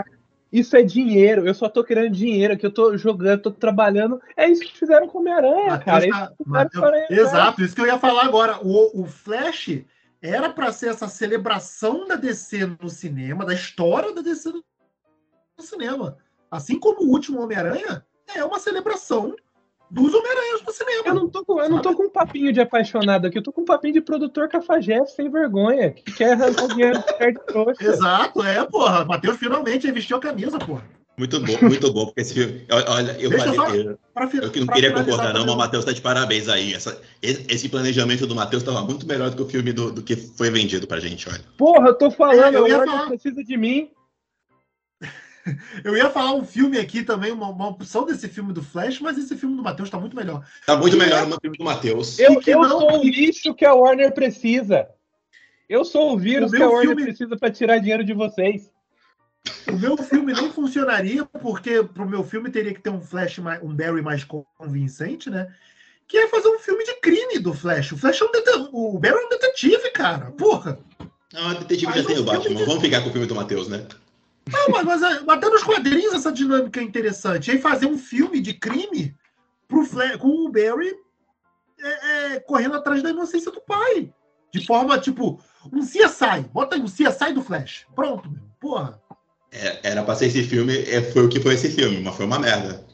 Isso 0.51 0.75
é 0.75 0.81
dinheiro. 0.81 1.45
Eu 1.45 1.53
só 1.53 1.69
tô 1.69 1.83
querendo 1.83 2.11
dinheiro, 2.11 2.57
que 2.57 2.65
eu 2.65 2.71
tô 2.71 2.97
jogando, 2.97 3.43
tô 3.43 3.51
trabalhando. 3.51 4.21
É 4.35 4.49
isso 4.49 4.61
que 4.61 4.77
fizeram 4.77 5.07
com 5.07 5.19
Homem-Aranha, 5.19 5.71
Matheus 5.71 5.85
cara. 5.85 6.05
É 6.05 6.09
tá- 6.09 6.67
isso 6.71 6.85
Aranha 6.85 7.07
Verso. 7.09 7.23
Exato, 7.23 7.61
isso 7.61 7.75
que 7.75 7.81
eu 7.81 7.87
ia 7.87 7.99
falar 7.99 8.25
agora. 8.25 8.59
O, 8.61 9.01
o 9.01 9.05
Flash 9.05 9.83
era 10.21 10.49
para 10.49 10.71
ser 10.71 10.89
essa 10.89 11.07
celebração 11.07 12.07
da 12.07 12.15
DC 12.15 12.65
no 12.81 12.89
cinema, 12.89 13.45
da 13.45 13.53
história 13.53 14.13
da 14.13 14.21
DC 14.21 14.51
no 14.51 15.63
cinema. 15.63 16.17
Assim 16.49 16.79
como 16.79 17.03
o 17.03 17.11
último 17.11 17.41
Homem-Aranha 17.41 18.03
é 18.35 18.43
uma 18.43 18.59
celebração 18.59 19.35
dos 19.91 20.13
Homem-Aranhas 20.13 20.61
no 20.65 20.71
cinema. 20.73 21.03
Eu 21.07 21.13
não, 21.15 21.29
tô 21.29 21.43
com, 21.45 21.61
eu 21.61 21.69
não 21.69 21.81
tô 21.81 21.95
com 21.95 22.03
um 22.03 22.09
papinho 22.09 22.51
de 22.53 22.59
apaixonado 22.61 23.25
aqui, 23.27 23.37
eu 23.37 23.43
tô 23.43 23.51
com 23.51 23.61
um 23.61 23.65
papinho 23.65 23.93
de 23.93 24.01
produtor 24.01 24.47
cafajeste 24.47 25.15
sem 25.15 25.29
vergonha, 25.29 25.91
que 25.91 26.11
quer 26.11 26.33
arrancar 26.33 26.67
dinheiro 26.67 26.99
do 26.99 27.25
de 27.31 27.39
trouxa. 27.45 27.83
Exato, 27.83 28.43
é, 28.43 28.65
porra. 28.65 29.05
Matheus 29.05 29.37
finalmente 29.37 29.91
vestiu 29.91 30.17
a 30.17 30.19
camisa, 30.19 30.57
porra. 30.59 30.83
Muito 31.17 31.37
bom, 31.41 31.53
muito 31.63 31.91
bom, 31.91 32.05
porque 32.05 32.21
esse 32.21 32.33
filme. 32.33 32.65
Olha, 32.71 33.11
eu 33.19 33.29
Deixa 33.29 33.47
eu 33.47 33.53
falei. 33.55 33.83
só- 33.83 33.89
Eu, 33.89 33.99
Pra 34.13 34.27
fi- 34.29 34.37
eu 34.37 34.49
que 34.49 34.59
não 34.61 34.65
pra 34.67 34.75
queria 34.75 34.93
concordar, 34.93 35.33
não, 35.33 35.45
mas 35.45 35.53
o 35.53 35.57
Matheus 35.57 35.83
tá 35.83 35.91
de 35.91 35.99
parabéns 36.01 36.47
aí. 36.47 36.73
Essa- 36.73 36.97
esse, 37.21 37.45
esse 37.49 37.67
planejamento 37.67 38.25
do 38.25 38.33
Matheus 38.33 38.63
tava 38.63 38.81
muito 38.83 39.05
melhor 39.05 39.29
do 39.29 39.35
que 39.35 39.41
o 39.41 39.45
filme 39.45 39.73
do, 39.73 39.91
do 39.91 40.01
que 40.01 40.15
foi 40.15 40.49
vendido 40.49 40.87
pra 40.87 40.97
gente, 41.01 41.27
olha. 41.27 41.41
Porra, 41.57 41.87
eu 41.89 41.93
tô 41.97 42.09
falando, 42.09 42.55
É, 42.55 42.57
eu 42.57 42.63
o 42.63 42.67
ia 42.69 42.85
falar. 42.85 43.07
precisa 43.07 43.43
de 43.43 43.57
mim. 43.57 43.89
Eu 45.83 45.95
ia 45.95 46.09
falar 46.09 46.33
um 46.33 46.45
filme 46.45 46.77
aqui 46.77 47.03
também, 47.03 47.31
uma, 47.31 47.47
uma 47.49 47.67
opção 47.69 48.05
desse 48.05 48.27
filme 48.27 48.53
do 48.53 48.61
Flash, 48.63 48.99
mas 48.99 49.17
esse 49.17 49.35
filme 49.37 49.55
do 49.55 49.63
Matheus 49.63 49.89
tá 49.89 49.99
muito 49.99 50.15
melhor. 50.15 50.45
Tá 50.65 50.75
muito 50.77 50.93
Que 50.97 51.03
melhor 51.03 51.19
é- 51.23 51.35
o 51.35 51.39
filme 51.41 51.57
do 51.57 51.63
Matheus. 51.63 52.19
Eu, 52.19 52.39
que 52.39 52.51
eu 52.51 52.61
não- 52.61 52.69
sou 52.79 52.99
o 52.99 53.03
lixo 53.03 53.53
que 53.53 53.65
a 53.65 53.73
Warner 53.73 54.13
precisa. 54.13 54.87
Eu 55.67 55.85
sou 55.85 56.13
o 56.13 56.17
vírus 56.17 56.51
O 56.51 56.55
que 56.55 56.63
a 56.63 56.67
Warner 56.67 56.87
filme- 56.87 57.03
precisa 57.03 57.37
pra 57.37 57.51
tirar 57.51 57.77
dinheiro 57.79 58.03
de 58.03 58.13
vocês. 58.13 58.71
O 59.67 59.73
meu 59.77 59.95
filme 59.97 60.33
não 60.33 60.51
funcionaria, 60.51 61.23
porque 61.25 61.83
pro 61.83 62.07
meu 62.07 62.23
filme 62.23 62.49
teria 62.51 62.73
que 62.73 62.81
ter 62.81 62.89
um 62.89 63.01
Flash, 63.01 63.37
mais, 63.39 63.61
um 63.63 63.73
Barry 63.73 64.01
mais 64.01 64.23
convincente, 64.57 65.29
né? 65.29 65.47
Que 66.07 66.17
é 66.17 66.27
fazer 66.27 66.49
um 66.49 66.59
filme 66.59 66.83
de 66.83 66.95
crime 66.99 67.39
do 67.39 67.53
Flash. 67.53 67.91
O 67.91 67.97
Flash 67.97 68.21
é 68.21 68.25
um 68.25 68.31
detetive. 68.31 68.69
O 68.73 68.99
Barry 68.99 69.15
é 69.15 69.25
um 69.25 69.29
detetive, 69.29 69.91
cara. 69.91 70.31
Porra. 70.31 70.79
Não, 71.31 71.47
a 71.49 71.53
detetive 71.53 71.85
Mas 71.85 71.95
já 71.97 72.01
um 72.01 72.05
tem 72.05 72.17
o 72.19 72.23
Batman. 72.23 72.55
de- 72.55 72.65
Vamos 72.65 72.81
ficar 72.81 73.01
com 73.01 73.09
o 73.09 73.11
filme 73.11 73.27
do 73.27 73.35
Matheus, 73.35 73.67
né? 73.69 73.85
Não, 74.51 74.69
mas, 74.69 74.83
mas, 74.83 75.01
é, 75.01 75.23
até 75.27 75.49
nos 75.49 75.63
quadrinhos 75.63 76.13
essa 76.13 76.31
dinâmica 76.31 76.79
é 76.79 76.83
interessante. 76.83 77.47
E 77.47 77.51
aí 77.51 77.61
fazer 77.61 77.85
um 77.85 77.97
filme 77.97 78.39
de 78.39 78.53
crime 78.53 79.15
pro 79.67 79.85
Flash, 79.85 80.17
com 80.17 80.27
o 80.27 80.51
Barry 80.51 80.93
é, 81.79 82.33
é, 82.35 82.39
correndo 82.41 82.75
atrás 82.75 83.01
da 83.01 83.09
inocência 83.09 83.51
do 83.51 83.61
pai. 83.61 84.11
De 84.51 84.65
forma, 84.65 84.97
tipo, 84.99 85.39
um 85.71 85.81
CSI. 85.81 86.41
Bota 86.51 86.75
aí 86.75 86.81
um 86.81 86.85
CSI 86.85 87.33
do 87.33 87.41
Flash. 87.43 87.85
Pronto, 87.95 88.29
meu. 88.29 88.41
Porra. 88.59 88.99
É, 89.51 89.91
era 89.91 90.03
pra 90.03 90.15
ser 90.15 90.27
esse 90.27 90.43
filme, 90.43 90.77
é, 90.77 91.01
foi 91.11 91.25
o 91.25 91.29
que 91.29 91.39
foi 91.39 91.53
esse 91.55 91.69
filme, 91.69 92.01
mas 92.01 92.15
foi 92.15 92.25
uma 92.25 92.39
merda. 92.39 92.85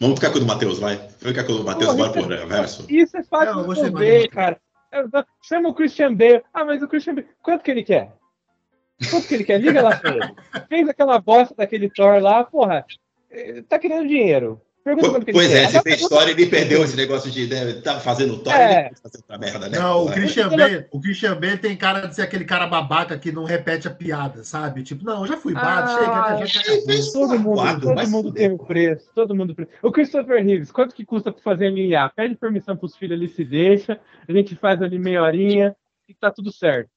Vamos 0.00 0.16
ficar 0.18 0.30
com 0.30 0.36
o 0.36 0.40
do 0.40 0.46
Matheus, 0.46 0.78
vai. 0.78 0.96
Vamos 0.96 1.18
ficar 1.22 1.44
com 1.44 1.52
o 1.52 1.58
do 1.58 1.64
Matheus, 1.64 1.94
Porra, 1.94 2.08
bora 2.08 2.22
por 2.22 2.30
reverso. 2.30 2.86
Isso 2.88 3.16
é 3.16 3.22
fácil 3.22 3.74
de 3.74 3.90
do- 3.90 4.30
cara. 4.30 4.60
Chama 5.42 5.68
o 5.70 5.74
Christian 5.74 6.14
Bale. 6.14 6.42
Ah, 6.52 6.64
mas 6.64 6.82
o 6.82 6.88
Christian 6.88 7.14
Bale. 7.14 7.28
Quanto 7.42 7.62
que 7.62 7.70
ele 7.70 7.82
quer? 7.82 8.14
Quanto 9.10 9.28
que 9.28 9.34
ele 9.34 9.44
quer? 9.44 9.60
Liga 9.60 9.82
lá 9.82 9.96
pra 9.96 10.10
ele. 10.14 10.34
Fez 10.68 10.88
aquela 10.88 11.18
bosta 11.20 11.54
daquele 11.56 11.90
Thor 11.90 12.20
lá, 12.20 12.44
porra. 12.44 12.84
eh, 13.30 13.62
Tá 13.68 13.78
querendo 13.78 14.08
dinheiro. 14.08 14.60
Pergunta 14.82 15.16
ele 15.18 15.32
Pois 15.32 15.48
quer. 15.48 15.56
é, 15.56 15.60
se 15.62 15.66
Agora 15.78 15.82
fez 15.82 16.00
história, 16.00 16.30
ele 16.30 16.46
perdeu 16.46 16.84
esse 16.84 16.96
negócio 16.96 17.28
de 17.28 17.48
né, 17.48 17.72
tá 17.82 17.98
fazendo 17.98 18.38
Thor 18.38 18.52
É. 18.54 18.84
e 18.84 18.86
ele 18.86 18.94
fazendo 18.94 19.20
outra 19.22 19.36
merda, 19.38 19.68
né? 19.68 19.78
Não, 19.80 20.04
o. 20.04 20.12
Christian 20.12 20.48
Bale, 20.48 20.86
o 20.92 21.00
Christian 21.00 21.34
Bale 21.40 21.58
tem 21.58 21.76
cara 21.76 22.06
de 22.06 22.14
ser 22.14 22.22
aquele 22.22 22.44
cara 22.44 22.68
babaca 22.68 23.18
que 23.18 23.32
não 23.32 23.42
repete 23.42 23.88
a 23.88 23.90
piada, 23.90 24.44
sabe? 24.44 24.84
Tipo, 24.84 25.04
não, 25.04 25.26
já 25.26 25.36
fui 25.36 25.52
bado, 25.54 25.90
Ah, 25.90 25.98
chega, 25.98 26.38
né? 26.40 26.46
Já 26.46 27.12
Todo 27.12 27.38
mundo, 27.40 27.80
todo 27.80 28.04
se 28.04 28.10
mundo 28.12 28.32
tem 28.32 28.52
o 28.52 28.58
preço, 28.58 29.10
todo 29.12 29.34
mundo. 29.34 29.56
O 29.82 29.90
Christopher 29.90 30.44
Reeves, 30.44 30.70
quanto 30.70 30.94
que 30.94 31.04
custa 31.04 31.32
pra 31.32 31.42
fazer 31.42 31.70
IA? 31.76 32.08
Pede 32.08 32.36
permissão 32.36 32.76
pros 32.76 32.94
filhos, 32.96 33.18
ele 33.18 33.28
se 33.28 33.44
deixa, 33.44 33.98
a 34.28 34.32
gente 34.32 34.54
faz 34.54 34.80
ali 34.80 35.00
meia 35.00 35.20
horinha 35.22 35.74
e 36.08 36.14
tá 36.14 36.30
tudo 36.30 36.52
certo. 36.52 36.88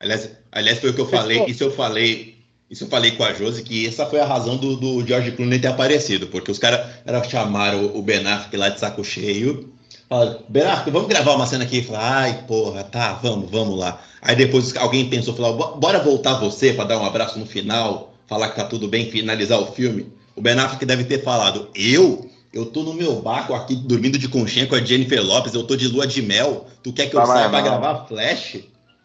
Aliás, 0.00 0.30
aliás, 0.52 0.78
foi 0.78 0.90
o 0.90 0.94
que 0.94 1.00
eu 1.00 1.06
falei, 1.08 1.44
isso 1.46 1.62
eu 1.64 1.70
falei, 1.72 2.38
isso 2.70 2.84
eu 2.84 2.88
falei 2.88 3.12
com 3.12 3.24
a 3.24 3.32
Josi, 3.32 3.62
que 3.64 3.86
essa 3.86 4.06
foi 4.06 4.20
a 4.20 4.24
razão 4.26 4.56
do, 4.56 4.76
do 4.76 5.06
George 5.06 5.32
Clooney 5.32 5.58
ter 5.60 5.68
aparecido, 5.68 6.28
porque 6.28 6.50
os 6.52 6.58
caras 6.58 6.86
cara 7.04 7.22
chamaram 7.24 7.84
o 7.96 8.00
Ben 8.02 8.24
Affleck 8.26 8.56
lá 8.56 8.68
de 8.68 8.78
saco 8.78 9.02
cheio, 9.02 9.72
falaram, 10.08 10.38
Ben 10.48 10.62
Affleck, 10.62 10.90
vamos 10.92 11.08
gravar 11.08 11.34
uma 11.34 11.46
cena 11.46 11.64
aqui, 11.64 11.78
e 11.78 11.82
falaram, 11.82 12.06
ai, 12.16 12.44
porra, 12.46 12.84
tá, 12.84 13.14
vamos, 13.14 13.50
vamos 13.50 13.76
lá. 13.78 14.00
Aí 14.22 14.36
depois 14.36 14.74
alguém 14.76 15.08
pensou, 15.10 15.34
falou, 15.34 15.56
"Bo- 15.56 15.76
bora 15.78 15.98
voltar 15.98 16.34
você 16.34 16.72
para 16.72 16.84
dar 16.84 16.98
um 16.98 17.04
abraço 17.04 17.38
no 17.38 17.46
final, 17.46 18.14
falar 18.26 18.50
que 18.50 18.56
tá 18.56 18.64
tudo 18.64 18.86
bem, 18.88 19.10
finalizar 19.10 19.58
o 19.60 19.66
filme. 19.72 20.12
O 20.36 20.40
Ben 20.40 20.56
Affleck 20.58 20.84
deve 20.86 21.04
ter 21.04 21.22
falado, 21.24 21.70
eu? 21.74 22.30
Eu 22.52 22.66
tô 22.66 22.82
no 22.82 22.94
meu 22.94 23.20
barco 23.20 23.52
aqui 23.52 23.74
dormindo 23.74 24.16
de 24.16 24.28
conchinha 24.28 24.66
com 24.66 24.74
a 24.76 24.80
Jennifer 24.82 25.22
Lopes, 25.22 25.54
eu 25.54 25.64
tô 25.64 25.74
de 25.76 25.88
lua 25.88 26.06
de 26.06 26.22
mel, 26.22 26.66
tu 26.82 26.92
quer 26.92 27.06
que 27.08 27.16
eu 27.16 27.20
Tá, 27.20 27.26
saia 27.26 27.48
pra 27.50 27.60
gravar 27.60 28.06
Flash? 28.06 28.58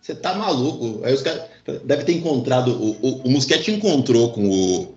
Você 0.04 0.14
tá 0.14 0.36
maluco. 0.36 1.02
Aí 1.06 1.14
os 1.14 1.22
caras 1.22 1.44
deve 1.86 2.04
ter 2.04 2.12
encontrado. 2.12 2.72
O, 2.72 2.92
o, 3.02 3.22
o 3.24 3.32
Muschietti 3.32 3.72
encontrou 3.72 4.34
com 4.34 4.50
o, 4.50 4.96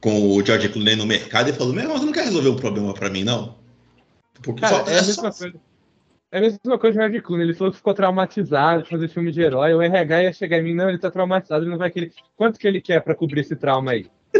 com 0.00 0.36
o 0.36 0.46
George 0.46 0.68
Clooney 0.68 0.94
no 0.94 1.04
mercado 1.04 1.50
e 1.50 1.52
falou: 1.52 1.72
Meu 1.72 1.82
irmão, 1.82 1.98
você 1.98 2.06
não 2.06 2.12
quer 2.12 2.26
resolver 2.26 2.50
um 2.50 2.54
problema 2.56 2.94
pra 2.94 3.10
mim, 3.10 3.24
não? 3.24 3.56
Porque 4.40 4.60
Cara, 4.60 4.84
só- 4.84 4.90
é 4.92 4.98
a 5.00 5.02
mesma 5.02 5.32
coisa. 5.32 5.54
É 6.30 6.38
a 6.38 6.40
mesma 6.40 6.78
coisa 6.78 6.96
do 6.96 7.00
George 7.02 7.20
Clooney. 7.20 7.46
Ele 7.46 7.54
falou 7.54 7.72
que 7.72 7.78
ficou 7.78 7.94
traumatizado 7.94 8.84
de 8.84 8.90
fazer 8.90 9.08
filme 9.08 9.32
de 9.32 9.42
herói. 9.42 9.74
O 9.74 9.82
RH 9.82 10.22
ia 10.22 10.32
chegar 10.32 10.58
em 10.58 10.62
mim, 10.62 10.74
não, 10.74 10.88
ele 10.88 10.98
tá 10.98 11.10
traumatizado, 11.10 11.64
ele 11.64 11.72
não 11.72 11.78
vai 11.78 11.90
querer. 11.90 12.12
Quanto 12.36 12.60
que 12.60 12.68
ele 12.68 12.80
quer 12.80 13.02
pra 13.02 13.16
cobrir 13.16 13.40
esse 13.40 13.56
trauma 13.56 13.90
aí? 13.90 14.06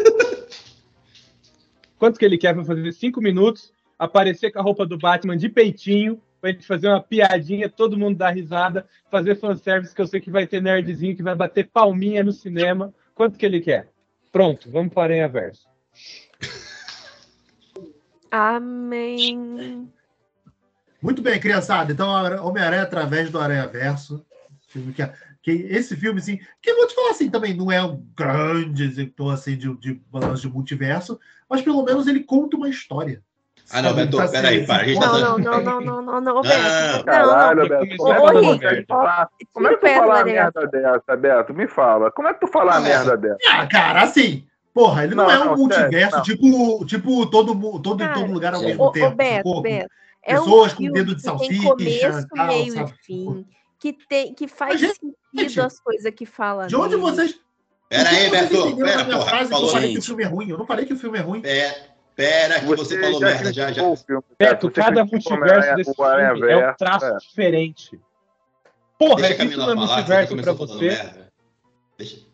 Quanto 1.98 2.20
que 2.20 2.24
ele 2.24 2.38
quer 2.38 2.54
pra 2.54 2.64
fazer 2.64 2.92
cinco 2.92 3.20
minutos, 3.20 3.72
aparecer 3.98 4.52
com 4.52 4.60
a 4.60 4.62
roupa 4.62 4.86
do 4.86 4.96
Batman 4.96 5.36
de 5.36 5.48
peitinho, 5.48 6.20
pra 6.42 6.50
gente 6.50 6.66
fazer 6.66 6.88
uma 6.88 7.00
piadinha, 7.00 7.70
todo 7.70 7.96
mundo 7.96 8.18
dar 8.18 8.30
risada, 8.30 8.84
fazer 9.08 9.36
fanservice, 9.36 9.94
que 9.94 10.02
eu 10.02 10.06
sei 10.08 10.20
que 10.20 10.28
vai 10.28 10.44
ter 10.44 10.60
nerdzinho 10.60 11.14
que 11.14 11.22
vai 11.22 11.36
bater 11.36 11.68
palminha 11.68 12.24
no 12.24 12.32
cinema. 12.32 12.92
Quanto 13.14 13.38
que 13.38 13.46
ele 13.46 13.60
quer? 13.60 13.88
Pronto, 14.32 14.68
vamos 14.68 14.92
para 14.92 15.16
em 15.16 15.28
verso. 15.28 15.68
Amém. 18.28 19.88
Muito 21.00 21.22
bem, 21.22 21.38
criançada. 21.38 21.92
Então, 21.92 22.10
Homem-Aranha 22.44 22.82
através 22.82 23.30
do 23.30 23.38
Aranha 23.38 23.68
Verso. 23.68 24.24
Filme 24.66 24.92
que, 24.92 25.02
que 25.42 25.50
esse 25.50 25.94
filme, 25.94 26.18
assim, 26.18 26.40
que 26.60 26.70
eu 26.70 26.76
vou 26.76 26.88
te 26.88 26.94
falar 26.94 27.10
assim, 27.10 27.30
também 27.30 27.54
não 27.54 27.70
é 27.70 27.84
um 27.84 28.04
grande 28.16 28.82
executor 28.82 29.34
assim, 29.34 29.56
de, 29.56 29.76
de 29.76 29.94
balanço 30.10 30.42
de 30.42 30.52
multiverso, 30.52 31.20
mas 31.48 31.62
pelo 31.62 31.84
menos 31.84 32.08
ele 32.08 32.24
conta 32.24 32.56
uma 32.56 32.68
história. 32.68 33.22
Ah, 33.72 33.82
não? 33.82 33.94
Beto, 33.94 34.16
Tá 34.18 34.28
peraí, 34.28 34.58
assim, 34.58 34.66
para, 34.66 34.82
a 34.82 34.86
gente 34.86 35.00
tá 35.00 35.06
Não, 35.06 35.12
falando- 35.12 35.38
não, 35.38 35.62
não, 35.62 35.62
não, 35.62 35.80
não, 35.80 36.02
não, 36.02 36.20
não, 36.20 36.42
Beto. 36.42 36.96
Não, 36.96 37.04
Caralho, 37.04 37.68
não. 37.68 37.68
Beto. 37.68 38.02
Ô, 38.02 38.14
Como 38.14 38.52
é 38.52 38.58
que 38.58 38.82
tu 38.82 38.86
falar? 38.88 39.28
Como 39.52 39.66
é 39.66 39.70
que 39.70 39.76
tu 39.80 39.86
fala 39.94 40.24
merda 40.24 40.66
dessa, 40.66 41.16
Beto? 41.16 41.54
Me 41.54 41.66
fala. 41.68 42.10
Como 42.10 42.28
é 42.28 42.34
que 42.34 42.40
tu 42.40 42.46
fala 42.48 42.72
uma 42.72 42.80
Não, 42.80 42.82
merda 42.88 43.16
dessa? 43.16 43.38
Ah, 43.50 43.66
cara, 43.66 44.02
assim, 44.02 44.44
porra, 44.74 45.04
ele 45.04 45.14
não, 45.14 45.24
Não, 45.24 45.30
é 45.30 45.38
um 45.40 45.44
não, 45.46 45.56
multiverso, 45.56 46.22
tipo, 46.22 46.84
tipo 46.86 47.26
todo, 47.26 47.54
todo 47.80 48.04
todo 48.12 48.32
lugar 48.32 48.54
ao 48.54 48.60
mesmo 48.62 48.92
tempo. 48.92 49.16
Beto? 49.16 49.62
Beto. 49.62 49.90
É 50.24 50.34
Pessoas 50.34 50.72
um 50.74 50.76
com 50.76 50.92
dedo 50.92 51.14
de 51.14 51.16
que 51.16 51.22
tem 51.22 51.30
salsicha, 51.30 51.68
começo, 51.68 52.28
tal, 52.28 52.46
meio 52.46 52.72
sabe? 52.74 52.90
e 52.92 53.04
fim. 53.04 53.46
Que, 53.80 53.92
tem, 54.08 54.32
que 54.34 54.46
faz 54.46 54.78
sentido 54.78 55.14
gente, 55.36 55.60
as 55.60 55.80
coisas 55.80 56.12
que 56.14 56.24
fala 56.24 56.68
De 56.68 56.76
onde 56.76 56.94
vocês. 56.94 57.34
Pera 57.88 58.08
aí, 58.08 58.30
Beto, 58.30 58.76
pera, 58.76 59.04
porra. 59.04 59.04
que 59.04 59.42
eu 59.42 59.48
Falou, 59.48 59.68
falei 59.70 59.92
que 59.92 59.98
o 59.98 60.02
filme 60.02 60.22
é 60.22 60.26
ruim? 60.26 60.48
Eu 60.48 60.56
não 60.58 60.64
falei 60.66 60.86
que 60.86 60.92
o 60.94 60.96
filme 60.96 61.18
é 61.18 61.20
ruim. 61.20 61.42
É, 61.44 61.74
Pera 62.14 62.60
que 62.60 62.66
você, 62.66 63.00
falou 63.00 63.20
merda, 63.20 63.52
já, 63.52 63.72
já. 63.72 63.96
filme, 63.96 64.22
Beto, 64.38 64.68
Você 64.68 64.80
cada 64.80 65.04
multiverso 65.04 65.74
desse 65.76 66.02
Aranha 66.02 66.34
filme 66.34 66.52
é 66.52 66.70
um 66.70 66.74
traço 66.74 67.06
é. 67.06 67.16
diferente. 67.16 68.00
Porra, 68.98 69.22
Deixa 69.22 69.44
um 69.44 69.50
falar, 69.50 69.72
que 69.72 69.80
você 69.80 69.94
multiverso 69.94 70.36
pra 70.36 70.52
você. 70.52 70.74
merda. 70.74 71.32
Deixa. 71.96 72.32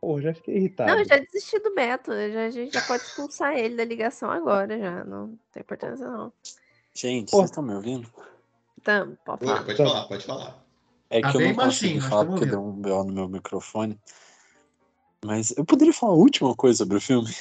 Pô, 0.00 0.20
já 0.20 0.34
fiquei 0.34 0.56
irritado. 0.56 0.90
Não, 0.90 0.98
eu 0.98 1.04
já 1.06 1.16
desisti 1.16 1.58
do 1.60 1.74
Beto. 1.74 2.10
Já, 2.12 2.44
a 2.44 2.50
gente 2.50 2.74
já 2.74 2.82
pode 2.82 3.04
expulsar 3.04 3.56
ele 3.56 3.76
da 3.76 3.84
ligação 3.84 4.30
agora, 4.30 4.78
já. 4.78 5.04
Não 5.04 5.38
tem 5.52 5.62
importância, 5.62 6.06
não. 6.06 6.32
Gente, 6.92 7.30
Pô. 7.30 7.38
vocês 7.38 7.50
estão 7.50 7.62
me 7.62 7.74
ouvindo? 7.74 8.10
Então, 8.78 9.16
pode 9.24 9.44
falar. 9.46 9.64
pode 9.64 9.76
falar, 9.76 10.04
pode 10.04 10.26
falar. 10.26 10.64
É 11.08 11.20
Tá 11.20 11.30
que 11.30 11.36
eu 11.36 11.40
bem 11.40 11.54
não 11.54 11.64
consegui 11.64 11.94
baixinho, 11.94 12.10
falar 12.10 12.26
porque 12.26 12.44
deu 12.46 12.62
um 12.62 12.72
BO 12.72 13.04
no 13.04 13.12
meu 13.12 13.28
microfone. 13.28 13.98
Mas 15.24 15.56
eu 15.56 15.64
poderia 15.64 15.94
falar 15.94 16.12
a 16.12 16.16
última 16.16 16.54
coisa 16.54 16.78
sobre 16.78 16.98
o 16.98 17.00
filme? 17.00 17.34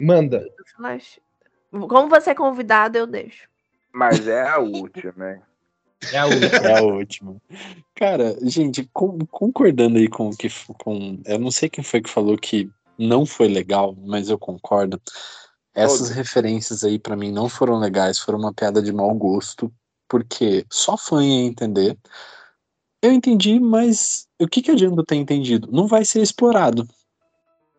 Manda. 0.00 0.46
Flash. 0.76 1.20
Como 1.70 2.08
você 2.08 2.30
é 2.30 2.34
convidado, 2.34 2.96
eu 2.96 3.06
deixo. 3.06 3.48
Mas 3.92 4.26
é 4.26 4.48
a 4.48 4.58
última, 4.58 5.32
hein? 5.32 5.42
É 6.12 6.18
a 6.18 6.26
última. 6.26 6.68
É 6.68 6.78
a 6.78 6.82
última. 6.82 7.36
Cara, 7.94 8.36
gente, 8.42 8.88
com- 8.92 9.18
concordando 9.26 9.98
aí 9.98 10.08
com 10.08 10.28
o 10.28 10.36
que. 10.36 10.48
Com, 10.78 11.20
eu 11.24 11.38
não 11.38 11.50
sei 11.50 11.68
quem 11.68 11.82
foi 11.82 12.00
que 12.00 12.08
falou 12.10 12.36
que 12.38 12.70
não 12.96 13.26
foi 13.26 13.48
legal, 13.48 13.96
mas 14.06 14.28
eu 14.28 14.38
concordo. 14.38 15.00
Essas 15.74 16.10
referências 16.10 16.82
aí 16.84 16.98
pra 16.98 17.16
mim 17.16 17.30
não 17.30 17.48
foram 17.48 17.78
legais, 17.78 18.18
foram 18.18 18.38
uma 18.38 18.52
piada 18.52 18.82
de 18.82 18.92
mau 18.92 19.12
gosto, 19.14 19.72
porque 20.08 20.64
só 20.70 20.96
fã 20.96 21.24
ia 21.24 21.46
entender. 21.46 21.96
Eu 23.02 23.12
entendi, 23.12 23.60
mas 23.60 24.26
o 24.40 24.48
que, 24.48 24.60
que 24.60 24.72
adianta 24.72 25.00
eu 25.00 25.06
ter 25.06 25.14
entendido? 25.16 25.68
Não 25.70 25.86
vai 25.86 26.04
ser 26.04 26.20
explorado. 26.20 26.88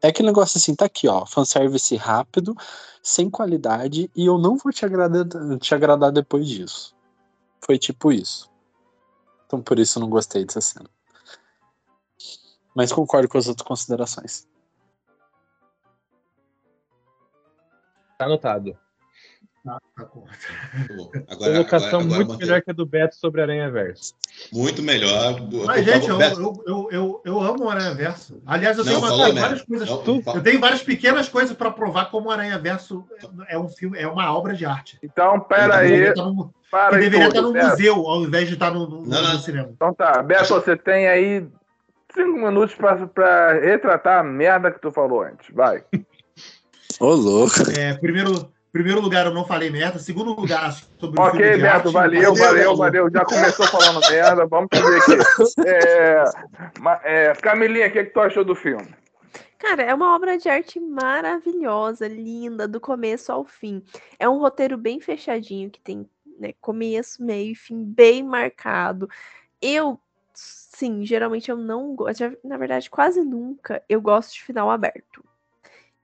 É 0.01 0.07
aquele 0.07 0.27
negócio 0.29 0.57
assim, 0.57 0.75
tá 0.75 0.85
aqui, 0.85 1.07
ó, 1.07 1.25
fanservice 1.25 1.95
rápido, 1.95 2.55
sem 3.03 3.29
qualidade, 3.29 4.09
e 4.15 4.25
eu 4.25 4.37
não 4.37 4.57
vou 4.57 4.71
te 4.71 4.85
agradar, 4.85 5.25
te 5.59 5.75
agradar 5.75 6.11
depois 6.11 6.47
disso. 6.47 6.95
Foi 7.59 7.77
tipo 7.77 8.11
isso. 8.11 8.49
Então 9.45 9.61
por 9.61 9.77
isso 9.77 9.99
eu 9.99 10.01
não 10.01 10.09
gostei 10.09 10.45
dessa 10.45 10.61
cena. 10.61 10.89
Mas 12.73 12.93
concordo 12.93 13.27
com 13.27 13.37
as 13.37 13.47
outras 13.47 13.67
considerações. 13.67 14.47
Tá 18.17 18.25
anotado. 18.25 18.77
Tá, 19.65 19.77
tá 19.97 20.05
bom. 20.13 20.25
Agora, 21.29 21.51
Colocação 21.53 21.87
agora, 21.99 22.03
agora 22.03 22.15
muito 22.15 22.29
mantém- 22.29 22.47
melhor 22.47 22.61
que 22.61 22.71
a 22.71 22.73
do 22.73 22.85
Beto 22.85 23.15
sobre 23.15 23.41
Aranha 23.41 23.69
Verso. 23.69 24.13
Muito 24.53 24.81
melhor. 24.81 25.39
Mas, 25.65 25.83
Por 25.85 25.93
gente, 25.93 26.07
eu, 26.09 26.19
eu, 26.21 26.63
eu, 26.65 26.89
eu, 26.91 27.21
eu 27.25 27.41
amo 27.41 27.65
o 27.65 27.69
Aranha 27.69 27.93
Verso. 27.93 28.41
Aliás, 28.45 28.77
eu 28.77 28.85
Não, 28.85 28.91
tenho 28.91 28.99
uma- 29.03 29.07
falou 29.09 29.23
tenho 29.25 29.35
merda. 29.35 29.49
várias 29.49 29.65
coisas. 29.67 29.89
Não, 29.89 30.35
Eu 30.35 30.41
tenho 30.43 30.59
várias 30.61 30.81
pequenas 30.83 31.27
coisas 31.29 31.55
para 31.55 31.71
provar 31.71 32.05
como 32.09 32.29
o 32.29 32.31
Aranha 32.31 32.57
Verso 32.57 33.05
é 33.49 33.59
um 33.59 33.67
filme, 33.67 33.97
é 33.99 34.07
uma 34.07 34.33
obra 34.33 34.53
de 34.53 34.65
arte. 34.65 34.97
Então, 35.03 35.39
pera 35.41 35.73
Que 35.73 35.79
aí. 35.83 35.89
deveria 35.89 36.09
estar 36.11 36.23
no, 36.25 36.53
Para 36.71 36.89
que 36.97 37.03
deveria 37.03 37.27
estar 37.27 37.41
no 37.41 37.51
Beto. 37.51 37.67
museu, 37.67 37.95
ao 38.07 38.23
invés 38.23 38.47
de 38.47 38.53
estar 38.53 38.71
no, 38.71 38.87
no- 38.87 39.05
Não, 39.05 39.21
no 39.21 39.33
não. 39.33 39.39
cinema. 39.39 39.69
Então 39.73 39.93
tá, 39.93 40.23
Beto, 40.23 40.47
você 40.47 40.77
tem 40.77 41.07
aí 41.07 41.45
cinco 42.15 42.37
minutos 42.39 42.73
pra, 42.75 43.05
pra 43.07 43.53
retratar 43.59 44.19
a 44.19 44.23
merda 44.23 44.71
que 44.71 44.79
tu 44.79 44.89
falou 44.91 45.21
antes. 45.21 45.53
Vai. 45.53 45.83
Ô, 46.99 47.09
louco. 47.13 47.55
É, 47.77 47.93
primeiro, 47.95 48.51
primeiro 48.71 49.01
lugar, 49.01 49.25
eu 49.25 49.33
não 49.33 49.45
falei 49.45 49.69
merda. 49.69 49.99
Segundo 49.99 50.33
lugar, 50.33 50.73
sobre 50.99 51.19
o 51.19 51.23
Ok, 51.23 51.39
filme 51.39 51.61
Beto, 51.61 51.91
valeu, 51.91 52.33
valeu, 52.35 52.75
valeu, 52.75 52.77
valeu. 52.77 53.09
Já 53.11 53.25
começou 53.25 53.67
falando 53.67 53.99
merda. 54.09 54.45
Vamos 54.45 54.69
fazer 54.73 54.97
aqui. 54.97 55.67
É, 55.67 56.23
é, 57.03 57.33
Camilinha, 57.35 57.87
o 57.87 57.91
que, 57.91 58.05
que 58.05 58.13
tu 58.13 58.19
achou 58.19 58.43
do 58.43 58.55
filme? 58.55 58.87
Cara, 59.57 59.83
é 59.83 59.93
uma 59.93 60.15
obra 60.15 60.37
de 60.37 60.47
arte 60.47 60.79
maravilhosa, 60.79 62.07
linda, 62.07 62.65
do 62.65 62.79
começo 62.79 63.31
ao 63.31 63.43
fim. 63.43 63.83
É 64.17 64.27
um 64.27 64.39
roteiro 64.39 64.77
bem 64.77 65.01
fechadinho, 65.01 65.69
que 65.69 65.81
tem 65.81 66.09
né, 66.39 66.53
começo, 66.61 67.21
meio 67.21 67.51
e 67.51 67.55
fim 67.55 67.83
bem 67.83 68.23
marcado. 68.23 69.09
Eu, 69.61 69.99
sim, 70.33 71.05
geralmente 71.05 71.51
eu 71.51 71.57
não 71.57 71.93
gosto, 71.93 72.37
na 72.41 72.55
verdade, 72.55 72.89
quase 72.89 73.21
nunca 73.21 73.83
eu 73.89 74.01
gosto 74.01 74.33
de 74.33 74.43
final 74.43 74.71
aberto. 74.71 75.23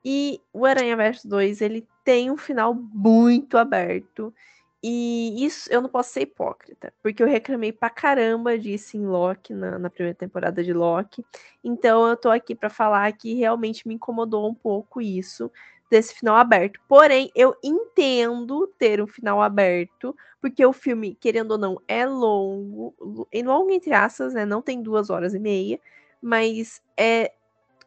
E 0.03 0.41
o 0.51 0.65
Aranha 0.65 0.95
Verso 0.97 1.27
2, 1.27 1.61
ele 1.61 1.87
tem 2.05 2.31
um 2.31 2.37
final 2.37 2.73
muito 2.73 3.57
aberto. 3.57 4.33
E 4.81 5.43
isso 5.43 5.67
eu 5.73 5.81
não 5.81 5.89
posso 5.89 6.13
ser 6.13 6.21
hipócrita, 6.21 6.93
porque 7.01 7.23
eu 7.23 7.27
reclamei 7.27 7.71
pra 7.73 7.89
caramba 7.89 8.55
disso 8.55 8.95
em 8.95 9.03
Loki, 9.03 9.51
na, 9.51 9.79
na 9.79 9.89
primeira 9.89 10.15
temporada 10.15 10.63
de 10.63 10.71
Loki. 10.71 11.25
Então 11.63 12.07
eu 12.07 12.15
tô 12.15 12.29
aqui 12.29 12.53
pra 12.53 12.69
falar 12.69 13.11
que 13.13 13.33
realmente 13.33 13.87
me 13.87 13.95
incomodou 13.95 14.47
um 14.47 14.53
pouco 14.53 15.01
isso 15.01 15.51
desse 15.89 16.13
final 16.13 16.35
aberto. 16.35 16.79
Porém, 16.87 17.31
eu 17.35 17.55
entendo 17.63 18.67
ter 18.77 19.01
um 19.01 19.07
final 19.07 19.41
aberto, 19.41 20.15
porque 20.39 20.63
o 20.63 20.73
filme, 20.73 21.15
querendo 21.15 21.51
ou 21.51 21.57
não, 21.57 21.81
é 21.87 22.05
longo, 22.05 23.27
em 23.31 23.41
longo 23.41 23.71
entre 23.71 23.91
aspas, 23.91 24.35
né? 24.35 24.45
Não 24.45 24.61
tem 24.61 24.83
duas 24.83 25.09
horas 25.09 25.33
e 25.33 25.39
meia, 25.39 25.79
mas 26.21 26.79
é 26.95 27.33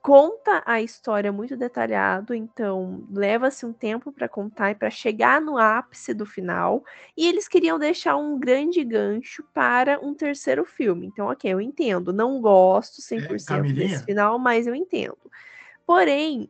conta 0.08 0.62
a 0.64 0.80
história 0.80 1.30
muito 1.30 1.54
detalhado, 1.54 2.34
então 2.34 3.06
leva-se 3.10 3.66
um 3.66 3.74
tempo 3.74 4.10
para 4.10 4.26
contar 4.26 4.70
e 4.70 4.74
para 4.74 4.88
chegar 4.88 5.38
no 5.38 5.58
ápice 5.58 6.14
do 6.14 6.24
final. 6.24 6.82
E 7.14 7.28
eles 7.28 7.46
queriam 7.46 7.78
deixar 7.78 8.16
um 8.16 8.38
grande 8.38 8.82
gancho 8.82 9.44
para 9.52 10.00
um 10.00 10.14
terceiro 10.14 10.64
filme. 10.64 11.08
Então, 11.08 11.26
ok, 11.26 11.52
eu 11.52 11.60
entendo. 11.60 12.10
Não 12.10 12.40
gosto 12.40 13.02
100% 13.02 13.44
Camilinha? 13.44 13.86
desse 13.86 14.04
final, 14.06 14.38
mas 14.38 14.66
eu 14.66 14.74
entendo. 14.74 15.18
Porém, 15.86 16.48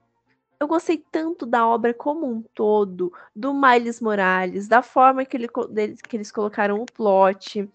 eu 0.61 0.68
gostei 0.68 1.04
tanto 1.11 1.44
da 1.44 1.66
obra 1.66 1.92
como 1.92 2.30
um 2.30 2.40
todo, 2.54 3.12
do 3.34 3.52
Miles 3.52 4.00
Morales, 4.00 4.68
da 4.68 4.82
forma 4.82 5.24
que, 5.24 5.36
ele, 5.36 5.48
que 5.48 6.16
eles 6.16 6.30
colocaram 6.30 6.80
o 6.80 6.86
plot, 6.86 7.68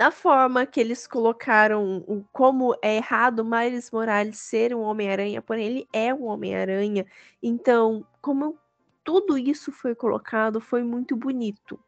da 0.00 0.10
forma 0.10 0.64
que 0.64 0.80
eles 0.80 1.06
colocaram 1.06 1.98
o, 2.08 2.24
como 2.32 2.74
é 2.80 2.96
errado 2.96 3.44
Miles 3.44 3.90
Morales 3.90 4.38
ser 4.38 4.74
um 4.74 4.80
Homem-Aranha, 4.80 5.42
porém 5.42 5.66
ele 5.66 5.88
é 5.92 6.14
um 6.14 6.24
Homem-Aranha. 6.24 7.04
Então, 7.42 8.06
como 8.22 8.58
tudo 9.04 9.36
isso 9.36 9.70
foi 9.70 9.94
colocado, 9.94 10.58
foi 10.58 10.82
muito 10.82 11.14
bonito. 11.14 11.78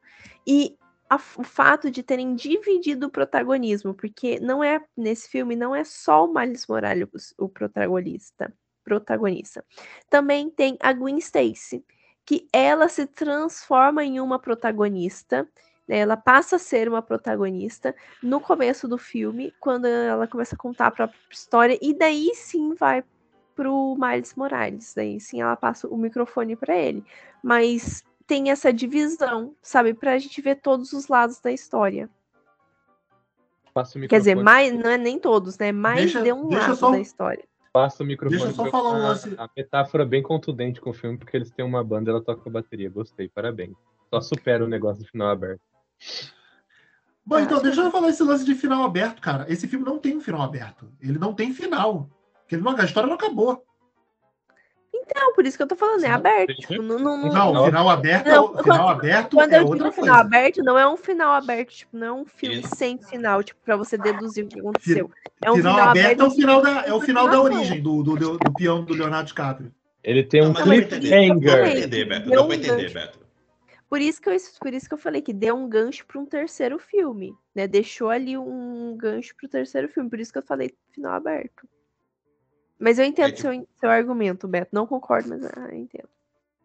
E 0.47 0.77
a 1.09 1.17
o 1.17 1.43
fato 1.43 1.91
de 1.91 2.03
terem 2.03 2.35
dividido 2.35 3.07
o 3.07 3.11
protagonismo, 3.11 3.95
porque 3.95 4.39
não 4.41 4.63
é 4.63 4.85
nesse 4.95 5.31
filme 5.31 5.57
não 5.57 5.75
é 5.75 5.83
só 5.83 6.27
o 6.27 6.35
Miles 6.35 6.67
Morales 6.67 7.35
o 7.39 7.49
protagonista, 7.49 8.53
protagonista. 8.85 9.65
Também 10.11 10.51
tem 10.51 10.77
a 10.81 10.93
Gwen 10.93 11.17
Stacy, 11.17 11.83
que 12.27 12.47
ela 12.53 12.91
se 12.91 13.07
transforma 13.07 14.05
em 14.05 14.21
uma 14.21 14.39
protagonista? 14.39 15.49
Ela 15.89 16.17
passa 16.17 16.57
a 16.57 16.59
ser 16.59 16.89
uma 16.89 17.03
protagonista 17.03 17.95
no 18.23 18.41
começo 18.41 18.87
do 18.87 18.97
filme, 18.97 19.53
quando 19.61 19.87
ela 19.87 20.27
começa 20.27 20.55
a 20.55 20.59
contar 20.59 20.87
a 20.87 20.91
própria 20.91 21.19
história 21.31 21.79
e 21.83 21.93
daí 21.93 22.31
sim 22.35 22.75
vai 22.75 23.05
pro 23.55 23.97
Miles 23.99 24.35
Morales, 24.35 24.95
daí 24.95 25.21
sim 25.21 25.43
ela 25.43 25.57
passa 25.57 25.87
o 25.89 25.97
microfone 25.97 26.57
para 26.57 26.75
ele. 26.77 27.05
Mas 27.43 28.03
tem 28.27 28.51
essa 28.51 28.73
divisão, 28.73 29.55
sabe, 29.61 29.93
pra 29.93 30.17
gente 30.19 30.41
ver 30.41 30.57
todos 30.57 30.93
os 30.93 31.09
lados 31.09 31.41
da 31.41 31.53
história. 31.53 32.09
Passa 33.75 33.99
o 33.99 34.07
Quer 34.07 34.19
dizer, 34.19 34.37
mais, 34.37 34.73
não 34.73 34.91
é 34.91 34.99
nem 34.99 35.19
todos, 35.19 35.59
né? 35.59 35.73
Mais 35.73 36.01
Deixa- 36.03 36.23
de 36.23 36.33
um 36.33 36.51
lado 36.53 36.77
só- 36.77 36.91
da 36.91 37.01
história. 37.01 37.45
Passa 37.73 38.03
o 38.03 38.07
microfone. 38.07 38.39
Deixa 38.43 38.53
eu 38.53 38.55
só 38.57 38.63
pra- 38.65 38.71
falar 38.71 38.91
um 38.91 38.97
a- 38.97 38.99
lance. 38.99 39.35
A 39.39 39.49
metáfora 39.57 40.05
bem 40.05 40.23
contundente 40.23 40.79
com 40.81 40.91
o 40.91 40.93
filme, 40.93 41.17
porque 41.19 41.35
eles 41.37 41.51
têm 41.51 41.65
uma 41.65 41.83
banda, 41.83 42.11
ela 42.11 42.23
toca 42.23 42.49
bateria. 42.51 42.91
Gostei, 42.91 43.29
parabéns. 43.31 43.75
Só 44.11 44.21
supera 44.21 44.63
o 44.63 44.69
negócio 44.69 45.03
do 45.03 45.09
final 45.11 45.29
aberto. 45.29 45.63
Bom, 47.25 47.39
então, 47.39 47.59
Acho 47.59 47.65
deixa 47.67 47.81
eu 47.83 47.91
falar 47.91 48.09
esse 48.09 48.23
lance 48.23 48.45
de 48.45 48.55
final 48.55 48.83
aberto, 48.83 49.21
cara. 49.21 49.47
Esse 49.49 49.69
filme 49.69 49.85
não 49.85 49.99
tem 49.99 50.17
um 50.17 50.21
final 50.21 50.43
aberto. 50.43 50.91
Ele 51.01 51.19
não 51.19 51.33
tem 51.33 51.53
final. 51.55 52.09
Porque 52.41 52.57
ele 52.57 52.63
não, 52.63 52.77
a 52.77 52.85
história 52.85 53.07
não 53.07 53.15
acabou. 53.15 53.65
Não, 55.15 55.35
por 55.35 55.45
isso 55.47 55.57
que 55.57 55.63
eu 55.63 55.67
tô 55.67 55.77
falando, 55.77 56.05
é 56.05 56.11
aberto. 56.11 56.55
Tipo, 56.55 56.83
não, 56.83 56.99
não, 56.99 57.17
não- 57.19 57.33
Não, 57.33 57.53
Não. 57.53 57.63
o 57.63 57.67
final 57.67 57.89
aberto, 57.91 58.27
Não, 58.27 58.35
é, 58.35 58.41
o 58.41 58.49
final 58.49 58.63
quando- 58.63 58.89
aberto 58.89 59.37
Quando 59.37 59.53
é 59.53 59.59
eu 59.59 59.65
digo 59.75 59.93
final 59.93 60.17
aberto, 60.17 60.63
não 60.63 60.79
é 60.79 60.89
um 60.89 60.97
final 60.97 61.33
aberto, 61.33 61.71
tipo, 61.71 61.97
não 61.97 62.07
é 62.07 62.13
um 62.13 62.25
filme 62.25 62.61
Isso. 62.61 62.75
sem 62.77 62.99
final, 62.99 63.43
tipo, 63.43 63.61
pra 63.65 63.77
você 63.77 63.99
deduzir 63.99 64.45
o 64.45 64.49
que 64.49 64.59
aconteceu. 64.61 65.11
É 65.45 65.51
um 65.51 65.57
final, 65.57 65.75
final, 65.75 65.89
aberto 65.91 66.21
é 66.21 66.25
o 66.25 66.31
final 66.31 66.63
da, 66.63 66.71
é 66.87 66.93
o 66.93 67.01
final 67.01 67.29
da 67.29 67.41
origem 67.41 67.83
do, 67.83 68.03
do, 68.03 68.17
do, 68.17 68.39
do 68.39 68.53
peão 68.55 68.85
do 68.85 68.95
Leonardo 68.95 69.27
DiCaprio. 69.29 69.73
Ele 70.05 70.23
tem 70.25 70.41
Não, 70.43 70.51
um 70.51 70.53
mas 70.53 70.61
dá 70.61 70.67
pra 70.67 70.77
entender. 70.77 71.09
Cliffhanger. 71.09 72.09
Beto. 72.09 72.43
Um 72.43 72.47
pra 72.47 72.57
entender. 72.57 72.93
Beto. 72.93 73.19
Por 73.93 74.01
isso 74.01 74.23
que 74.23 74.31
eu, 74.31 74.37
por 74.59 74.73
isso 74.73 74.89
que 74.89 74.95
eu 74.95 74.99
falei 74.99 75.21
que 75.21 75.35
deu 75.35 75.55
um 75.55 75.69
gancho 75.69 76.07
para 76.07 76.19
um 76.19 76.25
terceiro 76.25 76.79
filme, 76.79 77.37
né? 77.55 77.69
Deixou 77.69 78.09
ali 78.09 78.39
um 78.39 78.97
gancho 78.97 79.37
pro 79.37 79.47
terceiro 79.47 79.87
filme, 79.91 80.09
por 80.09 80.19
isso 80.19 80.33
que 80.33 80.39
eu 80.39 80.43
falei 80.43 80.75
final 80.93 81.13
aberto. 81.13 81.69
Mas 82.79 82.99
eu 82.99 83.05
entendo 83.05 83.29
É 83.29 83.33
que- 83.33 83.43
seu, 83.43 83.69
seu 83.79 83.91
argumento, 83.91 84.49
Beto. 84.49 84.71
Não 84.73 84.87
concordo, 84.87 85.29
mas 85.29 85.45
ah, 85.45 85.69
eu 85.71 85.77
entendo. 85.77 86.09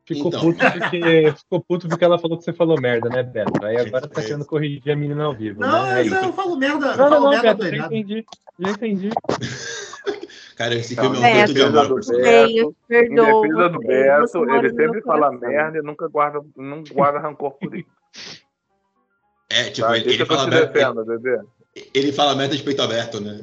Ficou, 0.06 0.30
Então. 0.30 0.40
puto 0.40 0.58
porque, 0.72 1.34
ficou 1.38 1.62
puto 1.62 1.90
porque 1.90 2.06
ela 2.06 2.18
falou 2.18 2.38
que 2.38 2.45
você 2.45 2.54
falou 2.54 2.80
merda, 2.80 3.10
né, 3.10 3.22
Beto? 3.24 3.62
Aí 3.66 3.76
agora 3.76 4.08
tá 4.08 4.22
É. 4.22 4.24
querendo 4.24 4.45
corrigir 4.45 4.90
a 4.90 4.95
menina 4.95 5.26
ao 5.26 5.36
vivo, 5.36 5.60
Não, 5.60 5.84
né? 5.84 5.90
É 5.90 5.94
mas 5.95 6.08
isso. 6.08 6.16
eu 6.16 6.32
falo 6.32 6.56
merda, 6.56 6.86
eu 6.94 6.98
Não, 6.98 6.98
não, 6.98 7.10
falo 7.10 7.24
não, 7.26 7.30
merda 7.32 7.54
Beto, 7.56 7.76
já 7.76 7.86
entendi. 7.88 8.26
Já 8.58 8.72
entendi. 8.72 9.10
Cara, 10.56 10.76
esse 10.76 10.94
Então, 10.94 11.06
filme 11.14 11.18
é 11.18 11.20
um 11.20 11.34
Beto, 11.34 11.38
tanto 11.40 11.54
de 11.54 11.62
amor 11.62 11.88
do 11.88 11.94
por 11.96 12.06
Beto, 12.22 12.78
Em 12.92 13.16
defesa 13.16 13.70
do 13.70 13.80
você 13.80 14.40
Beto, 14.46 14.50
ele 14.66 14.70
sempre 14.76 15.02
fala 15.02 15.28
coração. 15.28 15.50
merda 15.50 15.78
e 15.78 15.82
nunca 15.82 16.08
guarda, 16.08 16.42
não 16.56 16.84
guarda 16.84 17.20
rancor 17.20 17.52
por 17.60 17.76
isso. 17.76 17.88
É, 19.50 19.70
tipo, 19.70 19.88
Tá? 19.88 19.98
ele, 19.98 20.14
ele 20.14 20.26
fala 20.26 20.48
merda, 20.48 20.68
defendo, 20.68 21.06
bebê. 21.06 21.40
ele 21.94 22.12
fala 22.12 22.36
merda 22.36 22.56
de 22.58 22.64
peito 22.64 22.82
aberto, 22.82 23.22
né? 23.22 23.40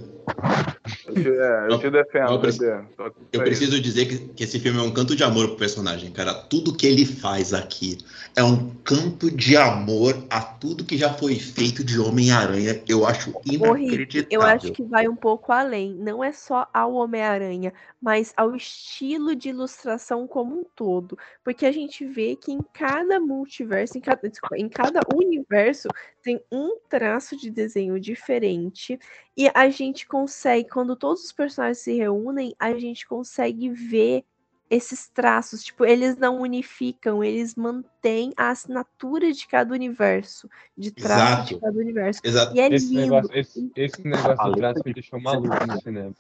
Eu 1.07 1.15
te, 1.15 1.29
é, 1.29 1.33
eu 1.33 1.71
Eu- 1.71 1.79
te 1.79 1.91
defendo, 1.91 2.33
eu 2.33 2.41
preciso- 2.41 2.87
Eu 3.33 3.41
preciso 3.43 3.81
dizer 3.81 4.07
que, 4.07 4.19
que 4.29 4.45
esse 4.45 4.59
filme 4.59 4.79
é 4.79 4.83
um 4.83 4.91
canto 4.93 5.15
de 5.15 5.23
amor 5.23 5.49
pro 5.49 5.57
personagem, 5.57 6.11
cara. 6.11 6.33
Tudo 6.35 6.75
que 6.75 6.87
ele 6.87 7.05
faz 7.05 7.53
aqui 7.53 7.99
é 8.37 8.43
um 8.43 8.71
canto 8.85 9.31
de 9.31 9.57
amor 9.57 10.17
a 10.31 10.41
tudo 10.41 10.85
que 10.85 10.97
já 10.97 11.13
foi 11.13 11.37
feito 11.37 11.85
de 11.85 11.99
Homem-Aranha. 11.99 12.83
Eu 12.89 13.07
acho 13.07 13.33
inacreditável. 13.45 14.29
eu 14.31 14.43
acho 14.43 14.73
que 14.73 14.83
vai 14.83 15.07
um 15.09 15.17
pouco 15.17 15.53
além. 15.53 15.95
Não 15.95 16.23
é 16.23 16.33
só 16.33 16.69
ao 16.73 16.95
Homem-Aranha, 16.95 17.73
mas 18.01 18.33
ao 18.37 18.55
estilo 18.55 19.35
de 19.35 19.51
ilustração 19.51 20.27
como 20.27 20.61
um 20.61 20.65
todo. 20.75 21.19
Porque 21.45 21.67
a 21.67 21.73
gente 21.73 22.05
vê 22.05 22.35
que 22.37 22.53
em 22.53 22.61
cada 22.73 23.21
multiverso, 23.21 23.97
em 23.99 24.01
cada, 24.01 24.29
desculpa, 24.29 24.57
em 24.57 24.69
cada 24.69 25.01
universo, 25.15 25.89
tem 26.23 26.41
um 26.51 26.79
traço 26.89 27.37
de 27.37 27.51
desenho 27.51 28.01
diferente. 28.01 28.99
E 29.37 29.51
a 29.53 29.69
gente 29.69 30.07
consegue, 30.15 30.69
quando 30.69 30.95
todos 30.95 31.25
os 31.25 31.33
personagens 31.33 31.79
se 31.79 31.93
reúnem, 31.93 32.55
a 32.57 32.73
gente 32.79 33.05
consegue 33.05 33.69
ver 33.71 34.25
esses 34.71 35.09
traços. 35.09 35.65
Tipo, 35.65 35.85
eles 35.85 36.17
não 36.17 36.41
unificam, 36.41 37.25
eles 37.25 37.57
mantêm 37.57 38.33
a 38.37 38.51
assinatura 38.51 39.33
de 39.33 39.49
cada 39.49 39.75
universo, 39.75 40.49
de 40.79 40.93
traço 40.93 41.47
de 41.49 41.55
Exato. 41.55 41.61
cada 41.61 41.79
universo. 41.81 42.21
Exato. 42.23 42.57
E 42.57 42.61
é 42.61 42.73
Esse 42.73 42.87
lindo. 42.87 43.01
negócio, 43.01 43.37
esse, 43.37 43.73
esse 43.75 44.05
negócio 44.07 44.41
A 44.41 44.49
do 44.51 44.57
traço 44.57 44.83
me 44.87 44.95
deixou 44.95 45.21
maluco 45.21 45.67
no 45.67 45.81
cinema. 45.81 46.15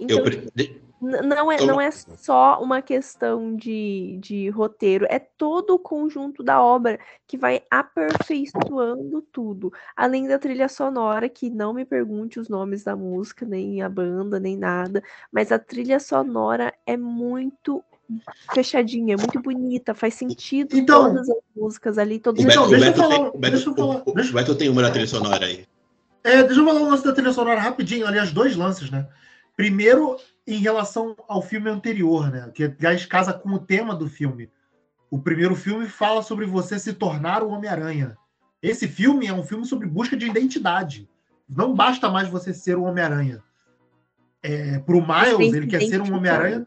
Então, 0.00 0.16
Eu 0.18 0.30
de- 0.54 0.80
Não 1.00 1.50
é, 1.50 1.56
Toma. 1.56 1.72
não 1.72 1.80
é 1.80 1.90
só 1.90 2.60
uma 2.62 2.82
questão 2.82 3.56
de, 3.56 4.18
de 4.20 4.50
roteiro, 4.50 5.06
é 5.08 5.18
todo 5.18 5.70
o 5.74 5.78
conjunto 5.78 6.42
da 6.42 6.62
obra 6.62 6.98
que 7.26 7.38
vai 7.38 7.62
aperfeiçoando 7.70 9.22
tudo. 9.32 9.72
Além 9.96 10.28
da 10.28 10.38
trilha 10.38 10.68
sonora, 10.68 11.28
que 11.28 11.48
não 11.50 11.72
me 11.72 11.84
pergunte 11.84 12.38
os 12.38 12.48
nomes 12.48 12.84
da 12.84 12.94
música, 12.94 13.46
nem 13.46 13.82
a 13.82 13.88
banda, 13.88 14.38
nem 14.38 14.56
nada, 14.56 15.02
mas 15.32 15.50
a 15.50 15.58
trilha 15.58 15.98
sonora 15.98 16.72
é 16.86 16.96
muito 16.96 17.82
fechadinha, 18.52 19.14
é 19.14 19.16
muito 19.16 19.40
bonita, 19.40 19.94
faz 19.94 20.14
sentido 20.14 20.76
Então- 20.76 21.04
todas 21.06 21.30
as 21.30 21.36
músicas 21.56 21.96
ali, 21.96 22.18
todos 22.18 22.44
o 22.44 22.48
Então, 22.48 22.68
Beto, 22.68 22.74
o 22.74 22.78
deixa 22.80 22.90
eu 22.90 22.94
falar- 22.96 23.16
tem, 23.16 23.26
o 23.28 23.38
Beto- 23.38 23.40
deixa 23.52 23.70
eu 23.70 23.74
falar- 23.74 24.02
o- 24.04 24.10
o 24.10 24.32
Beto 24.34 24.54
tem 24.54 24.68
uma 24.68 24.82
da 24.82 24.90
trilha 24.90 25.06
sonora 25.06 25.46
aí. 25.46 25.64
É, 26.24 26.42
deixa 26.42 26.60
eu 26.60 26.66
falar 26.66 26.80
um 26.80 26.90
lance 26.90 27.04
da 27.04 27.12
trilha 27.12 27.32
sonora 27.32 27.60
rapidinho, 27.60 28.06
aliás, 28.06 28.32
dois 28.32 28.56
lances, 28.56 28.90
né? 28.90 29.06
Primeiro, 29.56 30.16
em 30.46 30.58
relação 30.58 31.16
ao 31.28 31.42
filme 31.42 31.70
anterior, 31.70 32.30
né? 32.30 32.50
Que 32.54 32.64
aliás 32.64 33.06
casa 33.06 33.32
com 33.32 33.50
o 33.50 33.58
tema 33.58 33.94
do 33.94 34.08
filme. 34.08 34.50
O 35.10 35.18
primeiro 35.18 35.54
filme 35.56 35.86
fala 35.86 36.22
sobre 36.22 36.46
você 36.46 36.78
se 36.78 36.92
tornar 36.92 37.42
o 37.42 37.50
Homem-Aranha. 37.50 38.16
Esse 38.62 38.86
filme 38.86 39.26
é 39.26 39.32
um 39.32 39.42
filme 39.42 39.64
sobre 39.64 39.86
busca 39.86 40.16
de 40.16 40.26
identidade. 40.26 41.08
Não 41.48 41.74
basta 41.74 42.08
mais 42.08 42.28
você 42.28 42.54
ser 42.54 42.76
o 42.76 42.84
Homem-Aranha. 42.84 43.42
É, 44.42 44.78
pro 44.78 45.00
Miles, 45.00 45.52
ele 45.52 45.66
que 45.66 45.78
quer 45.78 45.86
ser 45.86 46.00
um. 46.00 46.14
Homem-Aranha. 46.14 46.66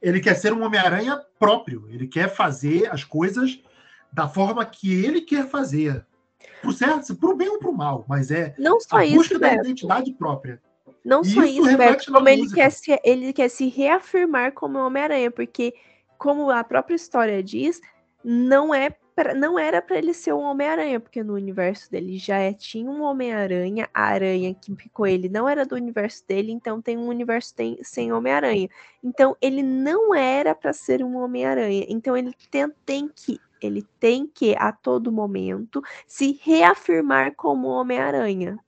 Ele 0.00 0.20
quer 0.20 0.34
ser 0.34 0.52
um 0.52 0.62
Homem-Aranha 0.62 1.20
próprio. 1.38 1.86
Ele 1.88 2.06
quer 2.06 2.28
fazer 2.28 2.90
as 2.90 3.04
coisas 3.04 3.62
da 4.12 4.28
forma 4.28 4.64
que 4.64 4.92
ele 5.04 5.20
quer 5.22 5.48
fazer. 5.48 6.04
Pro 6.62 6.72
certo, 6.72 7.14
pro 7.14 7.36
bem 7.36 7.48
ou 7.48 7.58
pro 7.58 7.72
mal, 7.72 8.04
mas 8.08 8.30
é 8.30 8.54
Não 8.58 8.80
só 8.80 8.96
a 8.96 9.00
busca 9.00 9.34
isso, 9.34 9.38
da 9.38 9.50
Beto. 9.50 9.64
identidade 9.64 10.12
própria. 10.12 10.60
Não 11.04 11.24
só 11.24 11.42
isso 11.44 11.76
Beto, 11.76 12.12
como 12.12 12.28
ele 12.28 12.42
quer, 12.54 12.70
se, 12.70 13.00
ele 13.04 13.32
quer 13.32 13.48
se 13.48 13.68
reafirmar 13.68 14.52
como 14.52 14.78
Homem-Aranha, 14.78 15.30
porque, 15.30 15.74
como 16.18 16.50
a 16.50 16.62
própria 16.62 16.94
história 16.94 17.42
diz, 17.42 17.80
não, 18.22 18.74
é 18.74 18.90
pra- 19.16 19.34
não 19.34 19.58
era 19.58 19.80
para 19.80 19.96
ele 19.98 20.12
ser 20.12 20.34
um 20.34 20.42
Homem-Aranha, 20.42 21.00
porque 21.00 21.22
no 21.22 21.34
universo 21.34 21.90
dele 21.90 22.18
já 22.18 22.36
é- 22.38 22.52
tinha 22.52 22.90
um 22.90 23.02
Homem-Aranha, 23.02 23.88
a 23.94 24.02
aranha 24.04 24.54
que 24.54 24.74
picou 24.74 25.06
ele 25.06 25.28
não 25.28 25.48
era 25.48 25.64
do 25.64 25.74
universo 25.74 26.22
dele, 26.28 26.52
então 26.52 26.80
tem 26.82 26.98
um 26.98 27.08
universo 27.08 27.54
tem- 27.54 27.78
sem 27.82 28.12
Homem-Aranha. 28.12 28.68
Então 29.02 29.36
ele 29.40 29.62
não 29.62 30.14
era 30.14 30.54
para 30.54 30.72
ser 30.72 31.02
um 31.02 31.16
Homem-Aranha. 31.16 31.86
Então 31.88 32.16
ele 32.16 32.34
tem, 32.50 32.70
tem 32.84 33.08
que. 33.08 33.38
Ele 33.62 33.84
tem 33.98 34.26
que, 34.26 34.54
a 34.58 34.72
todo 34.72 35.12
momento, 35.12 35.82
se 36.06 36.38
reafirmar 36.42 37.34
como 37.34 37.68
Homem-Aranha. 37.68 38.58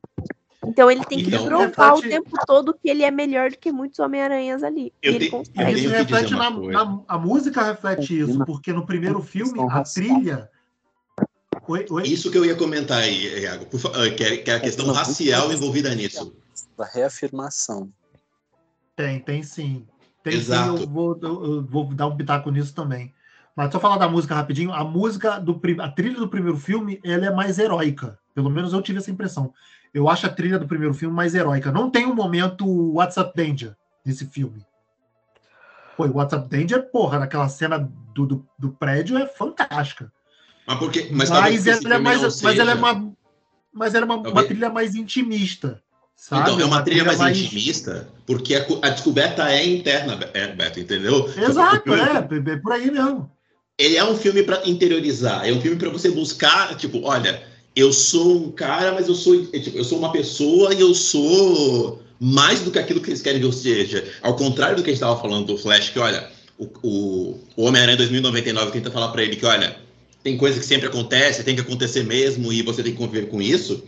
Então 0.64 0.90
ele 0.90 1.04
tem 1.04 1.18
que 1.22 1.28
Então, 1.28 1.44
provar 1.44 1.92
o 1.92 1.96
reflete- 1.96 2.08
tempo 2.08 2.30
todo 2.46 2.72
que 2.74 2.88
ele 2.88 3.02
é 3.02 3.10
melhor 3.10 3.50
do 3.50 3.58
que 3.58 3.72
muitos 3.72 3.98
Homem-Aranhas 3.98 4.62
ali. 4.62 4.92
Eu 5.02 5.12
e 5.12 5.16
ele 5.16 5.28
consegue. 5.30 5.72
isso 5.72 5.88
reflete 5.88 6.30
na, 6.32 6.50
na- 6.50 7.02
A 7.08 7.18
música 7.18 7.62
reflete 7.62 8.18
isso, 8.20 8.44
porque 8.44 8.72
no 8.72 8.86
primeiro 8.86 9.20
filme, 9.22 9.60
a 9.70 9.82
trilha. 9.82 10.48
Oi, 11.68 11.86
oi? 11.90 12.02
Isso 12.04 12.30
que 12.30 12.38
eu 12.38 12.44
ia 12.44 12.56
comentar 12.56 12.98
aí, 12.98 13.40
Iago, 13.40 13.66
ah, 13.94 14.10
que, 14.16 14.24
é, 14.24 14.36
que 14.38 14.50
é 14.50 14.54
a 14.54 14.60
questão 14.60 14.90
racial 14.92 15.52
envolvida 15.52 15.94
nisso. 15.94 16.34
Da 16.76 16.84
reafirmação. 16.84 17.90
Tem, 18.96 19.20
tem 19.20 19.42
sim. 19.42 19.86
Tem 20.22 20.34
Exato. 20.34 20.76
sim, 20.76 20.82
eu 20.84 20.88
vou, 20.88 21.18
eu, 21.20 21.44
eu 21.44 21.62
vou 21.64 21.84
dar 21.92 22.06
um 22.06 22.16
pitaco 22.16 22.50
nisso 22.50 22.74
também. 22.74 23.12
Mas 23.56 23.70
só 23.72 23.78
falar 23.80 23.98
da 23.98 24.08
música 24.08 24.34
rapidinho, 24.34 24.72
a 24.72 24.84
música 24.84 25.38
do 25.38 25.60
a 25.80 25.88
trilha 25.90 26.16
do 26.18 26.28
primeiro 26.28 26.56
filme, 26.56 27.00
ela 27.04 27.26
é 27.26 27.30
mais 27.30 27.58
heróica. 27.58 28.18
Pelo 28.34 28.48
menos 28.48 28.72
eu 28.72 28.80
tive 28.82 28.98
essa 28.98 29.10
impressão. 29.10 29.52
Eu 29.94 30.08
acho 30.08 30.26
a 30.26 30.30
trilha 30.30 30.58
do 30.58 30.66
primeiro 30.66 30.94
filme 30.94 31.14
mais 31.14 31.34
heróica. 31.34 31.70
Não 31.70 31.90
tem 31.90 32.06
um 32.06 32.14
momento 32.14 32.66
WhatsApp 32.94 33.32
Danger 33.36 33.76
nesse 34.04 34.26
filme. 34.26 34.64
Pô, 35.96 36.06
o 36.06 36.16
WhatsApp 36.16 36.48
Danger, 36.48 36.90
porra, 36.90 37.18
naquela 37.18 37.48
cena 37.48 37.78
do, 38.14 38.26
do, 38.26 38.48
do 38.58 38.72
prédio 38.72 39.18
é 39.18 39.26
fantástica. 39.26 40.10
Mas 40.66 40.78
porque, 40.78 41.08
mas, 41.12 41.28
Mas, 41.28 41.66
ela 41.66 41.94
é 41.94 41.98
mais, 41.98 42.22
não 42.22 42.30
mas 42.42 42.58
ela 42.58 42.70
é 42.70 42.74
uma, 42.74 43.12
mas 43.72 43.94
ela 43.94 44.04
é 44.04 44.06
uma, 44.06 44.28
uma 44.28 44.44
trilha 44.44 44.70
mais 44.70 44.94
intimista. 44.94 45.82
Sabe? 46.14 46.42
Então, 46.42 46.60
é 46.60 46.64
uma 46.64 46.82
trilha 46.82 47.04
mais, 47.04 47.36
intimista, 47.36 48.08
porque 48.24 48.54
a, 48.54 48.64
a 48.82 48.90
descoberta 48.90 49.50
é 49.50 49.66
interna, 49.66 50.18
é, 50.32 50.46
Beto, 50.54 50.78
entendeu? 50.78 51.28
Exato, 51.36 51.90
O- 51.90 51.94
é, 51.96 52.16
é 52.52 52.56
por 52.56 52.72
aí 52.72 52.90
mesmo. 52.90 53.30
Ele 53.76 53.96
é 53.96 54.04
um 54.04 54.16
filme 54.16 54.42
para 54.44 54.66
interiorizar, 54.68 55.46
é 55.48 55.52
um 55.52 55.60
filme 55.60 55.76
para 55.76 55.88
você 55.90 56.10
buscar, 56.10 56.76
tipo, 56.76 57.02
olha, 57.02 57.42
eu 57.74 57.92
sou 57.92 58.36
um 58.36 58.50
cara, 58.50 58.92
mas 58.92 59.08
eu 59.08 59.14
sou, 59.14 59.48
é, 59.52 59.58
tipo, 59.58 59.76
eu 59.76 59.84
sou 59.84 59.98
uma 59.98 60.12
pessoa 60.12 60.74
e 60.74 60.80
eu 60.80 60.94
sou 60.94 62.02
mais 62.20 62.60
do 62.60 62.70
que 62.70 62.78
aquilo 62.78 63.00
que 63.00 63.10
eles 63.10 63.22
querem 63.22 63.40
que 63.40 63.46
eu 63.46 63.52
seja. 63.52 64.04
Ao 64.20 64.36
contrário 64.36 64.76
do 64.76 64.82
que 64.82 64.90
a 64.90 64.92
gente 64.92 65.02
estava 65.02 65.20
falando 65.20 65.46
do 65.46 65.58
Flash, 65.58 65.90
que 65.90 65.98
olha, 65.98 66.28
o, 66.58 66.68
o, 66.82 67.40
o 67.56 67.64
Homem-Aranha 67.64 67.96
2099 67.96 68.70
tenta 68.70 68.90
falar 68.90 69.08
para 69.08 69.22
ele 69.22 69.36
que, 69.36 69.46
olha, 69.46 69.76
tem 70.22 70.36
coisa 70.36 70.60
que 70.60 70.66
sempre 70.66 70.86
acontece, 70.86 71.42
tem 71.42 71.54
que 71.54 71.62
acontecer 71.62 72.04
mesmo 72.04 72.52
e 72.52 72.62
você 72.62 72.82
tem 72.82 72.92
que 72.92 72.98
conviver 72.98 73.28
com 73.28 73.40
isso. 73.40 73.82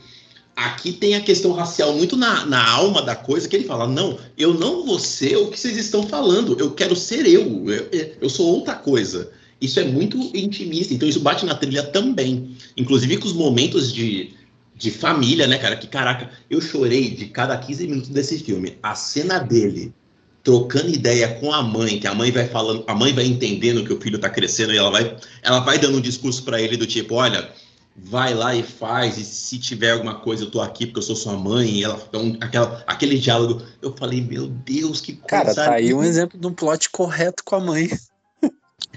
Aqui 0.56 0.92
tem 0.92 1.14
a 1.14 1.20
questão 1.20 1.52
racial 1.52 1.92
muito 1.94 2.16
na, 2.16 2.46
na 2.46 2.70
alma 2.70 3.02
da 3.02 3.14
coisa, 3.14 3.48
que 3.48 3.56
ele 3.56 3.64
fala: 3.64 3.86
não, 3.86 4.18
eu 4.38 4.54
não 4.54 4.86
vou 4.86 4.98
ser 4.98 5.36
o 5.36 5.48
que 5.48 5.58
vocês 5.58 5.76
estão 5.76 6.06
falando, 6.06 6.56
eu 6.58 6.70
quero 6.70 6.94
ser 6.94 7.26
eu, 7.26 7.68
eu, 7.68 7.88
eu 8.20 8.30
sou 8.30 8.46
outra 8.46 8.74
coisa. 8.74 9.30
Isso 9.64 9.80
é 9.80 9.84
muito 9.84 10.18
intimista, 10.34 10.92
então 10.92 11.08
isso 11.08 11.20
bate 11.20 11.46
na 11.46 11.54
trilha 11.54 11.82
também. 11.82 12.54
Inclusive 12.76 13.16
com 13.16 13.26
os 13.26 13.32
momentos 13.32 13.92
de, 13.92 14.34
de 14.76 14.90
família, 14.90 15.46
né, 15.46 15.56
cara? 15.56 15.74
Que 15.74 15.86
caraca, 15.86 16.30
eu 16.50 16.60
chorei 16.60 17.10
de 17.10 17.26
cada 17.26 17.56
15 17.56 17.86
minutos 17.86 18.10
desse 18.10 18.38
filme. 18.40 18.76
A 18.82 18.94
cena 18.94 19.38
dele 19.38 19.94
trocando 20.42 20.90
ideia 20.90 21.26
com 21.40 21.50
a 21.50 21.62
mãe, 21.62 21.98
que 21.98 22.06
a 22.06 22.14
mãe 22.14 22.30
vai 22.30 22.46
falando, 22.46 22.84
a 22.86 22.94
mãe 22.94 23.14
vai 23.14 23.24
entendendo 23.24 23.82
que 23.82 23.92
o 23.94 23.98
filho 23.98 24.18
tá 24.18 24.28
crescendo 24.28 24.74
e 24.74 24.76
ela 24.76 24.90
vai, 24.90 25.16
ela 25.42 25.60
vai 25.60 25.78
dando 25.78 25.96
um 25.96 26.02
discurso 26.02 26.42
para 26.42 26.60
ele 26.60 26.76
do 26.76 26.86
tipo, 26.86 27.14
olha, 27.14 27.50
vai 27.96 28.34
lá 28.34 28.54
e 28.54 28.62
faz, 28.62 29.16
e 29.16 29.24
se 29.24 29.58
tiver 29.58 29.92
alguma 29.92 30.16
coisa, 30.16 30.44
eu 30.44 30.50
tô 30.50 30.60
aqui 30.60 30.84
porque 30.84 30.98
eu 30.98 31.02
sou 31.02 31.16
sua 31.16 31.32
mãe, 31.32 31.70
e 31.70 31.84
ela 31.84 31.98
então, 32.06 32.36
aquela, 32.42 32.84
aquele 32.86 33.18
diálogo, 33.18 33.62
eu 33.80 33.96
falei, 33.96 34.20
meu 34.20 34.46
Deus, 34.46 35.00
que 35.00 35.14
Cara, 35.14 35.46
coisa 35.46 35.64
tá 35.64 35.72
aí 35.72 35.94
um 35.94 36.04
exemplo 36.04 36.38
de 36.38 36.46
um 36.46 36.52
plot 36.52 36.90
correto 36.90 37.42
com 37.42 37.56
a 37.56 37.60
mãe. 37.60 37.88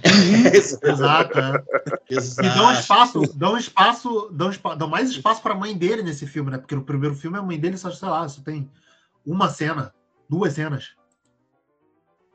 Exato, 0.83 1.39
é. 1.39 1.63
Exato. 2.09 2.45
E 2.45 2.49
dão 2.49 2.71
espaço, 2.71 3.21
dão 3.33 3.57
espaço, 3.57 4.29
dão, 4.31 4.49
espa- 4.49 4.75
dão 4.75 4.87
mais 4.87 5.09
espaço 5.09 5.41
para 5.41 5.53
a 5.53 5.57
mãe 5.57 5.77
dele 5.77 6.03
nesse 6.03 6.25
filme, 6.27 6.51
né? 6.51 6.57
Porque 6.57 6.75
no 6.75 6.83
primeiro 6.83 7.15
filme 7.15 7.37
a 7.37 7.41
mãe 7.41 7.59
dele 7.59 7.77
só, 7.77 7.91
sei 7.91 8.07
lá, 8.07 8.27
só 8.27 8.41
tem 8.41 8.69
uma 9.25 9.49
cena, 9.49 9.93
duas 10.29 10.53
cenas. 10.53 10.95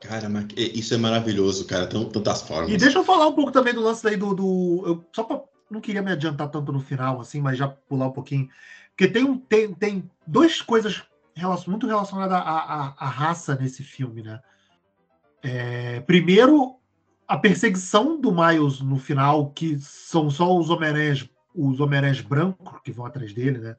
Cara, 0.01 0.27
mas 0.27 0.47
isso 0.57 0.93
é 0.93 0.97
maravilhoso, 0.97 1.65
cara, 1.65 1.87
tão, 1.87 2.05
tantas 2.09 2.41
formas. 2.41 2.69
E 2.69 2.77
deixa 2.77 2.99
eu 2.99 3.05
falar 3.05 3.27
um 3.27 3.33
pouco 3.33 3.51
também 3.51 3.73
do 3.73 3.81
lance 3.81 4.03
daí 4.03 4.17
do. 4.17 4.33
do 4.33 4.83
eu, 4.85 5.05
só 5.13 5.23
pra, 5.23 5.41
não 5.71 5.79
queria 5.79 6.01
me 6.01 6.11
adiantar 6.11 6.49
tanto 6.49 6.73
no 6.73 6.81
final, 6.81 7.21
assim, 7.21 7.41
mas 7.41 7.57
já 7.57 7.67
pular 7.69 8.07
um 8.07 8.11
pouquinho. 8.11 8.49
Porque 8.89 9.07
tem, 9.07 9.23
um, 9.23 9.37
tem, 9.37 9.73
tem 9.73 10.11
duas 10.27 10.61
coisas 10.61 11.03
relacion- 11.33 11.71
muito 11.71 11.87
relacionadas 11.87 12.37
à, 12.37 12.41
à, 12.41 12.93
à 12.97 13.07
raça 13.07 13.55
nesse 13.55 13.81
filme, 13.81 14.21
né? 14.21 14.39
É, 15.41 15.99
primeiro, 16.01 16.75
a 17.27 17.37
perseguição 17.37 18.19
do 18.19 18.31
Miles 18.31 18.79
no 18.81 18.97
final, 18.97 19.51
que 19.51 19.79
são 19.79 20.29
só 20.29 20.57
os 20.57 20.69
Homem-Aranhas, 20.69 21.27
os 21.55 21.79
Homem-Aranhas 21.79 22.21
brancos 22.21 22.81
que 22.83 22.91
vão 22.91 23.05
atrás 23.05 23.33
dele, 23.33 23.59
né? 23.59 23.75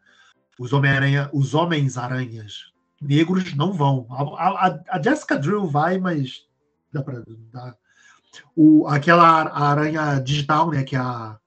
Os 0.59 0.73
Homem-Aranha, 0.73 1.29
os 1.33 1.55
Homens-Aranhas 1.55 2.73
negros 3.01 3.55
não 3.55 3.73
vão. 3.73 4.07
A, 4.11 4.69
a, 4.69 4.81
a 4.89 5.03
Jessica 5.03 5.39
Drill 5.39 5.67
vai, 5.67 5.99
mas 5.99 6.47
dá 6.93 7.03
pra. 7.03 7.23
Dá. 7.53 7.77
O, 8.57 8.87
aquela 8.89 9.49
aranha 9.53 10.19
digital, 10.19 10.71
né? 10.71 10.83
Que 10.83 10.97
é 10.97 10.99
a, 10.99 11.39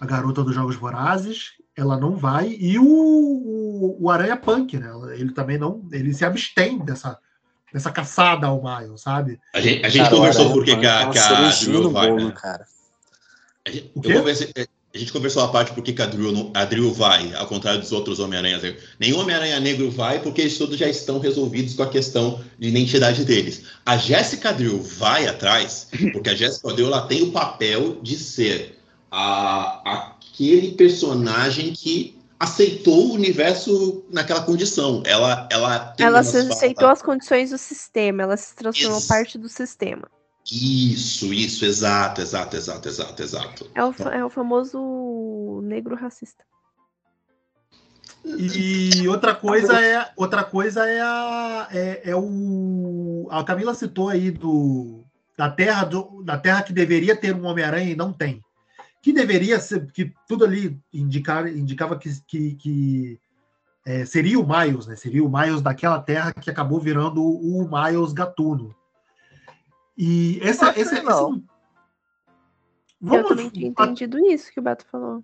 a 0.00 0.06
garota 0.06 0.42
dos 0.42 0.54
Jogos 0.54 0.76
Vorazes, 0.76 1.52
ela 1.74 1.98
não 1.98 2.16
vai. 2.16 2.48
E 2.48 2.78
o, 2.78 2.84
o, 2.84 3.96
o 4.04 4.10
Aranha 4.10 4.36
Punk, 4.36 4.78
né? 4.78 4.90
Ele 5.14 5.32
também 5.32 5.58
não. 5.58 5.86
Ele 5.92 6.12
se 6.12 6.24
abstém 6.24 6.78
dessa, 6.78 7.18
dessa 7.76 7.90
caçada 7.92 8.46
ao 8.46 8.62
Miles, 8.62 9.02
sabe? 9.02 9.38
A 9.52 9.60
gente, 9.60 9.84
a 9.84 9.88
gente 9.90 10.04
Cara, 10.04 10.16
conversou 10.16 10.50
porque 10.50 10.74
que 10.74 10.86
é 10.86 10.88
a, 10.88 11.10
que 11.10 11.18
a 11.18 11.50
Drill 11.50 11.82
no 11.82 11.90
vai, 11.90 12.08
bolo, 12.08 12.24
né? 12.28 12.32
cara. 12.34 12.66
A 13.66 13.70
gente, 13.70 13.90
ver 14.00 14.34
se- 14.34 14.50
a 14.94 14.98
gente 14.98 15.12
conversou 15.12 15.42
a 15.44 15.48
parte 15.48 15.72
porque 15.74 15.92
que 15.92 16.00
a 16.00 16.06
Drill, 16.06 16.32
não- 16.32 16.50
a 16.54 16.64
Drill 16.64 16.90
vai, 16.94 17.34
ao 17.34 17.46
contrário 17.46 17.78
dos 17.78 17.92
outros 17.92 18.18
Homem-Aranhas. 18.18 18.62
Nenhum 18.98 19.18
Homem-Aranha 19.20 19.60
negro 19.60 19.90
vai 19.90 20.20
porque 20.20 20.40
eles 20.40 20.56
todos 20.56 20.78
já 20.78 20.88
estão 20.88 21.18
resolvidos 21.18 21.74
com 21.74 21.82
a 21.82 21.88
questão 21.90 22.42
de 22.58 22.68
identidade 22.68 23.22
deles. 23.26 23.64
A 23.84 23.98
Jessica 23.98 24.54
Drill 24.54 24.82
vai 24.82 25.26
atrás 25.26 25.88
porque 26.14 26.30
a 26.30 26.34
Jessica 26.34 26.72
Drill 26.72 26.86
ela 26.86 27.02
tem 27.06 27.22
o 27.24 27.30
papel 27.30 27.98
de 28.02 28.16
ser 28.16 28.78
a, 29.10 30.14
aquele 30.14 30.72
personagem 30.72 31.74
que 31.74 32.15
aceitou 32.38 33.08
o 33.08 33.14
universo 33.14 34.04
naquela 34.10 34.42
condição. 34.42 35.02
Ela, 35.06 35.48
ela, 35.50 35.94
Ela 35.98 36.20
aceitou 36.20 36.88
as 36.88 37.02
condições 37.02 37.50
do 37.50 37.58
sistema, 37.58 38.22
ela 38.22 38.36
se 38.36 38.54
transformou 38.54 38.98
Isso. 38.98 39.08
parte 39.08 39.38
do 39.38 39.48
sistema. 39.48 40.08
Isso, 40.50 41.32
isso, 41.32 41.64
exato, 41.64 42.20
exato, 42.20 42.56
exato, 42.56 42.88
exato, 42.88 43.22
exato. 43.22 43.70
É 43.74 43.84
o, 43.84 43.92
fa- 43.92 44.14
é 44.14 44.24
o 44.24 44.30
famoso 44.30 45.60
negro 45.64 45.96
racista. 45.96 46.44
E 48.24 49.06
outra 49.08 49.34
coisa 49.34 49.80
é 49.80 50.10
outra 50.16 50.42
coisa 50.44 50.84
é 50.84 51.00
a 51.00 51.68
é, 51.70 52.10
é 52.10 52.16
o 52.16 53.28
a 53.30 53.44
Camila 53.44 53.72
citou 53.72 54.08
aí 54.08 54.32
do 54.32 55.04
da 55.36 55.48
terra 55.48 55.84
do, 55.84 56.22
da 56.24 56.36
terra 56.36 56.62
que 56.62 56.72
deveria 56.72 57.14
ter 57.14 57.34
um 57.34 57.44
Homem-Aranha 57.46 57.90
e 57.90 57.96
não 57.96 58.12
tem. 58.12 58.42
Que 59.06 59.12
deveria 59.12 59.60
ser 59.60 59.86
que 59.92 60.12
tudo 60.26 60.44
ali 60.44 60.76
indicar, 60.92 61.46
indicava 61.46 61.96
que, 61.96 62.10
que, 62.26 62.54
que 62.56 63.20
é, 63.84 64.04
seria 64.04 64.36
o 64.36 64.44
Miles, 64.44 64.88
né? 64.88 64.96
Seria 64.96 65.22
o 65.22 65.30
Miles 65.30 65.62
daquela 65.62 66.00
terra 66.02 66.32
que 66.32 66.50
acabou 66.50 66.80
virando 66.80 67.22
o 67.22 67.70
Miles 67.70 68.12
Gatuno. 68.12 68.74
E 69.96 70.40
Acho 70.42 70.48
esse, 70.76 70.96
que 70.96 71.02
não. 71.02 71.36
esse- 71.36 71.44
eu 73.16 73.28
também 73.28 73.48
tinha 73.50 73.68
a- 73.76 73.84
entendido 73.84 74.18
isso 74.26 74.50
que 74.52 74.58
o 74.58 74.62
Beto 74.64 74.84
falou. 74.90 75.20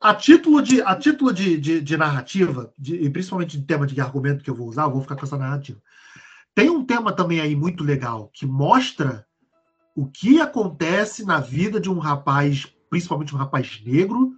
a 0.00 0.14
título 0.14 0.62
de, 0.62 0.80
a 0.80 0.96
título 0.96 1.30
de, 1.30 1.58
de, 1.58 1.80
de 1.82 1.96
narrativa, 1.98 2.72
de- 2.78 2.96
e 2.96 3.10
principalmente 3.10 3.58
de 3.60 3.66
tema 3.66 3.86
de 3.86 4.00
argumento 4.00 4.42
que 4.42 4.48
eu 4.48 4.54
vou 4.54 4.66
usar, 4.66 4.84
eu 4.84 4.90
vou 4.90 5.02
ficar 5.02 5.16
com 5.16 5.26
essa 5.26 5.36
narrativa. 5.36 5.78
Tem 6.54 6.70
um 6.70 6.82
tema 6.86 7.12
também 7.12 7.38
aí 7.38 7.54
muito 7.54 7.84
legal 7.84 8.30
que 8.32 8.46
mostra 8.46 9.26
o 9.94 10.06
que 10.06 10.40
acontece 10.40 11.22
na 11.22 11.38
vida 11.38 11.78
de 11.78 11.90
um 11.90 11.98
rapaz, 11.98 12.73
principalmente 12.94 13.34
um 13.34 13.38
rapaz 13.38 13.82
negro, 13.84 14.34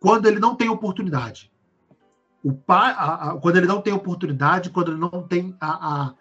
quando 0.00 0.26
ele 0.26 0.40
não 0.40 0.56
tem 0.56 0.68
oportunidade. 0.68 1.52
O 2.42 2.52
pai, 2.52 2.92
a- 2.96 3.30
a- 3.30 3.36
quando 3.36 3.58
ele 3.58 3.66
não 3.68 3.80
tem 3.80 3.92
oportunidade, 3.92 4.70
quando 4.70 4.90
ele 4.90 4.98
não 4.98 5.22
tem 5.22 5.54
a, 5.60 6.14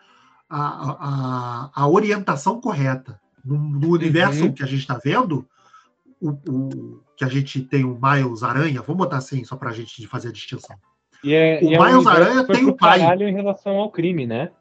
a, 0.48 1.72
a, 1.74 1.88
orientação 1.88 2.62
correta. 2.62 3.20
No, 3.44 3.58
no 3.58 3.90
universo 3.90 4.44
Uhum. 4.44 4.54
que 4.54 4.62
a 4.62 4.68
gente 4.68 4.82
está 4.82 5.00
vendo, 5.04 5.44
o, 6.22 6.30
o- 6.30 7.04
que 7.18 7.26
a 7.26 7.28
gente 7.30 7.62
tem 7.64 7.84
o 7.84 8.00
Miles 8.00 8.44
Aranha, 8.44 8.84
vamos 8.84 8.98
botar 8.98 9.18
assim, 9.18 9.44
só 9.44 9.56
para 9.56 9.72
a 9.72 9.74
gente 9.74 10.06
fazer 10.06 10.28
a 10.30 10.32
distinção. 10.32 10.76
É, 11.26 11.60
O 11.64 11.74
é 11.74 11.80
Miles 11.80 12.06
universo 12.06 12.10
Aranha 12.10 12.44
tem 12.46 12.66
o 12.68 12.76
pai. 12.78 13.00
em 13.02 13.34
relação 13.34 13.76
ao 13.78 13.90
crime, 13.90 14.28
né? 14.28 14.52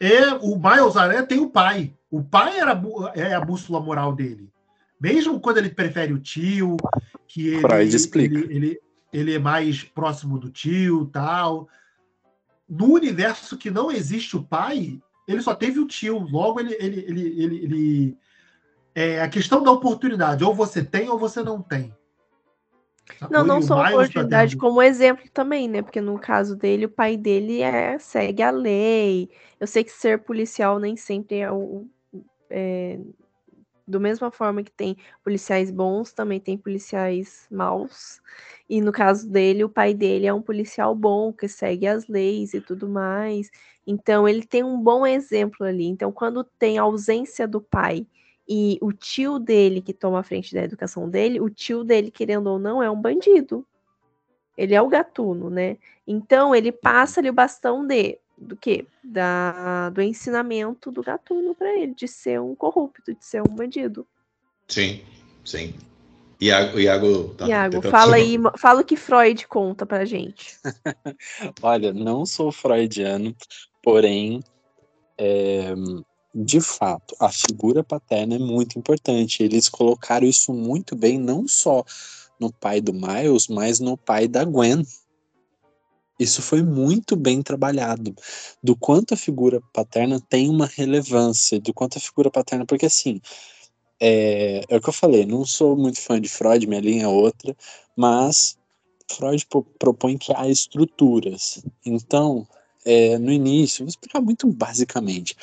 É, 0.00 0.32
o 0.40 0.56
Miles 0.58 0.96
Aranha 0.96 1.22
tem 1.26 1.38
o 1.40 1.50
pai. 1.50 1.92
O 2.10 2.22
pai 2.22 2.58
era 2.58 2.80
é 3.14 3.34
a 3.34 3.40
bússola 3.44 3.78
moral 3.78 4.14
dele. 4.14 4.53
Mesmo 5.00 5.40
quando 5.40 5.58
ele 5.58 5.70
prefere 5.70 6.12
o 6.12 6.18
tio, 6.18 6.76
que 7.26 7.48
ele, 7.48 7.60
Freud 7.60 7.96
explica. 7.96 8.38
ele, 8.38 8.54
ele, 8.54 8.80
ele 9.12 9.34
é 9.34 9.38
mais 9.38 9.82
próximo 9.82 10.38
do 10.38 10.50
tio 10.50 11.06
tal. 11.06 11.68
No 12.68 12.92
universo 12.92 13.58
que 13.58 13.70
não 13.70 13.90
existe 13.90 14.36
o 14.36 14.42
pai, 14.42 14.98
ele 15.28 15.42
só 15.42 15.54
teve 15.54 15.78
o 15.78 15.86
tio. 15.86 16.18
Logo, 16.18 16.60
ele. 16.60 16.76
ele, 16.80 17.00
ele, 17.06 17.42
ele, 17.42 17.56
ele- 17.64 18.18
é 18.96 19.20
a 19.20 19.28
questão 19.28 19.60
da 19.62 19.72
oportunidade. 19.72 20.44
Ou 20.44 20.54
você 20.54 20.84
tem 20.84 21.08
ou 21.08 21.18
você 21.18 21.42
não 21.42 21.60
tem. 21.60 21.92
Sacou? 23.18 23.38
Não, 23.38 23.44
não 23.44 23.62
só 23.62 23.82
oportunidade, 23.82 24.56
como 24.56 24.80
exemplo 24.80 25.24
também, 25.32 25.68
né? 25.68 25.82
Porque 25.82 26.00
no 26.00 26.18
caso 26.18 26.56
dele, 26.56 26.86
o 26.86 26.90
pai 26.90 27.16
dele 27.16 27.60
é 27.60 27.98
segue 27.98 28.42
a 28.42 28.50
lei. 28.50 29.28
Eu 29.60 29.66
sei 29.66 29.84
que 29.84 29.90
ser 29.90 30.20
policial 30.22 30.78
nem 30.78 30.96
sempre 30.96 31.38
é 31.38 31.50
o. 31.50 31.86
É, 32.48 32.98
do 33.86 34.00
mesma 34.00 34.30
forma 34.30 34.62
que 34.62 34.70
tem 34.70 34.96
policiais 35.22 35.70
bons, 35.70 36.12
também 36.12 36.40
tem 36.40 36.56
policiais 36.56 37.46
maus. 37.50 38.20
E 38.68 38.80
no 38.80 38.92
caso 38.92 39.28
dele, 39.28 39.64
o 39.64 39.68
pai 39.68 39.94
dele 39.94 40.26
é 40.26 40.32
um 40.32 40.42
policial 40.42 40.94
bom, 40.94 41.32
que 41.32 41.46
segue 41.48 41.86
as 41.86 42.06
leis 42.08 42.54
e 42.54 42.60
tudo 42.60 42.88
mais. 42.88 43.50
Então, 43.86 44.26
ele 44.28 44.44
tem 44.46 44.64
um 44.64 44.80
bom 44.80 45.06
exemplo 45.06 45.66
ali. 45.66 45.84
Então, 45.86 46.10
quando 46.10 46.44
tem 46.44 46.78
ausência 46.78 47.46
do 47.46 47.60
pai 47.60 48.06
e 48.48 48.78
o 48.80 48.92
tio 48.92 49.38
dele 49.38 49.80
que 49.82 49.92
toma 49.92 50.20
a 50.20 50.22
frente 50.22 50.54
da 50.54 50.62
educação 50.62 51.08
dele, 51.08 51.40
o 51.40 51.50
tio 51.50 51.84
dele, 51.84 52.10
querendo 52.10 52.48
ou 52.48 52.58
não, 52.58 52.82
é 52.82 52.90
um 52.90 53.00
bandido. 53.00 53.66
Ele 54.56 54.74
é 54.74 54.80
o 54.80 54.88
gatuno, 54.88 55.50
né? 55.50 55.76
Então 56.06 56.54
ele 56.54 56.70
passa 56.70 57.20
ali 57.20 57.28
o 57.28 57.32
bastão 57.32 57.86
de 57.86 58.18
do 58.36 58.56
quê? 58.56 58.86
Da, 59.02 59.90
do 59.90 60.02
ensinamento 60.02 60.90
do 60.90 61.02
gatuno 61.02 61.54
para 61.54 61.72
ele, 61.78 61.94
de 61.94 62.08
ser 62.08 62.40
um 62.40 62.54
corrupto, 62.54 63.14
de 63.14 63.24
ser 63.24 63.42
um 63.42 63.54
bandido. 63.54 64.06
Sim, 64.68 65.02
sim. 65.44 65.74
Iago, 66.40 66.78
Iago, 66.78 67.34
tá 67.34 67.46
Iago, 67.46 67.80
fala 67.82 68.16
aí, 68.16 68.36
fala 68.58 68.80
o 68.80 68.84
que 68.84 68.96
Freud 68.96 69.46
conta 69.46 69.86
pra 69.86 70.04
gente. 70.04 70.58
Olha, 71.62 71.92
não 71.92 72.26
sou 72.26 72.50
freudiano, 72.50 73.34
porém, 73.82 74.40
é, 75.16 75.72
de 76.34 76.60
fato, 76.60 77.14
a 77.20 77.30
figura 77.30 77.84
paterna 77.84 78.34
é 78.34 78.38
muito 78.38 78.78
importante. 78.78 79.42
Eles 79.42 79.68
colocaram 79.68 80.26
isso 80.26 80.52
muito 80.52 80.96
bem, 80.96 81.18
não 81.18 81.46
só 81.46 81.84
no 82.40 82.52
pai 82.52 82.80
do 82.80 82.92
Miles, 82.92 83.46
mas 83.48 83.78
no 83.78 83.96
pai 83.96 84.26
da 84.26 84.44
Gwen. 84.44 84.84
Isso 86.18 86.42
foi 86.42 86.62
muito 86.62 87.16
bem 87.16 87.42
trabalhado. 87.42 88.14
Do 88.62 88.76
quanto 88.76 89.14
a 89.14 89.16
figura 89.16 89.60
paterna 89.72 90.20
tem 90.20 90.48
uma 90.48 90.66
relevância, 90.66 91.60
do 91.60 91.74
quanto 91.74 91.98
a 91.98 92.00
figura 92.00 92.30
paterna. 92.30 92.64
Porque, 92.66 92.86
assim, 92.86 93.20
é, 94.00 94.62
é 94.68 94.76
o 94.76 94.80
que 94.80 94.88
eu 94.88 94.92
falei, 94.92 95.26
não 95.26 95.44
sou 95.44 95.76
muito 95.76 96.00
fã 96.00 96.20
de 96.20 96.28
Freud, 96.28 96.66
minha 96.66 96.80
linha 96.80 97.04
é 97.04 97.08
outra, 97.08 97.56
mas 97.96 98.58
Freud 99.10 99.46
pro- 99.46 99.64
propõe 99.78 100.18
que 100.18 100.32
há 100.34 100.48
estruturas. 100.48 101.64
Então, 101.84 102.46
é, 102.84 103.18
no 103.18 103.32
início, 103.32 103.84
vou 103.84 103.88
explicar 103.88 104.20
muito 104.20 104.46
basicamente. 104.52 105.36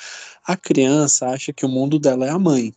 A 0.46 0.56
criança 0.58 1.28
acha 1.28 1.54
que 1.54 1.66
o 1.66 1.70
mundo 1.70 2.00
dela 2.00 2.26
é 2.26 2.30
a 2.30 2.40
mãe. 2.40 2.74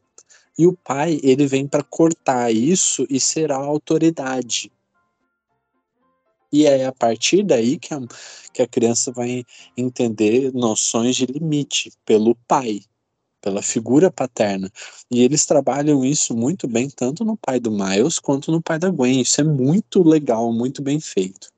E 0.59 0.67
o 0.67 0.73
pai, 0.73 1.21
ele 1.23 1.47
vem 1.47 1.67
para 1.67 1.83
cortar 1.83 2.53
isso 2.53 3.07
e 3.11 3.21
ser 3.21 3.53
a 3.53 3.57
autoridade. 3.57 4.71
E 6.55 6.67
é 6.67 6.87
a 6.87 6.93
partir 6.93 7.43
daí 7.43 7.77
que 7.81 7.93
a, 7.93 7.99
que 8.53 8.63
a 8.63 8.69
criança 8.69 9.11
vai 9.11 9.45
entender 9.77 10.55
noções 10.55 11.17
de 11.17 11.27
limite 11.27 11.91
pelo 12.07 12.37
pai, 12.47 12.83
pela 13.41 13.61
figura 13.61 14.09
paterna. 14.09 14.71
E 15.11 15.25
eles 15.25 15.47
trabalham 15.47 16.05
isso 16.05 16.33
muito 16.33 16.69
bem, 16.69 16.89
tanto 16.89 17.25
no 17.25 17.37
pai 17.37 17.59
do 17.59 17.73
Miles 17.73 18.21
quanto 18.21 18.53
no 18.53 18.63
pai 18.63 18.79
da 18.79 18.89
Gwen. 18.89 19.21
Isso 19.21 19.41
é 19.41 19.45
muito 19.45 20.05
legal, 20.05 20.53
muito 20.53 20.81
bem 20.81 21.01
feito. 21.01 21.49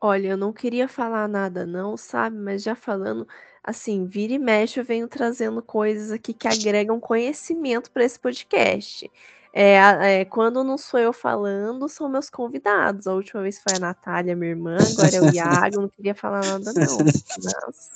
Olha, 0.00 0.28
eu 0.28 0.36
não 0.36 0.52
queria 0.52 0.86
falar 0.86 1.26
nada, 1.26 1.66
não, 1.66 1.96
sabe? 1.96 2.36
Mas 2.36 2.62
já 2.62 2.76
falando, 2.76 3.26
assim, 3.64 4.06
vira 4.06 4.34
e 4.34 4.38
mexe, 4.38 4.78
eu 4.78 4.84
venho 4.84 5.08
trazendo 5.08 5.60
coisas 5.60 6.12
aqui 6.12 6.32
que 6.32 6.46
agregam 6.46 7.00
conhecimento 7.00 7.90
para 7.90 8.04
esse 8.04 8.20
podcast. 8.20 9.10
É, 9.54 10.20
é, 10.20 10.24
quando 10.24 10.64
não 10.64 10.78
sou 10.78 10.98
eu 10.98 11.12
falando, 11.12 11.86
são 11.88 12.08
meus 12.08 12.30
convidados. 12.30 13.06
A 13.06 13.12
última 13.12 13.42
vez 13.42 13.58
foi 13.58 13.76
a 13.76 13.80
Natália, 13.80 14.34
minha 14.34 14.50
irmã, 14.52 14.76
agora 14.78 15.14
é 15.16 15.20
o 15.20 15.34
Iago, 15.34 15.82
não 15.82 15.88
queria 15.88 16.14
falar 16.14 16.40
nada, 16.44 16.72
não. 16.72 16.98
Mas, 17.04 17.90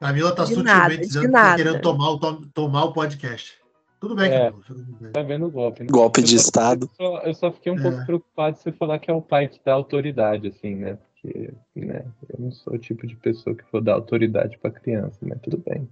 Camila 0.00 0.34
tá 0.34 0.42
De 0.44 0.48
sutilmente 0.50 0.76
nada, 0.78 0.96
dizendo 0.98 1.26
que 1.26 1.32
tá 1.32 1.56
querendo 1.56 1.80
tomar 1.80 2.10
o, 2.10 2.18
tom- 2.18 2.42
tomar 2.52 2.84
o 2.84 2.92
podcast. 2.92 3.58
Tudo 3.98 4.14
bem, 4.14 4.30
É. 4.30 4.50
Camila. 4.50 5.12
Tá 5.12 5.22
vendo 5.22 5.46
o 5.46 5.50
golpe. 5.50 5.80
né? 5.82 5.88
Golpe 5.90 6.20
Eu 6.20 6.24
de 6.24 6.38
só- 6.38 6.44
Estado. 6.44 6.90
Eu 6.98 7.06
só, 7.06 7.18
eu 7.22 7.34
só 7.34 7.52
fiquei 7.52 7.72
um 7.72 7.78
É. 7.78 7.82
pouco 7.82 8.04
preocupado 8.04 8.56
de 8.56 8.62
você 8.62 8.72
falar 8.72 8.98
que 8.98 9.10
é 9.10 9.14
o 9.14 9.22
pai 9.22 9.48
que 9.48 9.60
dá 9.64 9.72
autoridade, 9.72 10.48
assim, 10.48 10.74
né? 10.74 10.98
Porque, 11.22 11.50
né, 11.74 12.04
eu 12.28 12.36
não 12.38 12.50
sou 12.52 12.74
o 12.74 12.78
tipo 12.78 13.06
de 13.06 13.16
pessoa 13.16 13.56
que 13.56 13.64
vou 13.72 13.80
dar 13.80 13.94
autoridade 13.94 14.58
pra 14.58 14.70
criança, 14.70 15.18
mas 15.22 15.40
tudo 15.40 15.56
bem. 15.66 15.88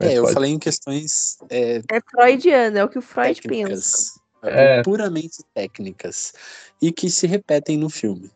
É, 0.00 0.14
é 0.14 0.18
eu 0.18 0.26
falei 0.28 0.50
em 0.50 0.58
questões. 0.58 1.38
É, 1.48 1.80
é 1.90 2.00
freudiano, 2.00 2.78
é 2.78 2.84
o 2.84 2.88
que 2.88 2.98
o 2.98 3.02
Freud 3.02 3.40
técnicas, 3.40 3.70
pensa. 3.70 4.20
É, 4.42 4.78
é. 4.78 4.82
Puramente 4.82 5.44
técnicas. 5.54 6.34
E 6.80 6.92
que 6.92 7.10
se 7.10 7.26
repetem 7.26 7.76
no 7.78 7.88
filme. 7.88 8.30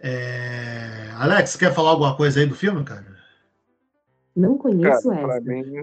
É... 0.00 1.10
Alex, 1.14 1.56
quer 1.56 1.74
falar 1.74 1.90
alguma 1.90 2.16
coisa 2.16 2.38
aí 2.40 2.46
do 2.46 2.54
filme, 2.54 2.84
cara? 2.84 3.18
Não 4.36 4.56
conheço 4.56 5.12
essa. 5.12 5.40
Mim... 5.40 5.82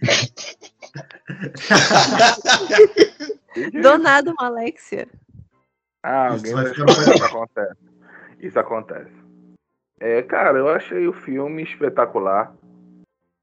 do 3.82 3.98
nada 3.98 4.30
uma 4.30 4.46
Alexia. 4.46 5.08
Ah, 6.00 6.28
alguém 6.28 6.52
Isso, 6.52 6.54
vai 6.54 6.66
ficar... 6.72 6.86
Isso 7.14 7.24
acontece. 7.24 7.76
Isso 8.38 8.60
acontece. 8.60 9.17
É, 10.00 10.22
cara, 10.22 10.58
eu 10.58 10.68
achei 10.68 11.06
o 11.08 11.12
filme 11.12 11.62
espetacular. 11.62 12.54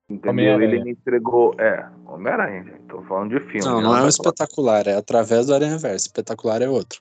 Entendeu? 0.09 0.61
Ele 0.61 0.83
me 0.83 0.91
entregou. 0.91 1.55
É, 1.59 1.87
Homem-Aranha, 2.05 2.63
gente. 2.63 2.83
Tô 2.87 3.01
falando 3.03 3.31
de 3.31 3.39
filme. 3.45 3.65
Não, 3.65 3.77
né? 3.77 3.83
não 3.83 3.97
é 3.97 4.03
um 4.03 4.07
espetacular, 4.07 4.87
é 4.87 4.95
através 4.95 5.47
do 5.47 5.53
Aranha 5.53 5.77
Verso. 5.77 6.05
Espetacular 6.05 6.61
é 6.61 6.69
outro. 6.69 6.99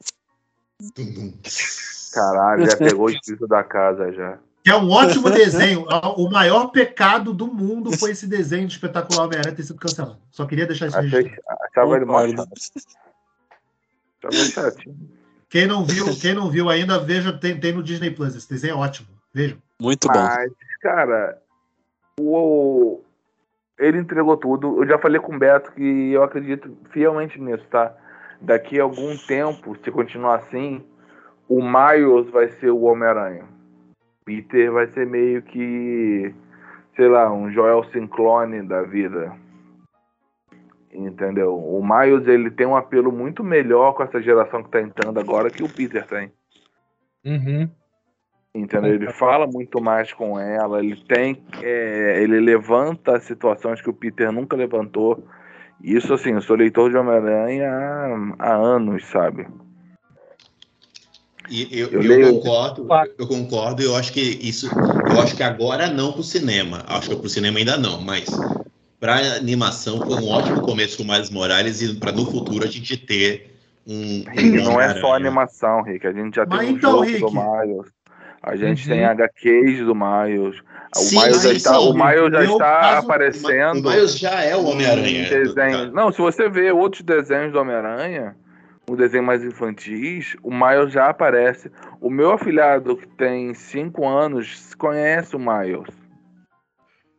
Caralho, 2.13 2.71
já 2.71 2.77
pegou 2.77 3.07
o 3.07 3.11
espírito 3.11 3.47
da 3.47 3.63
casa 3.63 4.13
já. 4.13 4.39
Que 4.63 4.71
é 4.71 4.77
um 4.77 4.91
ótimo 4.91 5.31
desenho. 5.31 5.85
O 6.17 6.31
maior 6.31 6.69
pecado 6.69 7.35
do 7.35 7.47
mundo 7.47 7.97
foi 7.99 8.13
esse 8.13 8.27
desenho 8.27 8.67
de 8.67 8.75
espetacular 8.75 9.27
Homem-Aranha 9.27 9.55
ter 9.55 9.63
sido 9.63 9.79
cancelado. 9.79 10.19
Só 10.31 10.47
queria 10.47 10.67
deixar 10.67 10.87
isso 10.87 10.97
Achei, 10.97 11.23
registrado. 11.23 11.61
achava 11.71 11.97
ele 11.97 12.07
chato. 12.07 12.53
Achava 14.25 14.45
chatinho. 14.71 14.97
Quem 15.51 15.67
não 15.67 15.85
viu, 15.85 16.07
quem 16.19 16.35
não 16.35 16.51
viu 16.51 16.71
ainda, 16.71 16.99
veja, 16.99 17.33
tem, 17.33 17.61
tem 17.61 17.73
no 17.73 17.83
Disney 17.83 18.11
Plus. 18.11 18.35
Esse 18.35 18.49
desenho 18.49 18.73
é 18.73 18.77
ótimo. 18.77 19.14
Vejam. 19.35 19.59
Muito 19.81 20.07
bom. 20.07 20.15
Mas, 20.15 20.53
cara, 20.81 21.39
o... 22.21 23.03
ele 23.79 23.99
entregou 23.99 24.37
tudo. 24.37 24.83
Eu 24.83 24.89
já 24.89 24.99
falei 24.99 25.21
com 25.21 25.35
o 25.35 25.39
Beto 25.39 25.73
que 25.73 26.13
eu 26.13 26.23
acredito 26.23 26.77
fielmente 26.91 27.41
nisso, 27.41 27.67
tá? 27.69 27.95
Daqui 28.41 28.79
a 28.79 28.85
algum 28.85 29.17
tempo, 29.27 29.77
se 29.83 29.91
continuar 29.91 30.37
assim, 30.37 30.85
o 31.49 31.63
Miles 31.63 32.31
vai 32.31 32.49
ser 32.49 32.71
o 32.71 32.83
Homem-Aranha. 32.83 33.45
Peter 34.25 34.71
vai 34.73 34.87
ser 34.89 35.07
meio 35.07 35.43
que, 35.43 36.35
sei 36.97 37.09
lá, 37.09 37.33
um 37.33 37.51
Joel 37.51 37.85
Sinclone 37.85 38.63
da 38.63 38.83
vida. 38.83 39.35
Entendeu? 40.93 41.59
O 41.59 41.85
Miles 41.85 42.27
ele 42.29 42.51
tem 42.51 42.67
um 42.67 42.77
apelo 42.77 43.11
muito 43.11 43.43
melhor 43.43 43.95
com 43.95 44.05
essa 44.05 44.23
geração 44.23 44.63
que 44.63 44.71
tá 44.71 44.81
entrando 44.81 45.19
agora 45.19 45.51
que 45.51 45.63
o 45.63 45.69
Peter 45.69 46.07
tem. 46.07 46.33
Uhum. 47.25 47.69
Entendeu? 48.55 48.95
Ele 48.95 49.11
fala 49.11 49.49
muito 49.49 49.81
mais 49.81 50.13
com 50.13 50.39
ela, 50.39 50.79
ele 50.79 50.97
tem. 51.09 51.43
é, 51.61 52.23
ele 52.23 52.39
levanta 52.39 53.19
situações 53.19 53.81
que 53.81 53.91
o 53.91 53.95
Peter 53.95 54.31
nunca 54.31 54.57
levantou. 54.57 55.27
Isso 55.83 56.15
assim, 56.15 56.31
eu 56.31 56.41
sou 56.41 56.55
leitor 56.57 56.89
de 56.89 56.97
Homem-Aranha 56.97 57.69
há, 57.69 58.35
há 58.39 58.55
anos, 58.55 59.05
sabe? 59.07 59.47
E 61.51 61.69
eu, 61.79 61.89
Eu 61.89 62.03
eu 62.03 62.35
concordo, 62.35 62.89
eu 63.19 63.27
concordo, 63.27 63.83
eu 63.83 63.97
acho 63.97 64.13
que 64.13 64.21
isso, 64.21 64.71
eu 65.11 65.21
acho 65.21 65.37
que 65.37 65.43
agora 65.43 65.89
não 65.89 66.13
para 66.13 66.21
o 66.21 66.25
cinema, 66.25 66.85
acho 66.87 67.11
que 67.11 67.17
para 67.17 67.27
o 67.27 67.29
cinema 67.29 67.59
ainda 67.59 67.77
não, 67.77 68.01
mas 68.01 68.25
para 68.99 69.17
animação 69.37 69.99
foi 69.99 70.17
um 70.23 70.31
ótimo 70.31 70.63
começo 70.63 70.97
com 70.97 71.03
o 71.03 71.07
Miles 71.07 71.29
Morales 71.29 71.83
e 71.83 71.95
para 71.97 72.13
no 72.13 72.25
futuro 72.25 72.65
a 72.65 72.69
gente 72.69 72.97
ter 72.97 73.55
um, 73.87 74.25
não 74.65 74.81
é 74.81 74.99
só 74.99 75.15
animação, 75.15 75.83
Rick. 75.83 76.07
A 76.07 76.13
gente 76.13 76.37
já 76.37 76.47
Mas 76.47 76.61
tem 76.61 76.69
um 76.71 76.73
então, 76.77 76.91
jogo 76.93 77.03
Rick. 77.05 77.21
do 77.21 77.31
Miles. 77.33 77.93
A 78.47 78.57
gente 78.57 78.83
Uhum. 78.89 78.95
tem 78.95 79.05
HQs 79.07 79.79
do 79.87 79.95
Miles. 79.95 80.61
O 80.95 80.99
Sim, 80.99 81.19
Miles 81.19 81.43
já 81.43 81.53
está, 81.53 81.79
o 81.81 81.95
Miles 81.95 82.31
já 82.31 82.45
está 82.45 82.59
caso- 82.81 83.07
aparecendo. 83.07 83.89
O 83.89 83.91
Miles 83.91 84.19
já 84.19 84.43
é 84.43 84.55
o 84.55 84.61
em 84.61 84.65
Homem-Aranha. 84.67 85.91
Não, 85.93 86.13
se 86.13 86.19
você 86.19 86.49
vê 86.49 86.71
outros 86.71 87.03
desenhos 87.03 87.53
do 87.53 87.59
Homem-Aranha, 87.59 88.37
um 88.89 88.95
desenho 88.95 89.25
mais 89.25 89.43
infantis, 89.43 90.37
o 90.43 90.51
Miles 90.55 90.93
já 90.93 91.09
aparece. 91.09 91.71
O 92.03 92.11
meu 92.11 92.33
afilhado, 92.33 92.99
que 92.99 93.07
tem 93.09 93.55
5 93.55 94.07
anos, 94.07 94.75
conhece 94.75 95.35
o 95.35 95.39
Miles. 95.39 95.89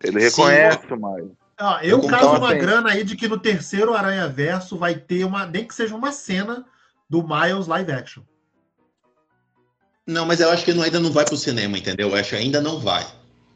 Ele 0.03 0.19
Sim, 0.30 0.41
reconhece 0.43 0.93
o 0.93 0.95
Miles. 0.95 1.31
Ó, 1.60 1.80
eu 1.80 1.89
Eu 2.02 2.02
caso 2.07 2.23
concordo, 2.26 2.45
uma 2.45 2.49
assim. 2.52 2.60
grana 2.61 2.91
aí 2.91 3.03
de 3.03 3.15
que 3.15 3.27
no 3.27 3.39
terceiro 3.39 3.95
Aranha 3.95 4.27
Verso 4.27 4.77
vai 4.77 4.93
ter 4.93 5.23
uma, 5.23 5.47
nem 5.47 5.65
que 5.65 5.73
seja 5.73 5.95
uma 5.95 6.11
cena 6.11 6.65
do 7.10 7.23
Miles 7.27 7.65
live 7.65 7.91
action. 7.93 8.22
Não, 10.07 10.26
mas 10.26 10.40
eu 10.40 10.49
acho 10.49 10.64
que 10.64 10.73
não- 10.73 10.84
ainda 10.84 10.99
não 10.99 11.11
vai 11.11 11.26
para 11.26 11.34
o 11.34 11.38
cinema, 11.38 11.77
entendeu? 11.77 12.10
Eu 12.10 12.15
acho 12.15 12.30
que 12.30 12.36
ainda 12.36 12.61
não 12.61 12.80
vai. 12.80 13.06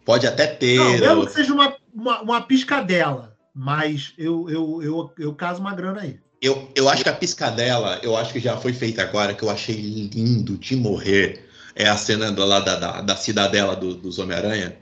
Pode 0.05 0.25
até 0.25 0.47
ter. 0.47 0.77
Não, 0.77 0.91
mesmo 0.91 1.17
ou- 1.19 1.27
que 1.27 1.33
seja 1.33 1.53
uma, 1.53 1.75
uma, 1.93 2.21
uma 2.21 2.41
piscadela, 2.41 3.35
mas 3.53 4.13
eu, 4.17 4.49
eu, 4.49 4.81
eu, 4.83 5.11
eu 5.19 5.33
caso 5.35 5.59
uma 5.61 5.73
grana 5.75 6.01
aí. 6.01 6.19
Eu, 6.41 6.71
eu 6.73 6.87
acho 6.89 7.03
que 7.03 7.09
a 7.09 7.13
piscadela, 7.13 7.99
eu 8.01 8.15
acho 8.15 8.31
que 8.33 8.39
já 8.39 8.55
foi 8.57 8.71
feita 8.73 9.01
agora, 9.03 9.33
que 9.33 9.43
eu 9.43 9.49
achei 9.49 9.75
lindo 9.75 10.57
de 10.57 10.75
morrer. 10.75 11.45
É 11.75 11.87
a 11.87 11.95
cena 11.97 12.31
do, 12.31 12.43
lá 12.45 12.59
da, 12.59 12.75
da, 12.75 13.01
da 13.01 13.15
cidadela 13.15 13.75
do- 13.75 13.93
dos 13.95 14.17
Homem-Aranha. 14.19 14.75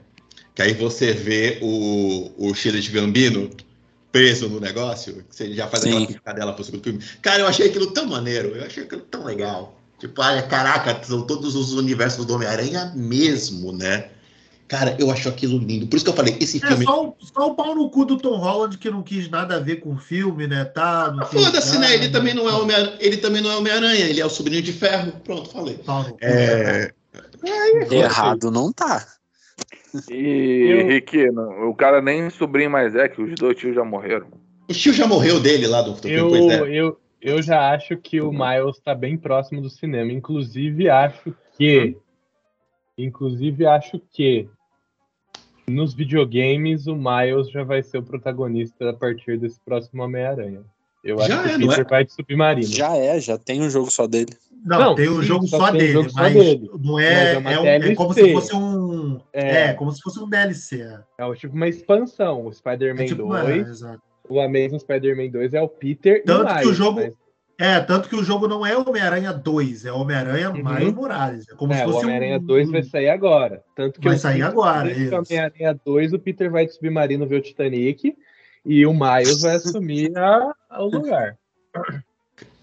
Que 0.54 0.62
aí 0.62 0.72
você 0.74 1.12
vê 1.12 1.58
o, 1.60 2.32
o 2.36 2.54
Chile 2.54 2.80
de 2.80 2.90
Gambino 2.90 3.50
preso 4.10 4.48
no 4.48 4.58
negócio. 4.58 5.24
Que 5.28 5.36
você 5.36 5.52
já 5.54 5.68
faz 5.68 5.82
Sim. 5.82 5.90
aquela 5.90 6.06
piscadela 6.06 6.52
pro 6.52 6.64
segundo 6.64 6.82
filme. 6.82 7.00
Cara, 7.20 7.40
eu 7.40 7.46
achei 7.46 7.68
aquilo 7.68 7.88
tão 7.92 8.06
maneiro. 8.06 8.48
Eu 8.56 8.64
achei 8.64 8.84
aquilo 8.84 9.02
tão 9.02 9.24
legal. 9.24 9.77
Tipo, 9.98 10.22
olha, 10.22 10.42
caraca, 10.42 11.02
são 11.02 11.22
todos 11.26 11.54
os 11.56 11.72
universos 11.72 12.24
do 12.24 12.34
Homem-Aranha 12.34 12.92
mesmo, 12.94 13.72
né? 13.72 14.10
Cara, 14.68 14.94
eu 14.98 15.10
acho 15.10 15.28
aquilo 15.30 15.58
lindo. 15.58 15.86
Por 15.86 15.96
isso 15.96 16.04
que 16.04 16.10
eu 16.10 16.14
falei, 16.14 16.36
esse 16.40 16.58
É 16.62 16.68
filme. 16.68 16.84
só, 16.84 17.06
o- 17.08 17.14
só 17.20 17.46
o 17.50 17.54
pau 17.54 17.74
no 17.74 17.88
cu 17.90 18.04
do 18.04 18.18
Tom 18.18 18.36
Holland 18.36 18.76
que 18.76 18.90
não 18.90 19.02
quis 19.02 19.28
nada 19.30 19.56
a 19.56 19.60
ver 19.60 19.76
com 19.76 19.94
o 19.94 19.98
filme, 19.98 20.46
né? 20.46 20.64
Tá, 20.66 21.10
não 21.10 21.26
quis 21.26 21.42
Foda-se, 21.42 21.72
né? 21.78 21.88
nada, 21.88 21.94
Ele 21.94 22.10
também 22.10 22.34
não 22.34 22.48
é 22.48 22.52
Homem-Aranha. 22.52 22.96
Ele 23.00 23.16
também 23.16 23.40
não 23.42 23.50
é 23.50 23.56
Homem-Aranha, 23.56 24.04
ele 24.04 24.20
é 24.20 24.26
o 24.26 24.30
sobrinho 24.30 24.60
de 24.62 24.72
ferro. 24.72 25.12
Pronto, 25.24 25.50
falei. 25.50 25.78
Pau 25.78 26.02
no 26.02 26.10
cu. 26.10 26.18
É. 26.20 26.92
Errado 27.90 28.50
não 28.50 28.70
tá. 28.72 29.06
E, 30.10 31.02
não- 31.32 31.70
o 31.70 31.74
cara 31.74 32.00
nem 32.02 32.28
sobrinho 32.30 32.70
mais 32.70 32.94
é, 32.94 33.08
que 33.08 33.20
os 33.22 33.34
dois 33.36 33.56
tios 33.56 33.74
já 33.74 33.84
morreram. 33.84 34.26
O 34.68 34.72
tio 34.74 34.92
já 34.92 35.06
morreu 35.06 35.40
dele 35.40 35.66
lá 35.66 35.80
do, 35.80 35.96
Eu, 36.06 36.28
pois 36.28 36.46
é. 36.46 36.60
eu, 36.78 37.00
eu 37.20 37.42
já 37.42 37.72
acho 37.72 37.96
que 37.96 38.20
o 38.20 38.30
Miles 38.32 38.76
está 38.76 38.94
bem 38.94 39.16
próximo 39.16 39.60
do 39.60 39.68
cinema. 39.70 40.12
Inclusive, 40.12 40.88
acho 40.88 41.34
que. 41.56 41.96
Inclusive, 42.96 43.66
acho 43.66 44.00
que. 44.10 44.48
Nos 45.68 45.92
videogames, 45.92 46.86
o 46.86 46.96
Miles 46.96 47.50
já 47.50 47.62
vai 47.62 47.82
ser 47.82 47.98
o 47.98 48.02
protagonista 48.02 48.88
a 48.88 48.94
partir 48.94 49.38
desse 49.38 49.60
próximo 49.60 50.02
Homem-Aranha. 50.02 50.62
Eu 51.04 51.18
acho 51.18 51.28
Já 51.28 51.42
que 51.44 51.50
é, 51.50 51.56
o 51.56 51.58
Peter 51.60 51.80
é? 51.80 51.84
vai 51.84 52.04
de 52.04 52.12
submarino. 52.12 52.66
Já 52.66 52.96
é, 52.96 53.20
já 53.20 53.36
tem 53.38 53.60
um 53.60 53.68
jogo 53.70 53.90
só 53.90 54.06
dele. 54.06 54.32
Não, 54.64 54.78
Não, 54.80 54.94
tem 54.94 55.08
um 55.08 55.20
sim, 55.20 55.26
jogo 55.26 55.46
só 55.46 55.58
só 55.58 55.70
dele, 55.70 55.92
jogo 55.92 56.10
só 56.10 56.20
mas 56.22 56.32
dele. 56.34 56.70
não 56.82 56.98
é. 56.98 57.14
Mas 57.14 57.28
é 57.34 57.38
uma 57.38 57.52
é, 57.52 57.60
um- 57.60 57.66
é 57.66 57.78
DLC. 57.78 57.94
como 57.94 58.14
se 58.14 58.32
fosse 58.32 58.56
um. 58.56 59.20
É, 59.32 59.50
É, 59.66 59.72
como 59.74 59.92
se 59.92 60.00
fosse 60.02 60.18
um 60.20 60.28
DLC. 60.28 60.80
É, 60.80 61.00
é 61.30 61.34
tipo 61.34 61.54
uma 61.54 61.68
expansão. 61.68 62.46
O 62.46 62.52
Spider-Man 62.52 63.02
é 63.02 63.06
tipo 63.06 63.22
uma- 63.22 63.42
2, 63.42 63.68
exato. 63.68 64.02
O 64.28 64.40
Amazing 64.40 64.78
Spider-Man 64.78 65.30
2 65.30 65.54
é 65.54 65.60
o 65.62 65.68
Peter 65.68 66.22
Tanto 66.24 66.40
e 66.40 66.44
o 66.44 66.46
que 66.48 66.54
Miles. 66.54 66.68
o 66.70 66.74
jogo- 66.74 67.00
mas- 67.00 67.12
É, 67.60 67.80
tanto 67.80 68.08
que 68.08 68.14
o 68.14 68.22
jogo 68.22 68.46
não 68.46 68.64
é 68.64 68.76
Homem-Aranha 68.76 69.32
2, 69.32 69.84
é 69.84 69.90
Homem-Aranha 69.90 70.50
Uhum. 70.50 70.62
Miles 70.62 70.94
Morales. 70.94 71.48
É 71.50 71.56
como 71.56 71.72
se 71.74 71.80
É, 71.80 71.86
o 71.86 71.90
fosse 71.90 72.04
Homem-Aranha 72.04 72.38
um, 72.38 72.44
2 72.44 72.70
vai 72.70 72.82
sair 72.84 73.08
agora. 73.08 73.64
Tanto 73.74 74.00
que 74.00 74.08
Vai 74.08 74.16
sair 74.16 74.42
agora, 74.42 74.94
que 74.94 75.08
o 75.08 75.18
Homem-Aranha 75.18 75.80
2, 75.84 76.12
o 76.12 76.18
Peter 76.20 76.48
vai 76.50 76.66
de 76.66 76.72
submarino 76.74 77.26
ver 77.26 77.36
o 77.38 77.42
Titanic 77.42 78.14
e 78.64 78.86
o 78.86 78.92
Miles 78.92 79.42
vai 79.42 79.56
assumir 79.56 80.16
a- 80.16 80.52
o 80.78 80.84
lugar. 80.84 81.36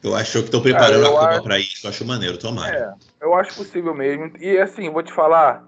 Eu 0.02 0.16
acho 0.16 0.40
que 0.40 0.46
estão 0.46 0.62
preparando 0.62 1.04
Cara, 1.12 1.26
a 1.26 1.30
acho- 1.32 1.44
pra 1.44 1.60
isso. 1.60 1.86
Eu 1.86 1.90
acho 1.90 2.06
maneiro, 2.06 2.38
tomara. 2.38 2.96
É, 3.22 3.26
eu 3.26 3.34
acho 3.34 3.56
possível 3.56 3.94
mesmo. 3.94 4.32
E 4.40 4.58
assim, 4.60 4.90
vou 4.90 5.02
te 5.04 5.12
falar, 5.12 5.68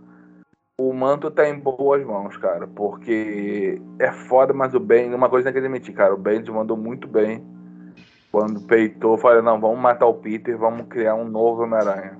o 0.79 0.93
manto 0.93 1.31
tá 1.31 1.47
em 1.49 1.59
boas 1.59 2.05
mãos, 2.05 2.37
cara, 2.37 2.67
porque 2.67 3.81
é 3.99 4.11
foda, 4.11 4.53
mas 4.53 4.75
o 4.75 4.79
Ben, 4.79 5.13
uma 5.13 5.29
coisa 5.29 5.45
tem 5.45 5.53
que 5.53 5.59
admitir, 5.59 5.93
cara, 5.93 6.13
o 6.13 6.17
Ben 6.17 6.43
mandou 6.51 6.77
muito 6.77 7.07
bem. 7.07 7.43
Quando 8.31 8.61
peitou, 8.67 9.17
falei, 9.17 9.41
não, 9.41 9.59
vamos 9.59 9.79
matar 9.79 10.05
o 10.05 10.13
Peter, 10.13 10.55
vamos 10.57 10.87
criar 10.87 11.15
um 11.15 11.27
novo 11.27 11.63
Homem-Aranha. 11.63 12.17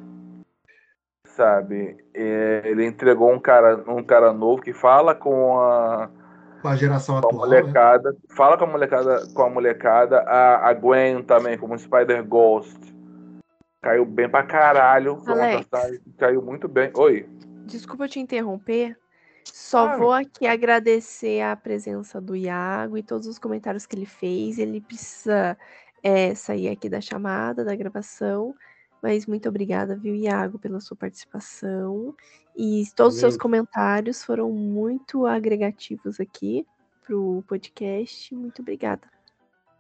Sabe? 1.26 1.98
É, 2.14 2.64
ele 2.66 2.86
entregou 2.86 3.32
um 3.32 3.40
cara, 3.40 3.84
um 3.88 4.04
cara 4.04 4.34
novo 4.34 4.62
que 4.62 4.74
fala 4.74 5.14
com 5.14 5.60
a, 5.60 6.10
com 6.62 6.68
a 6.68 6.76
geração 6.76 7.22
com 7.22 7.28
a 7.28 7.30
atual. 7.30 7.50
né? 7.50 7.62
molecada. 7.62 8.16
Fala 8.36 8.58
com 8.58 8.64
a 8.64 8.68
molecada, 8.68 9.28
com 9.34 9.42
a 9.44 9.50
molecada. 9.50 10.20
A, 10.22 10.70
a 10.70 10.74
Gwen 10.74 11.22
também, 11.22 11.58
como 11.58 11.78
Spider 11.78 12.26
Ghost. 12.26 12.80
Caiu 13.82 14.06
bem 14.06 14.28
pra 14.28 14.44
caralho. 14.44 15.18
Foi 15.18 15.36
uma 15.36 15.44
Alex. 15.44 15.68
que 16.04 16.14
caiu 16.18 16.42
muito 16.42 16.68
bem. 16.68 16.92
Oi. 16.96 17.30
Desculpa 17.68 18.08
te 18.08 18.20
interromper. 18.20 18.98
Só 19.46 19.88
Ah, 19.88 19.98
vou 19.98 20.12
aqui 20.12 20.46
agradecer 20.46 21.42
a 21.42 21.56
presença 21.56 22.20
do 22.20 22.36
Iago 22.36 22.98
e 22.98 23.04
todos 23.04 23.28
os 23.28 23.40
comentários 23.40 23.86
que 23.86 23.96
ele 23.96 24.06
fez. 24.06 24.58
Ele 24.58 24.82
precisa 24.82 25.58
é, 26.04 26.36
sair 26.36 26.70
aqui 26.70 26.90
da 26.90 27.02
chamada, 27.02 27.64
da 27.64 27.76
gravação. 27.76 28.56
Mas 29.02 29.26
muito 29.26 29.48
obrigada, 29.48 29.96
viu, 29.96 30.16
Iago, 30.16 30.60
pela 30.60 30.80
sua 30.80 30.98
participação. 30.98 32.16
E 32.56 32.84
todos 32.96 33.16
os 33.16 33.20
seus 33.20 33.38
comentários 33.38 34.24
foram 34.24 34.52
muito 34.52 35.26
agregativos 35.26 36.20
aqui 36.20 36.66
pro 37.04 37.44
podcast. 37.48 38.34
Muito 38.34 38.62
obrigada. 38.62 39.17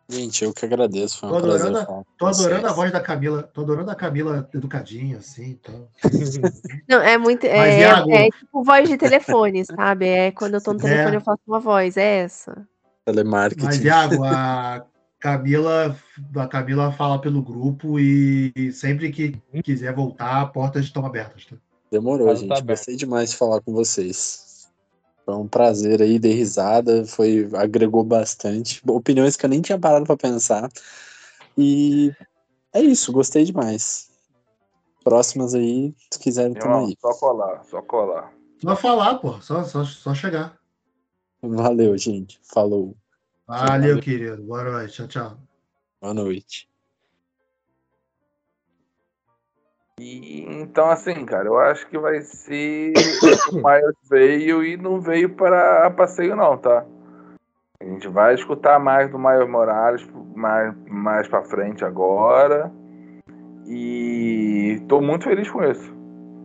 Gente, 0.10 0.44
eu 0.46 0.54
que 0.54 0.66
agradeço. 0.66 1.20
Foi 1.20 1.28
um 1.30 1.34
Tô 1.34 1.42
prazer 1.42 1.68
adorando, 1.68 2.06
tô 2.18 2.26
adorando 2.28 2.68
a 2.68 2.72
voz 2.72 2.92
da 2.94 3.02
Camila. 3.02 3.44
Tô 3.44 3.62
adorando 3.62 3.92
a 3.92 3.96
Camila 3.96 4.50
educadinha, 4.54 5.18
assim. 5.18 5.60
Então. 5.62 5.88
Não, 6.88 7.02
é 7.02 7.18
muito. 7.18 7.46
Mas, 7.46 7.74
É, 7.74 7.80
Iago- 7.82 8.12
é 8.12 8.30
tipo 8.30 8.64
voz 8.64 8.88
de 8.88 8.98
telefone, 8.98 9.66
sabe? 9.66 10.08
É 10.08 10.32
quando 10.32 10.54
eu 10.56 10.62
tô 10.64 10.72
no 10.72 10.80
É. 10.80 10.82
telefone 10.84 11.16
eu 11.16 11.22
faço 11.22 11.42
uma 11.46 11.60
voz, 11.60 11.98
é 11.98 12.20
essa. 12.20 12.66
Telemarketing. 13.06 13.66
Mas, 13.66 13.84
Iago, 13.84 14.24
a 14.24 14.86
Camila, 15.20 15.98
a 16.38 16.48
Camila 16.48 16.92
fala 16.94 17.20
pelo 17.20 17.42
grupo 17.42 18.00
e 18.00 18.72
sempre 18.72 19.12
que 19.12 19.38
quiser 19.62 19.94
voltar, 19.94 20.46
portas 20.54 20.86
estão 20.86 21.06
abertas. 21.06 21.46
Tá? 21.46 21.58
Demorou, 21.92 22.34
gente. 22.34 22.48
tá. 22.48 22.62
Gostei 22.62 22.96
demais 22.96 23.32
de 23.32 23.36
falar 23.38 23.60
com 23.62 23.74
vocês. 23.74 24.47
Foi 25.28 25.36
um 25.36 25.46
prazer 25.46 26.02
aí, 26.02 26.18
dei 26.18 26.32
risada, 26.32 27.06
foi, 27.06 27.50
agregou 27.54 28.02
bastante. 28.02 28.82
Opiniões 28.88 29.36
que 29.36 29.46
eu 29.46 29.50
nem 29.50 29.62
tinha 29.62 29.78
parado 29.78 30.06
pra 30.06 30.16
pensar. 30.16 30.70
E 31.58 32.14
é 32.74 32.80
isso, 32.80 33.12
gostei 33.12 33.44
demais. 33.44 34.10
Próximas 35.04 35.54
aí, 35.54 35.94
se 36.14 36.18
quiserem, 36.18 36.54
tamo 36.54 36.78
aí. 36.78 36.96
só 37.02 37.14
colar, 37.14 37.62
só 37.66 37.82
colar. 37.82 38.34
Só 38.62 38.74
falar, 38.78 39.16
pô. 39.16 39.42
Só, 39.42 39.66
só, 39.66 39.84
só 39.84 40.16
chegar. 40.16 40.58
Valeu, 41.42 41.98
gente. 41.98 42.40
Falou. 42.42 42.96
Valeu, 43.46 43.80
Valeu. 43.80 44.00
querido. 44.00 44.42
Boa 44.44 44.64
noite. 44.64 44.94
Tchau, 44.94 45.08
tchau. 45.10 45.38
Boa 46.00 46.14
noite. 46.14 46.70
E, 50.00 50.46
então, 50.62 50.90
assim, 50.90 51.26
cara, 51.26 51.48
eu 51.48 51.58
acho 51.58 51.88
que 51.88 51.98
vai 51.98 52.22
ser. 52.22 52.94
o 53.52 53.56
Miles 53.58 53.96
veio 54.10 54.64
e 54.64 54.78
não 54.78 55.02
veio 55.02 55.30
para 55.30 55.90
passeio, 55.92 56.36
não, 56.36 56.58
tá? 56.58 56.86
A 57.82 57.86
gente 57.86 58.08
vai 58.08 58.36
escutar 58.36 58.80
mais 58.80 59.10
do 59.10 59.20
Miles 59.20 59.50
Morales 59.50 60.08
mais, 60.36 60.76
mais 60.88 61.28
pra 61.28 61.44
frente 61.44 61.84
agora. 61.84 62.72
E 63.68 64.82
tô 64.88 65.02
muito 65.02 65.26
feliz 65.26 65.50
com 65.50 65.64
isso. 65.64 65.94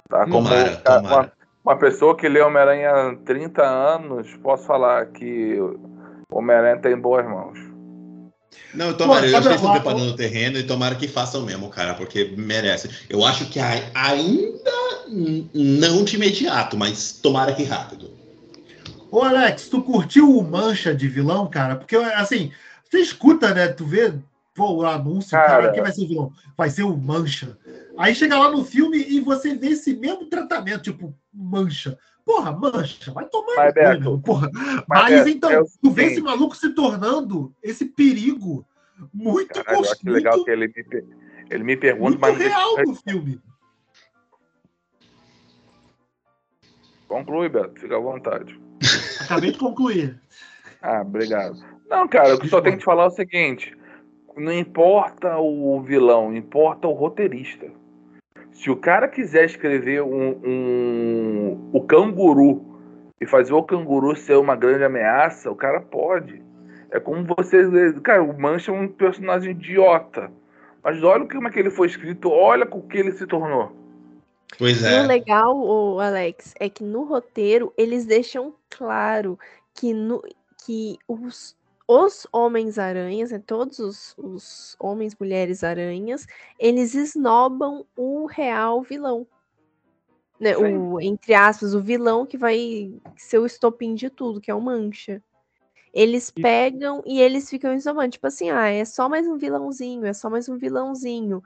Tá? 0.09 0.25
Como 0.25 0.49
Tomara, 0.49 0.77
tomara. 0.77 1.07
Uma, 1.07 1.33
uma 1.65 1.77
pessoa 1.77 2.17
que 2.17 2.29
lê 2.29 2.41
Homem-Aranha 2.41 2.91
há 2.91 3.17
30 3.17 3.63
anos, 3.63 4.35
posso 4.39 4.67
falar 4.67 5.07
que 5.07 5.59
o 5.61 5.79
Homem-Aranha 6.31 6.79
tá 6.79 6.91
em 6.91 6.99
boas 6.99 7.27
mãos. 7.27 7.72
Não, 8.75 8.95
tomara, 8.95 9.21
Pô, 9.21 9.27
eu 9.27 9.43
já 9.43 9.55
estou 9.55 9.71
preparando 9.71 10.11
o 10.11 10.17
terreno 10.17 10.59
e 10.59 10.63
tomara 10.63 10.95
que 10.95 11.07
façam 11.07 11.43
mesmo, 11.43 11.69
cara, 11.69 11.95
porque 11.95 12.33
merece. 12.37 12.89
Eu 13.09 13.25
acho 13.25 13.47
que 13.47 13.59
ai- 13.59 13.91
ainda 13.95 14.71
não 15.55 16.05
de 16.05 16.17
imediato, 16.17 16.77
mas 16.77 17.13
tomara 17.13 17.53
que 17.55 17.65
rápido. 17.65 18.11
Ô, 19.11 19.23
Alex, 19.23 19.69
tu 19.69 19.83
curtiu 19.83 20.39
o 20.39 20.43
Mancha 20.43 20.95
de 20.95 21.07
vilão, 21.07 21.47
cara? 21.47 21.77
Porque, 21.77 21.97
assim, 21.97 22.51
você 22.89 22.99
escuta, 23.01 23.53
né? 23.53 23.69
Tu 23.69 23.85
vê 23.85 24.15
pô, 24.55 24.73
o 24.73 24.87
anúncio, 24.87 25.31
Cara. 25.33 25.47
cara, 25.47 25.73
quem 25.73 25.83
vai 25.83 25.93
ser 25.93 26.05
o 26.05 26.09
vilão? 26.09 26.33
Vai 26.57 26.71
ser 26.71 26.83
o 26.83 26.97
Mancha. 26.97 27.59
Aí 27.99 28.15
chega 28.15 28.39
lá 28.39 28.51
no 28.51 28.65
filme 28.65 28.99
e 28.99 29.21
você 29.21 29.55
vê 29.55 29.69
esse 29.69 29.93
mesmo 29.95 30.27
tratamento, 30.27 30.83
tipo, 30.83 31.15
Mancha. 31.33 31.99
Porra, 32.25 32.53
Mancha, 32.53 33.13
vai 33.13 33.27
tomar 33.29 33.67
cu, 33.69 33.75
Beto, 33.75 34.21
porra. 34.25 34.51
mas, 34.89 35.11
Mas, 35.13 35.27
então, 35.27 35.51
é 35.51 35.61
o 35.61 35.67
tu 35.83 35.91
vê 35.91 36.05
esse 36.05 36.21
maluco 36.21 36.57
se 36.57 36.73
tornando 36.75 37.53
esse 37.63 37.85
perigo 37.85 38.65
muito, 39.13 39.49
Caralho, 39.53 39.71
eu 39.71 39.79
cons- 39.79 39.91
acho 39.93 40.11
legal 40.11 40.45
que 40.45 40.51
ele 40.51 40.69
me, 40.69 40.87
ele 41.51 41.65
me 41.65 41.77
pergunta, 41.77 42.11
muito 42.11 42.21
mas 42.21 42.39
real 42.39 42.77
no 42.87 42.95
filme. 42.95 43.41
conclui, 47.09 47.49
Beto, 47.49 47.79
fica 47.81 47.97
à 47.97 48.01
vontade. 48.01 48.59
Acabei 49.25 49.53
de 49.53 49.59
concluir. 49.59 50.21
Ah, 50.81 51.03
obrigado. 51.03 51.57
Não, 51.89 52.09
cara, 52.09 52.35
o 52.35 52.39
que 52.39 52.49
só 52.49 52.61
tem 52.61 52.73
que 52.73 52.79
te 52.79 52.85
falar 52.85 53.05
é 53.05 53.09
o 53.09 53.11
seguinte: 53.11 53.77
não 54.37 54.53
importa 54.53 55.37
o 55.39 55.81
vilão, 55.83 56.35
importa 56.35 56.89
o 56.89 56.93
roteirista. 56.93 57.71
Se 58.53 58.71
o 58.71 58.77
cara 58.77 59.09
quiser 59.09 59.45
escrever 59.47 60.03
um, 60.03 60.39
um- 60.45 61.71
o 61.73 61.81
canguru 61.83 62.63
e 63.21 63.27
fazer 63.27 63.53
o 63.53 63.63
canguru 63.63 64.15
ser 64.15 64.37
uma 64.37 64.55
grande 64.55 64.85
ameaça, 64.85 65.51
o 65.51 65.57
cara 65.57 65.81
pode. 65.81 66.43
É 66.91 67.01
como 67.01 67.25
você. 67.25 67.93
Cara, 68.03 68.23
o 68.23 68.39
Mancha 68.39 68.71
é 68.71 68.75
um 68.75 68.87
personagem 68.89 69.53
idiota. 69.53 70.31
Mas 70.83 71.03
olha 71.03 71.27
como 71.27 71.49
é 71.49 71.51
que 71.51 71.59
ele 71.59 71.71
foi 71.71 71.87
escrito, 71.87 72.29
olha 72.31 72.67
com 72.67 72.79
o 72.79 72.83
que 72.83 72.99
ele 72.99 73.13
se 73.13 73.27
tornou. 73.27 73.73
Pois 74.59 74.83
E 74.83 74.87
o 74.87 74.89
é. 74.89 75.07
legal, 75.07 75.57
ô, 75.57 76.01
Alex, 76.01 76.55
é 76.61 76.69
que 76.69 76.83
no 76.85 77.05
roteiro 77.05 77.73
eles 77.79 78.05
deixam 78.05 78.53
claro 78.69 79.39
que, 79.75 79.95
no, 79.95 80.23
que 80.67 80.99
os, 81.09 81.57
os 81.87 82.27
Homens-Aranhas, 82.33 83.31
né, 83.31 83.43
todos 83.45 83.79
os, 83.79 84.15
os 84.17 84.77
Homens, 84.79 85.17
Mulheres 85.19 85.65
Aranhas, 85.65 86.27
eles 86.59 86.95
esnobam 86.95 87.85
o 87.97 88.27
real 88.27 88.83
vilão. 88.83 89.27
Né, 90.39 90.57
o, 90.57 91.01
entre 91.01 91.35
aspas, 91.35 91.75
o 91.75 91.81
vilão 91.81 92.27
que 92.27 92.37
vai 92.37 92.93
ser 93.17 93.39
o 93.39 93.47
estopim 93.47 93.95
de 93.95 94.11
tudo, 94.11 94.41
que 94.41 94.51
é 94.51 94.55
o 94.55 94.61
Mancha. 94.61 95.23
Eles 95.93 96.31
pegam 96.31 97.03
e 97.05 97.21
eles 97.21 97.51
ficam 97.51 97.75
esnobando, 97.75 98.13
tipo 98.13 98.27
assim, 98.27 98.51
ah, 98.51 98.69
é 98.69 98.85
só 98.85 99.09
mais 99.09 99.27
um 99.27 99.37
vilãozinho, 99.37 100.07
é 100.07 100.13
só 100.15 100.31
mais 100.31 100.49
um 100.49 100.57
vilãozinho. 100.57 101.43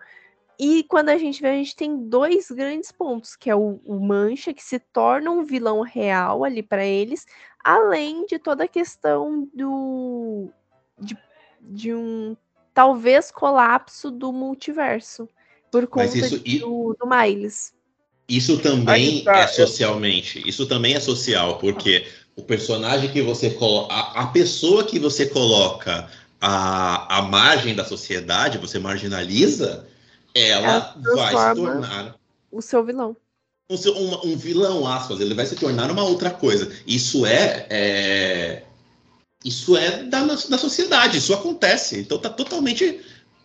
E 0.59 0.83
quando 0.85 1.11
a 1.11 1.19
gente 1.19 1.41
vê, 1.43 1.49
a 1.49 1.55
gente 1.55 1.77
tem 1.77 1.97
dois 2.09 2.51
grandes 2.51 2.91
pontos, 2.91 3.37
que 3.37 3.51
é 3.51 3.55
o, 3.55 3.79
o 3.85 4.01
Mancha, 4.01 4.55
que 4.55 4.63
se 4.65 4.79
torna 4.79 5.31
um 5.31 5.45
vilão 5.45 5.83
real 5.83 6.45
ali 6.45 6.63
para 6.63 6.85
eles, 6.85 7.27
além 7.63 8.25
de 8.27 8.39
toda 8.39 8.65
a 8.65 8.69
questão 8.69 9.49
do 9.53 10.49
de, 10.99 11.17
de 11.61 11.95
um 11.95 12.35
talvez 12.73 13.31
colapso 13.31 14.11
do 14.11 14.33
multiverso 14.33 15.29
por 15.71 15.87
conta 15.87 16.07
Mas 16.07 16.15
isso- 16.15 16.43
e- 16.45 16.59
do, 16.59 16.97
do 16.99 17.07
Miles. 17.07 17.75
Isso 18.29 18.59
também 18.61 19.23
tá, 19.23 19.41
é 19.41 19.45
eu- 19.45 19.49
socialmente. 19.49 20.43
Isso 20.49 20.67
também 20.67 20.95
é 20.95 21.01
social, 21.01 21.59
porque 21.59 22.07
o 22.35 22.43
personagem 22.43 23.11
que 23.13 23.23
você 23.23 23.51
coloca. 23.51 23.95
A, 23.95 24.23
a 24.23 24.27
pessoa 24.29 24.85
que 24.85 24.99
você 24.99 25.27
coloca 25.27 26.11
à, 26.41 27.19
à 27.19 27.23
margem 27.23 27.75
da 27.75 27.85
sociedade, 27.85 28.59
você 28.59 28.79
marginaliza, 28.79 29.87
ela 30.37 30.95
Ela 31.05 31.15
vai 31.15 31.55
se 31.55 31.61
tornar 31.61 32.17
O 32.53 32.63
seu 32.63 32.85
vilão. 32.85 33.17
um, 33.71 33.77
uma- 33.93 34.27
um 34.27 34.37
vilão, 34.37 34.87
aspas. 34.87 35.21
Ele 35.21 35.35
vai 35.35 35.47
se 35.47 35.57
tornar 35.57 35.91
uma 35.91 36.05
outra 36.05 36.31
coisa. 36.31 36.71
Isso 36.87 37.25
é. 37.27 37.67
é- 37.71 38.63
isso 39.45 39.77
é 39.77 40.03
da, 40.05 40.25
da 40.25 40.59
sociedade, 40.59 41.19
isso 41.19 41.33
acontece. 41.33 42.01
Então 42.01 42.19
tá 42.19 42.29
totalmente 42.29 43.01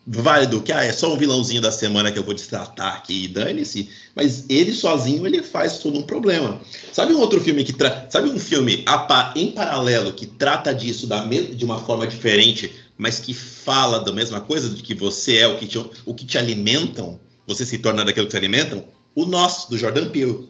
válido 0.06 0.62
que 0.62 0.72
ah, 0.72 0.84
é 0.84 0.92
só 0.92 1.14
um 1.14 1.18
vilãozinho 1.18 1.62
da 1.62 1.72
semana 1.72 2.12
que 2.12 2.18
eu 2.18 2.24
vou 2.24 2.34
destratar 2.34 2.96
aqui 2.96 3.26
e 3.26 3.28
dane-se, 3.28 3.88
mas 4.16 4.46
ele 4.50 4.74
sozinho 4.74 5.28
ele 5.28 5.44
faz 5.44 5.78
todo 5.78 6.00
um 6.00 6.02
problema. 6.02 6.60
Sabe 6.92 7.14
um 7.14 7.20
outro 7.20 7.40
filme 7.40 7.64
que 7.64 7.74
tra... 7.74 8.08
sabe 8.10 8.30
um 8.30 8.40
filme 8.40 8.84
a 8.88 9.32
em 9.36 9.52
paralelo 9.52 10.12
que 10.14 10.26
trata 10.26 10.74
disso 10.74 11.06
da 11.06 11.24
de 11.24 11.64
uma 11.64 11.80
forma 11.80 12.08
diferente, 12.08 12.74
mas 12.98 13.20
que 13.20 13.34
fala 13.34 14.00
da 14.00 14.12
mesma 14.12 14.42
coisa 14.42 14.70
de 14.70 14.82
que 14.82 14.94
você 14.94 15.38
é 15.38 15.48
o 15.48 15.58
que 15.58 15.68
te, 15.68 15.78
o 15.78 16.14
que 16.14 16.26
te 16.26 16.38
alimentam, 16.38 17.20
você 17.48 17.66
se 17.66 17.78
torna 17.78 18.06
daquilo 18.06 18.28
que 18.28 18.32
te 18.32 18.38
alimentam? 18.38 18.86
O 19.16 19.26
Nós 19.26 19.66
do 19.70 19.78
Jordan 19.78 20.10
Peele. 20.10 20.50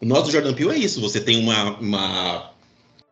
O 0.00 0.06
Nós 0.06 0.24
do 0.24 0.30
Jordan 0.30 0.54
Peele 0.54 0.72
é 0.72 0.78
isso, 0.78 1.00
você 1.00 1.20
tem 1.20 1.38
uma, 1.38 1.78
uma 1.78 2.50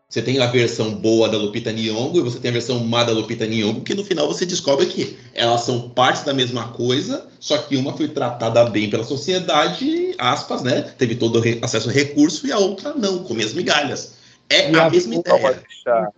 você 0.08 0.22
tem 0.22 0.38
a 0.40 0.46
versão 0.46 0.94
boa 0.94 1.28
da 1.28 1.36
Lupita 1.36 1.70
Nyong'o 1.70 2.16
e 2.16 2.22
você 2.22 2.40
tem 2.40 2.48
a 2.48 2.52
versão 2.52 2.82
má 2.82 3.04
da 3.04 3.12
Lupita 3.12 3.46
Nyong'o, 3.46 3.82
que 3.82 3.94
no 3.94 4.02
final 4.02 4.26
você 4.26 4.46
descobre 4.46 4.86
que 4.86 5.18
elas 5.34 5.60
são 5.60 5.90
partes 5.90 6.22
da 6.22 6.32
mesma 6.32 6.68
coisa, 6.68 7.28
só 7.38 7.58
que 7.58 7.76
uma 7.76 7.94
foi 7.94 8.08
tratada 8.08 8.64
bem 8.64 8.88
pela 8.88 9.04
sociedade, 9.04 10.14
aspas, 10.16 10.62
né? 10.62 10.80
Teve 10.80 11.14
todo 11.14 11.42
acesso 11.60 11.90
a 11.90 11.92
recurso 11.92 12.46
e 12.46 12.52
a 12.52 12.58
outra 12.58 12.94
não, 12.94 13.22
com 13.22 13.34
as 13.34 13.52
migalhas. 13.52 14.14
É 14.48 14.70
E 14.72 14.78
a 14.78 14.88
mesma 14.88 15.16
ideia. 15.16 15.62
deixar 15.68 16.10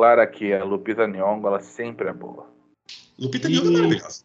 claro 0.00 0.22
aqui, 0.22 0.50
a 0.50 0.64
Lupita 0.64 1.06
Nyong'o, 1.06 1.46
ela 1.46 1.60
sempre 1.60 2.08
é 2.08 2.12
boa. 2.12 2.46
Lupita 3.18 3.48
E- 3.48 3.52
Nyong'o 3.52 3.68
é 3.68 3.72
maravilhosa. 3.72 4.24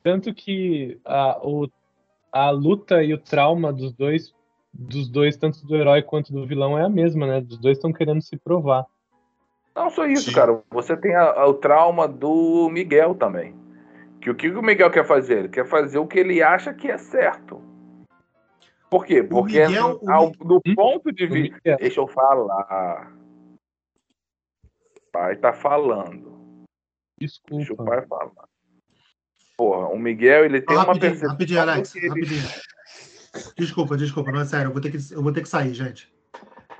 Tanto 0.00 0.32
que 0.32 1.00
a, 1.04 1.40
o, 1.44 1.68
a 2.30 2.50
luta 2.50 3.02
e 3.02 3.12
o 3.12 3.18
trauma 3.18 3.72
dos 3.72 3.92
dois, 3.92 4.32
dos 4.72 5.08
dois, 5.10 5.36
tanto 5.36 5.66
do 5.66 5.74
herói 5.74 6.02
quanto 6.02 6.32
do 6.32 6.46
vilão, 6.46 6.78
é 6.78 6.84
a 6.84 6.88
mesma, 6.88 7.26
né? 7.26 7.38
Os 7.40 7.58
dois 7.58 7.78
estão 7.78 7.92
querendo 7.92 8.22
se 8.22 8.36
provar. 8.36 8.86
Não 9.74 9.90
só 9.90 10.06
isso, 10.06 10.26
Sim. 10.30 10.36
cara. 10.36 10.62
Você 10.70 10.96
tem 10.96 11.16
a- 11.16 11.32
a- 11.32 11.48
o 11.48 11.54
trauma 11.54 12.06
do 12.06 12.68
Miguel 12.70 13.16
também. 13.16 13.56
Que 14.20 14.30
o 14.30 14.36
que 14.36 14.48
o 14.50 14.62
Miguel 14.62 14.88
quer 14.92 15.04
fazer? 15.04 15.38
Ele 15.40 15.48
quer 15.48 15.66
fazer 15.66 15.98
o 15.98 16.06
que 16.06 16.20
ele 16.20 16.40
acha 16.40 16.72
que 16.72 16.88
é 16.88 16.96
certo. 16.96 17.60
Por 18.88 19.04
quê? 19.04 19.20
Porque 19.24 19.66
Miguel- 19.66 20.00
ao- 20.08 20.30
do 20.30 20.60
Hum? 20.64 20.74
ponto 20.76 21.10
de 21.10 21.26
vista. 21.26 21.76
Deixa 21.76 22.00
eu 22.00 22.06
falar. 22.06 23.17
O 25.08 25.10
pai 25.10 25.36
tá 25.36 25.52
falando. 25.54 26.64
Deixa 27.18 27.40
o 27.50 27.58
Desculpa. 27.58 27.84
pai 27.84 28.06
falar. 28.06 28.48
Porra, 29.56 29.88
o 29.88 29.98
Miguel, 29.98 30.44
ele 30.44 30.60
tem 30.60 30.76
uma 30.76 30.84
rapidinho, 30.84 31.00
percepção. 31.10 31.30
rapidinho, 31.30 31.60
Alex. 31.60 31.96
ele- 31.96 32.08
Rapidinho. 32.08 32.42
Desculpa, 33.56 33.96
desculpa, 33.96 34.30
não 34.32 34.40
é 34.40 34.44
sério. 34.44 34.68
Eu 34.68 34.72
vou 34.72 34.80
ter 34.82 34.90
que, 34.90 34.98
eu 35.14 35.22
vou 35.22 35.32
ter 35.32 35.42
que 35.42 35.48
sair, 35.48 35.72
gente. 35.74 36.12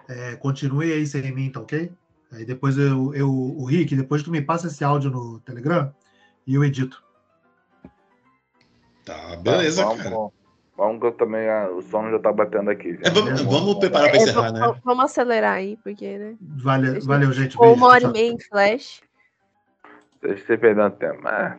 É, 0.08 0.36
continue 0.36 0.92
aí 0.92 1.06
sem 1.06 1.32
mim, 1.34 1.50
tá 1.50 1.60
ok? 1.60 1.90
Aí 2.32 2.44
depois 2.44 2.76
eu, 2.76 3.14
eu, 3.14 3.30
o 3.30 3.64
Rick, 3.64 3.96
depois 3.96 4.22
tu 4.22 4.30
me 4.30 4.42
passa 4.42 4.66
esse 4.66 4.84
áudio 4.84 5.10
no 5.10 5.40
Telegram 5.40 5.92
E 6.46 6.54
eu 6.54 6.62
edito. 6.64 7.02
Tá, 9.04 9.36
beleza, 9.36 9.84
vamos, 9.84 10.02
cara. 10.02 10.16
Vamos 10.78 11.00
que 11.00 11.06
eu 11.06 11.12
também. 11.12 11.48
ah, 11.48 11.68
o 11.72 11.82
sono 11.82 12.08
já 12.12 12.20
tá 12.20 12.32
batendo 12.32 12.70
aqui. 12.70 12.96
É, 13.02 13.10
vamos, 13.10 13.42
vamos 13.42 13.74
preparar 13.80 14.10
pra 14.10 14.18
É, 14.18 14.22
encerrar, 14.22 14.52
v- 14.52 14.60
né? 14.60 14.74
Vamos 14.84 15.04
acelerar 15.04 15.54
aí, 15.54 15.76
porque, 15.82 16.16
né? 16.16 16.36
Vale, 16.40 17.00
valeu, 17.00 17.32
gente. 17.32 17.56
Ou 17.58 17.64
Beijo. 17.64 17.76
uma 17.76 17.88
hora 17.88 18.04
e 18.04 18.12
meia 18.12 18.30
em 18.32 18.38
flash. 18.38 19.02
Vocês 20.22 20.38
estão 20.38 20.56
perdendo 20.56 20.90
tempo. 20.92 21.18
Mas, 21.20 21.56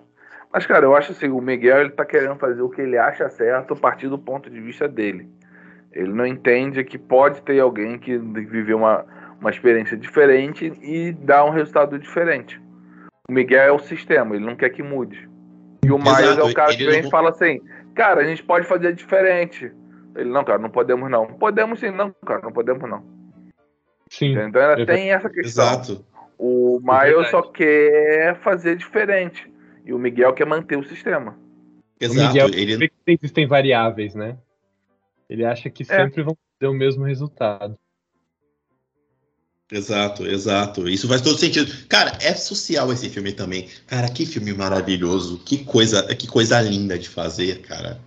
mas, 0.54 0.66
cara, 0.66 0.86
eu 0.86 0.96
acho 0.96 1.12
assim, 1.12 1.28
o 1.28 1.42
Miguel 1.42 1.82
ele 1.82 1.90
tá 1.90 2.06
querendo 2.06 2.38
fazer 2.38 2.62
o 2.62 2.70
que 2.70 2.82
ele 2.82 2.98
acha 2.98 3.30
certo 3.30 3.74
a 3.74 3.78
partir 3.78 4.08
do 4.08 4.18
ponto 4.18 4.50
de 4.50 4.62
vista 4.62 4.88
dele. 4.88 5.30
Ele 5.92 6.14
não 6.14 6.26
entende 6.26 6.82
que 6.86 6.98
pode 6.98 7.42
ter 7.42 7.60
alguém 7.60 8.00
que 8.00 8.18
viveu 8.18 8.78
uma, 8.78 9.06
uma 9.42 9.50
experiência 9.50 9.98
diferente 9.98 10.72
e 10.82 11.12
dá 11.12 11.44
um 11.44 11.50
resultado 11.50 12.00
diferente. 12.00 12.62
O 13.30 13.34
Miguel 13.34 13.64
é 13.64 13.72
o 13.72 13.80
sistema, 13.80 14.36
ele 14.36 14.46
não 14.46 14.56
quer 14.56 14.70
que 14.70 14.82
mude. 14.82 15.28
E 15.84 15.92
o 15.92 15.98
Miles 15.98 16.38
é 16.38 16.44
o 16.44 16.54
cara 16.54 16.76
que 16.76 16.86
vem 16.86 17.00
e 17.02 17.10
fala 17.10 17.30
assim, 17.30 17.60
cara, 18.00 18.22
a 18.22 18.24
gente 18.24 18.42
pode 18.42 18.66
fazer 18.66 18.96
diferente. 18.96 19.70
Ele, 20.16 20.30
não, 20.30 20.46
cara, 20.46 20.58
não 20.58 20.70
podemos 20.70 21.12
não. 21.12 21.28
Podemos 21.34 21.82
sim, 21.82 21.92
não, 21.92 22.16
cara, 22.26 22.42
não 22.42 22.54
podemos 22.54 22.90
não. 22.90 23.04
Sim. 24.10 24.32
Então 24.32 24.44
ainda 24.46 24.82
É 24.82 24.86
tem 24.86 25.12
essa 25.12 25.30
questão. 25.30 25.66
Exato. 25.66 26.06
O 26.38 26.80
Miles 26.82 27.30
só 27.30 27.42
quer 27.42 28.40
fazer 28.40 28.78
diferente. 28.78 29.52
E 29.84 29.94
o 29.94 30.00
Miguel 30.00 30.32
quer 30.32 30.46
manter 30.46 30.78
o 30.78 30.84
sistema. 30.84 31.38
O 32.02 32.06
Exato. 32.06 32.28
Miguel 32.28 32.48
Ele, 32.54 32.78
vê 32.78 32.88
que 32.88 32.96
existem 33.22 33.46
variáveis, 33.46 34.16
né? 34.16 34.38
Ele 35.30 35.44
acha 35.44 35.70
que 35.70 35.84
sempre 35.84 36.24
vão 36.24 36.38
ter 36.58 36.68
o 36.68 36.74
mesmo 36.74 37.04
resultado. 37.04 37.78
Exato, 39.72 40.26
exato. 40.26 40.90
Isso 40.90 41.08
faz 41.08 41.22
todo 41.22 41.38
sentido. 41.38 41.72
Cara, 41.88 42.18
é 42.22 42.34
social 42.34 42.92
esse 42.92 43.08
filme 43.08 43.32
também. 43.32 43.68
Cara, 43.86 44.10
que 44.10 44.26
filme 44.26 44.52
maravilhoso. 44.54 45.40
Que 45.46 45.60
coisa, 45.60 46.04
que 46.16 46.28
coisa 46.28 46.60
linda 46.60 46.98
de 46.98 47.08
fazer, 47.08 47.62
cara. 47.62 48.00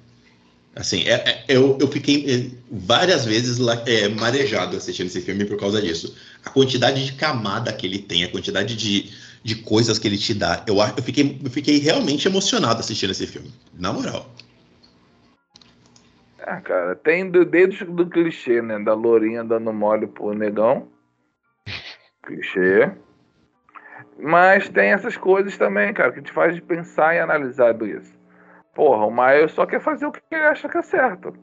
Assim, 0.75 1.03
é- 1.03 1.23
é- 1.29 1.45
eu, 1.49 1.79
eu 1.81 1.87
fiquei 1.87 2.25
é, 2.29 2.51
várias 2.71 3.25
vezes 3.25 3.59
é, 3.87 4.09
marejado 4.09 4.77
assistindo 4.77 5.07
esse 5.07 5.21
filme 5.21 5.45
por 5.45 5.57
causa 5.57 5.81
disso. 5.81 6.17
A 6.45 6.51
quantidade 6.51 7.05
de 7.05 7.13
camada 7.13 7.73
que 7.73 7.87
ele 7.87 8.01
tem, 8.01 8.25
a 8.25 8.31
quantidade 8.31 8.75
de, 8.75 9.13
de 9.45 9.55
coisas 9.57 9.99
que 9.99 10.09
ele 10.09 10.19
te 10.19 10.35
dá. 10.35 10.65
Eu, 10.67 10.79
eu, 10.97 11.03
fiquei, 11.03 11.39
eu 11.45 11.51
fiquei 11.51 11.79
realmente 11.79 12.27
emocionado 12.27 12.81
assistindo 12.81 13.11
esse 13.11 13.27
filme. 13.27 13.53
Na 13.79 13.93
moral. 13.93 14.35
Ah, 16.41 16.61
cara, 16.61 16.97
tem 16.97 17.31
do, 17.31 17.45
desde 17.45 17.85
do 17.85 18.05
clichê, 18.07 18.61
né? 18.61 18.81
Da 18.81 18.95
lourinha 18.95 19.45
dando 19.45 19.73
mole 19.73 20.09
pro 20.09 20.33
negão. 20.35 20.89
Clichê. 22.23 22.91
Mas 24.19 24.69
tem 24.69 24.93
essas 24.93 25.17
coisas 25.17 25.57
também, 25.57 25.93
cara, 25.93 26.13
que 26.13 26.23
te 26.23 26.33
faz 26.33 26.59
pensar 26.61 27.15
e 27.15 27.19
analisar 27.19 27.75
isso. 27.83 28.19
Porra, 28.75 29.07
o 29.07 29.11
Miles 29.11 29.53
só 29.53 29.67
quer 29.67 29.81
fazer 29.81 30.07
o 30.07 30.13
que 30.13 30.21
ele 30.31 30.45
acha 30.45 30.69
que 30.69 30.79
é 30.79 30.83
certo. 30.83 31.35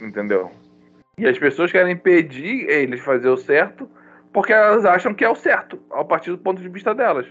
Entendeu? 0.00 0.50
E 1.18 1.26
as 1.26 1.38
pessoas 1.38 1.72
querem 1.72 1.94
impedir 1.94 2.68
ele 2.68 2.96
de 2.96 3.02
fazer 3.02 3.28
o 3.28 3.36
certo 3.36 3.88
porque 4.32 4.52
elas 4.52 4.84
acham 4.84 5.14
que 5.14 5.24
é 5.24 5.28
o 5.28 5.34
certo, 5.34 5.80
a 5.90 6.04
partir 6.04 6.30
do 6.30 6.38
ponto 6.38 6.60
de 6.60 6.68
vista 6.68 6.94
delas. 6.94 7.26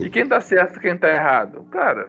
E 0.00 0.10
quem 0.10 0.26
tá 0.26 0.40
certo 0.40 0.80
quem 0.80 0.98
tá 0.98 1.08
errado? 1.08 1.64
Cara, 1.70 2.08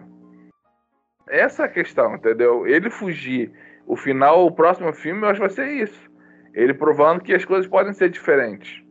essa 1.27 1.63
é 1.63 1.65
a 1.65 1.69
questão, 1.69 2.15
entendeu? 2.15 2.65
Ele 2.65 2.89
fugir, 2.89 3.51
o 3.85 3.95
final, 3.95 4.45
o 4.45 4.51
próximo 4.51 4.91
filme, 4.93 5.21
eu 5.21 5.29
acho 5.29 5.41
que 5.41 5.47
vai 5.47 5.55
ser 5.55 5.71
isso. 5.71 6.11
Ele 6.53 6.73
provando 6.73 7.21
que 7.21 7.35
as 7.35 7.45
coisas 7.45 7.67
podem 7.67 7.93
ser 7.93 8.09
diferentes. 8.09 8.84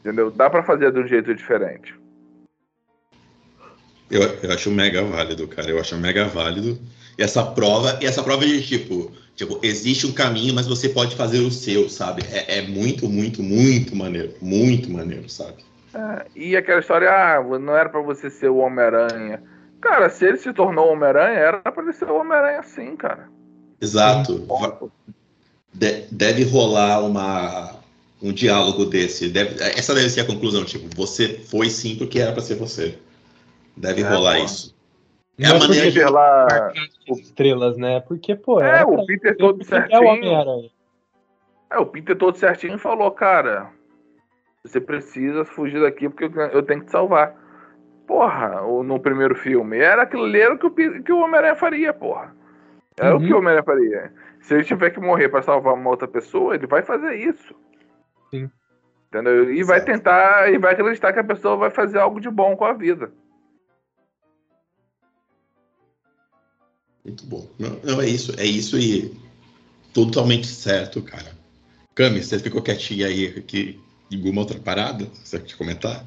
Entendeu? 0.00 0.30
Dá 0.30 0.48
pra 0.48 0.62
fazer 0.62 0.92
de 0.92 1.00
um 1.00 1.06
jeito 1.06 1.34
diferente. 1.34 1.94
Eu, 4.10 4.22
eu 4.22 4.52
acho 4.52 4.70
mega 4.70 5.02
válido, 5.04 5.46
cara. 5.46 5.70
Eu 5.70 5.78
acho 5.78 5.96
mega 5.96 6.24
válido. 6.26 6.78
E 7.16 7.22
essa 7.22 7.44
prova, 7.44 7.98
e 8.00 8.06
essa 8.06 8.22
prova 8.22 8.44
de 8.44 8.66
tipo, 8.66 9.12
tipo, 9.36 9.60
existe 9.62 10.06
um 10.06 10.12
caminho, 10.12 10.54
mas 10.54 10.66
você 10.66 10.88
pode 10.88 11.14
fazer 11.14 11.38
o 11.38 11.50
seu, 11.50 11.88
sabe? 11.88 12.22
É, 12.32 12.58
é 12.58 12.62
muito, 12.62 13.08
muito, 13.08 13.42
muito 13.42 13.94
maneiro. 13.94 14.34
Muito 14.40 14.90
maneiro, 14.90 15.28
sabe? 15.28 15.62
É, 15.94 16.26
e 16.34 16.56
aquela 16.56 16.80
história, 16.80 17.10
ah, 17.10 17.58
não 17.58 17.76
era 17.76 17.88
pra 17.88 18.00
você 18.00 18.30
ser 18.30 18.48
o 18.48 18.56
Homem-Aranha. 18.56 19.42
Cara, 19.80 20.08
se 20.10 20.24
ele 20.24 20.38
se 20.38 20.52
tornou 20.52 20.92
Homem-Aranha, 20.92 21.38
era 21.38 21.58
pra 21.60 21.82
ele 21.82 21.92
ser 21.92 22.06
o 22.06 22.16
Homem-Aranha 22.16 22.62
sim, 22.62 22.96
cara. 22.96 23.28
Exato. 23.80 24.46
Deve 26.10 26.44
rolar 26.44 27.00
uma, 27.04 27.79
um 28.22 28.32
diálogo 28.32 28.84
desse. 28.84 29.28
Deve, 29.28 29.62
essa 29.62 29.94
deve 29.94 30.10
ser 30.10 30.20
a 30.20 30.26
conclusão, 30.26 30.64
tipo, 30.64 30.88
você 30.94 31.28
foi 31.38 31.70
sim 31.70 31.96
porque 31.96 32.18
era 32.20 32.32
pra 32.32 32.42
ser 32.42 32.56
você. 32.56 32.98
Deve 33.76 34.02
É, 34.02 34.08
rolar 34.08 34.38
pô. 34.38 34.44
isso. 34.44 34.74
É 35.38 35.44
Não 35.48 35.54
a 35.54 35.56
é 35.56 35.60
maneira 35.60 35.84
porque 35.86 35.90
de. 35.90 35.98
Peter 36.00 36.12
lá, 36.12 36.46
as 37.10 37.18
estrelas, 37.18 37.76
né? 37.78 38.00
Porque, 38.00 38.34
pô, 38.34 38.60
É, 38.60 38.84
o 38.84 39.06
Peter 39.06 39.36
todo 39.36 39.60
É 39.60 39.64
o 39.64 39.66
certinho. 39.66 40.02
Homem-Aranha. 40.04 40.70
É, 41.70 41.78
o 41.78 41.86
Peter 41.86 42.16
todo 42.16 42.36
certinho 42.36 42.78
falou, 42.78 43.10
cara, 43.12 43.70
você 44.62 44.80
precisa 44.80 45.44
fugir 45.44 45.80
daqui 45.80 46.08
porque 46.08 46.24
eu- 46.24 46.62
tenho 46.62 46.80
que 46.80 46.86
te 46.86 46.92
salvar. 46.92 47.34
Porra, 48.06 48.62
o- 48.62 48.82
no 48.82 48.98
primeiro 49.00 49.34
filme. 49.36 49.78
Era 49.78 50.02
aquilo 50.02 50.26
era 50.36 50.52
o 50.54 50.58
que 50.58 50.66
o, 50.66 51.02
que 51.04 51.12
o 51.12 51.20
Homem-Aranha 51.20 51.54
faria, 51.54 51.92
porra. 51.94 52.34
Era 52.98 53.14
o 53.16 53.18
Uhum. 53.20 53.26
que 53.26 53.32
o 53.32 53.38
Homem-Aranha 53.38 53.62
faria. 53.62 54.12
Se 54.42 54.54
ele 54.54 54.64
tiver 54.64 54.90
que 54.90 55.00
morrer 55.00 55.28
pra 55.28 55.42
salvar 55.42 55.74
uma 55.74 55.88
outra 55.88 56.08
pessoa, 56.08 56.54
ele 56.54 56.66
vai 56.66 56.82
fazer 56.82 57.14
isso. 57.14 57.54
Sim. 58.30 58.50
Entendeu? 59.08 59.52
E 59.52 59.64
vai 59.64 59.84
tentar, 59.84 60.52
e 60.52 60.58
vai 60.58 60.72
acreditar 60.72 61.12
que 61.12 61.18
a 61.18 61.24
pessoa 61.24 61.56
vai 61.56 61.70
fazer 61.70 61.98
algo 61.98 62.20
de 62.20 62.30
bom 62.30 62.56
com 62.56 62.64
a 62.64 62.72
vida. 62.72 63.12
Muito 67.04 67.26
bom. 67.26 67.48
Não, 67.58 67.70
não, 67.82 68.00
é 68.00 68.06
isso, 68.06 68.32
é 68.38 68.44
isso 68.44 68.78
e 68.78 69.12
totalmente 69.92 70.46
certo, 70.46 71.02
cara. 71.02 71.36
Cami, 71.94 72.22
você 72.22 72.38
ficou 72.38 72.62
quietinha 72.62 73.06
aí 73.06 73.42
que 73.42 73.80
alguma 74.12 74.42
outra 74.42 74.60
parada? 74.60 75.06
Você 75.06 75.40
quer 75.40 75.56
comentar? 75.56 76.04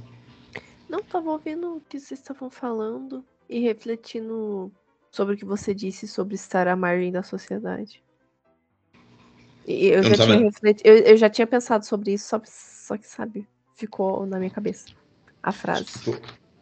Não, 0.87 1.01
tava 1.03 1.31
ouvindo 1.31 1.77
o 1.77 1.81
que 1.81 1.99
vocês 1.99 2.19
estavam 2.19 2.49
falando 2.49 3.25
e 3.49 3.59
refletindo 3.59 4.71
sobre 5.11 5.35
o 5.35 5.37
que 5.37 5.45
você 5.45 5.73
disse 5.73 6.07
sobre 6.07 6.35
estar 6.35 6.67
à 6.67 6.75
margem 6.75 7.11
da 7.11 7.23
sociedade. 7.23 8.03
Eu, 9.65 10.03
Eu 10.03 10.03
já 10.03 10.25
tinha 10.25 10.49
eu, 10.83 10.97
eu 10.97 11.17
já 11.17 11.29
tinha 11.29 11.47
pensado 11.47 11.85
sobre 11.85 12.13
isso, 12.13 12.27
só, 12.27 12.41
só 12.45 12.97
que, 12.97 13.07
sabe, 13.07 13.47
ficou 13.75 14.25
na 14.25 14.37
minha 14.37 14.51
cabeça 14.51 14.85
a 15.41 15.51
frase. 15.51 15.85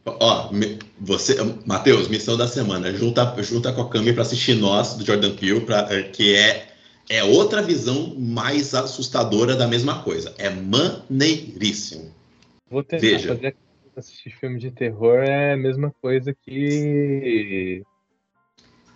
Ó, 0.06 0.52
me- 0.52 0.80
você, 1.00 1.36
Matheus, 1.66 2.08
missão 2.08 2.36
da 2.38 2.48
semana, 2.48 2.92
junta, 2.92 3.36
junta 3.44 3.72
com 3.72 3.82
a 3.82 3.90
Cami 3.90 4.14
pra 4.14 4.24
assistir 4.24 4.56
Nós, 4.56 4.96
do 4.96 5.06
Jordan 5.06 5.36
Peele, 5.36 5.62
pra, 5.62 5.88
eh, 5.92 6.04
que 6.04 6.36
é, 6.36 6.68
é 7.10 7.24
outra 7.24 7.62
visão 7.62 8.16
mais 8.18 8.74
assustadora 8.74 9.56
da 9.56 9.68
mesma 9.68 10.02
coisa. 10.04 10.34
É 10.38 10.50
maneiríssimo. 10.50 12.12
Vou 12.70 12.84
tentar 12.84 13.02
Veja. 13.02 13.28
fazer 13.36 13.56
assistir 13.96 14.32
filme 14.32 14.58
de 14.60 14.72
terror 14.72 15.20
é 15.20 15.54
a 15.54 15.58
mesma 15.58 15.92
coisa 16.02 16.34
que. 16.34 17.84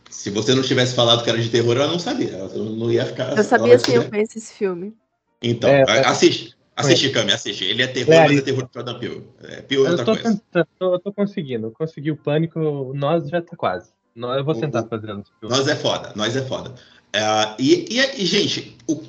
Se 0.10 0.30
você 0.30 0.54
não 0.56 0.62
tivesse 0.64 0.96
falado 0.96 1.24
que 1.24 1.30
era 1.30 1.40
de 1.42 1.50
terror, 1.50 1.76
ela 1.76 1.88
não 1.88 2.00
sabia. 2.00 2.32
Ela 2.32 2.50
não 2.56 2.92
ia 2.92 3.06
ficar. 3.06 3.38
Eu 3.38 3.44
sabia 3.44 3.78
sim, 3.80 3.94
eu 3.94 4.10
conheço 4.10 4.38
esse 4.38 4.54
filme. 4.54 4.94
Então, 5.42 5.70
É, 5.70 5.84
a- 5.88 6.10
assiste. 6.10 6.56
Assiste, 6.78 7.10
Cami, 7.10 7.32
assiste. 7.32 7.64
Ele 7.64 7.82
é 7.82 7.88
terror, 7.88 8.14
É, 8.14 8.28
mas 8.28 8.38
é 8.38 8.42
terror 8.42 8.64
de 8.64 8.70
Jordan 8.74 9.00
Peele. 9.00 9.24
É 9.44 9.62
Peele 9.62 9.84
é 9.84 9.86
Eu 9.86 9.92
outra 9.92 10.06
tô 10.06 10.12
coisa. 10.14 10.30
tentando, 10.52 10.68
tô, 10.78 11.00
tô 11.00 11.14
conseguindo. 11.14 11.72
Consegui 11.72 12.12
o 12.12 12.18
pânico, 12.18 12.92
nós 12.94 13.30
já 13.30 13.42
tá 13.42 13.56
quase. 13.56 13.92
Nós, 14.14 14.38
eu 14.38 14.44
vou 14.44 14.54
tentar 14.56 14.84
o- 14.84 14.88
fazer 14.90 15.10
antes 15.12 15.32
eu- 15.42 15.50
Nós 15.50 15.68
é 15.70 15.76
foda, 15.76 16.12
nós 16.16 16.36
é 16.36 16.42
foda. 16.42 16.76
É, 17.14 17.22
e, 17.58 17.86
e- 17.98 18.22
e, 18.24 18.26
gente, 18.26 18.76
o- 18.90 19.02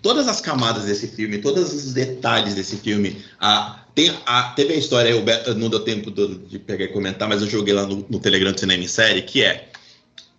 todas 0.00 0.28
as 0.28 0.40
camadas 0.40 0.84
desse 0.84 1.08
filme, 1.08 1.38
todos 1.38 1.72
os 1.72 1.92
detalhes 1.92 2.54
desse 2.54 2.76
filme, 2.76 3.20
a, 3.40 3.84
tem, 3.96 4.16
a, 4.24 4.52
teve 4.54 4.74
a 4.74 4.76
história, 4.76 5.20
Beto 5.20 5.54
não 5.56 5.68
deu 5.68 5.80
tempo 5.80 6.08
do- 6.08 6.38
de 6.38 6.58
pegar 6.60 6.84
e 6.84 6.88
comentar, 6.88 7.28
mas 7.28 7.42
eu 7.42 7.48
joguei 7.48 7.74
lá 7.74 7.84
no, 7.84 8.06
no 8.08 8.20
Telegram 8.20 8.52
do 8.52 8.60
Cinema 8.60 8.82
em 8.84 8.88
Série, 8.88 9.22
que 9.22 9.42
é 9.42 9.71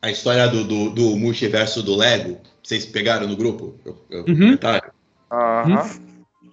a 0.04 0.12
história 0.12 0.46
do, 0.50 0.66
do, 0.66 0.90
do 0.90 1.16
multiverso 1.16 1.82
do 1.82 1.96
Lego. 1.96 2.38
Vocês 2.62 2.86
pegaram 2.86 3.26
no 3.26 3.38
grupo? 3.38 3.74
Eu, 3.86 3.98
eu, 4.10 4.20
Uhum. 4.26 4.26
comentário? 4.36 4.92
Aham. 5.32 5.90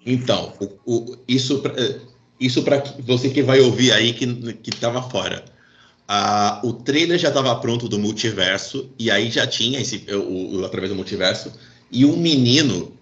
Então, 0.07 0.53
o, 0.87 0.95
o- 0.95 1.17
isso 1.27 1.59
pra- 1.59 1.75
isso 2.39 2.63
para 2.63 2.83
você 3.01 3.29
que 3.29 3.43
vai 3.43 3.61
ouvir 3.61 3.91
aí 3.93 4.13
que, 4.15 4.25
que 4.55 4.71
tava 4.71 5.03
fora. 5.03 5.45
Ah, 6.07 6.61
o 6.65 6.73
trailer 6.73 7.19
já 7.19 7.29
estava 7.29 7.55
pronto 7.57 7.89
do 7.89 7.99
multiverso, 7.99 8.89
e 8.99 9.11
aí 9.11 9.31
já 9.31 9.47
tinha 9.49 9.81
esse, 9.81 10.07
o, 10.15 10.61
o- 10.61 10.65
através 10.65 10.91
do 10.91 10.97
multiverso, 10.97 11.53
e 11.91 12.05
um 12.07 12.17
menino, 12.17 12.93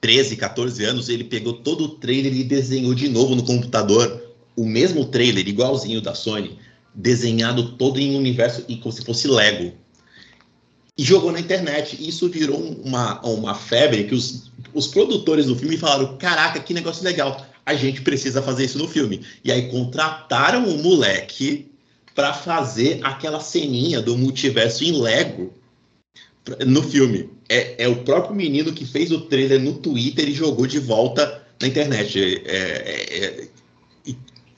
13, 0.00 0.36
14 0.36 0.84
anos, 0.84 1.08
ele 1.08 1.22
pegou 1.24 1.52
todo 1.54 1.84
o 1.84 1.88
trailer 1.90 2.34
e 2.34 2.42
desenhou 2.42 2.92
de 2.92 3.08
novo 3.08 3.36
no 3.36 3.44
computador 3.44 4.20
o 4.56 4.64
mesmo 4.66 5.04
trailer, 5.06 5.46
igualzinho 5.46 6.00
da 6.02 6.12
Sony, 6.12 6.58
desenhado 6.92 7.72
todo 7.76 7.98
em 8.00 8.14
um 8.14 8.18
universo 8.18 8.64
e 8.68 8.76
como 8.76 8.92
se 8.92 9.04
fosse 9.04 9.28
Lego. 9.28 9.72
E 10.96 11.02
jogou 11.02 11.32
na 11.32 11.40
internet. 11.40 11.96
E 11.98 12.08
isso 12.08 12.28
virou 12.28 12.58
uma, 12.58 13.20
uma 13.22 13.54
febre 13.54 14.04
que 14.04 14.14
os, 14.14 14.50
os 14.74 14.86
produtores 14.86 15.46
do 15.46 15.56
filme 15.56 15.76
falaram: 15.76 16.16
caraca, 16.16 16.60
que 16.60 16.74
negócio 16.74 17.04
legal. 17.04 17.46
A 17.64 17.74
gente 17.74 18.02
precisa 18.02 18.42
fazer 18.42 18.64
isso 18.64 18.78
no 18.78 18.88
filme. 18.88 19.24
E 19.44 19.52
aí 19.52 19.70
contrataram 19.70 20.66
um 20.66 20.82
moleque 20.82 21.70
para 22.14 22.34
fazer 22.34 23.00
aquela 23.02 23.40
ceninha 23.40 24.02
do 24.02 24.18
multiverso 24.18 24.84
em 24.84 24.92
Lego 24.92 25.52
no 26.66 26.82
filme. 26.82 27.30
É, 27.48 27.84
é 27.84 27.88
o 27.88 28.02
próprio 28.04 28.34
menino 28.34 28.72
que 28.72 28.84
fez 28.84 29.10
o 29.10 29.22
trailer 29.22 29.60
no 29.60 29.74
Twitter 29.74 30.28
e 30.28 30.32
jogou 30.32 30.66
de 30.66 30.78
volta 30.78 31.42
na 31.60 31.68
internet. 31.68 32.42
É, 32.44 32.56
é- 32.56 33.24
é- 33.24 33.48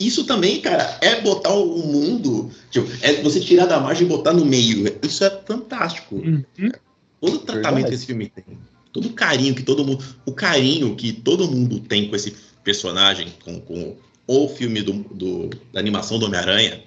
isso 0.07 0.25
também, 0.25 0.61
cara, 0.61 0.99
é 1.01 1.21
botar 1.21 1.53
o 1.55 1.79
mundo. 1.87 2.51
Tipo, 2.71 2.89
é 3.03 3.23
você 3.23 3.41
tirar 3.41 3.67
da 3.67 3.79
margem 3.81 4.07
e 4.07 4.09
botar 4.09 4.33
no 4.33 4.45
meio. 4.45 4.97
Isso 5.03 5.25
é 5.25 5.31
fantástico. 5.47 6.17
Uhum. 6.17 6.43
Todo 7.21 7.35
o 7.35 7.39
tratamento 7.39 7.65
Verdade. 7.75 7.89
que 7.91 7.95
esse 7.95 8.07
filme 8.07 8.29
tem. 8.35 8.45
Todo 8.93 9.07
o 9.09 9.13
carinho 9.13 9.55
que 9.55 9.63
todo 9.63 9.85
mundo. 9.85 10.05
O 10.27 10.33
carinho 10.33 10.95
que 10.95 11.13
todo 11.13 11.51
mundo 11.51 11.81
tem 11.81 12.09
com 12.09 12.17
esse 12.17 12.35
personagem, 12.63 13.29
com, 13.45 13.61
com 13.61 13.97
o 14.27 14.49
filme 14.49 14.83
do, 14.83 14.93
do- 14.93 15.51
da 15.73 15.81
animação 15.81 16.19
do 16.19 16.27
Homem-Aranha. 16.27 16.83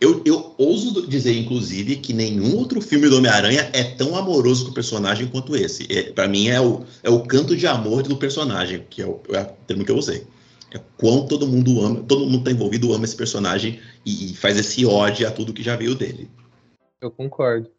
Eu, 0.00 0.20
eu 0.24 0.52
ouso 0.58 1.06
dizer, 1.06 1.38
inclusive, 1.38 1.94
que 1.96 2.12
nenhum 2.12 2.56
outro 2.56 2.80
filme 2.80 3.08
do 3.08 3.18
Homem-Aranha 3.18 3.70
é 3.72 3.84
tão 3.84 4.16
amoroso 4.16 4.64
com 4.64 4.70
o 4.72 4.74
personagem 4.74 5.28
quanto 5.28 5.54
esse. 5.54 5.86
É, 5.88 6.02
para 6.10 6.26
mim, 6.26 6.48
é 6.48 6.60
o, 6.60 6.82
é 7.04 7.10
o 7.10 7.20
canto 7.20 7.56
de 7.56 7.66
amor 7.68 8.02
do 8.02 8.16
personagem, 8.16 8.82
que 8.90 9.00
é 9.00 9.06
o, 9.06 9.20
é 9.30 9.42
o 9.42 9.46
termo 9.66 9.84
que 9.84 9.92
eu 9.92 9.96
usei. 9.96 10.24
É 10.74 10.80
quão 10.96 11.26
todo 11.26 11.46
mundo 11.46 11.80
ama, 11.82 12.02
todo 12.02 12.26
mundo 12.26 12.44
tá 12.44 12.50
envolvido 12.50 12.92
ama 12.92 13.04
esse 13.04 13.16
personagem 13.16 13.80
e, 14.06 14.32
e 14.32 14.34
faz 14.34 14.58
esse 14.58 14.86
ódio 14.86 15.26
a 15.26 15.30
tudo 15.30 15.52
que 15.52 15.62
já 15.62 15.76
veio 15.76 15.94
dele. 15.94 16.30
Eu 17.00 17.10
concordo. 17.10 17.70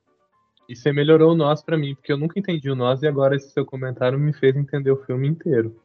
E 0.67 0.75
você 0.75 0.93
melhorou 0.93 1.33
o 1.33 1.35
nós 1.35 1.61
pra 1.61 1.77
mim, 1.77 1.95
porque 1.95 2.11
eu 2.11 2.17
nunca 2.17 2.39
entendi 2.39 2.69
o 2.69 2.75
nós 2.75 3.01
e 3.01 3.07
agora 3.07 3.35
esse 3.35 3.49
seu 3.49 3.65
comentário 3.65 4.19
me 4.19 4.31
fez 4.33 4.55
entender 4.55 4.91
o 4.91 5.03
filme 5.03 5.27
inteiro. 5.27 5.75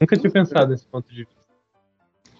Nunca 0.00 0.16
tinha 0.16 0.30
pensado 0.30 0.70
nesse 0.70 0.86
ponto 0.86 1.08
de 1.10 1.24
vista. 1.24 1.40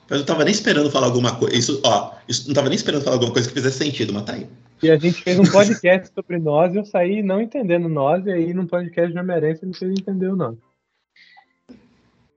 Mas 0.09 0.21
eu 0.21 0.27
tava 0.27 0.45
nem 0.45 0.53
esperando 0.53 0.91
falar 0.91 1.07
alguma 1.07 1.37
coisa. 1.37 1.55
Isso, 1.55 1.81
ó, 1.85 2.15
isso 2.27 2.49
não 2.49 2.55
tava 2.55 2.69
nem 2.69 2.77
esperando 2.77 3.03
falar 3.03 3.17
alguma 3.17 3.33
coisa 3.33 3.47
que 3.47 3.55
fizesse 3.55 3.79
sentido, 3.79 4.13
mas 4.13 4.25
tá 4.25 4.33
aí. 4.33 4.49
E 4.83 4.91
a 4.91 4.97
gente 4.97 5.23
fez 5.23 5.39
um 5.39 5.45
podcast 5.45 6.13
sobre 6.13 6.39
nós 6.39 6.75
e 6.75 6.79
eu 6.79 6.85
saí 6.85 7.23
não 7.23 7.41
entendendo 7.41 7.89
nós, 7.89 8.27
e 8.27 8.33
aí 8.33 8.55
num 8.55 8.67
podcast 8.67 9.13
de 9.13 9.19
Homem-Aranha 9.19 9.55
você 9.55 9.67
me 9.67 9.77
fez 9.77 9.93
entender 9.93 10.29
o 10.29 10.37
nós. 10.37 10.57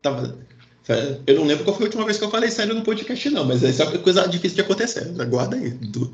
Tava, 0.01 0.37
eu 1.27 1.35
não 1.35 1.45
lembro 1.45 1.63
qual 1.63 1.75
foi 1.75 1.85
a 1.85 1.87
última 1.87 2.05
vez 2.05 2.17
que 2.17 2.23
eu 2.23 2.29
falei 2.29 2.49
sério 2.51 2.73
no 2.75 2.83
podcast, 2.83 3.29
não, 3.29 3.45
mas 3.45 3.61
isso 3.63 3.81
é 3.81 3.85
uma 3.85 3.97
coisa 3.99 4.27
difícil 4.27 4.55
de 4.55 4.61
acontecer. 4.61 5.13
Aguarda 5.21 5.55
aí. 5.55 5.69
Du- 5.71 6.11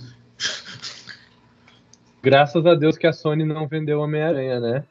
Graças 2.22 2.66
a 2.66 2.76
Deus 2.76 2.98
que 2.98 3.08
a 3.08 3.14
Sony 3.14 3.46
não 3.46 3.68
vendeu 3.68 4.02
Homem-Aranha, 4.02 4.60
né? 4.60 4.84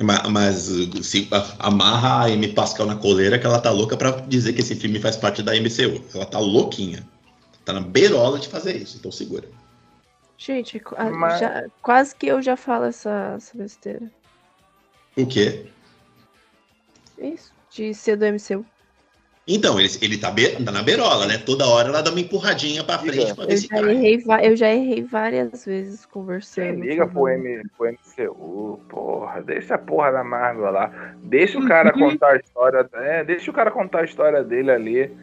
Ma- 0.00 0.28
Mas 0.28 0.68
se 1.02 1.28
amarra 1.58 2.22
a 2.22 2.24
Amy 2.26 2.48
Pascal 2.52 2.86
na 2.86 2.96
coleira 2.96 3.38
que 3.38 3.46
ela 3.46 3.60
tá 3.60 3.70
louca 3.70 3.96
pra 3.96 4.10
dizer 4.12 4.52
que 4.52 4.60
esse 4.60 4.74
filme 4.74 4.98
faz 4.98 5.16
parte 5.16 5.42
da 5.42 5.54
MCU. 5.54 6.02
Ela 6.14 6.26
tá 6.26 6.38
louquinha. 6.38 7.06
Tá 7.64 7.72
na 7.72 7.80
beirola 7.80 8.38
de 8.38 8.48
fazer 8.48 8.76
isso, 8.76 8.96
então 8.98 9.10
segura. 9.12 9.48
Gente, 10.38 10.80
Mas- 11.14 11.40
já- 11.40 11.64
quase 11.82 12.14
que 12.14 12.26
eu 12.26 12.42
já 12.42 12.56
falo 12.56 12.84
essa, 12.84 13.34
essa 13.36 13.56
besteira. 13.56 14.10
O 15.16 15.26
quê? 15.26 15.66
Isso, 17.18 17.52
de 17.76 17.94
ser 17.94 18.16
do 18.16 18.24
MCU. 18.24 18.64
Então, 19.48 19.78
ele, 19.78 19.88
ele 20.02 20.18
tá, 20.18 20.28
be- 20.28 20.56
tá 20.64 20.72
na 20.72 20.82
beirola, 20.82 21.24
né? 21.24 21.38
Toda 21.38 21.68
hora 21.68 21.88
ela 21.88 22.02
dá 22.02 22.10
uma 22.10 22.18
empurradinha 22.18 22.82
pra 22.82 22.98
frente 22.98 23.32
pra 23.32 23.44
ver 23.46 23.52
Eu 23.52 23.58
se 23.58 23.68
já, 23.68 23.80
cai. 23.80 23.90
errei, 23.92 24.24
eu 24.42 24.56
já 24.56 24.70
errei 24.70 25.02
várias 25.04 25.64
vezes 25.64 26.04
conversando. 26.04 26.64
Quem 26.64 26.80
liga 26.80 27.06
pro. 27.06 27.28
M, 27.28 27.62
pro 27.76 27.86
MCU, 27.86 28.80
porra, 28.88 29.40
deixa 29.42 29.76
a 29.76 29.78
porra 29.78 30.10
da 30.10 30.24
Marvel 30.24 30.72
lá. 30.72 31.14
Deixa 31.22 31.60
o 31.60 31.68
cara 31.68 31.92
contar 31.92 32.32
a 32.32 32.36
história. 32.36 32.88
É, 32.94 33.22
deixa 33.22 33.48
o 33.48 33.54
cara 33.54 33.70
contar 33.70 34.00
a 34.00 34.04
história 34.04 34.42
dele 34.42 34.72
ali 34.72 35.16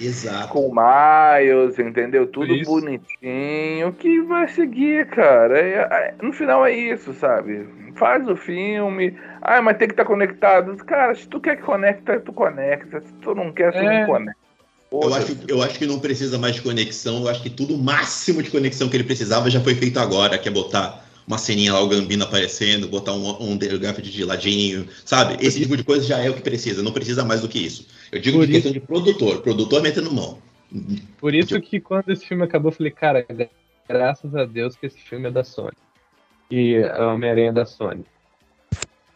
Exato. 0.00 0.48
com 0.48 0.68
o 0.68 0.72
Miles, 0.74 1.78
entendeu? 1.78 2.26
Tudo 2.26 2.54
Isso. 2.54 2.70
bonitinho. 2.70 3.92
Que 3.98 4.20
vai 4.22 4.48
seguir, 4.48 5.06
cara. 5.08 5.58
É- 5.58 5.88
é- 5.90 6.14
no 6.22 6.32
final 6.32 6.64
é 6.66 6.72
isso, 6.74 7.12
sabe? 7.14 7.66
Faz 7.96 8.28
o 8.28 8.36
filme. 8.36 9.16
Ah, 9.40 9.62
mas 9.62 9.78
tem 9.78 9.88
que 9.88 9.94
estar 9.94 10.04
conectado. 10.04 10.76
Cara, 10.84 11.14
se 11.14 11.26
tu 11.26 11.40
quer 11.40 11.56
que 11.56 11.62
conecta, 11.62 12.20
tu 12.20 12.32
conecta. 12.32 13.00
Se 13.00 13.12
tu 13.22 13.34
não 13.34 13.52
quer, 13.52 13.72
tu 13.72 13.78
É. 13.78 14.00
não 14.00 14.06
conecta. 14.06 14.46
Eu 14.92 15.12
acho, 15.14 15.36
eu 15.48 15.62
acho 15.62 15.78
que 15.78 15.86
não 15.86 15.98
precisa 15.98 16.38
mais 16.38 16.54
de 16.54 16.62
conexão. 16.62 17.22
Eu 17.22 17.28
acho 17.28 17.42
que 17.42 17.50
tudo 17.50 17.74
o 17.74 17.78
máximo 17.78 18.42
de 18.42 18.50
conexão 18.50 18.88
que 18.88 18.96
ele 18.96 19.04
precisava 19.04 19.50
já 19.50 19.60
foi 19.60 19.74
feito 19.74 19.98
agora, 19.98 20.38
que 20.38 20.48
é 20.48 20.52
botar 20.52 21.04
uma 21.26 21.38
ceninha 21.38 21.72
lá, 21.72 21.80
o 21.82 21.88
Gambino 21.88 22.22
aparecendo, 22.22 22.86
botar 22.86 23.12
um, 23.12 23.28
um 23.42 23.58
Garfield 23.58 24.12
de 24.12 24.24
ladinho, 24.24 24.86
sabe? 25.04 25.36
Esse 25.44 25.60
tipo 25.60 25.76
de 25.76 25.82
coisa 25.82 26.06
já 26.06 26.18
é 26.18 26.30
o 26.30 26.34
que 26.34 26.40
precisa, 26.40 26.84
não 26.84 26.92
precisa 26.92 27.24
mais 27.24 27.40
do 27.40 27.48
que 27.48 27.58
isso. 27.58 27.84
Eu 28.12 28.20
digo 28.20 28.38
Por 28.38 28.46
de 28.46 28.52
questão 28.52 28.72
de 28.72 28.80
produtor, 28.80 29.42
produtor 29.42 29.82
metendo 29.82 30.12
mão. 30.12 30.38
Por 31.18 31.34
isso 31.34 31.60
que 31.60 31.80
quando 31.80 32.10
esse 32.10 32.26
filme 32.26 32.44
acabou, 32.44 32.70
eu 32.70 32.76
falei, 32.76 32.92
cara, 32.92 33.26
graças 33.88 34.34
a 34.34 34.44
Deus 34.44 34.76
que 34.76 34.86
esse 34.86 34.98
filme 34.98 35.28
é 35.28 35.30
da 35.30 35.44
Sony. 35.44 35.76
E 36.50 36.76
a 36.82 37.12
Homem-Aranha 37.12 37.50
é 37.50 37.52
da 37.52 37.64
Sony. 37.64 38.04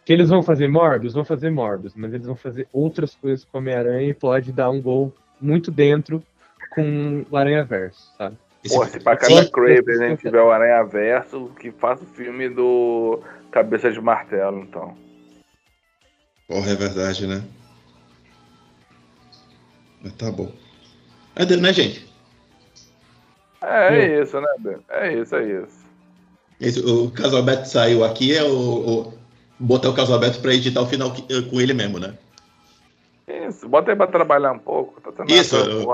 Que 0.04 0.12
eles 0.12 0.28
vão 0.28 0.42
fazer 0.42 0.68
Morbius? 0.68 1.14
Vão 1.14 1.24
fazer 1.24 1.50
Morbius, 1.50 1.94
mas 1.94 2.12
eles 2.12 2.26
vão 2.26 2.36
fazer 2.36 2.66
outras 2.72 3.14
coisas 3.14 3.44
com 3.44 3.58
a 3.58 3.60
Homem-Aranha 3.60 4.08
e 4.08 4.14
pode 4.14 4.52
dar 4.52 4.70
um 4.70 4.80
gol 4.80 5.14
muito 5.40 5.70
dentro 5.70 6.22
com 6.70 7.24
o 7.30 7.36
Aranha 7.36 7.64
Verso, 7.64 8.12
sabe? 8.16 8.36
Pô, 8.68 8.84
se 8.84 9.00
pra 9.00 9.16
cada 9.16 9.48
Craven 9.48 10.04
a 10.04 10.08
gente 10.08 10.20
tiver 10.20 10.42
o 10.42 10.50
Aranha 10.50 10.84
Verso, 10.84 11.50
que 11.58 11.70
faça 11.70 12.04
o 12.04 12.06
filme 12.06 12.48
do 12.48 13.20
Cabeça 13.50 13.90
de 13.90 14.00
Martelo, 14.00 14.60
então. 14.60 14.94
Porra, 16.46 16.70
é 16.70 16.74
verdade, 16.74 17.26
né? 17.26 17.42
Mas 20.02 20.12
tá 20.14 20.30
bom. 20.30 20.50
É 21.36 21.44
dele, 21.44 21.60
né, 21.62 21.72
gente? 21.72 22.08
É, 23.62 23.94
é 23.98 24.22
isso, 24.22 24.40
né, 24.40 24.48
Ben? 24.58 24.76
É 24.88 25.14
isso, 25.20 25.34
é 25.36 25.44
isso. 25.44 25.80
Esse- 26.60 26.80
o 26.80 27.10
Casalberto 27.10 27.68
saiu 27.68 28.04
aqui, 28.04 28.34
é 28.34 28.42
o, 28.42 28.48
o- 29.08 29.14
botar 29.58 29.90
o 29.90 29.94
Casalberto 29.94 30.40
pra 30.40 30.54
editar 30.54 30.80
o 30.82 30.86
final 30.86 31.12
que- 31.12 31.42
com 31.42 31.60
ele 31.60 31.74
mesmo, 31.74 31.98
né? 31.98 32.14
Isso, 33.28 33.68
bota 33.68 33.94
pra 33.94 34.06
trabalhar 34.06 34.52
um 34.52 34.58
pouco. 34.58 35.00
Tá 35.12 35.24
Isso, 35.28 35.56
eu-. 35.56 35.86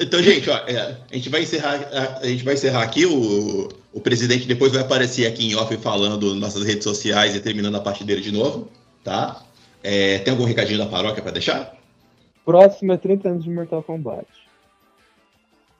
Então, 0.00 0.22
gente, 0.22 0.48
ó, 0.48 0.56
é, 0.66 0.96
a 1.10 1.14
gente 1.14 1.28
vai 1.28 1.42
encerrar, 1.42 1.74
a, 1.92 2.18
a 2.20 2.26
gente 2.26 2.42
vai 2.44 2.54
encerrar 2.54 2.82
aqui. 2.82 3.04
O, 3.06 3.68
o 3.92 4.00
presidente 4.00 4.46
depois 4.46 4.72
vai 4.72 4.80
aparecer 4.82 5.26
aqui 5.26 5.46
em 5.50 5.54
off 5.54 5.76
falando 5.78 6.30
nas 6.32 6.40
nossas 6.40 6.64
redes 6.64 6.84
sociais 6.84 7.34
e 7.36 7.40
terminando 7.40 7.74
a 7.76 7.80
parte 7.80 8.02
dele 8.02 8.22
de 8.22 8.32
novo, 8.32 8.70
tá? 9.04 9.42
É, 9.82 10.18
tem 10.20 10.32
algum 10.32 10.44
recadinho 10.44 10.78
da 10.78 10.86
paróquia 10.86 11.22
para 11.22 11.32
deixar? 11.32 11.75
Próximo 12.46 12.92
é 12.92 12.96
30 12.96 13.28
anos 13.28 13.44
de 13.44 13.50
Mortal 13.50 13.82
Kombat. 13.82 14.24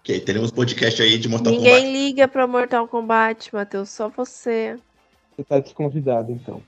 Ok, 0.00 0.20
teremos 0.20 0.50
podcast 0.50 1.00
aí 1.00 1.16
de 1.16 1.28
Mortal 1.28 1.52
Ninguém 1.52 1.76
Kombat. 1.76 1.92
liga 1.92 2.28
pra 2.28 2.46
Mortal 2.48 2.88
Kombat, 2.88 3.54
Matheus, 3.54 3.88
só 3.88 4.08
você. 4.08 4.76
Você 5.36 5.44
tá 5.44 5.60
desconvidado, 5.60 6.32
então. 6.32 6.60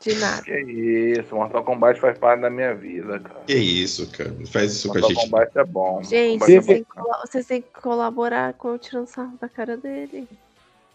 De 0.00 0.16
nada. 0.16 0.42
Que 0.44 1.16
isso, 1.20 1.32
Mortal 1.32 1.62
Kombat 1.62 2.00
faz 2.00 2.18
parte 2.18 2.40
da 2.40 2.50
minha 2.50 2.74
vida, 2.74 3.20
cara. 3.20 3.40
Que 3.46 3.54
isso, 3.54 4.10
cara. 4.10 4.34
Faz 4.46 4.72
isso 4.72 4.88
com 4.88 4.98
a 4.98 5.00
Mortal 5.00 5.16
gente. 5.16 5.30
Kombat 5.30 5.58
é 5.58 5.64
bom. 5.64 6.02
Gente, 6.02 6.40
Mortal 6.40 6.46
vocês 6.48 6.68
é 6.68 6.74
têm, 6.74 6.86
vocês 7.24 7.46
têm 7.46 7.62
que 7.62 7.80
colaborar 7.80 8.52
com 8.54 8.68
eu 8.70 8.78
tirando 8.80 9.06
sarro 9.06 9.38
da 9.40 9.48
cara 9.48 9.76
dele. 9.76 10.26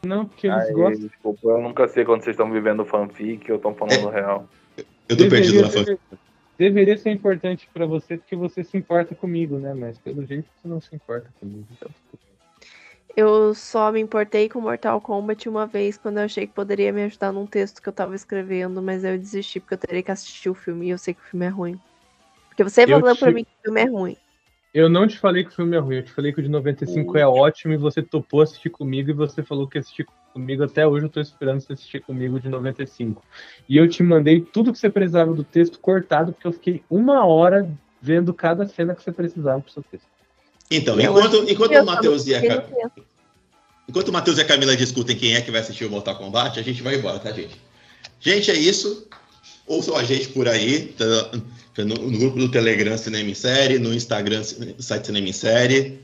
Não, 0.03 0.25
porque 0.25 0.47
eles 0.47 0.65
Aí, 0.65 0.73
gostam. 0.73 1.07
desculpa, 1.07 1.47
eu 1.47 1.61
nunca 1.61 1.87
sei 1.87 2.03
quando 2.03 2.21
vocês 2.21 2.33
estão 2.33 2.51
vivendo 2.51 2.83
fanfic 2.83 3.49
ou 3.49 3.55
estão 3.57 3.73
falando 3.73 4.09
real. 4.09 4.45
Eu 5.07 5.17
tô 5.17 5.29
perdido 5.29 5.61
na 5.61 5.69
fã. 5.69 5.85
Deveria 6.59 6.97
ser 6.97 7.11
importante 7.11 7.69
pra 7.73 7.85
você 7.85 8.17
porque 8.17 8.35
você 8.35 8.65
se 8.65 8.75
importa 8.77 9.15
comigo, 9.15 9.57
né? 9.57 9.73
Mas 9.73 9.97
pelo 9.97 10.25
jeito 10.25 10.45
você 10.61 10.67
não 10.67 10.81
se 10.81 10.93
importa 10.93 11.29
comigo. 11.39 11.65
Então, 11.71 11.89
Eu 13.15 13.55
só 13.55 13.89
me 13.93 14.01
importei 14.01 14.49
com 14.49 14.59
Mortal 14.59 14.99
Kombat 14.99 15.47
uma 15.47 15.65
vez 15.65 15.97
quando 15.97 16.17
eu 16.17 16.25
achei 16.25 16.45
que 16.45 16.53
poderia 16.53 16.91
me 16.91 17.03
ajudar 17.03 17.31
num 17.31 17.47
texto 17.47 17.81
que 17.81 17.87
eu 17.87 17.93
tava 17.93 18.13
escrevendo, 18.13 18.81
mas 18.81 19.05
eu 19.05 19.17
desisti 19.17 19.61
porque 19.61 19.75
eu 19.75 19.77
teria 19.77 20.03
que 20.03 20.11
assistir 20.11 20.49
o 20.49 20.53
filme 20.53 20.87
e 20.87 20.89
eu 20.89 20.97
sei 20.97 21.13
que 21.13 21.21
o 21.21 21.23
filme 21.23 21.45
é 21.45 21.49
ruim. 21.49 21.79
Porque 22.49 22.63
você 22.63 22.83
Eu 22.83 22.99
falou 22.99 23.15
pra 23.15 23.29
te- 23.29 23.33
mim 23.33 23.43
que 23.45 23.51
o 23.51 23.63
filme 23.63 23.81
é 23.81 23.85
ruim. 23.85 24.17
eu 24.73 24.89
não 24.89 25.07
te 25.07 25.17
falei 25.17 25.45
que 25.45 25.49
o 25.51 25.53
filme 25.55 25.77
é 25.77 25.79
ruim, 25.79 25.95
eu 25.95 26.03
te 26.03 26.11
falei 26.11 26.33
que 26.33 26.41
o 26.41 26.43
de 26.43 26.49
95 26.49 27.17
é 27.17 27.25
ótimo 27.25 27.73
e 27.73 27.77
você 27.77 28.01
topou 28.01 28.41
assistir 28.41 28.69
comigo 28.69 29.09
e 29.09 29.13
você 29.13 29.43
falou 29.43 29.65
que 29.67 29.77
assistir 29.77 30.05
comigo 30.33 30.63
até 30.63 30.87
hoje 30.87 31.05
eu 31.05 31.09
tô 31.09 31.19
esperando 31.19 31.61
você 31.61 31.73
assistir 31.73 32.01
comigo 32.01 32.39
de 32.39 32.49
95. 32.49 33.23
E 33.67 33.77
eu 33.77 33.87
te 33.89 34.03
mandei 34.03 34.41
tudo 34.41 34.71
que 34.71 34.79
você 34.79 34.89
precisava 34.89 35.33
do 35.33 35.43
texto 35.43 35.79
cortado 35.79 36.31
porque 36.33 36.47
eu 36.47 36.53
fiquei 36.53 36.83
uma 36.89 37.25
hora 37.25 37.69
vendo 38.01 38.33
cada 38.33 38.67
cena 38.67 38.95
que 38.95 39.03
você 39.03 39.11
precisava 39.11 39.61
pro 39.61 39.71
seu 39.71 39.83
texto. 39.83 40.07
Então, 40.71 40.99
enquanto, 40.99 41.49
enquanto 41.49 41.71
eu 41.73 41.83
o 41.83 41.85
Matheus 41.85 42.27
e 42.27 42.35
a 42.35 42.41
fiquei 42.41 42.55
no 42.55 42.61
Ca- 42.61 42.67
texto. 42.67 43.05
enquanto 43.87 44.07
o 44.09 44.13
Matheus 44.13 44.37
e 44.37 44.41
a 44.41 44.45
Camila 44.45 44.75
discutem 44.75 45.15
quem 45.17 45.35
é 45.35 45.41
que 45.41 45.51
vai 45.51 45.61
assistir 45.61 45.85
o 45.85 45.89
Mortal 45.89 46.15
Kombat, 46.15 46.59
a 46.59 46.63
gente 46.63 46.81
vai 46.83 46.95
embora, 46.95 47.19
tá, 47.19 47.31
gente? 47.31 47.59
Gente, 48.19 48.51
é 48.51 48.55
isso. 48.55 49.07
Ouçam 49.65 49.95
a 49.95 50.03
gente 50.03 50.29
por 50.29 50.47
aí, 50.47 50.93
tá? 50.97 51.31
no, 51.83 51.95
no 51.95 52.17
grupo 52.19 52.37
do 52.37 52.49
Telegram 52.49 52.97
Cinema 52.97 53.29
em 53.29 53.33
Série, 53.33 53.79
no 53.79 53.93
Instagram 53.93 54.43
site 54.43 55.05
Cinema 55.05 55.29
em 55.29 55.33
Série, 55.33 55.99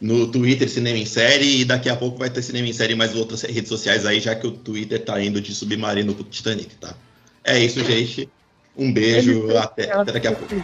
no 0.00 0.26
Twitter 0.26 0.68
Cinema 0.68 0.98
em 0.98 1.06
Série, 1.06 1.60
e 1.60 1.64
daqui 1.64 1.88
a 1.88 1.96
pouco 1.96 2.18
vai 2.18 2.30
ter 2.30 2.42
Cinema 2.42 2.68
em 2.68 2.72
Série 2.72 2.94
mais 2.94 3.14
outras 3.14 3.42
redes 3.42 3.68
sociais 3.68 4.04
aí, 4.06 4.20
já 4.20 4.34
que 4.34 4.46
o 4.46 4.50
Twitter 4.50 5.02
tá 5.04 5.20
indo 5.22 5.40
de 5.40 5.54
submarino 5.54 6.14
pro 6.14 6.24
Titanic, 6.24 6.74
tá? 6.76 6.94
É 7.42 7.58
isso, 7.58 7.82
gente. 7.84 8.28
Um 8.76 8.92
beijo, 8.92 9.56
até, 9.56 9.92
até 9.92 10.12
daqui 10.12 10.26
a 10.26 10.32
pouco. 10.32 10.54